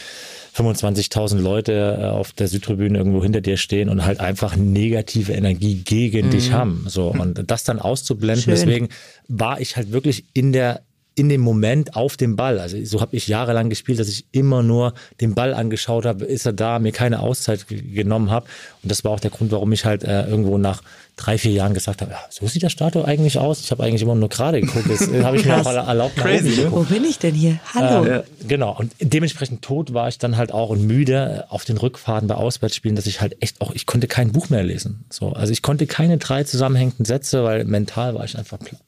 25.000 0.55 1.39
Leute 1.39 1.99
äh, 2.01 2.05
auf 2.05 2.33
der 2.33 2.47
Südtribüne 2.47 2.97
irgendwo 2.97 3.23
hinter 3.23 3.41
dir 3.41 3.57
stehen 3.57 3.89
und 3.89 4.05
halt 4.05 4.19
einfach 4.19 4.55
negative 4.55 5.33
Energie 5.33 5.75
gegen 5.83 6.27
mhm. 6.27 6.31
dich 6.31 6.51
haben. 6.51 6.85
So 6.87 7.07
und 7.07 7.49
das 7.49 7.63
dann 7.63 7.79
auszublenden. 7.79 8.43
Schön. 8.43 8.53
Deswegen 8.53 8.89
war 9.27 9.59
ich 9.61 9.77
halt 9.77 9.91
wirklich 9.91 10.25
in 10.33 10.51
der 10.51 10.81
in 11.19 11.27
dem 11.27 11.41
Moment 11.41 11.97
auf 11.97 12.15
dem 12.15 12.37
Ball. 12.37 12.59
Also 12.59 12.77
so 12.85 13.01
habe 13.01 13.17
ich 13.17 13.27
jahrelang 13.27 13.69
gespielt, 13.69 13.99
dass 13.99 14.07
ich 14.07 14.25
immer 14.31 14.63
nur 14.63 14.93
den 15.19 15.35
Ball 15.35 15.53
angeschaut 15.53 16.05
habe, 16.05 16.23
ist 16.23 16.45
er 16.45 16.53
da, 16.53 16.79
mir 16.79 16.93
keine 16.93 17.19
Auszeit 17.19 17.65
genommen 17.67 18.31
habe. 18.31 18.45
Und 18.81 18.89
das 18.89 19.03
war 19.03 19.11
auch 19.11 19.19
der 19.19 19.29
Grund, 19.29 19.51
warum 19.51 19.73
ich 19.73 19.83
halt 19.83 20.05
äh, 20.05 20.25
irgendwo 20.25 20.57
nach 20.57 20.81
drei, 21.17 21.37
vier 21.37 21.51
Jahren 21.51 21.73
gesagt 21.73 22.01
habe, 22.01 22.11
ja, 22.11 22.19
so 22.29 22.47
sieht 22.47 22.63
der 22.63 22.69
Statue 22.69 23.03
eigentlich 23.03 23.37
aus. 23.37 23.59
Ich 23.59 23.71
habe 23.71 23.83
eigentlich 23.83 24.01
immer 24.01 24.15
nur 24.15 24.29
gerade 24.29 24.61
geguckt. 24.61 24.89
Das 24.89 25.09
äh, 25.09 25.21
habe 25.23 25.35
ich 25.35 25.45
mir 25.45 25.57
auch 25.57 25.65
erlaubt. 25.65 26.15
Crazy, 26.15 26.61
ne? 26.61 26.71
Wo 26.71 26.83
bin 26.83 27.03
ich 27.03 27.19
denn 27.19 27.35
hier? 27.35 27.59
Hallo. 27.73 28.05
Äh, 28.05 28.23
genau. 28.47 28.77
Und 28.79 28.93
dementsprechend 29.01 29.61
tot 29.61 29.93
war 29.93 30.07
ich 30.07 30.19
dann 30.19 30.37
halt 30.37 30.53
auch 30.53 30.69
und 30.69 30.85
müde 30.85 31.47
auf 31.49 31.65
den 31.65 31.75
Rückfahrten 31.75 32.29
bei 32.29 32.35
Auswärtsspielen, 32.35 32.95
dass 32.95 33.07
ich 33.07 33.19
halt 33.19 33.35
echt 33.41 33.59
auch, 33.59 33.73
ich 33.73 33.85
konnte 33.85 34.07
kein 34.07 34.31
Buch 34.31 34.49
mehr 34.49 34.63
lesen. 34.63 35.03
So, 35.09 35.33
also 35.33 35.51
ich 35.51 35.61
konnte 35.61 35.85
keine 35.85 36.17
drei 36.17 36.45
zusammenhängenden 36.45 37.03
Sätze, 37.03 37.43
weil 37.43 37.65
mental 37.65 38.15
war 38.15 38.23
ich 38.23 38.37
einfach 38.37 38.57
platt. 38.57 38.79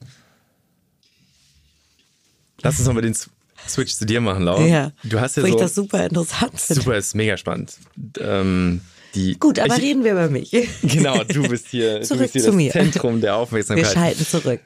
Lass 2.62 2.78
uns 2.78 2.86
nochmal 2.86 3.02
den 3.02 3.14
Switch 3.68 3.94
zu 3.94 4.06
dir 4.06 4.20
machen, 4.20 4.44
Laura. 4.44 4.64
Ja. 4.64 4.92
Du 5.04 5.20
hast 5.20 5.36
ja 5.36 5.42
Wo 5.42 5.48
so, 5.48 5.54
ich 5.54 5.60
das 5.60 5.74
super 5.74 6.04
interessant 6.04 6.58
finde. 6.60 6.82
Super, 6.82 6.96
ist 6.96 7.14
mega 7.14 7.36
spannend. 7.36 7.74
Ähm, 8.18 8.80
die, 9.14 9.38
Gut, 9.38 9.58
aber 9.58 9.76
ich, 9.76 9.82
reden 9.82 10.04
wir 10.04 10.12
über 10.12 10.28
mich. 10.28 10.50
Genau, 10.82 11.22
du 11.24 11.48
bist 11.48 11.68
hier, 11.68 12.00
zurück 12.02 12.18
du 12.18 12.22
bist 12.22 12.32
hier 12.32 12.42
zu 12.42 12.48
das 12.48 12.56
mir. 12.56 12.72
Zentrum 12.72 13.20
der 13.20 13.36
Aufmerksamkeit. 13.36 13.84
Wir 13.86 13.92
schalten 13.92 14.26
zurück. 14.26 14.60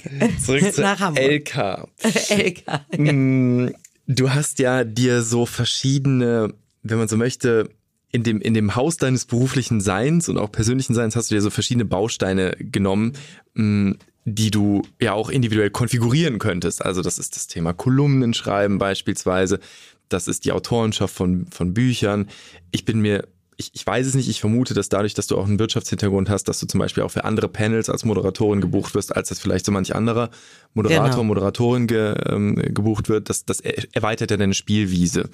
Zurück 0.44 0.72
zu 0.74 0.80
Nach 0.80 1.00
Hamburg. 1.00 1.24
LK. 1.24 1.88
LK. 2.30 2.62
Mm, 2.98 3.70
du 4.06 4.30
hast 4.30 4.58
ja 4.60 4.84
dir 4.84 5.22
so 5.22 5.46
verschiedene, 5.46 6.54
wenn 6.82 6.98
man 6.98 7.08
so 7.08 7.16
möchte, 7.16 7.68
in 8.12 8.22
dem, 8.22 8.40
in 8.40 8.54
dem 8.54 8.76
Haus 8.76 8.96
deines 8.96 9.24
beruflichen 9.24 9.80
Seins 9.80 10.28
und 10.28 10.38
auch 10.38 10.50
persönlichen 10.50 10.94
Seins 10.94 11.16
hast 11.16 11.30
du 11.30 11.34
dir 11.34 11.42
so 11.42 11.50
verschiedene 11.50 11.84
Bausteine 11.84 12.56
genommen, 12.58 13.14
mm, 13.54 13.92
die 14.28 14.50
du 14.50 14.82
ja 15.00 15.12
auch 15.12 15.30
individuell 15.30 15.70
konfigurieren 15.70 16.40
könntest. 16.40 16.84
Also 16.84 17.00
das 17.00 17.18
ist 17.18 17.36
das 17.36 17.46
Thema 17.46 17.72
Kolumnen 17.72 18.34
schreiben 18.34 18.76
beispielsweise. 18.78 19.60
Das 20.08 20.26
ist 20.26 20.44
die 20.44 20.50
Autorenschaft 20.50 21.14
von, 21.14 21.46
von 21.46 21.72
Büchern. 21.72 22.28
Ich 22.72 22.84
bin 22.84 22.98
mir, 22.98 23.28
ich, 23.56 23.70
ich 23.72 23.86
weiß 23.86 24.04
es 24.04 24.14
nicht, 24.14 24.28
ich 24.28 24.40
vermute, 24.40 24.74
dass 24.74 24.88
dadurch, 24.88 25.14
dass 25.14 25.28
du 25.28 25.38
auch 25.38 25.46
einen 25.46 25.60
Wirtschaftshintergrund 25.60 26.28
hast, 26.28 26.44
dass 26.48 26.58
du 26.58 26.66
zum 26.66 26.80
Beispiel 26.80 27.04
auch 27.04 27.10
für 27.12 27.24
andere 27.24 27.48
Panels 27.48 27.88
als 27.88 28.04
Moderatorin 28.04 28.60
gebucht 28.60 28.96
wirst, 28.96 29.14
als 29.14 29.28
das 29.28 29.38
vielleicht 29.38 29.64
so 29.64 29.70
manch 29.70 29.94
anderer 29.94 30.30
Moderator, 30.74 31.10
genau. 31.10 31.24
Moderatorin 31.24 31.86
ge, 31.86 32.16
ähm, 32.26 32.56
gebucht 32.56 33.08
wird. 33.08 33.30
Das, 33.30 33.44
das 33.44 33.60
erweitert 33.60 34.32
ja 34.32 34.36
deine 34.36 34.54
Spielwiese. 34.54 35.30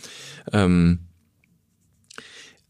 Ähm, 0.52 0.98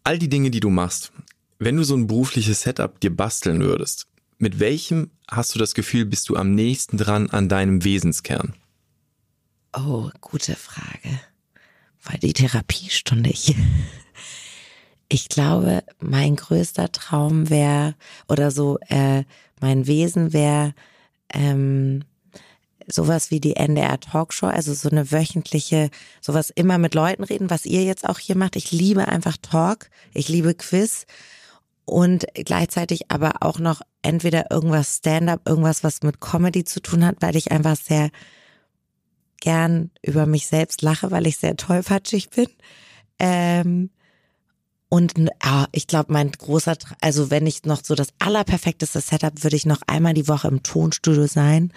all 0.05 0.20
die 0.20 0.29
Dinge, 0.29 0.53
die 0.53 0.61
du 0.61 0.70
machst, 0.70 1.11
wenn 1.59 1.77
du 1.77 1.83
so 1.83 1.97
ein 1.97 2.07
berufliches 2.07 2.62
Setup 2.62 3.01
dir 3.01 3.14
basteln 3.14 3.61
würdest, 3.61 4.07
mit 4.43 4.59
welchem 4.59 5.11
hast 5.30 5.55
du 5.55 5.59
das 5.61 5.72
Gefühl, 5.72 6.05
bist 6.05 6.28
du 6.28 6.36
am 6.36 6.55
nächsten 6.55 6.99
dran 6.99 7.30
an 7.30 7.49
deinem 7.49 7.84
Wesenskern? 7.84 8.55
Oh, 9.72 10.11
gute 10.20 10.57
Frage. 10.57 11.20
Weil 12.03 12.18
die 12.18 12.32
Therapiestunde 12.32 13.30
hier. 13.30 13.55
Ich 15.09 15.28
glaube, 15.28 15.84
mein 16.01 16.36
größter 16.36 16.90
Traum 16.90 17.51
wäre, 17.51 17.95
oder 18.28 18.51
so, 18.51 18.78
äh, 18.88 19.24
mein 19.61 19.86
Wesen 19.86 20.32
wäre, 20.32 20.74
ähm, 21.32 22.03
sowas 22.88 23.30
wie 23.30 23.38
die 23.38 23.57
NDR 23.57 24.01
Talkshow, 24.01 24.47
also 24.47 24.74
so 24.74 24.90
eine 24.90 25.12
wöchentliche, 25.12 25.90
sowas 26.20 26.51
immer 26.51 26.78
mit 26.78 26.95
Leuten 26.95 27.22
reden, 27.22 27.49
was 27.49 27.64
ihr 27.64 27.84
jetzt 27.84 28.09
auch 28.09 28.18
hier 28.18 28.36
macht. 28.36 28.57
Ich 28.57 28.72
liebe 28.72 29.07
einfach 29.07 29.36
Talk, 29.36 29.88
ich 30.14 30.28
liebe 30.28 30.55
Quiz 30.55 31.07
und 31.93 32.24
gleichzeitig 32.34 33.11
aber 33.11 33.34
auch 33.40 33.59
noch 33.59 33.82
entweder 34.01 34.51
irgendwas 34.51 34.97
Stand-up, 34.97 35.43
irgendwas, 35.47 35.84
was 35.84 36.03
mit 36.03 36.22
Comedy 36.22 36.64
zu 36.64 36.80
tun 36.80 37.05
hat, 37.05 37.16
weil 37.20 37.36
ich 37.36 37.53
einfach 37.53 37.76
sehr 37.76 38.11
gern 39.40 39.90
über 40.01 40.24
mich 40.24 40.47
selbst 40.47 40.80
lache, 40.80 41.11
weil 41.11 41.26
ich 41.26 41.36
sehr 41.36 41.55
tollpatschig 41.55 42.30
bin. 42.30 42.47
Ähm, 43.18 43.90
und 44.88 45.12
ja, 45.18 45.66
ich 45.72 45.86
glaube, 45.86 46.14
mein 46.14 46.32
großer, 46.32 46.76
also 47.03 47.30
wenn 47.30 47.47
ich 47.47 47.64
noch 47.64 47.84
so 47.84 47.95
das 47.95 48.09
allerperfekteste 48.18 49.03
Setup, 49.03 49.43
würde 49.43 49.57
ich 49.57 49.66
noch 49.66 49.82
einmal 49.86 50.14
die 50.14 50.28
Woche 50.28 50.49
im 50.49 50.62
Tonstudio 50.62 51.26
sein 51.26 51.74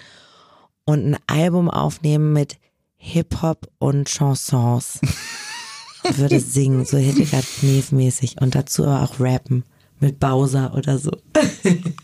und 0.86 1.06
ein 1.06 1.18
Album 1.28 1.70
aufnehmen 1.70 2.32
mit 2.32 2.58
Hip-Hop 2.96 3.68
und 3.80 4.08
Chansons. 4.08 5.02
würde 6.16 6.40
singen, 6.40 6.86
so 6.86 6.98
Hildegard 6.98 7.44
Knef-mäßig 7.44 8.42
und 8.42 8.56
dazu 8.56 8.86
aber 8.86 9.04
auch 9.04 9.20
rappen 9.20 9.66
mit 10.00 10.20
Bowser 10.20 10.74
oder 10.76 10.98
so. 10.98 11.12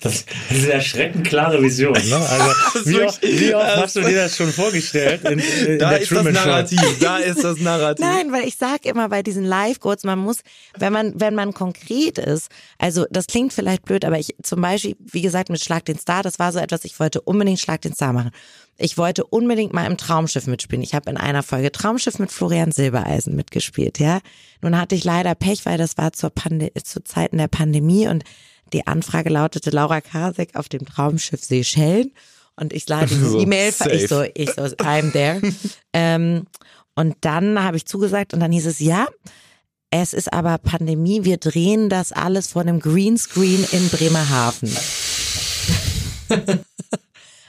Das, 0.00 0.24
das 0.48 0.58
ist 0.58 0.64
eine 0.64 0.72
erschreckend 0.72 1.26
klare 1.26 1.62
Vision. 1.62 1.92
Ne? 1.92 2.20
Also, 2.30 2.88
wie, 2.88 3.02
oft, 3.02 3.22
wie 3.22 3.54
oft 3.54 3.76
hast 3.76 3.96
du 3.96 4.00
dir 4.00 4.22
das 4.22 4.36
schon 4.36 4.52
vorgestellt? 4.52 5.24
In, 5.24 5.38
in 5.38 5.78
da 5.78 5.90
der 5.90 6.00
ist 6.00 6.12
das 6.12 6.24
Narrativ. 6.24 6.80
Show? 6.80 6.94
Da 7.00 7.16
ist 7.18 7.44
das 7.44 7.58
Narrativ. 7.58 8.04
Nein, 8.04 8.32
weil 8.32 8.46
ich 8.46 8.56
sag 8.56 8.86
immer 8.86 9.08
bei 9.08 9.22
diesen 9.22 9.44
Live-Codes, 9.44 10.04
man 10.04 10.18
muss, 10.18 10.38
wenn 10.78 10.92
man, 10.92 11.12
wenn 11.16 11.34
man 11.34 11.52
konkret 11.52 12.18
ist, 12.18 12.48
also 12.78 13.06
das 13.10 13.26
klingt 13.26 13.52
vielleicht 13.52 13.84
blöd, 13.84 14.04
aber 14.04 14.18
ich 14.18 14.34
zum 14.42 14.60
Beispiel, 14.60 14.96
wie 15.00 15.22
gesagt, 15.22 15.50
mit 15.50 15.62
Schlag 15.62 15.84
den 15.84 15.98
Star, 15.98 16.22
das 16.22 16.38
war 16.38 16.52
so 16.52 16.58
etwas, 16.58 16.84
ich 16.84 16.98
wollte 16.98 17.20
unbedingt 17.20 17.60
Schlag 17.60 17.80
den 17.82 17.94
Star 17.94 18.12
machen. 18.12 18.30
Ich 18.78 18.96
wollte 18.96 19.24
unbedingt 19.26 19.74
mal 19.74 19.86
im 19.86 19.98
Traumschiff 19.98 20.46
mitspielen. 20.46 20.82
Ich 20.82 20.94
habe 20.94 21.10
in 21.10 21.18
einer 21.18 21.42
Folge 21.42 21.70
Traumschiff 21.70 22.18
mit 22.18 22.32
Florian 22.32 22.72
Silbereisen 22.72 23.36
mitgespielt, 23.36 23.98
ja. 23.98 24.20
Nun 24.62 24.78
hatte 24.78 24.94
ich 24.94 25.04
leider 25.04 25.34
Pech, 25.34 25.66
weil 25.66 25.76
das 25.76 25.98
war 25.98 26.12
zur, 26.14 26.30
Pande 26.30 26.72
zu 26.82 27.04
Zeiten 27.04 27.36
der 27.36 27.48
Pandemie 27.48 28.08
und 28.08 28.24
die 28.72 28.86
Anfrage 28.86 29.30
lautete 29.30 29.70
Laura 29.70 30.00
Kasek 30.00 30.56
auf 30.56 30.68
dem 30.68 30.84
Traumschiff 30.86 31.42
Seychellen. 31.42 32.12
Und 32.56 32.72
ich 32.72 32.88
lade 32.88 33.06
diese 33.06 33.28
So, 33.30 33.40
E-Mail, 33.40 33.72
ich 33.90 34.08
so, 34.08 34.22
ich 34.22 34.50
so, 34.50 34.62
I'm 34.62 35.12
there. 35.12 35.40
ähm, 35.92 36.46
und 36.94 37.16
dann 37.22 37.62
habe 37.62 37.76
ich 37.76 37.86
zugesagt 37.86 38.34
und 38.34 38.40
dann 38.40 38.52
hieß 38.52 38.66
es, 38.66 38.78
ja, 38.80 39.06
es 39.90 40.12
ist 40.12 40.32
aber 40.32 40.58
Pandemie, 40.58 41.24
wir 41.24 41.38
drehen 41.38 41.88
das 41.88 42.12
alles 42.12 42.48
vor 42.48 42.62
einem 42.62 42.78
Greenscreen 42.78 43.64
in 43.72 43.88
Bremerhaven. 43.88 44.70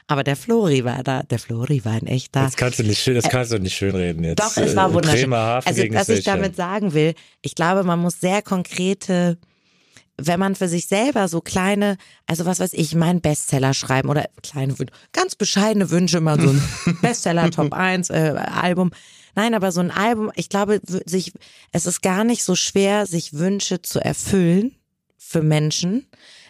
aber 0.07 0.24
der 0.24 0.36
Flori 0.36 0.84
war 0.84 1.03
da, 1.03 1.22
der 1.22 1.38
Flori 1.38 1.86
war 1.86 1.93
ein 1.93 2.07
echter. 2.07 2.41
Das 2.41 2.55
kannst 2.55 2.80
du 2.80 2.84
nicht 2.84 3.01
schön, 3.01 3.13
das 3.13 3.30
kannst 3.30 3.51
du 3.51 3.59
nicht 3.59 3.76
schön 3.76 3.95
reden 3.95 4.24
jetzt. 4.24 4.39
Doch, 4.39 4.57
es 4.57 4.76
war 4.76 4.89
Äh, 4.89 4.93
wunderschön. 4.93 5.22
Bremerhaven 5.22 5.67
Also, 5.67 5.84
was 5.93 6.09
ich 6.09 6.24
damit 6.24 6.55
sagen 6.55 6.93
will, 6.93 7.13
ich 7.41 7.53
glaube, 7.53 7.84
man 7.84 7.99
muss 7.99 8.19
sehr 8.19 8.41
konkrete, 8.41 9.38
wenn 10.28 10.39
man 10.39 10.55
für 10.55 10.67
sich 10.67 10.88
selber 10.88 11.28
so 11.28 11.41
kleine, 11.41 11.97
also 12.26 12.45
was 12.45 12.59
weiß 12.59 12.74
ich, 12.74 12.95
mein 12.95 13.22
Bestseller 13.22 13.74
schreiben 13.74 14.09
oder 14.09 14.30
kleine, 14.43 14.76
ganz 15.13 15.36
bescheidene 15.36 15.89
Wünsche, 15.89 16.22
mal 16.22 16.39
so 16.39 16.49
ein 16.49 16.97
Bestseller 17.01 17.51
Top 17.51 17.74
1 17.74 18.09
äh, 18.09 18.36
Album. 18.38 18.91
Nein, 19.36 19.53
aber 19.53 19.72
so 19.72 19.80
ein 19.80 19.91
Album, 19.91 20.32
ich 20.36 20.49
glaube, 20.49 20.82
sich, 20.84 21.34
es 21.72 21.86
ist 21.86 22.01
gar 22.01 22.24
nicht 22.24 22.43
so 22.43 22.55
schwer, 22.55 23.05
sich 23.05 23.34
Wünsche 23.34 23.82
zu 23.82 23.99
erfüllen 23.99 24.76
für 25.17 25.41
Menschen. 25.41 26.07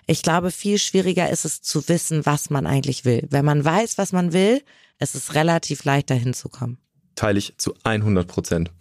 Ich 0.07 0.23
glaube, 0.23 0.51
viel 0.51 0.79
schwieriger 0.79 1.29
ist 1.29 1.45
es 1.45 1.61
zu 1.61 1.87
wissen, 1.87 2.25
was 2.25 2.49
man 2.49 2.65
eigentlich 2.65 3.05
will. 3.05 3.27
Wenn 3.29 3.45
man 3.45 3.63
weiß, 3.63 3.97
was 3.97 4.11
man 4.11 4.33
will, 4.33 4.61
es 4.97 5.15
ist 5.15 5.35
relativ 5.35 5.83
leicht, 5.83 6.09
dahin 6.09 6.33
zu 6.33 6.49
kommen. 6.49 6.77
teile 7.15 7.39
ich 7.39 7.53
zu 7.57 7.75
100 7.83 8.27
Prozent. 8.27 8.71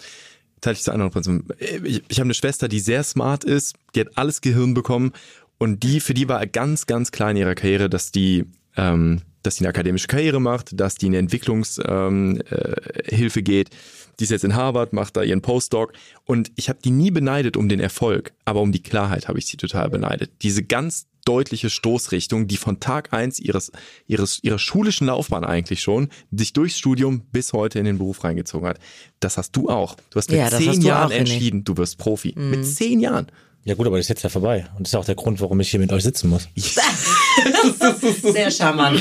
Teile 0.61 0.75
ich 0.75 0.83
zu 0.83 0.91
100 0.91 1.13
Prozent. 1.13 1.45
Ich, 1.59 2.03
ich 2.09 2.19
habe 2.19 2.27
eine 2.27 2.35
Schwester, 2.35 2.69
die 2.69 2.81
sehr 2.81 3.03
smart 3.03 3.45
ist, 3.45 3.75
die 3.95 4.01
hat 4.01 4.09
alles 4.17 4.41
Gehirn 4.41 4.75
bekommen 4.75 5.13
und 5.59 5.83
die, 5.83 6.01
für 6.01 6.15
die 6.15 6.29
war 6.29 6.47
ganz, 6.47 6.87
ganz 6.87 7.13
klar 7.13 7.31
in 7.31 7.37
ihrer 7.37 7.55
Karriere, 7.55 7.91
dass 7.91 8.13
die, 8.13 8.47
ähm, 8.77 9.23
dass 9.43 9.57
die 9.57 9.65
eine 9.65 9.71
akademische 9.71 10.07
Karriere 10.07 10.41
macht, 10.41 10.79
dass 10.79 10.95
die 10.95 11.07
eine 11.07 11.19
Entwicklungshilfe 11.19 11.89
ähm, 11.89 12.41
äh, 12.51 13.43
geht. 13.43 13.71
Die 14.19 14.25
ist 14.25 14.31
jetzt 14.31 14.45
in 14.45 14.55
Harvard, 14.55 14.93
macht 14.93 15.17
da 15.17 15.23
ihren 15.23 15.43
Postdoc 15.43 15.93
und 16.25 16.51
ich 16.57 16.69
habe 16.69 16.79
die 16.85 16.91
nie 16.91 17.11
beneidet 17.11 17.57
um 17.57 17.69
den 17.69 17.81
Erfolg, 17.81 18.33
aber 18.45 18.61
um 18.61 18.73
die 18.73 18.83
Klarheit 18.83 19.29
habe 19.29 19.39
ich 19.39 19.47
sie 19.47 19.57
total 19.57 19.89
beneidet. 19.89 20.31
Diese 20.43 20.63
ganz 20.63 21.07
deutliche 21.25 21.71
Stoßrichtung, 21.71 22.47
die 22.47 22.57
von 22.57 22.81
Tag 22.81 23.13
eins 23.13 23.39
ihres, 23.39 23.73
ihres, 24.07 24.43
ihrer 24.43 24.59
schulischen 24.59 25.07
Laufbahn 25.07 25.45
eigentlich 25.45 25.81
schon, 25.83 26.09
sich 26.31 26.53
durchs 26.53 26.79
Studium 26.79 27.21
bis 27.33 27.53
heute 27.53 27.79
in 27.79 27.85
den 27.85 27.99
Beruf 27.99 28.25
reingezogen 28.25 28.69
hat. 28.69 28.79
Das 29.21 29.39
hast 29.39 29.53
du 29.57 29.69
auch. 29.69 29.97
Du 30.11 30.19
hast 30.19 30.31
mit 30.31 30.39
Ja, 30.39 30.51
zehn 30.51 30.81
Jahren 30.83 31.11
entschieden, 31.11 31.65
du 31.65 31.77
wirst 31.77 31.99
Profi. 31.99 32.35
Mit 32.37 32.67
zehn 32.67 33.01
Jahren. 33.01 33.27
Ja 33.65 33.75
gut, 33.75 33.87
aber 33.87 33.97
das 33.97 34.07
ist 34.07 34.09
jetzt 34.09 34.23
ja 34.23 34.31
vorbei. 34.31 34.67
Und 34.77 34.87
das 34.87 34.93
ist 34.93 34.97
auch 34.97 35.05
der 35.05 35.15
Grund, 35.15 35.41
warum 35.41 35.61
ich 35.61 35.71
hier 35.71 35.81
mit 35.81 35.93
euch 35.93 36.03
sitzen 36.03 36.31
muss. 36.31 36.49
Sehr 38.33 38.51
charmant. 38.51 39.01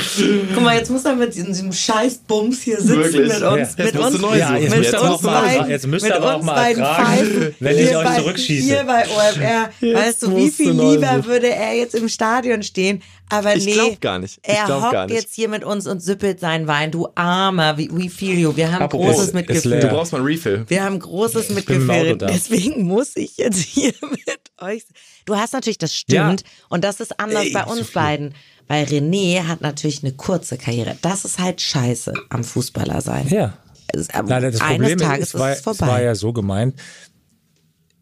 Guck 0.54 0.62
mal, 0.62 0.76
jetzt 0.76 0.90
muss 0.90 1.04
er 1.04 1.14
mit 1.16 1.34
diesem, 1.34 1.48
diesem 1.48 1.72
scheiß 1.72 2.18
Bums 2.26 2.62
hier 2.62 2.76
sitzen 2.80 2.96
Wirklich? 2.96 3.28
mit 3.28 3.42
uns. 3.42 3.42
Ja. 3.42 3.56
Jetzt 3.56 3.78
mit 3.78 3.96
uns, 3.98 4.18
neu 4.20 4.36
Ja, 4.38 4.56
jetzt 4.56 4.70
mit 4.70 4.78
müsst 4.80 4.92
ihr 4.92 5.00
uns 5.02 5.10
auch 5.10 5.22
mal- 5.22 5.42
beiden, 5.42 5.70
jetzt 5.70 5.86
müsst 5.86 6.04
ihr 6.06 6.08
mit 6.14 6.16
aber 6.18 6.32
auch 6.34 6.36
uns 6.38 6.46
mal 6.46 6.70
ertragen, 6.70 7.54
wenn 7.60 7.78
ich 7.78 7.88
hier 7.88 7.98
euch 7.98 8.04
bei- 8.04 8.16
zurückschieße. 8.16 8.64
Hier 8.64 8.84
bei 8.86 9.04
OMR. 9.08 9.94
weißt 9.94 10.22
du, 10.22 10.36
wie 10.36 10.50
viel 10.50 10.70
lieber 10.70 11.24
würde 11.26 11.48
er 11.48 11.74
jetzt 11.74 11.94
im 11.94 12.08
Stadion 12.08 12.62
stehen? 12.62 13.02
Aber 13.30 13.56
Ich 13.56 13.64
nee, 13.64 13.72
glaub 13.74 14.00
gar 14.00 14.18
nicht. 14.18 14.38
Ich 14.42 14.48
er 14.54 14.66
glaub 14.66 14.82
hockt 14.82 14.92
gar 14.92 15.06
nicht. 15.06 15.14
jetzt 15.14 15.34
hier 15.34 15.48
mit 15.48 15.64
uns 15.64 15.86
und 15.86 16.00
süppelt 16.02 16.40
seinen 16.40 16.66
Wein. 16.66 16.90
Du 16.90 17.08
Armer, 17.14 17.78
we, 17.78 17.88
we 17.90 18.08
feel 18.10 18.38
you. 18.38 18.56
Wir 18.56 18.72
haben 18.72 18.82
Apropos, 18.82 19.16
großes 19.16 19.32
Mitgefühl. 19.32 19.80
Du 19.80 19.88
brauchst 19.88 20.12
mal 20.12 20.18
ein 20.18 20.24
Refill. 20.24 20.64
Wir 20.68 20.82
haben 20.84 20.98
großes 20.98 21.50
Mitgefühl. 21.50 22.16
Deswegen 22.18 22.82
muss 22.84 23.16
ich 23.16 23.36
jetzt 23.38 23.58
hier 23.60 23.92
mit 24.10 24.40
euch. 24.60 24.84
Du 25.24 25.36
hast 25.36 25.52
natürlich, 25.52 25.78
das 25.78 25.94
stimmt. 25.94 26.40
Ja. 26.42 26.46
Und 26.68 26.84
das 26.84 27.00
ist 27.00 27.18
anders 27.20 27.44
Ey, 27.44 27.52
bei 27.52 27.64
uns 27.64 27.90
beiden. 27.92 28.34
Weil 28.68 28.84
René 28.84 29.46
hat 29.48 29.62
natürlich 29.62 30.02
eine 30.04 30.12
kurze 30.12 30.56
Karriere. 30.56 30.96
Das 31.02 31.24
ist 31.24 31.38
halt 31.40 31.60
scheiße 31.60 32.12
am 32.28 32.44
Fußballer 32.44 33.00
sein. 33.00 33.26
Ja. 33.28 33.54
Ist- 33.92 34.14
aber 34.14 34.28
Nein, 34.28 34.42
das 34.52 34.60
eines 34.60 34.76
Problem 34.92 34.98
Tages 34.98 35.22
ist, 35.28 35.34
es 35.34 35.40
war, 35.40 35.50
ist 35.50 35.54
es 35.54 35.60
es 35.60 35.66
war 35.66 35.74
vorbei. 35.88 36.02
ja 36.04 36.14
so 36.14 36.32
gemeint, 36.32 36.76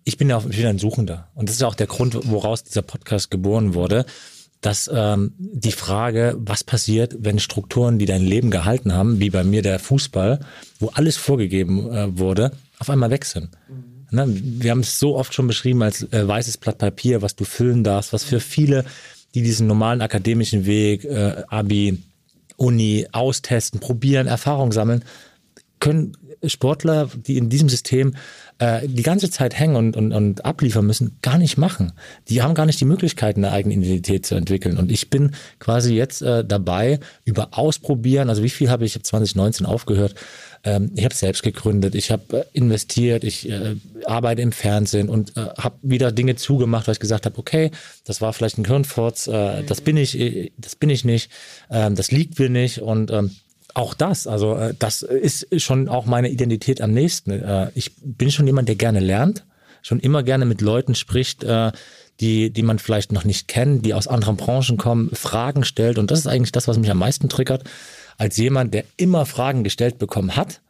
ich 0.05 0.17
bin 0.19 0.29
ja 0.31 0.37
auch 0.37 0.47
wieder 0.47 0.69
ein 0.69 0.79
Suchender. 0.79 1.29
Und 1.35 1.49
das 1.49 1.57
ist 1.57 1.63
auch 1.63 1.75
der 1.75 1.87
Grund, 1.87 2.19
woraus 2.31 2.65
dieser 2.65 2.83
Podcast 2.83 3.31
geboren 3.31 3.75
wurde, 3.75 4.05
dass 4.61 4.91
ähm, 4.93 5.33
die 5.39 5.73
Frage, 5.73 6.35
was 6.39 6.65
passiert, 6.65 7.17
wenn 7.21 7.39
Strukturen, 7.39 7.99
die 7.99 8.07
dein 8.07 8.23
Leben 8.23 8.51
gehalten 8.51 8.93
haben, 8.93 9.21
wie 9.21 9.31
bei 9.31 9.45
mir 9.45 9.63
der 9.63 9.79
Fußball, 9.79 10.41
wo 10.81 10.89
alles 10.89 11.17
vorgegeben 11.17 11.91
äh, 11.93 12.19
wurde, 12.19 12.53
auf 12.79 12.91
einmal 12.91 13.11
weg 13.11 13.25
sind. 13.25 13.51
Ne? 14.11 14.25
Wir 14.29 14.71
haben 14.73 14.81
es 14.81 14.99
so 14.99 15.17
oft 15.17 15.33
schon 15.33 15.47
beschrieben 15.47 15.83
als 15.83 16.03
äh, 16.13 16.27
weißes 16.27 16.57
Blatt 16.57 16.79
Papier, 16.79 17.23
was 17.23 17.37
du 17.37 17.45
füllen 17.45 17.85
darfst, 17.85 18.13
was 18.13 18.25
für 18.25 18.41
viele, 18.41 18.85
die 19.35 19.43
diesen 19.43 19.67
normalen 19.67 20.01
akademischen 20.01 20.67
Weg, 20.67 21.05
äh, 21.05 21.43
Abi, 21.49 22.03
Uni 22.57 23.07
austesten, 23.13 23.79
probieren, 23.79 24.27
Erfahrung 24.27 24.73
sammeln, 24.73 25.05
können 25.79 26.17
Sportler, 26.45 27.09
die 27.15 27.37
in 27.37 27.49
diesem 27.49 27.69
System 27.69 28.15
äh, 28.59 28.87
die 28.87 29.03
ganze 29.03 29.31
Zeit 29.31 29.59
hängen 29.59 29.77
und, 29.77 29.97
und, 29.97 30.13
und 30.13 30.45
abliefern 30.45 30.87
müssen, 30.87 31.19
gar 31.23 31.39
nicht 31.39 31.59
machen. 31.59 31.93
Die 32.29 32.43
haben 32.43 32.55
gar 32.55 32.67
nicht 32.67 32.81
die 32.81 32.85
Möglichkeit, 32.85 33.37
eine 33.37 33.53
eigene 33.53 33.75
Identität 33.75 34.27
zu 34.27 34.35
entwickeln. 34.35 34.79
Und 34.79 34.91
ich 34.91 35.11
bin 35.11 35.33
quasi 35.59 35.95
jetzt 35.95 36.23
äh, 36.23 36.45
dabei, 36.45 37.01
über 37.25 37.49
Ausprobieren, 37.53 38.29
also 38.29 38.43
wie 38.43 38.51
viel 38.51 38.71
habe 38.71 38.85
ich, 38.85 38.93
ich 38.93 38.95
habe 38.95 39.05
2019 39.05 39.67
aufgehört, 39.67 40.15
ähm, 40.65 40.91
ich 40.97 41.05
habe 41.05 41.15
selbst 41.15 41.43
gegründet, 41.43 41.95
ich 41.95 42.11
habe 42.11 42.39
äh, 42.39 42.45
investiert, 42.53 43.25
ich 43.25 43.49
äh, 43.49 43.77
arbeite 44.05 44.43
im 44.43 44.53
Fernsehen 44.53 45.09
und 45.09 45.37
äh, 45.37 45.47
habe 45.59 45.77
wieder 45.83 46.13
Dinge 46.13 46.37
zugemacht, 46.37 46.87
weil 46.87 46.93
ich 46.93 47.01
gesagt 47.01 47.27
habe, 47.27 47.39
okay, 47.39 47.71
das 48.05 48.21
war 48.21 48.33
vielleicht 48.33 48.59
ein 48.59 48.65
Hirnfurz, 48.65 49.27
äh, 49.29 49.63
das 49.65 49.81
bin 49.81 49.97
ich, 49.97 50.19
äh, 50.19 50.51
das 50.59 50.77
bin 50.77 50.91
ich 50.91 51.05
nicht, 51.05 51.31
ähm, 51.71 51.95
das 51.95 52.11
liegt 52.11 52.39
mir 52.39 52.51
nicht 52.51 52.81
und 52.81 53.11
ähm, 53.11 53.31
auch 53.75 53.95
das, 53.95 54.27
also 54.27 54.57
äh, 54.57 54.75
das 54.79 55.03
ist 55.03 55.47
schon 55.63 55.89
auch 55.89 56.07
meine 56.07 56.29
Identität 56.29 56.81
am 56.81 56.93
nächsten. 56.93 57.31
Äh, 57.31 57.71
Ich 57.75 57.93
bin 57.97 58.31
schon 58.31 58.47
jemand, 58.47 58.69
der 58.69 58.77
gerne 58.77 59.01
lernt, 59.01 59.45
schon 59.83 60.01
immer 60.01 60.23
gerne 60.23 60.45
mit 60.45 60.61
Leuten 60.61 60.95
spricht, 60.95 61.45
äh, 61.45 61.73
die, 62.21 62.51
die 62.51 62.63
man 62.63 62.79
vielleicht 62.79 63.13
noch 63.13 63.25
nicht 63.25 63.47
kennt, 63.47 63.87
die 63.87 63.95
aus 63.95 64.09
anderen 64.09 64.37
Branchen 64.37 64.77
kommen, 64.77 65.11
Fragen 65.15 65.65
stellt. 65.65 65.99
Und 65.99 66.11
das 66.11 66.19
ist 66.21 66.27
eigentlich 66.27 66.53
das, 66.53 66.67
was 66.67 66.79
mich 66.79 66.91
am 66.91 66.99
meisten 66.99 67.29
triggert, 67.29 67.65
als 68.17 68.37
jemand, 68.37 68.75
der 68.75 68.85
immer 68.97 69.25
Fragen 69.25 69.63
gestellt 69.63 69.99
bekommen 69.99 70.35
hat, 70.35 70.61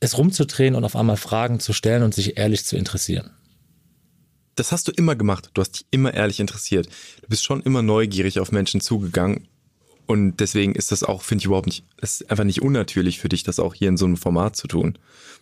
es 0.00 0.18
rumzudrehen 0.18 0.74
und 0.74 0.84
auf 0.84 0.96
einmal 0.96 1.16
Fragen 1.16 1.60
zu 1.60 1.72
stellen 1.72 2.02
und 2.02 2.14
sich 2.14 2.36
ehrlich 2.36 2.66
zu 2.66 2.76
interessieren. 2.76 3.30
Das 4.56 4.70
hast 4.70 4.86
du 4.86 4.92
immer 4.92 5.16
gemacht. 5.16 5.50
Du 5.54 5.62
hast 5.62 5.72
dich 5.72 5.86
immer 5.90 6.12
ehrlich 6.12 6.38
interessiert. 6.38 6.86
Du 7.22 7.28
bist 7.28 7.44
schon 7.44 7.62
immer 7.62 7.80
neugierig 7.80 8.38
auf 8.38 8.52
Menschen 8.52 8.82
zugegangen. 8.82 9.48
Und 10.06 10.36
deswegen 10.36 10.74
ist 10.74 10.92
das 10.92 11.02
auch, 11.02 11.22
finde 11.22 11.42
ich 11.42 11.46
überhaupt 11.46 11.66
nicht, 11.66 11.84
ist 12.00 12.30
einfach 12.30 12.44
nicht 12.44 12.62
unnatürlich 12.62 13.18
für 13.18 13.28
dich, 13.28 13.42
das 13.42 13.58
auch 13.58 13.74
hier 13.74 13.88
in 13.88 13.96
so 13.96 14.04
einem 14.04 14.16
Format 14.16 14.56
zu 14.56 14.68
tun. 14.68 14.98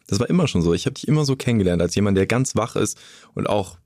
Das 0.06 0.20
war 0.20 0.30
immer 0.30 0.46
schon 0.46 0.62
so. 0.62 0.72
Ich 0.74 0.86
habe 0.86 0.94
dich 0.94 1.08
immer 1.08 1.24
so 1.24 1.36
kennengelernt, 1.36 1.82
als 1.82 1.94
jemand, 1.94 2.16
der 2.16 2.26
ganz 2.26 2.54
wach 2.54 2.76
ist 2.76 2.98
und 3.34 3.48
auch 3.48 3.78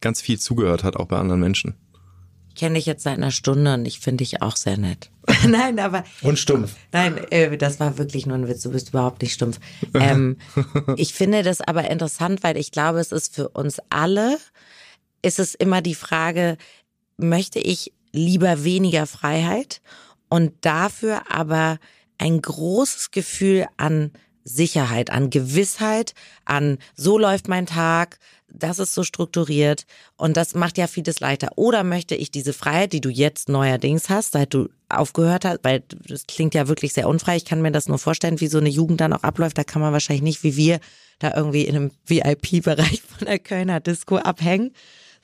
ganz 0.00 0.20
viel 0.20 0.38
zugehört 0.38 0.84
hat, 0.84 0.96
auch 0.96 1.06
bei 1.06 1.18
anderen 1.18 1.40
Menschen. 1.40 1.74
Ich 2.48 2.54
kenne 2.56 2.74
dich 2.74 2.86
jetzt 2.86 3.04
seit 3.04 3.16
einer 3.16 3.30
Stunde 3.30 3.74
und 3.74 3.86
ich 3.86 4.00
finde 4.00 4.24
dich 4.24 4.42
auch 4.42 4.56
sehr 4.56 4.76
nett. 4.76 5.10
Nein, 5.46 5.78
aber. 5.78 6.02
Und 6.22 6.38
stumpf. 6.38 6.74
Nein, 6.92 7.18
äh, 7.30 7.56
das 7.56 7.78
war 7.78 7.98
wirklich 7.98 8.26
nur 8.26 8.36
ein 8.36 8.48
Witz. 8.48 8.62
Du 8.62 8.72
bist 8.72 8.88
überhaupt 8.88 9.22
nicht 9.22 9.34
stumpf. 9.34 9.60
Ähm, 9.94 10.38
ich 10.96 11.14
finde 11.14 11.44
das 11.44 11.60
aber 11.60 11.88
interessant, 11.88 12.42
weil 12.42 12.56
ich 12.56 12.72
glaube, 12.72 12.98
es 12.98 13.12
ist 13.12 13.36
für 13.36 13.50
uns 13.50 13.78
alle, 13.90 14.38
ist 15.22 15.38
es 15.38 15.54
immer 15.54 15.82
die 15.82 15.94
Frage, 15.94 16.56
möchte 17.16 17.60
ich 17.60 17.92
lieber 18.12 18.64
weniger 18.64 19.06
Freiheit 19.06 19.80
und 20.28 20.52
dafür 20.62 21.30
aber 21.30 21.78
ein 22.18 22.40
großes 22.42 23.10
Gefühl 23.10 23.66
an 23.76 24.12
Sicherheit, 24.44 25.10
an 25.10 25.30
Gewissheit, 25.30 26.14
an 26.44 26.78
so 26.94 27.18
läuft 27.18 27.48
mein 27.48 27.66
Tag, 27.66 28.18
das 28.50 28.78
ist 28.78 28.94
so 28.94 29.04
strukturiert 29.04 29.84
und 30.16 30.36
das 30.36 30.54
macht 30.54 30.78
ja 30.78 30.86
vieles 30.86 31.20
leichter. 31.20 31.50
Oder 31.56 31.84
möchte 31.84 32.14
ich 32.14 32.30
diese 32.30 32.54
Freiheit, 32.54 32.94
die 32.94 33.02
du 33.02 33.10
jetzt 33.10 33.48
neuerdings 33.48 34.08
hast, 34.08 34.32
seit 34.32 34.54
du 34.54 34.68
aufgehört 34.88 35.44
hast, 35.44 35.60
weil 35.64 35.82
das 36.06 36.26
klingt 36.26 36.54
ja 36.54 36.66
wirklich 36.66 36.94
sehr 36.94 37.08
unfrei. 37.08 37.36
Ich 37.36 37.44
kann 37.44 37.60
mir 37.60 37.72
das 37.72 37.88
nur 37.88 37.98
vorstellen, 37.98 38.40
wie 38.40 38.46
so 38.46 38.58
eine 38.58 38.70
Jugend 38.70 39.02
dann 39.02 39.12
auch 39.12 39.22
abläuft. 39.22 39.58
Da 39.58 39.64
kann 39.64 39.82
man 39.82 39.92
wahrscheinlich 39.92 40.22
nicht 40.22 40.42
wie 40.44 40.56
wir 40.56 40.80
da 41.18 41.34
irgendwie 41.36 41.64
in 41.64 41.76
einem 41.76 41.90
VIP-Bereich 42.06 43.02
von 43.02 43.26
der 43.26 43.38
Kölner 43.38 43.80
Disco 43.80 44.16
abhängen, 44.16 44.72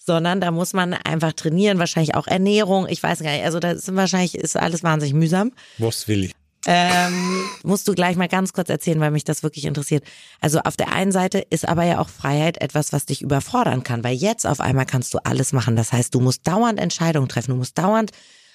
sondern 0.05 0.41
da 0.41 0.51
muss 0.51 0.73
man 0.73 0.95
einfach 0.95 1.33
trainieren, 1.33 1.79
wahrscheinlich 1.79 2.15
auch 2.15 2.27
Ernährung. 2.27 2.87
Ich 2.89 3.03
weiß 3.03 3.21
gar 3.21 3.33
nicht. 3.33 3.45
Also 3.45 3.59
da 3.59 3.73
ist 3.73 3.95
wahrscheinlich 3.95 4.35
ist 4.35 4.57
alles 4.57 4.83
wahnsinnig 4.83 5.15
mühsam. 5.15 5.53
Was 5.79 6.09
will 6.09 6.25
ich? 6.25 6.33
Ähm, 6.67 7.45
musst 7.63 7.87
du 7.89 7.95
gleich 7.95 8.17
mal 8.17 8.29
ganz 8.29 8.53
kurz 8.55 8.71
erzählen, 8.71 8.99
weil 9.01 9.11
mich 9.11 9.25
das 9.25 9.43
wirklich 9.43 9.67
interessiert. 9.67 10.03
Also 10.41 10.61
auf 10.61 10.77
der 10.77 10.93
einen 10.93 11.13
Seite 11.13 11.45
ist 11.51 11.69
aber 11.69 11.85
ja 11.85 11.99
auch 11.99 12.09
Freiheit 12.09 12.61
etwas, 12.61 12.93
was 12.93 13.05
dich 13.05 13.21
überfordern 13.21 13.83
kann, 13.83 14.03
weil 14.03 14.15
jetzt 14.15 14.47
auf 14.47 14.61
einmal 14.61 14.87
kannst 14.87 15.13
du 15.13 15.19
alles 15.25 15.53
machen. 15.53 15.77
Das 15.77 15.93
heißt, 15.93 16.15
du 16.15 16.21
musst 16.21 16.47
dauernd 16.47 16.81
Entscheidungen 16.81 17.29
treffen, 17.29 17.51
du 17.51 17.57
musst 17.57 17.77
dauernd 17.77 18.13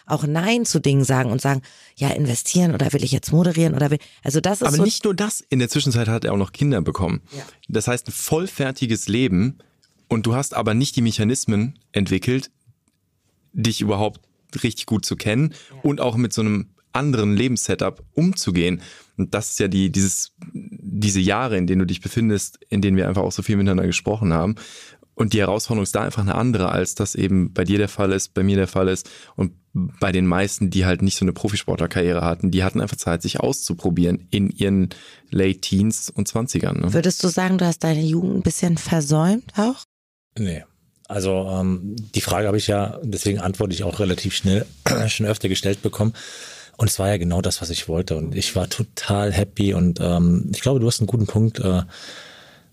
auch 0.07 0.25
Nein 0.25 0.65
zu 0.65 0.79
Dingen 0.79 1.03
sagen 1.03 1.31
und 1.31 1.39
sagen, 1.39 1.61
ja, 1.95 2.09
investieren 2.09 2.73
oder 2.73 2.91
will 2.93 3.03
ich 3.03 3.11
jetzt 3.11 3.31
moderieren 3.31 3.75
oder 3.75 3.91
will. 3.91 3.99
Also 4.23 4.41
das 4.41 4.61
ist 4.61 4.67
Aber 4.67 4.77
so 4.77 4.83
nicht 4.83 5.03
nur 5.03 5.13
das, 5.13 5.41
in 5.49 5.59
der 5.59 5.69
Zwischenzeit 5.69 6.07
hat 6.07 6.25
er 6.25 6.33
auch 6.33 6.37
noch 6.37 6.51
Kinder 6.51 6.81
bekommen. 6.81 7.21
Ja. 7.31 7.43
Das 7.67 7.87
heißt, 7.87 8.07
ein 8.07 8.11
vollfertiges 8.11 9.07
Leben 9.07 9.59
und 10.09 10.25
du 10.25 10.35
hast 10.35 10.53
aber 10.53 10.73
nicht 10.73 10.97
die 10.97 11.01
Mechanismen 11.01 11.79
entwickelt, 11.93 12.51
dich 13.53 13.79
überhaupt 13.79 14.19
richtig 14.63 14.85
gut 14.85 15.05
zu 15.05 15.15
kennen 15.15 15.53
und 15.83 16.01
auch 16.01 16.17
mit 16.17 16.33
so 16.33 16.41
einem 16.41 16.69
anderen 16.91 17.35
Lebenssetup 17.35 18.03
umzugehen. 18.13 18.81
Und 19.17 19.33
das 19.33 19.51
ist 19.51 19.59
ja 19.59 19.67
die, 19.67 19.91
dieses, 19.91 20.33
diese 20.53 21.19
Jahre, 21.19 21.57
in 21.57 21.67
denen 21.67 21.79
du 21.79 21.85
dich 21.85 22.01
befindest, 22.01 22.59
in 22.69 22.81
denen 22.81 22.97
wir 22.97 23.07
einfach 23.07 23.21
auch 23.21 23.31
so 23.31 23.43
viel 23.43 23.57
miteinander 23.57 23.85
gesprochen 23.85 24.33
haben. 24.33 24.55
Und 25.13 25.33
die 25.33 25.39
Herausforderung 25.39 25.83
ist 25.83 25.93
da 25.95 26.01
einfach 26.01 26.21
eine 26.21 26.35
andere, 26.35 26.69
als 26.69 26.95
das 26.95 27.13
eben 27.13 27.51
bei 27.53 27.65
dir 27.65 27.77
der 27.77 27.89
Fall 27.89 28.13
ist, 28.13 28.33
bei 28.33 28.41
mir 28.41 28.55
der 28.55 28.67
Fall 28.67 28.87
ist 28.87 29.09
und 29.35 29.51
bei 29.73 30.13
den 30.13 30.25
meisten, 30.25 30.69
die 30.69 30.85
halt 30.85 31.01
nicht 31.01 31.17
so 31.17 31.25
eine 31.25 31.33
Profisportlerkarriere 31.33 32.21
hatten. 32.21 32.51
Die 32.51 32.63
hatten 32.63 32.79
einfach 32.79 32.95
Zeit, 32.95 33.21
sich 33.21 33.39
auszuprobieren 33.39 34.27
in 34.31 34.49
ihren 34.49 34.89
Late 35.29 35.59
Teens 35.59 36.09
und 36.09 36.29
Zwanzigern. 36.29 36.79
Ne? 36.79 36.93
Würdest 36.93 37.21
du 37.23 37.27
sagen, 37.27 37.57
du 37.57 37.65
hast 37.65 37.83
deine 37.83 38.01
Jugend 38.01 38.37
ein 38.37 38.41
bisschen 38.43 38.77
versäumt 38.77 39.51
auch? 39.57 39.83
Nee. 40.37 40.63
Also 41.07 41.49
ähm, 41.49 41.95
die 42.13 42.21
Frage 42.21 42.47
habe 42.47 42.57
ich 42.57 42.67
ja, 42.67 42.99
deswegen 43.01 43.39
antworte 43.39 43.73
ich 43.73 43.83
auch 43.83 43.99
relativ 43.99 44.35
schnell, 44.35 44.65
schon 45.07 45.25
öfter 45.25 45.49
gestellt 45.49 45.81
bekommen. 45.81 46.13
Und 46.77 46.89
es 46.89 46.99
war 46.99 47.09
ja 47.09 47.17
genau 47.17 47.41
das, 47.41 47.61
was 47.61 47.71
ich 47.71 47.89
wollte. 47.89 48.15
Und 48.15 48.35
ich 48.35 48.55
war 48.55 48.69
total 48.69 49.33
happy. 49.33 49.73
Und 49.73 49.99
ähm, 49.99 50.49
ich 50.53 50.61
glaube, 50.61 50.79
du 50.79 50.87
hast 50.87 51.01
einen 51.01 51.07
guten 51.07 51.27
Punkt 51.27 51.59
äh, 51.59 51.81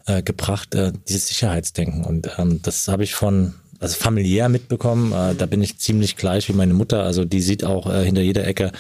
äh, 0.07 0.23
gebracht, 0.23 0.75
äh, 0.75 0.93
dieses 1.09 1.29
Sicherheitsdenken. 1.29 2.05
Und 2.05 2.31
ähm, 2.39 2.61
das 2.63 2.87
habe 2.87 3.03
ich 3.03 3.15
von, 3.15 3.55
also 3.81 3.97
familiär 3.97 4.49
mitbekommen. 4.49 5.13
Äh, 5.13 5.35
da 5.35 5.47
bin 5.47 5.61
ich 5.61 5.79
ziemlich 5.79 6.15
gleich 6.17 6.49
wie 6.49 6.53
meine 6.53 6.75
Mutter. 6.75 7.03
Also 7.03 7.25
die 7.25 7.41
sieht 7.41 7.65
auch 7.65 7.93
äh, 7.93 8.05
hinter 8.05 8.21
jeder 8.21 8.47
Ecke 8.47 8.71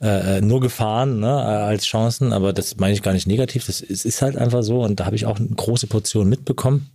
äh, 0.00 0.40
nur 0.40 0.60
Gefahren 0.60 1.20
ne, 1.20 1.28
äh, 1.28 1.30
als 1.30 1.84
Chancen. 1.84 2.32
Aber 2.32 2.52
das 2.52 2.76
meine 2.78 2.94
ich 2.94 3.02
gar 3.02 3.12
nicht 3.12 3.28
negativ. 3.28 3.66
Das 3.66 3.80
ist, 3.80 4.04
ist 4.04 4.22
halt 4.22 4.36
einfach 4.36 4.62
so. 4.62 4.82
Und 4.82 4.98
da 4.98 5.06
habe 5.06 5.14
ich 5.14 5.26
auch 5.26 5.38
eine 5.38 5.48
große 5.48 5.86
Portion 5.86 6.28
mitbekommen. 6.28 6.90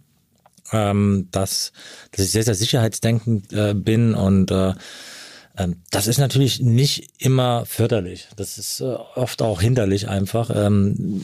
Ähm, 0.71 1.27
dass, 1.31 1.71
dass 2.11 2.25
ich 2.25 2.31
sehr, 2.31 2.43
sehr 2.43 2.55
sicherheitsdenkend 2.55 3.51
äh, 3.53 3.73
bin 3.73 4.13
und 4.13 4.51
äh, 4.51 4.73
ähm, 5.59 5.75
das 5.91 6.07
ist 6.07 6.17
natürlich 6.17 6.61
nicht 6.61 7.11
immer 7.17 7.65
förderlich. 7.65 8.27
Das 8.37 8.57
ist 8.57 8.79
äh, 8.79 8.85
oft 9.15 9.41
auch 9.41 9.61
hinderlich 9.61 10.07
einfach. 10.07 10.49
Ähm, 10.53 11.21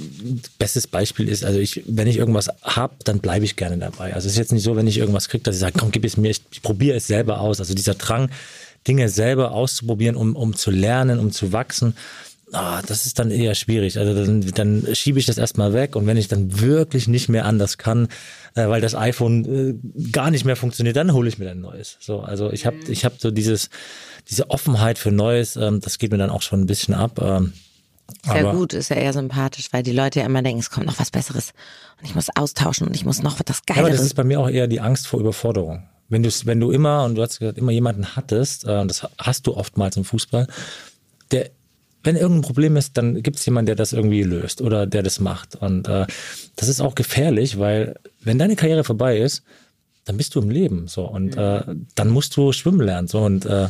bestes 0.59 0.87
Beispiel 0.87 1.29
ist, 1.29 1.45
also 1.45 1.59
ich, 1.59 1.83
wenn 1.87 2.07
ich 2.07 2.17
irgendwas 2.17 2.49
hab, 2.61 3.03
dann 3.05 3.19
bleibe 3.19 3.45
ich 3.45 3.55
gerne 3.55 3.77
dabei. 3.77 4.13
Also 4.13 4.27
es 4.27 4.33
ist 4.33 4.39
jetzt 4.39 4.51
nicht 4.51 4.63
so, 4.63 4.75
wenn 4.75 4.87
ich 4.87 4.97
irgendwas 4.97 5.29
kriege, 5.29 5.43
dass 5.43 5.55
ich 5.55 5.61
sage, 5.61 5.79
komm, 5.79 5.91
gib 5.91 6.03
es 6.03 6.17
mir, 6.17 6.31
ich, 6.31 6.41
ich 6.51 6.61
probiere 6.61 6.97
es 6.97 7.07
selber 7.07 7.39
aus. 7.39 7.59
Also 7.59 7.73
dieser 7.73 7.95
Drang, 7.95 8.29
Dinge 8.87 9.09
selber 9.09 9.51
auszuprobieren, 9.51 10.15
um, 10.15 10.35
um 10.35 10.55
zu 10.55 10.69
lernen, 10.69 11.19
um 11.19 11.31
zu 11.31 11.51
wachsen, 11.51 11.95
ah, 12.55 12.81
das 12.85 13.05
ist 13.05 13.19
dann 13.19 13.31
eher 13.31 13.55
schwierig. 13.55 13.99
Also 13.99 14.13
dann, 14.13 14.41
dann 14.41 14.95
schiebe 14.95 15.19
ich 15.19 15.25
das 15.25 15.37
erstmal 15.37 15.73
weg 15.73 15.95
und 15.95 16.07
wenn 16.07 16.17
ich 16.17 16.27
dann 16.27 16.59
wirklich 16.59 17.07
nicht 17.07 17.29
mehr 17.29 17.45
anders 17.45 17.77
kann, 17.77 18.07
äh, 18.55 18.67
weil 18.67 18.81
das 18.81 18.95
iPhone 18.95 19.45
äh, 19.45 20.09
gar 20.11 20.31
nicht 20.31 20.45
mehr 20.45 20.55
funktioniert, 20.55 20.95
dann 20.95 21.13
hole 21.13 21.27
ich 21.27 21.37
mir 21.37 21.51
ein 21.51 21.61
neues. 21.61 21.97
So, 21.99 22.21
also 22.21 22.51
ich 22.51 22.65
habe 22.65 22.77
ich 22.87 23.05
hab 23.05 23.19
so 23.19 23.31
dieses 23.31 23.69
diese 24.29 24.49
Offenheit 24.49 24.97
für 24.97 25.11
Neues, 25.11 25.55
ähm, 25.55 25.79
das 25.81 25.97
geht 25.97 26.11
mir 26.11 26.17
dann 26.17 26.29
auch 26.29 26.41
schon 26.41 26.61
ein 26.61 26.65
bisschen 26.65 26.93
ab. 26.93 27.19
Ähm, 27.21 27.53
Sehr 28.23 28.51
gut, 28.51 28.73
ist 28.73 28.89
ja 28.89 28.95
eher 28.95 29.13
sympathisch, 29.13 29.67
weil 29.71 29.83
die 29.83 29.91
Leute 29.91 30.19
ja 30.19 30.25
immer 30.25 30.41
denken, 30.41 30.59
es 30.59 30.69
kommt 30.69 30.85
noch 30.87 30.99
was 30.99 31.11
Besseres 31.11 31.53
und 31.99 32.05
ich 32.07 32.15
muss 32.15 32.27
austauschen 32.35 32.87
und 32.87 32.95
ich 32.95 33.05
muss 33.05 33.21
noch 33.21 33.39
was 33.45 33.65
Geileres. 33.65 33.87
Aber 33.87 33.89
das 33.89 34.05
ist 34.05 34.15
bei 34.15 34.23
mir 34.23 34.39
auch 34.39 34.49
eher 34.49 34.67
die 34.67 34.81
Angst 34.81 35.07
vor 35.07 35.19
Überforderung. 35.19 35.87
Wenn 36.07 36.21
du, 36.21 36.29
wenn 36.45 36.59
du 36.59 36.71
immer, 36.71 37.03
und 37.05 37.15
du 37.15 37.21
hast 37.21 37.39
gesagt, 37.39 37.57
immer 37.57 37.71
jemanden 37.71 38.15
hattest, 38.15 38.65
äh, 38.65 38.79
und 38.79 38.89
das 38.89 39.07
hast 39.17 39.47
du 39.47 39.55
oftmals 39.55 39.97
im 39.97 40.05
Fußball, 40.05 40.47
der 41.31 41.49
wenn 42.05 42.15
irgendein 42.15 42.43
Problem 42.43 42.77
ist, 42.77 42.97
dann 42.97 43.21
gibt 43.21 43.37
es 43.37 43.45
jemanden, 43.45 43.67
der 43.67 43.75
das 43.75 43.93
irgendwie 43.93 44.23
löst 44.23 44.61
oder 44.61 44.85
der 44.85 45.03
das 45.03 45.19
macht. 45.19 45.55
Und 45.55 45.87
äh, 45.87 46.05
das 46.55 46.69
ist 46.69 46.81
auch 46.81 46.95
gefährlich, 46.95 47.59
weil 47.59 47.95
wenn 48.21 48.37
deine 48.37 48.55
Karriere 48.55 48.83
vorbei 48.83 49.17
ist, 49.17 49.43
dann 50.05 50.17
bist 50.17 50.35
du 50.35 50.41
im 50.41 50.49
Leben 50.49 50.87
so 50.87 51.03
und 51.05 51.35
äh, 51.35 51.61
dann 51.95 52.09
musst 52.09 52.37
du 52.37 52.51
schwimmen 52.51 52.81
lernen 52.81 53.07
so 53.07 53.19
und 53.21 53.45
äh, 53.47 53.69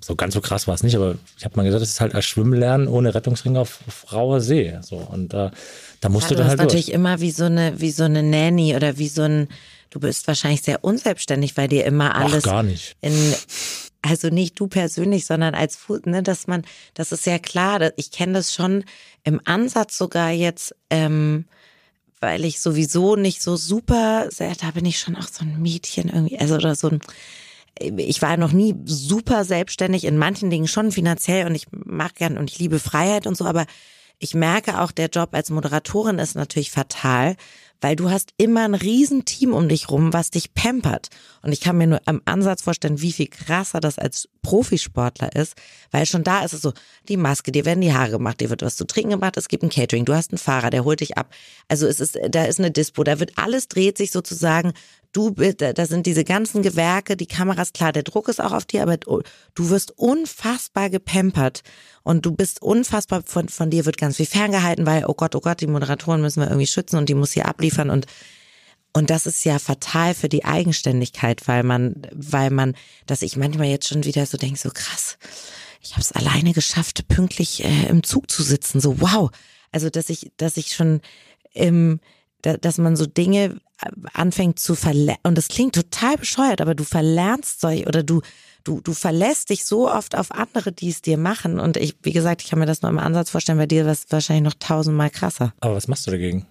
so 0.00 0.16
ganz 0.16 0.34
so 0.34 0.40
krass 0.40 0.66
war 0.66 0.74
es 0.74 0.82
nicht, 0.82 0.96
aber 0.96 1.16
ich 1.38 1.44
habe 1.44 1.56
mal 1.56 1.62
gesagt, 1.62 1.82
es 1.82 1.90
ist 1.90 2.00
halt 2.00 2.14
als 2.14 2.24
Schwimmen 2.24 2.58
lernen 2.58 2.88
ohne 2.88 3.14
Rettungsring 3.14 3.56
auf, 3.56 3.80
auf 3.86 4.12
rauer 4.12 4.40
See. 4.40 4.74
So 4.82 4.96
und 4.96 5.34
äh, 5.34 5.50
da 6.00 6.08
musst 6.08 6.24
ja, 6.24 6.28
du 6.30 6.34
dann 6.36 6.48
halt 6.48 6.58
bist 6.58 6.68
natürlich 6.68 6.92
immer 6.92 7.20
wie 7.20 7.30
so 7.30 7.44
eine 7.44 7.80
wie 7.80 7.90
so 7.90 8.04
eine 8.04 8.22
Nanny 8.22 8.74
oder 8.74 8.98
wie 8.98 9.08
so 9.08 9.22
ein 9.22 9.48
du 9.90 10.00
bist 10.00 10.26
wahrscheinlich 10.26 10.62
sehr 10.62 10.82
unselbstständig, 10.84 11.56
weil 11.56 11.68
dir 11.68 11.84
immer 11.84 12.14
Ach, 12.14 12.24
alles 12.24 12.44
gar 12.44 12.62
nicht. 12.62 12.96
in 13.00 13.12
also 14.04 14.28
nicht 14.28 14.60
du 14.60 14.68
persönlich, 14.68 15.24
sondern 15.24 15.54
als 15.54 15.78
ne, 16.04 16.22
dass 16.22 16.46
man, 16.46 16.62
das 16.92 17.10
ist 17.10 17.24
ja 17.24 17.38
klar, 17.38 17.90
ich 17.96 18.10
kenne 18.10 18.34
das 18.34 18.52
schon 18.52 18.84
im 19.22 19.40
Ansatz 19.44 19.96
sogar 19.96 20.30
jetzt, 20.30 20.74
ähm, 20.90 21.46
weil 22.20 22.44
ich 22.44 22.60
sowieso 22.60 23.16
nicht 23.16 23.40
so 23.40 23.56
super, 23.56 24.28
da 24.38 24.70
bin 24.72 24.84
ich 24.84 24.98
schon 24.98 25.16
auch 25.16 25.28
so 25.28 25.44
ein 25.44 25.60
Mädchen 25.60 26.08
irgendwie, 26.10 26.38
also 26.38 26.56
oder 26.56 26.74
so 26.74 26.88
ein, 26.88 27.00
ich 27.80 28.20
war 28.20 28.36
noch 28.36 28.52
nie 28.52 28.74
super 28.84 29.44
selbstständig, 29.44 30.04
in 30.04 30.18
manchen 30.18 30.50
Dingen 30.50 30.68
schon 30.68 30.92
finanziell 30.92 31.46
und 31.46 31.54
ich 31.54 31.66
mag 31.72 32.14
gern 32.14 32.36
und 32.36 32.50
ich 32.50 32.58
liebe 32.58 32.78
Freiheit 32.78 33.26
und 33.26 33.36
so, 33.36 33.46
aber 33.46 33.64
ich 34.18 34.34
merke 34.34 34.80
auch, 34.80 34.92
der 34.92 35.08
Job 35.08 35.30
als 35.32 35.50
Moderatorin 35.50 36.18
ist 36.18 36.34
natürlich 36.34 36.70
fatal, 36.70 37.36
weil 37.80 37.96
du 37.96 38.10
hast 38.10 38.30
immer 38.36 38.64
ein 38.64 38.74
Riesenteam 38.74 39.52
um 39.52 39.68
dich 39.68 39.90
rum, 39.90 40.12
was 40.12 40.30
dich 40.30 40.54
pampert. 40.54 41.08
Und 41.42 41.52
ich 41.52 41.60
kann 41.60 41.76
mir 41.76 41.86
nur 41.86 42.00
am 42.06 42.22
Ansatz 42.24 42.62
vorstellen, 42.62 43.00
wie 43.00 43.12
viel 43.12 43.28
krasser 43.28 43.80
das 43.80 43.98
als 43.98 44.28
Profisportler 44.42 45.34
ist, 45.34 45.54
weil 45.90 46.06
schon 46.06 46.24
da 46.24 46.44
ist 46.44 46.52
es 46.52 46.62
so, 46.62 46.72
die 47.08 47.16
Maske, 47.16 47.52
dir 47.52 47.64
werden 47.64 47.80
die 47.80 47.92
Haare 47.92 48.10
gemacht, 48.10 48.40
dir 48.40 48.50
wird 48.50 48.62
was 48.62 48.76
zu 48.76 48.86
trinken 48.86 49.10
gemacht, 49.10 49.36
es 49.36 49.48
gibt 49.48 49.62
ein 49.62 49.70
Catering, 49.70 50.04
du 50.04 50.14
hast 50.14 50.32
einen 50.32 50.38
Fahrer, 50.38 50.70
der 50.70 50.84
holt 50.84 51.00
dich 51.00 51.18
ab. 51.18 51.34
Also 51.68 51.86
es 51.86 52.00
ist, 52.00 52.18
da 52.28 52.44
ist 52.44 52.58
eine 52.58 52.70
Dispo, 52.70 53.04
da 53.04 53.20
wird 53.20 53.32
alles 53.36 53.68
dreht 53.68 53.98
sich 53.98 54.10
sozusagen 54.10 54.72
du, 55.14 55.30
bi- 55.30 55.54
da 55.56 55.86
sind 55.86 56.04
diese 56.04 56.24
ganzen 56.24 56.60
Gewerke, 56.62 57.16
die 57.16 57.26
Kameras, 57.26 57.72
klar, 57.72 57.92
der 57.92 58.02
Druck 58.02 58.28
ist 58.28 58.42
auch 58.42 58.52
auf 58.52 58.66
dir, 58.66 58.82
aber 58.82 58.98
du 58.98 59.22
du 59.54 59.70
wirst 59.70 59.92
unfassbar 59.96 60.90
gepampert 60.90 61.62
und 62.02 62.26
du 62.26 62.32
bist 62.32 62.60
unfassbar, 62.60 63.22
von, 63.24 63.48
von 63.48 63.70
dir 63.70 63.86
wird 63.86 63.96
ganz 63.96 64.16
viel 64.16 64.26
ferngehalten, 64.26 64.84
weil, 64.84 65.06
oh 65.06 65.14
Gott, 65.14 65.34
oh 65.34 65.40
Gott, 65.40 65.62
die 65.62 65.66
Moderatoren 65.66 66.20
müssen 66.20 66.40
wir 66.42 66.48
irgendwie 66.48 66.66
schützen 66.66 66.98
und 66.98 67.08
die 67.08 67.14
muss 67.14 67.32
hier 67.32 67.46
abliefern 67.46 67.88
und 67.88 68.06
und 68.96 69.10
das 69.10 69.26
ist 69.26 69.44
ja 69.44 69.58
fatal 69.58 70.14
für 70.14 70.28
die 70.28 70.44
Eigenständigkeit, 70.44 71.48
weil 71.48 71.64
man, 71.64 72.02
weil 72.12 72.50
man, 72.50 72.76
dass 73.06 73.22
ich 73.22 73.36
manchmal 73.36 73.66
jetzt 73.66 73.88
schon 73.88 74.04
wieder 74.04 74.24
so 74.24 74.36
denke, 74.38 74.56
so 74.56 74.70
krass, 74.72 75.18
ich 75.80 75.92
habe 75.92 76.02
es 76.02 76.12
alleine 76.12 76.52
geschafft, 76.52 77.08
pünktlich 77.08 77.64
äh, 77.64 77.88
im 77.88 78.04
Zug 78.04 78.30
zu 78.30 78.44
sitzen, 78.44 78.78
so 78.80 79.00
wow. 79.00 79.30
Also 79.72 79.90
dass 79.90 80.10
ich, 80.10 80.30
dass 80.36 80.56
ich 80.56 80.76
schon 80.76 81.00
im, 81.54 81.98
da, 82.44 82.56
dass 82.56 82.78
man 82.78 82.96
so 82.96 83.06
Dinge 83.06 83.56
äh, 83.82 83.90
anfängt 84.12 84.58
zu 84.58 84.74
verlernen. 84.74 85.20
Und 85.22 85.36
das 85.38 85.48
klingt 85.48 85.74
total 85.74 86.16
bescheuert, 86.16 86.60
aber 86.60 86.74
du 86.74 86.84
verlernst 86.84 87.60
solch 87.60 87.86
oder 87.86 88.02
du, 88.02 88.20
du, 88.64 88.80
du 88.80 88.92
verlässt 88.92 89.50
dich 89.50 89.64
so 89.64 89.90
oft 89.90 90.16
auf 90.16 90.30
andere, 90.30 90.72
die 90.72 90.90
es 90.90 91.02
dir 91.02 91.16
machen. 91.18 91.58
Und 91.60 91.76
ich, 91.76 91.96
wie 92.02 92.12
gesagt, 92.12 92.42
ich 92.42 92.50
kann 92.50 92.58
mir 92.58 92.66
das 92.66 92.82
nur 92.82 92.90
im 92.90 92.98
Ansatz 92.98 93.30
vorstellen, 93.30 93.58
bei 93.58 93.66
dir 93.66 93.86
was 93.86 94.04
wahrscheinlich 94.10 94.44
noch 94.44 94.58
tausendmal 94.58 95.10
krasser. 95.10 95.54
Aber 95.60 95.74
was 95.74 95.88
machst 95.88 96.06
du 96.06 96.10
dagegen? 96.10 96.46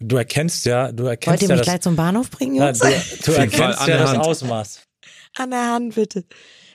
Du 0.00 0.16
erkennst 0.16 0.64
ja, 0.64 0.92
du 0.92 1.04
Wollt 1.04 1.10
erkennst 1.26 1.42
ihr 1.42 1.48
ja 1.48 1.54
mich 1.56 1.60
das, 1.62 1.66
gleich 1.66 1.80
zum 1.80 1.96
Bahnhof 1.96 2.30
bringen, 2.30 2.54
Ja, 2.54 2.66
Jungs? 2.66 2.78
du, 2.78 2.86
du 3.24 3.32
Fall 3.32 3.44
erkennst 3.44 3.80
an 3.80 3.88
ja 3.88 3.96
der 3.96 3.98
das 3.98 4.10
Hand. 4.10 4.20
Ausmaß. 4.24 4.80
An 5.36 5.50
der 5.50 5.72
Hand, 5.72 5.94
bitte. 5.96 6.24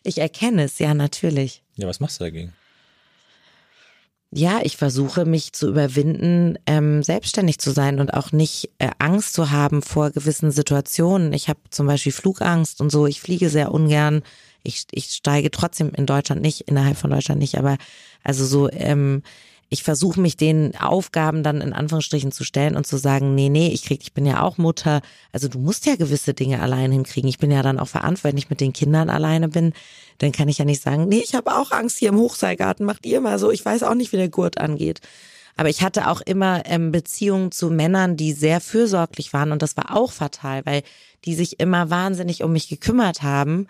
Ich 0.03 0.17
erkenne 0.17 0.63
es, 0.63 0.79
ja, 0.79 0.93
natürlich. 0.93 1.63
Ja, 1.77 1.87
was 1.87 1.99
machst 2.01 2.19
du 2.19 2.25
dagegen? 2.25 2.53
Ja, 4.35 4.61
ich 4.63 4.77
versuche 4.77 5.25
mich 5.25 5.53
zu 5.53 5.69
überwinden, 5.69 6.57
ähm, 6.65 7.03
selbstständig 7.03 7.59
zu 7.59 7.69
sein 7.69 7.99
und 7.99 8.15
auch 8.15 8.31
nicht 8.31 8.71
äh, 8.79 8.89
Angst 8.97 9.33
zu 9.33 9.51
haben 9.51 9.83
vor 9.83 10.09
gewissen 10.09 10.49
Situationen. 10.49 11.33
Ich 11.33 11.49
habe 11.49 11.59
zum 11.69 11.85
Beispiel 11.85 12.11
Flugangst 12.11 12.81
und 12.81 12.89
so. 12.89 13.05
Ich 13.05 13.21
fliege 13.21 13.51
sehr 13.51 13.71
ungern. 13.71 14.23
Ich, 14.63 14.85
ich 14.89 15.11
steige 15.11 15.51
trotzdem 15.51 15.91
in 15.93 16.07
Deutschland 16.07 16.41
nicht, 16.41 16.61
innerhalb 16.61 16.97
von 16.97 17.11
Deutschland 17.11 17.39
nicht, 17.39 17.59
aber 17.59 17.77
also 18.23 18.43
so, 18.43 18.71
ähm, 18.71 19.21
ich 19.69 19.83
versuche 19.83 20.19
mich 20.19 20.37
den 20.37 20.75
Aufgaben 20.75 21.43
dann 21.43 21.61
in 21.61 21.73
Anführungsstrichen 21.73 22.31
zu 22.31 22.43
stellen 22.43 22.75
und 22.75 22.85
zu 22.85 22.97
sagen, 22.97 23.33
nee, 23.33 23.49
nee, 23.49 23.69
ich 23.69 23.83
krieg, 23.83 24.01
ich 24.03 24.13
bin 24.13 24.25
ja 24.25 24.41
auch 24.41 24.57
Mutter. 24.57 25.01
Also 25.31 25.47
du 25.47 25.59
musst 25.59 25.85
ja 25.85 25.95
gewisse 25.95 26.33
Dinge 26.33 26.61
allein 26.61 26.91
hinkriegen. 26.91 27.29
Ich 27.29 27.39
bin 27.39 27.51
ja 27.51 27.63
dann 27.63 27.79
auch 27.79 27.87
verantwortlich, 27.87 28.23
wenn 28.23 28.37
ich 28.37 28.49
mit 28.49 28.61
den 28.61 28.73
Kindern 28.73 29.09
alleine 29.09 29.49
bin, 29.49 29.73
dann 30.19 30.31
kann 30.31 30.47
ich 30.47 30.59
ja 30.59 30.65
nicht 30.65 30.81
sagen, 30.81 31.07
nee, 31.07 31.21
ich 31.23 31.35
habe 31.35 31.55
auch 31.55 31.71
Angst 31.71 31.97
hier 31.97 32.09
im 32.09 32.17
Hochseilgarten, 32.17 32.85
macht 32.85 33.05
ihr 33.05 33.19
mal 33.21 33.39
so. 33.39 33.51
Ich 33.51 33.65
weiß 33.65 33.83
auch 33.83 33.95
nicht, 33.95 34.11
wie 34.13 34.17
der 34.17 34.29
Gurt 34.29 34.59
angeht. 34.59 35.01
Aber 35.55 35.69
ich 35.69 35.81
hatte 35.81 36.07
auch 36.09 36.21
immer 36.21 36.65
ähm, 36.65 36.91
Beziehungen 36.91 37.51
zu 37.51 37.69
Männern, 37.69 38.17
die 38.17 38.33
sehr 38.33 38.61
fürsorglich 38.61 39.33
waren 39.33 39.51
und 39.51 39.61
das 39.61 39.77
war 39.77 39.95
auch 39.95 40.11
fatal, 40.11 40.65
weil 40.65 40.83
die 41.25 41.35
sich 41.35 41.59
immer 41.59 41.89
wahnsinnig 41.89 42.43
um 42.43 42.53
mich 42.53 42.69
gekümmert 42.69 43.21
haben 43.21 43.67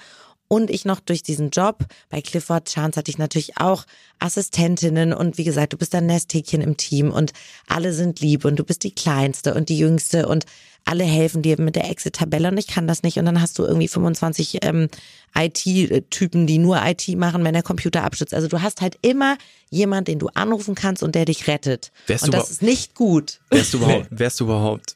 und 0.54 0.70
ich 0.70 0.86
noch 0.86 1.00
durch 1.00 1.24
diesen 1.24 1.50
Job 1.50 1.84
bei 2.10 2.22
Clifford 2.22 2.70
Chance 2.70 3.00
hatte 3.00 3.10
ich 3.10 3.18
natürlich 3.18 3.58
auch 3.58 3.86
Assistentinnen 4.20 5.12
und 5.12 5.40
wie 5.40 5.46
gesagt, 5.46 5.74
du 5.74 5.78
bist 5.78 5.96
ein 5.96 6.06
Nesthäkchen 6.06 6.62
im 6.62 6.78
Team 6.78 7.10
und 7.10 7.34
alle 7.68 7.92
sind 7.92 8.20
lieb 8.20 8.46
und 8.46 8.58
du 8.58 8.64
bist 8.64 8.84
die 8.84 8.94
Kleinste 8.94 9.56
und 9.56 9.70
die 9.70 9.80
Jüngste 9.80 10.28
und 10.28 10.46
alle 10.86 11.06
helfen 11.06 11.42
dir 11.42 11.60
mit 11.60 11.76
der 11.76 11.90
Exit-Tabelle 11.90 12.50
und 12.50 12.58
ich 12.60 12.68
kann 12.68 12.86
das 12.88 13.02
nicht. 13.02 13.18
Und 13.18 13.26
dann 13.26 13.42
hast 13.42 13.58
du 13.58 13.64
irgendwie 13.64 13.88
25 13.88 14.60
ähm, 14.62 14.90
IT-Typen, 15.36 16.46
die 16.46 16.60
nur 16.60 16.80
IT 16.86 17.08
machen, 17.18 17.44
wenn 17.44 17.54
der 17.54 17.64
Computer 17.64 18.04
abstürzt. 18.04 18.36
Also 18.36 18.48
du 18.48 18.62
hast 18.62 18.82
halt 18.82 19.00
immer 19.02 19.38
jemand, 19.72 20.08
den 20.08 20.20
du 20.20 20.28
anrufen 20.36 20.76
kannst 20.76 21.02
und 21.02 21.16
der 21.16 21.26
dich 21.26 21.48
rettet. 21.48 21.92
Wärst 22.06 22.26
und 22.26 22.34
du 22.34 22.38
das 22.38 22.52
ist 22.52 22.62
nicht 22.62 22.94
gut. 22.94 23.40
Wärst 23.50 23.74
du 23.74 23.78
überhaupt, 23.78 24.08
wärst 24.12 24.40
du 24.40 24.44
überhaupt 24.44 24.96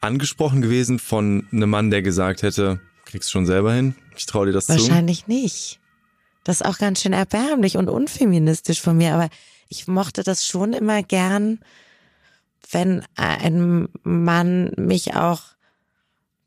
angesprochen 0.00 0.62
gewesen 0.62 1.00
von 1.00 1.48
einem 1.50 1.70
Mann, 1.70 1.90
der 1.90 2.02
gesagt 2.02 2.42
hätte, 2.42 2.80
kriegst 3.12 3.28
du 3.28 3.32
schon 3.32 3.46
selber 3.46 3.74
hin? 3.74 3.94
Ich 4.16 4.24
traue 4.24 4.46
dir 4.46 4.52
das 4.52 4.66
zu. 4.66 4.72
Wahrscheinlich 4.72 5.26
nicht. 5.26 5.78
Das 6.44 6.62
ist 6.62 6.66
auch 6.66 6.78
ganz 6.78 7.02
schön 7.02 7.12
erbärmlich 7.12 7.76
und 7.76 7.88
unfeministisch 7.88 8.80
von 8.80 8.96
mir, 8.96 9.14
aber 9.14 9.28
ich 9.68 9.86
mochte 9.86 10.22
das 10.22 10.46
schon 10.46 10.72
immer 10.72 11.02
gern, 11.02 11.60
wenn 12.70 13.04
ein 13.14 13.88
Mann 14.02 14.72
mich 14.76 15.14
auch 15.14 15.42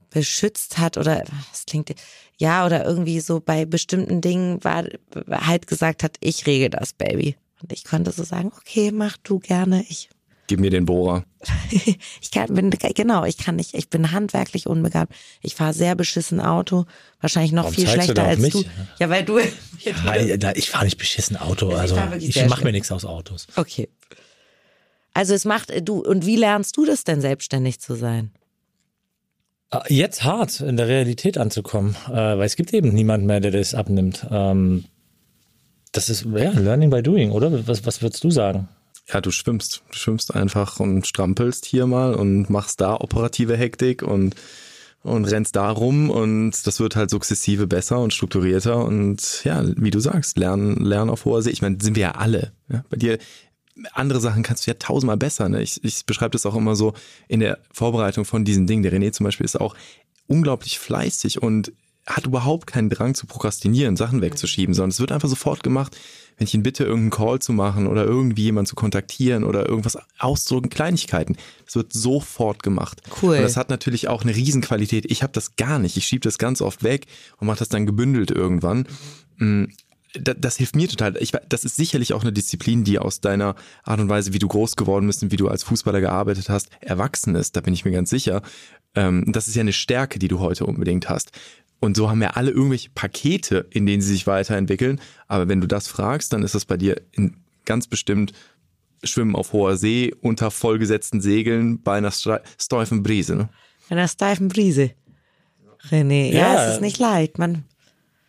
beschützt 0.10 0.80
hat 0.80 0.98
oder 0.98 1.24
das 1.52 1.66
klingt 1.68 1.94
ja 2.38 2.66
oder 2.66 2.84
irgendwie 2.84 3.20
so 3.20 3.42
bei 3.42 3.66
bestimmten 3.66 4.22
Dingen 4.22 4.64
war 4.64 4.86
halt 5.30 5.68
gesagt 5.68 6.04
hat, 6.04 6.18
ich 6.20 6.48
regel 6.48 6.70
das 6.72 6.94
Baby 6.94 7.38
und 7.62 7.72
ich 7.72 7.84
konnte 7.84 8.12
so 8.12 8.24
sagen, 8.24 8.52
okay, 8.58 8.92
mach 8.92 9.18
du 9.18 9.40
gerne, 9.40 9.86
ich 9.88 10.10
Gib 10.48 10.60
mir 10.60 10.70
den 10.70 10.86
Bohrer. 10.86 11.26
ich 11.72 12.32
kann, 12.32 12.54
bin, 12.54 12.70
genau, 12.70 13.26
ich 13.26 13.38
kann 13.38 13.56
nicht, 13.56 13.74
ich 13.74 13.90
bin 13.90 14.12
handwerklich 14.12 14.68
unbegabt. 14.68 15.14
Ich 15.42 15.56
fahre 15.56 15.74
sehr 15.74 15.96
beschissen 15.96 16.40
Auto, 16.40 16.86
wahrscheinlich 17.20 17.52
noch 17.52 17.64
Warum 17.64 17.76
viel 17.76 17.86
du 17.86 17.92
schlechter 17.92 18.24
auf 18.24 18.30
als 18.30 18.40
mich? 18.40 18.54
du. 18.54 18.64
Ja, 19.00 19.10
weil 19.10 19.24
du. 19.24 19.40
Ja, 19.84 20.52
ich 20.56 20.72
fahre 20.72 20.86
nicht 20.86 20.98
beschissen 20.98 21.38
Auto, 21.38 21.70
Ich 21.70 21.78
also 21.78 21.96
ich 22.18 22.34
sehr 22.34 22.50
mache 22.50 22.64
mir 22.64 22.72
nichts 22.72 22.92
aus 22.92 23.06
Autos. 23.06 23.46
Okay. 23.56 23.88
Also 25.14 25.36
es 25.36 25.46
macht 25.46 25.72
du 25.88 26.00
und 26.00 26.26
wie 26.26 26.38
lernst 26.38 26.76
du 26.78 26.86
das 26.86 27.04
denn 27.04 27.22
selbstständig 27.22 27.80
zu 27.80 27.94
sein? 27.94 28.32
Äh, 29.72 29.94
Jetzt 29.94 30.24
hart 30.24 30.60
in 30.62 30.78
der 30.78 30.88
Realität 30.88 31.38
anzukommen, 31.38 31.96
äh, 32.08 32.14
weil 32.14 32.44
es 32.44 32.56
gibt 32.56 32.74
eben 32.74 32.94
niemanden 32.94 33.28
mehr, 33.28 33.42
der 33.42 33.52
das 33.52 33.76
abnimmt. 33.76 34.26
Ähm, 34.32 34.86
das 35.92 36.10
ist 36.10 36.26
ja 36.26 36.52
Learning 36.52 36.90
by 36.90 37.02
Doing, 37.02 37.32
oder? 37.32 37.68
Was, 37.68 37.86
was 37.86 38.02
würdest 38.02 38.24
du 38.24 38.32
sagen? 38.32 38.68
Ja, 39.08 39.22
du 39.22 39.32
schwimmst. 39.32 39.84
Du 39.92 39.98
schwimmst 39.98 40.34
einfach 40.34 40.80
und 40.80 41.06
strampelst 41.06 41.66
hier 41.66 41.86
mal 41.86 42.16
und 42.16 42.50
machst 42.50 42.82
da 42.82 42.96
operative 42.96 43.56
Hektik 43.56 44.02
und, 44.02 44.36
und 45.04 45.26
rennst 45.26 45.56
da 45.56 45.70
rum 45.70 46.10
und 46.10 46.66
das 46.66 46.80
wird 46.80 46.96
halt 46.96 47.12
sukzessive 47.12 47.68
besser 47.68 48.00
und 48.00 48.14
strukturierter 48.14 48.84
und 48.84 49.44
ja, 49.44 49.64
wie 49.78 49.92
du 49.92 50.00
sagst, 50.00 50.38
lernen, 50.38 50.84
lernen 50.84 51.12
auf 51.12 51.26
hoher 51.26 51.44
See. 51.44 51.52
Ich 51.52 51.62
meine, 51.62 51.78
sind 51.80 51.96
wir 51.96 52.02
ja 52.02 52.12
alle. 52.12 52.52
Ja? 52.68 52.84
Bei 52.90 52.98
dir, 52.98 53.20
andere 53.94 54.22
Sachen 54.22 54.42
kannst 54.42 54.66
du 54.66 54.72
ja 54.72 54.76
tausendmal 54.80 55.18
besser. 55.18 55.50
Ne? 55.50 55.62
Ich, 55.62 55.84
ich 55.84 56.06
beschreibe 56.06 56.32
das 56.32 56.46
auch 56.46 56.56
immer 56.56 56.76
so 56.76 56.94
in 57.28 57.42
der 57.42 57.60
Vorbereitung 57.72 58.26
von 58.26 58.44
diesen 58.44 58.66
Dingen. 58.66 58.84
Der 58.84 58.94
René 58.94 59.12
zum 59.12 59.26
Beispiel 59.26 59.46
ist 59.46 59.60
auch 59.60 59.76
unglaublich 60.28 60.80
fleißig 60.80 61.42
und 61.42 61.74
hat 62.08 62.26
überhaupt 62.26 62.68
keinen 62.68 62.90
Drang 62.90 63.16
zu 63.16 63.26
prokrastinieren, 63.26 63.98
Sachen 63.98 64.22
wegzuschieben, 64.22 64.74
sondern 64.74 64.92
es 64.92 65.00
wird 65.00 65.12
einfach 65.12 65.30
sofort 65.30 65.64
gemacht, 65.64 65.98
wenn 66.38 66.46
ich 66.48 66.54
ihn 66.54 66.64
bitte, 66.64 66.84
irgendeinen 66.84 67.12
Call 67.12 67.40
zu 67.40 67.54
machen 67.54 67.88
oder 67.88 68.04
irgendwie 68.06 68.44
jemanden 68.44 68.68
zu 68.68 68.76
kontaktieren 68.76 69.44
oder 69.44 69.68
irgendwas 69.70 69.98
auszudrücken, 70.20 70.70
Kleinigkeiten. 70.70 71.38
Das 71.66 71.76
wird 71.76 71.94
sofort 71.94 72.62
gemacht. 72.64 73.02
Cool. 73.22 73.38
Und 73.38 73.42
das 73.44 73.58
hat 73.58 73.70
natürlich 73.70 74.08
auch 74.08 74.24
eine 74.24 74.36
Riesenqualität. 74.36 75.06
Ich 75.10 75.24
habe 75.24 75.34
das 75.34 75.56
gar 75.56 75.80
nicht. 75.80 75.98
Ich 75.98 76.06
schiebe 76.08 76.22
das 76.24 76.38
ganz 76.38 76.62
oft 76.62 76.84
weg 76.84 77.06
und 77.38 77.48
mache 77.48 77.60
das 77.60 77.70
dann 77.70 77.86
gebündelt 77.86 78.32
irgendwann. 78.32 78.86
Mm, 79.38 79.66
da- 80.20 80.34
das 80.34 80.58
hilft 80.58 80.76
mir 80.76 80.88
total. 80.88 81.18
Ich, 81.22 81.32
das 81.50 81.64
ist 81.64 81.76
sicherlich 81.78 82.14
auch 82.14 82.22
eine 82.22 82.34
Disziplin, 82.34 82.84
die 82.84 83.00
aus 83.00 83.22
deiner 83.22 83.56
Art 83.84 84.00
und 84.00 84.10
Weise, 84.10 84.34
wie 84.34 84.40
du 84.40 84.48
groß 84.48 84.76
geworden 84.76 85.08
bist 85.08 85.24
und 85.24 85.32
wie 85.32 85.38
du 85.38 85.48
als 85.48 85.64
Fußballer 85.64 86.02
gearbeitet 86.02 86.50
hast, 86.50 86.70
erwachsen 86.82 87.36
ist. 87.36 87.56
Da 87.56 87.62
bin 87.62 87.74
ich 87.74 87.86
mir 87.86 87.92
ganz 87.92 88.10
sicher. 88.10 88.42
Ähm, 88.96 89.26
das 89.28 89.48
ist 89.50 89.56
ja 89.56 89.62
eine 89.62 89.74
Stärke, 89.74 90.20
die 90.20 90.30
du 90.30 90.40
heute 90.40 90.66
unbedingt 90.66 91.10
hast. 91.10 91.32
Und 91.80 91.96
so 91.98 92.10
haben 92.10 92.22
ja 92.22 92.32
alle 92.32 92.52
irgendwelche 92.52 92.90
Pakete, 92.96 93.68
in 93.70 93.86
denen 93.86 94.02
sie 94.02 94.14
sich 94.14 94.28
weiterentwickeln. 94.28 95.00
Aber 95.28 95.48
wenn 95.48 95.62
du 95.62 95.68
das 95.68 95.88
fragst, 95.88 96.34
dann 96.34 96.44
ist 96.44 96.56
das 96.56 96.66
bei 96.66 96.78
dir 96.78 97.02
in 97.12 97.38
ganz 97.66 97.88
bestimmt 97.88 98.32
Schwimmen 99.04 99.36
auf 99.36 99.54
hoher 99.54 99.78
See, 99.78 100.14
unter 100.22 100.50
vollgesetzten 100.52 101.22
Segeln, 101.22 101.82
bei 101.84 101.98
einer 101.98 102.12
steifen 102.12 103.04
Brise. 103.04 103.36
Ne? 103.36 103.50
Bei 103.90 103.96
einer 103.98 104.08
steifen 104.08 104.48
Brise. 104.48 104.92
René, 105.92 106.32
ja, 106.32 106.54
Ja. 106.56 106.66
es 106.68 106.76
ist 106.76 106.82
nicht 106.82 106.98
leicht. 106.98 107.38
Man, 107.38 107.66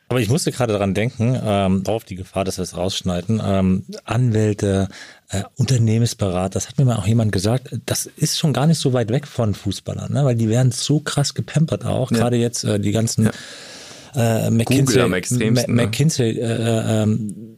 Aber 0.08 0.20
ich 0.20 0.28
musste 0.28 0.52
gerade 0.52 0.74
daran 0.74 0.92
denken, 0.92 1.38
ähm, 1.42 1.82
auf 1.86 2.04
die 2.04 2.14
Gefahr, 2.16 2.44
dass 2.44 2.58
wir 2.58 2.62
es 2.64 2.76
rausschneiden. 2.76 3.40
Ähm, 3.42 3.84
Anwälte, 4.04 4.88
äh, 5.30 5.42
Unternehmensberater, 5.56 6.54
das 6.54 6.68
hat 6.68 6.78
mir 6.78 6.84
mal 6.84 6.96
auch 6.96 7.06
jemand 7.06 7.32
gesagt, 7.32 7.70
das 7.86 8.06
ist 8.06 8.38
schon 8.38 8.52
gar 8.52 8.66
nicht 8.66 8.78
so 8.78 8.92
weit 8.92 9.10
weg 9.10 9.26
von 9.26 9.54
Fußballern, 9.54 10.12
ne? 10.12 10.24
weil 10.24 10.36
die 10.36 10.48
werden 10.48 10.70
so 10.72 11.00
krass 11.00 11.34
gepampert 11.34 11.84
auch. 11.84 12.10
Gerade 12.10 12.36
jetzt 12.36 12.64
äh, 12.64 12.78
die 12.78 12.92
ganzen 12.92 13.30
äh, 14.14 14.50
McKinsey, 14.50 15.00
am 15.00 15.12
extremsten, 15.12 15.74
Ma- 15.74 15.82
ne? 15.82 15.86
McKinsey 15.86 16.38
äh, 16.38 17.02
ähm, 17.02 17.56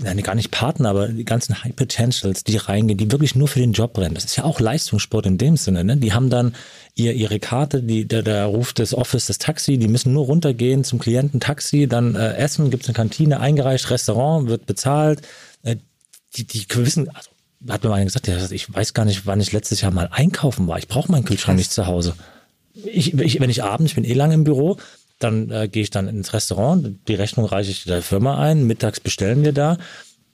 nein, 0.00 0.22
gar 0.22 0.34
nicht 0.34 0.50
Partner, 0.50 0.90
aber 0.90 1.08
die 1.08 1.24
ganzen 1.24 1.62
High 1.62 1.74
Potentials, 1.74 2.44
die 2.44 2.56
reingehen, 2.56 2.98
die 2.98 3.10
wirklich 3.10 3.34
nur 3.34 3.48
für 3.48 3.60
den 3.60 3.72
Job 3.72 3.92
brennen. 3.94 4.14
Das 4.14 4.24
ist 4.24 4.36
ja 4.36 4.44
auch 4.44 4.60
Leistungssport 4.60 5.26
in 5.26 5.38
dem 5.38 5.56
Sinne. 5.56 5.84
Ne? 5.84 5.96
Die 5.96 6.12
haben 6.12 6.30
dann 6.30 6.54
ihr, 6.94 7.12
ihre 7.14 7.38
Karte, 7.38 7.82
die, 7.82 8.06
der, 8.06 8.22
der 8.22 8.46
ruft 8.46 8.78
das 8.78 8.94
Office, 8.94 9.26
das 9.26 9.38
Taxi, 9.38 9.78
die 9.78 9.88
müssen 9.88 10.12
nur 10.12 10.26
runtergehen 10.26 10.84
zum 10.84 10.98
Klienten 10.98 11.40
Taxi, 11.40 11.86
dann 11.86 12.14
äh, 12.14 12.34
essen, 12.36 12.70
gibt's 12.70 12.88
eine 12.88 12.94
Kantine, 12.94 13.40
eingereicht, 13.40 13.90
Restaurant, 13.90 14.48
wird 14.48 14.66
bezahlt. 14.66 15.22
Äh, 15.62 15.76
die, 16.34 16.44
die 16.44 16.66
wissen, 16.76 17.08
also 17.10 17.30
hat 17.68 17.82
mir 17.82 17.90
mal 17.90 17.96
einer 17.96 18.06
gesagt, 18.06 18.28
ich 18.28 18.72
weiß 18.72 18.94
gar 18.94 19.04
nicht, 19.04 19.26
wann 19.26 19.40
ich 19.40 19.52
letztes 19.52 19.80
Jahr 19.80 19.92
mal 19.92 20.08
einkaufen 20.10 20.66
war. 20.66 20.78
Ich 20.78 20.88
brauche 20.88 21.10
meinen 21.10 21.24
Kühlschrank 21.24 21.58
nicht 21.58 21.72
zu 21.72 21.86
Hause. 21.86 22.14
Ich, 22.74 23.14
ich, 23.14 23.40
wenn 23.40 23.50
ich 23.50 23.62
abends, 23.62 23.92
ich 23.92 23.94
bin 23.94 24.04
eh 24.04 24.14
lange 24.14 24.34
im 24.34 24.44
Büro, 24.44 24.78
dann 25.18 25.50
äh, 25.50 25.68
gehe 25.68 25.82
ich 25.82 25.90
dann 25.90 26.08
ins 26.08 26.32
Restaurant, 26.32 26.98
die 27.06 27.14
Rechnung 27.14 27.46
reiche 27.46 27.70
ich 27.70 27.84
der 27.84 28.02
Firma 28.02 28.38
ein, 28.38 28.66
mittags 28.66 28.98
bestellen 28.98 29.44
wir 29.44 29.52
da. 29.52 29.78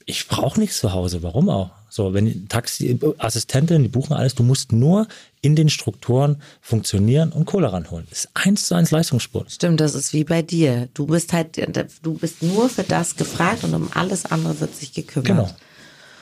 Ich 0.06 0.26
brauche 0.28 0.58
nichts 0.58 0.78
zu 0.78 0.92
Hause, 0.94 1.22
warum 1.22 1.50
auch? 1.50 1.70
So, 1.90 2.14
wenn 2.14 2.48
Taxi, 2.48 2.98
Assistentin, 3.18 3.82
die 3.82 3.88
buchen 3.88 4.14
alles, 4.14 4.34
du 4.34 4.42
musst 4.42 4.72
nur 4.72 5.06
in 5.42 5.56
den 5.56 5.68
Strukturen 5.68 6.40
funktionieren 6.60 7.32
und 7.32 7.44
Kohle 7.44 7.72
ranholen. 7.72 8.06
Das 8.08 8.20
ist 8.20 8.30
eins 8.34 8.66
zu 8.66 8.74
eins 8.74 8.90
Leistungssport. 8.90 9.50
stimmt, 9.50 9.80
das 9.80 9.94
ist 9.94 10.12
wie 10.12 10.24
bei 10.24 10.40
dir. 10.40 10.88
Du 10.94 11.06
bist 11.06 11.32
halt, 11.32 11.58
du 12.02 12.14
bist 12.14 12.42
nur 12.42 12.68
für 12.68 12.84
das 12.84 13.16
gefragt 13.16 13.64
und 13.64 13.74
um 13.74 13.90
alles 13.94 14.26
andere 14.26 14.60
wird 14.60 14.74
sich 14.74 14.92
gekümmert. 14.92 15.26
Genau. 15.26 15.50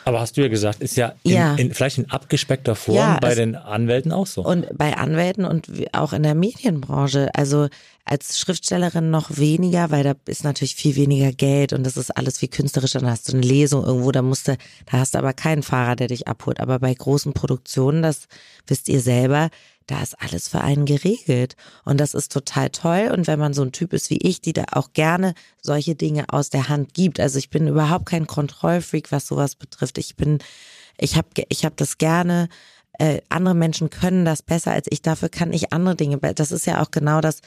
Aber 0.07 0.21
hast 0.21 0.37
du 0.37 0.41
ja 0.43 0.49
gesagt, 0.49 0.81
ist 0.83 0.97
ja, 0.97 1.15
in, 1.25 1.33
Ja. 1.33 1.55
In, 1.57 1.75
vielleicht 1.75 1.99
in 1.99 2.09
abgespeckter 2.11 2.77
Form 2.77 2.97
Ja, 2.97 3.19
bei 3.21 3.35
den 3.35 3.57
Anwälten 3.57 4.13
auch 4.13 4.27
so. 4.29 4.43
Und 4.45 4.67
bei 4.79 4.97
Anwälten 4.97 5.45
und 5.45 5.77
wie- 5.77 5.93
auch 5.93 6.13
in 6.13 6.23
der 6.23 6.37
Medienbranche. 6.37 7.29
Also 7.35 7.67
als 8.05 8.39
Schriftstellerin 8.39 9.11
noch 9.11 9.37
weniger, 9.37 9.91
weil 9.91 10.05
da 10.05 10.15
ist 10.27 10.45
natürlich 10.45 10.77
viel 10.77 10.95
weniger 10.95 11.33
Geld 11.33 11.73
und 11.73 11.85
das 11.85 11.97
ist 11.97 12.17
alles 12.17 12.39
viel 12.39 12.49
künstlerischer. 12.49 13.01
Dann 13.01 13.11
hast 13.11 13.29
du 13.29 13.33
eine 13.37 13.45
Lesung 13.45 13.85
irgendwo, 13.85 14.13
da 14.13 14.23
musst 14.23 14.47
du, 14.47 14.57
da 14.91 14.99
hast 14.99 15.15
du 15.15 15.19
aber 15.19 15.33
keinen 15.33 15.65
Fahrer, 15.65 15.97
der 15.97 16.07
dich 16.07 16.29
abholt. 16.29 16.61
Aber 16.61 16.79
bei 16.79 16.95
großen 16.95 17.33
Produktionen, 17.33 18.03
das 18.05 18.29
wisst 18.69 18.89
ihr 18.89 19.01
selber, 19.01 19.51
da 19.87 20.03
ist 20.03 20.21
alles 20.21 20.49
für 20.49 20.61
einen 20.61 20.85
geregelt. 20.85 21.57
Und 21.85 21.99
das 21.99 22.15
ist 22.15 22.33
total 22.33 22.71
toll. 22.71 23.11
Und 23.13 23.27
wenn 23.27 23.39
man 23.39 23.55
so 23.55 23.63
ein 23.63 23.73
Typ 23.73 23.93
ist 23.93 24.11
wie 24.11 24.19
ich, 24.19 24.41
die 24.41 24.53
da 24.53 24.65
auch 24.73 24.93
gerne 24.93 25.35
solche 25.63 25.95
Dinge 25.95 26.25
aus 26.29 26.51
der 26.51 26.69
Hand 26.69 26.95
gibt. 26.95 27.21
Also 27.21 27.39
ich 27.39 27.51
bin 27.51 27.69
überhaupt 27.69 28.07
kein 28.07 28.27
Kontrollfreak, 28.27 29.13
was 29.13 29.27
sowas 29.27 29.55
betrifft. 29.55 29.99
Ich 29.99 30.17
bin, 30.17 30.39
ich 30.99 31.17
habe 31.17 31.29
ich 31.49 31.65
hab 31.65 31.77
das 31.77 31.99
gerne, 31.99 32.49
äh, 32.99 33.21
andere 33.29 33.55
Menschen 33.55 33.91
können 33.91 34.25
das 34.25 34.43
besser 34.43 34.73
als 34.73 34.87
ich, 34.91 35.03
dafür 35.03 35.29
kann 35.29 35.53
ich 35.53 35.73
andere 35.73 35.97
Dinge. 35.97 36.19
Das 36.19 36.51
ist 36.51 36.67
ja 36.67 36.83
auch 36.83 36.91
genau 36.91 37.21
das, 37.21 37.41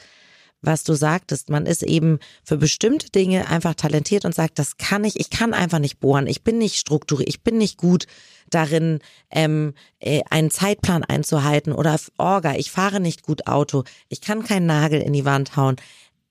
was 0.62 0.84
du 0.84 0.94
sagtest. 0.94 1.50
Man 1.50 1.66
ist 1.66 1.82
eben 1.82 2.18
für 2.44 2.56
bestimmte 2.56 3.10
Dinge 3.10 3.48
einfach 3.48 3.74
talentiert 3.74 4.24
und 4.24 4.34
sagt, 4.34 4.58
das 4.58 4.76
kann 4.76 5.04
ich, 5.04 5.18
ich 5.18 5.30
kann 5.30 5.54
einfach 5.54 5.78
nicht 5.78 6.00
bohren, 6.00 6.26
ich 6.26 6.42
bin 6.42 6.58
nicht 6.58 6.76
strukturiert, 6.76 7.28
ich 7.28 7.42
bin 7.42 7.58
nicht 7.58 7.78
gut 7.78 8.06
darin, 8.50 9.00
ähm, 9.30 9.74
äh, 10.00 10.22
einen 10.30 10.50
Zeitplan 10.50 11.04
einzuhalten 11.04 11.72
oder 11.72 11.98
Orga, 12.18 12.54
ich 12.54 12.70
fahre 12.70 13.00
nicht 13.00 13.22
gut 13.22 13.46
Auto, 13.46 13.84
ich 14.08 14.20
kann 14.20 14.44
keinen 14.44 14.66
Nagel 14.66 15.00
in 15.00 15.12
die 15.12 15.24
Wand 15.24 15.56
hauen. 15.56 15.76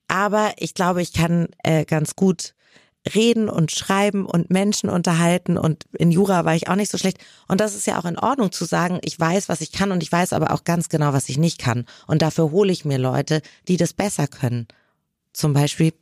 Aber 0.08 0.52
ich 0.58 0.74
glaube, 0.74 1.02
ich 1.02 1.12
kann 1.12 1.48
äh, 1.62 1.84
ganz 1.84 2.16
gut 2.16 2.54
reden 3.14 3.48
und 3.48 3.70
schreiben 3.70 4.26
und 4.26 4.50
Menschen 4.50 4.90
unterhalten 4.90 5.56
und 5.56 5.84
in 5.96 6.10
Jura 6.10 6.44
war 6.44 6.54
ich 6.54 6.68
auch 6.68 6.76
nicht 6.76 6.90
so 6.90 6.98
schlecht. 6.98 7.18
Und 7.48 7.60
das 7.60 7.74
ist 7.74 7.86
ja 7.86 7.98
auch 7.98 8.04
in 8.04 8.18
Ordnung 8.18 8.52
zu 8.52 8.64
sagen, 8.64 8.98
ich 9.02 9.18
weiß, 9.18 9.48
was 9.48 9.62
ich 9.62 9.72
kann 9.72 9.90
und 9.90 10.02
ich 10.02 10.12
weiß 10.12 10.32
aber 10.32 10.52
auch 10.52 10.64
ganz 10.64 10.88
genau, 10.88 11.12
was 11.12 11.28
ich 11.28 11.38
nicht 11.38 11.58
kann. 11.58 11.86
Und 12.06 12.22
dafür 12.22 12.50
hole 12.50 12.72
ich 12.72 12.84
mir 12.84 12.98
Leute, 12.98 13.40
die 13.68 13.78
das 13.78 13.94
besser 13.94 14.26
können. 14.26 14.68
Zum 15.32 15.54
Beispiel 15.54 15.92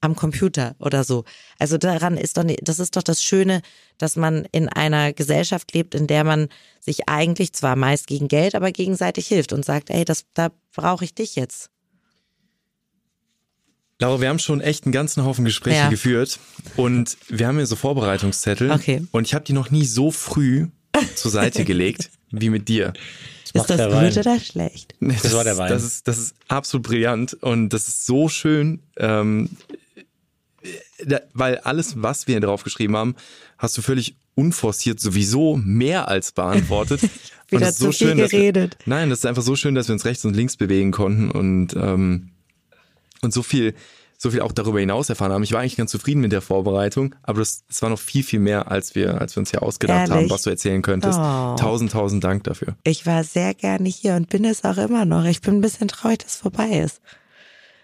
am 0.00 0.16
Computer 0.16 0.74
oder 0.78 1.04
so. 1.04 1.24
Also 1.58 1.78
daran 1.78 2.16
ist 2.16 2.36
doch, 2.36 2.44
das 2.62 2.78
ist 2.78 2.96
doch 2.96 3.02
das 3.02 3.22
Schöne, 3.22 3.62
dass 3.98 4.16
man 4.16 4.46
in 4.52 4.68
einer 4.68 5.12
Gesellschaft 5.12 5.74
lebt, 5.74 5.94
in 5.94 6.06
der 6.06 6.24
man 6.24 6.48
sich 6.80 7.08
eigentlich 7.08 7.52
zwar 7.52 7.76
meist 7.76 8.06
gegen 8.06 8.28
Geld, 8.28 8.54
aber 8.54 8.72
gegenseitig 8.72 9.26
hilft 9.26 9.52
und 9.52 9.64
sagt, 9.64 9.90
ey, 9.90 10.04
das, 10.04 10.24
da 10.34 10.50
brauche 10.74 11.04
ich 11.04 11.14
dich 11.14 11.36
jetzt. 11.36 11.70
Laura, 14.00 14.22
wir 14.22 14.30
haben 14.30 14.38
schon 14.38 14.62
echt 14.62 14.84
einen 14.84 14.92
ganzen 14.92 15.24
Haufen 15.24 15.44
Gespräche 15.44 15.76
ja. 15.76 15.88
geführt 15.90 16.40
und 16.76 17.18
wir 17.28 17.46
haben 17.46 17.56
hier 17.56 17.66
so 17.66 17.76
Vorbereitungszettel 17.76 18.70
okay. 18.70 19.06
und 19.12 19.26
ich 19.26 19.34
habe 19.34 19.44
die 19.44 19.52
noch 19.52 19.70
nie 19.70 19.84
so 19.84 20.10
früh 20.10 20.68
zur 21.14 21.30
Seite 21.30 21.64
gelegt 21.66 22.10
wie 22.30 22.48
mit 22.48 22.68
dir. 22.68 22.94
Das 23.52 23.68
ist 23.68 23.78
das 23.78 23.92
gut 23.92 24.16
oder 24.24 24.40
schlecht? 24.40 24.94
Das, 25.00 25.22
das, 25.22 25.34
war 25.34 25.44
der 25.44 25.58
Wein. 25.58 25.70
Das 25.70 25.82
ist, 25.82 26.06
das 26.08 26.18
ist 26.18 26.34
absolut 26.48 26.86
brillant 26.86 27.34
und 27.34 27.70
das 27.70 27.88
ist 27.88 28.06
so 28.06 28.28
schön, 28.28 28.80
ähm, 28.96 29.50
weil 31.32 31.58
alles, 31.58 32.02
was 32.02 32.26
wir 32.26 32.40
drauf 32.40 32.64
geschrieben 32.64 32.96
haben, 32.96 33.14
hast 33.58 33.76
du 33.76 33.82
völlig 33.82 34.16
unforciert 34.34 35.00
sowieso 35.00 35.56
mehr 35.56 36.08
als 36.08 36.32
beantwortet. 36.32 37.02
Wieder 37.48 37.56
und 37.56 37.60
das 37.62 37.78
so 37.78 37.90
schön, 37.92 38.18
geredet. 38.18 38.76
Wir, 38.84 38.94
nein, 38.94 39.10
das 39.10 39.20
ist 39.20 39.26
einfach 39.26 39.42
so 39.42 39.56
schön, 39.56 39.74
dass 39.74 39.88
wir 39.88 39.92
uns 39.92 40.04
rechts 40.04 40.24
und 40.24 40.34
links 40.34 40.56
bewegen 40.56 40.92
konnten 40.92 41.30
und 41.30 41.74
ähm, 41.74 42.30
und 43.22 43.34
so 43.34 43.42
viel, 43.42 43.74
so 44.16 44.30
viel 44.30 44.40
auch 44.40 44.52
darüber 44.52 44.80
hinaus 44.80 45.08
erfahren 45.08 45.32
haben. 45.32 45.42
Ich 45.42 45.52
war 45.52 45.60
eigentlich 45.60 45.76
ganz 45.76 45.90
zufrieden 45.90 46.20
mit 46.20 46.32
der 46.32 46.42
Vorbereitung, 46.42 47.14
aber 47.22 47.40
es 47.40 47.64
war 47.80 47.90
noch 47.90 47.98
viel, 47.98 48.22
viel 48.22 48.40
mehr, 48.40 48.70
als 48.70 48.94
wir, 48.94 49.20
als 49.20 49.36
wir 49.36 49.40
uns 49.40 49.50
hier 49.50 49.62
ausgedacht 49.62 50.08
Ehrlich? 50.08 50.24
haben, 50.24 50.30
was 50.30 50.42
du 50.42 50.50
erzählen 50.50 50.82
könntest. 50.82 51.18
Oh. 51.18 51.56
Tausend, 51.56 51.92
tausend 51.92 52.22
Dank 52.24 52.44
dafür. 52.44 52.76
Ich 52.84 53.06
war 53.06 53.24
sehr 53.24 53.54
gerne 53.54 53.88
hier 53.88 54.14
und 54.14 54.28
bin 54.28 54.44
es 54.44 54.64
auch 54.64 54.78
immer 54.78 55.04
noch. 55.04 55.24
Ich 55.24 55.40
bin 55.40 55.56
ein 55.56 55.60
bisschen 55.60 55.88
traurig, 55.88 56.18
dass 56.18 56.34
es 56.34 56.40
vorbei 56.40 56.80
ist. 56.84 57.00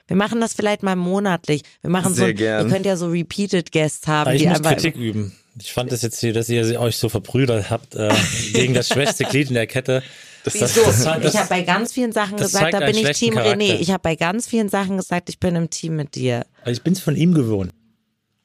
Wir 0.06 0.16
machen 0.16 0.40
das 0.40 0.54
vielleicht 0.54 0.82
mal 0.82 0.96
monatlich. 0.96 1.62
Wir 1.80 1.90
machen 1.90 2.14
Sehr 2.14 2.28
so, 2.28 2.34
gern. 2.34 2.66
ihr 2.66 2.72
könnt 2.72 2.86
ja 2.86 2.96
so 2.96 3.08
Repeated 3.08 3.72
Guests 3.72 4.06
haben. 4.06 4.28
Aber 4.28 4.34
ich 4.34 4.42
die 4.42 4.48
muss 4.48 4.62
Kritik 4.62 4.96
üben. 4.96 5.32
Ich 5.58 5.72
fand 5.72 5.90
das 5.90 6.02
jetzt 6.02 6.20
hier, 6.20 6.32
dass 6.32 6.48
ihr 6.48 6.80
euch 6.80 6.96
so 6.96 7.08
verbrüdert 7.08 7.70
habt 7.70 7.94
äh, 7.94 8.12
gegen 8.52 8.74
das 8.74 8.88
schwächste 8.88 9.24
Glied 9.24 9.48
in 9.48 9.54
der 9.54 9.66
Kette. 9.66 10.02
Das, 10.44 10.54
Wieso? 10.54 10.84
Das, 10.84 11.02
das, 11.02 11.34
ich 11.34 11.36
habe 11.36 11.48
bei 11.48 11.62
ganz 11.62 11.92
vielen 11.92 12.12
Sachen 12.12 12.36
gesagt, 12.36 12.72
da 12.72 12.78
bin 12.78 12.96
ich 12.96 13.18
Team 13.18 13.34
Charakter. 13.34 13.58
René. 13.58 13.80
Ich 13.80 13.90
habe 13.90 14.02
bei 14.02 14.14
ganz 14.14 14.46
vielen 14.46 14.68
Sachen 14.68 14.96
gesagt, 14.96 15.28
ich 15.28 15.40
bin 15.40 15.56
im 15.56 15.70
Team 15.70 15.96
mit 15.96 16.14
dir. 16.14 16.46
Ich 16.66 16.82
bin 16.82 16.92
es 16.92 17.00
von 17.00 17.16
ihm 17.16 17.34
gewohnt. 17.34 17.72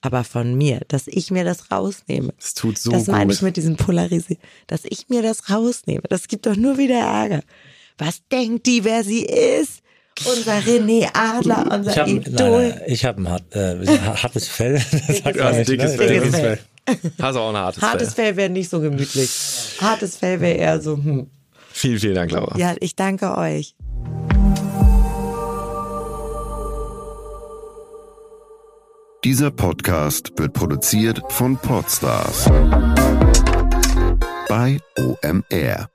Aber 0.02 0.24
von 0.24 0.56
mir, 0.56 0.82
dass 0.88 1.06
ich 1.06 1.30
mir 1.30 1.44
das 1.44 1.70
rausnehme. 1.72 2.34
Das 2.40 2.56
tut 2.56 2.80
so 2.80 2.90
Das 2.90 3.06
meine 3.06 3.32
ich 3.32 3.44
mit 3.44 3.56
diesem 3.56 3.76
Polarisieren. 3.76 4.42
Dass 4.66 4.82
ich 4.84 5.10
mir 5.10 5.22
das 5.22 5.52
rausnehme. 5.52 6.02
Das 6.10 6.28
gibt 6.28 6.48
doch 6.48 6.56
nur 6.56 6.80
wieder 6.80 6.96
Ärger. 6.96 7.42
Was 8.00 8.22
denkt 8.32 8.66
die, 8.66 8.84
wer 8.84 9.04
sie 9.04 9.24
ist? 9.24 9.81
Unser 10.26 10.60
René 10.60 11.10
Adler, 11.14 11.70
unser 11.72 11.92
ich 11.92 11.98
hab, 11.98 12.08
Idol. 12.08 12.70
Nein, 12.70 12.82
ich 12.88 13.06
habe 13.06 13.22
ein 13.22 13.30
hart, 13.30 13.56
äh, 13.56 13.86
hartes 13.88 14.48
Fell. 14.48 14.74
Das 15.08 15.18
sagt 15.18 15.38
man 15.38 15.58
nicht, 15.58 15.70
dickes, 15.70 15.92
ne? 15.92 15.98
Fell. 15.98 16.20
dickes 16.20 16.36
Fell. 16.36 16.60
Hast 17.22 17.36
auch 17.36 17.50
ein 17.50 17.58
hartes, 17.58 17.82
hartes 17.82 18.14
Fell. 18.14 18.26
Fell 18.26 18.38
wäre 18.38 18.50
nicht 18.50 18.70
so 18.70 18.80
gemütlich. 18.80 19.30
Hartes 19.80 20.18
Fell 20.18 20.42
wäre 20.42 20.58
eher 20.58 20.82
so, 20.82 20.98
hm. 20.98 21.28
Vielen, 21.74 22.00
vielen 22.00 22.16
Dank, 22.16 22.32
Laura. 22.32 22.58
Ja, 22.58 22.76
ich 22.80 22.96
danke 22.96 23.38
euch. 23.38 23.76
Dieser 29.24 29.52
Podcast 29.52 30.32
wird 30.38 30.54
produziert 30.54 31.22
von 31.30 31.56
Podstars 31.56 32.46
bei 34.50 34.80
OMR. 34.98 35.91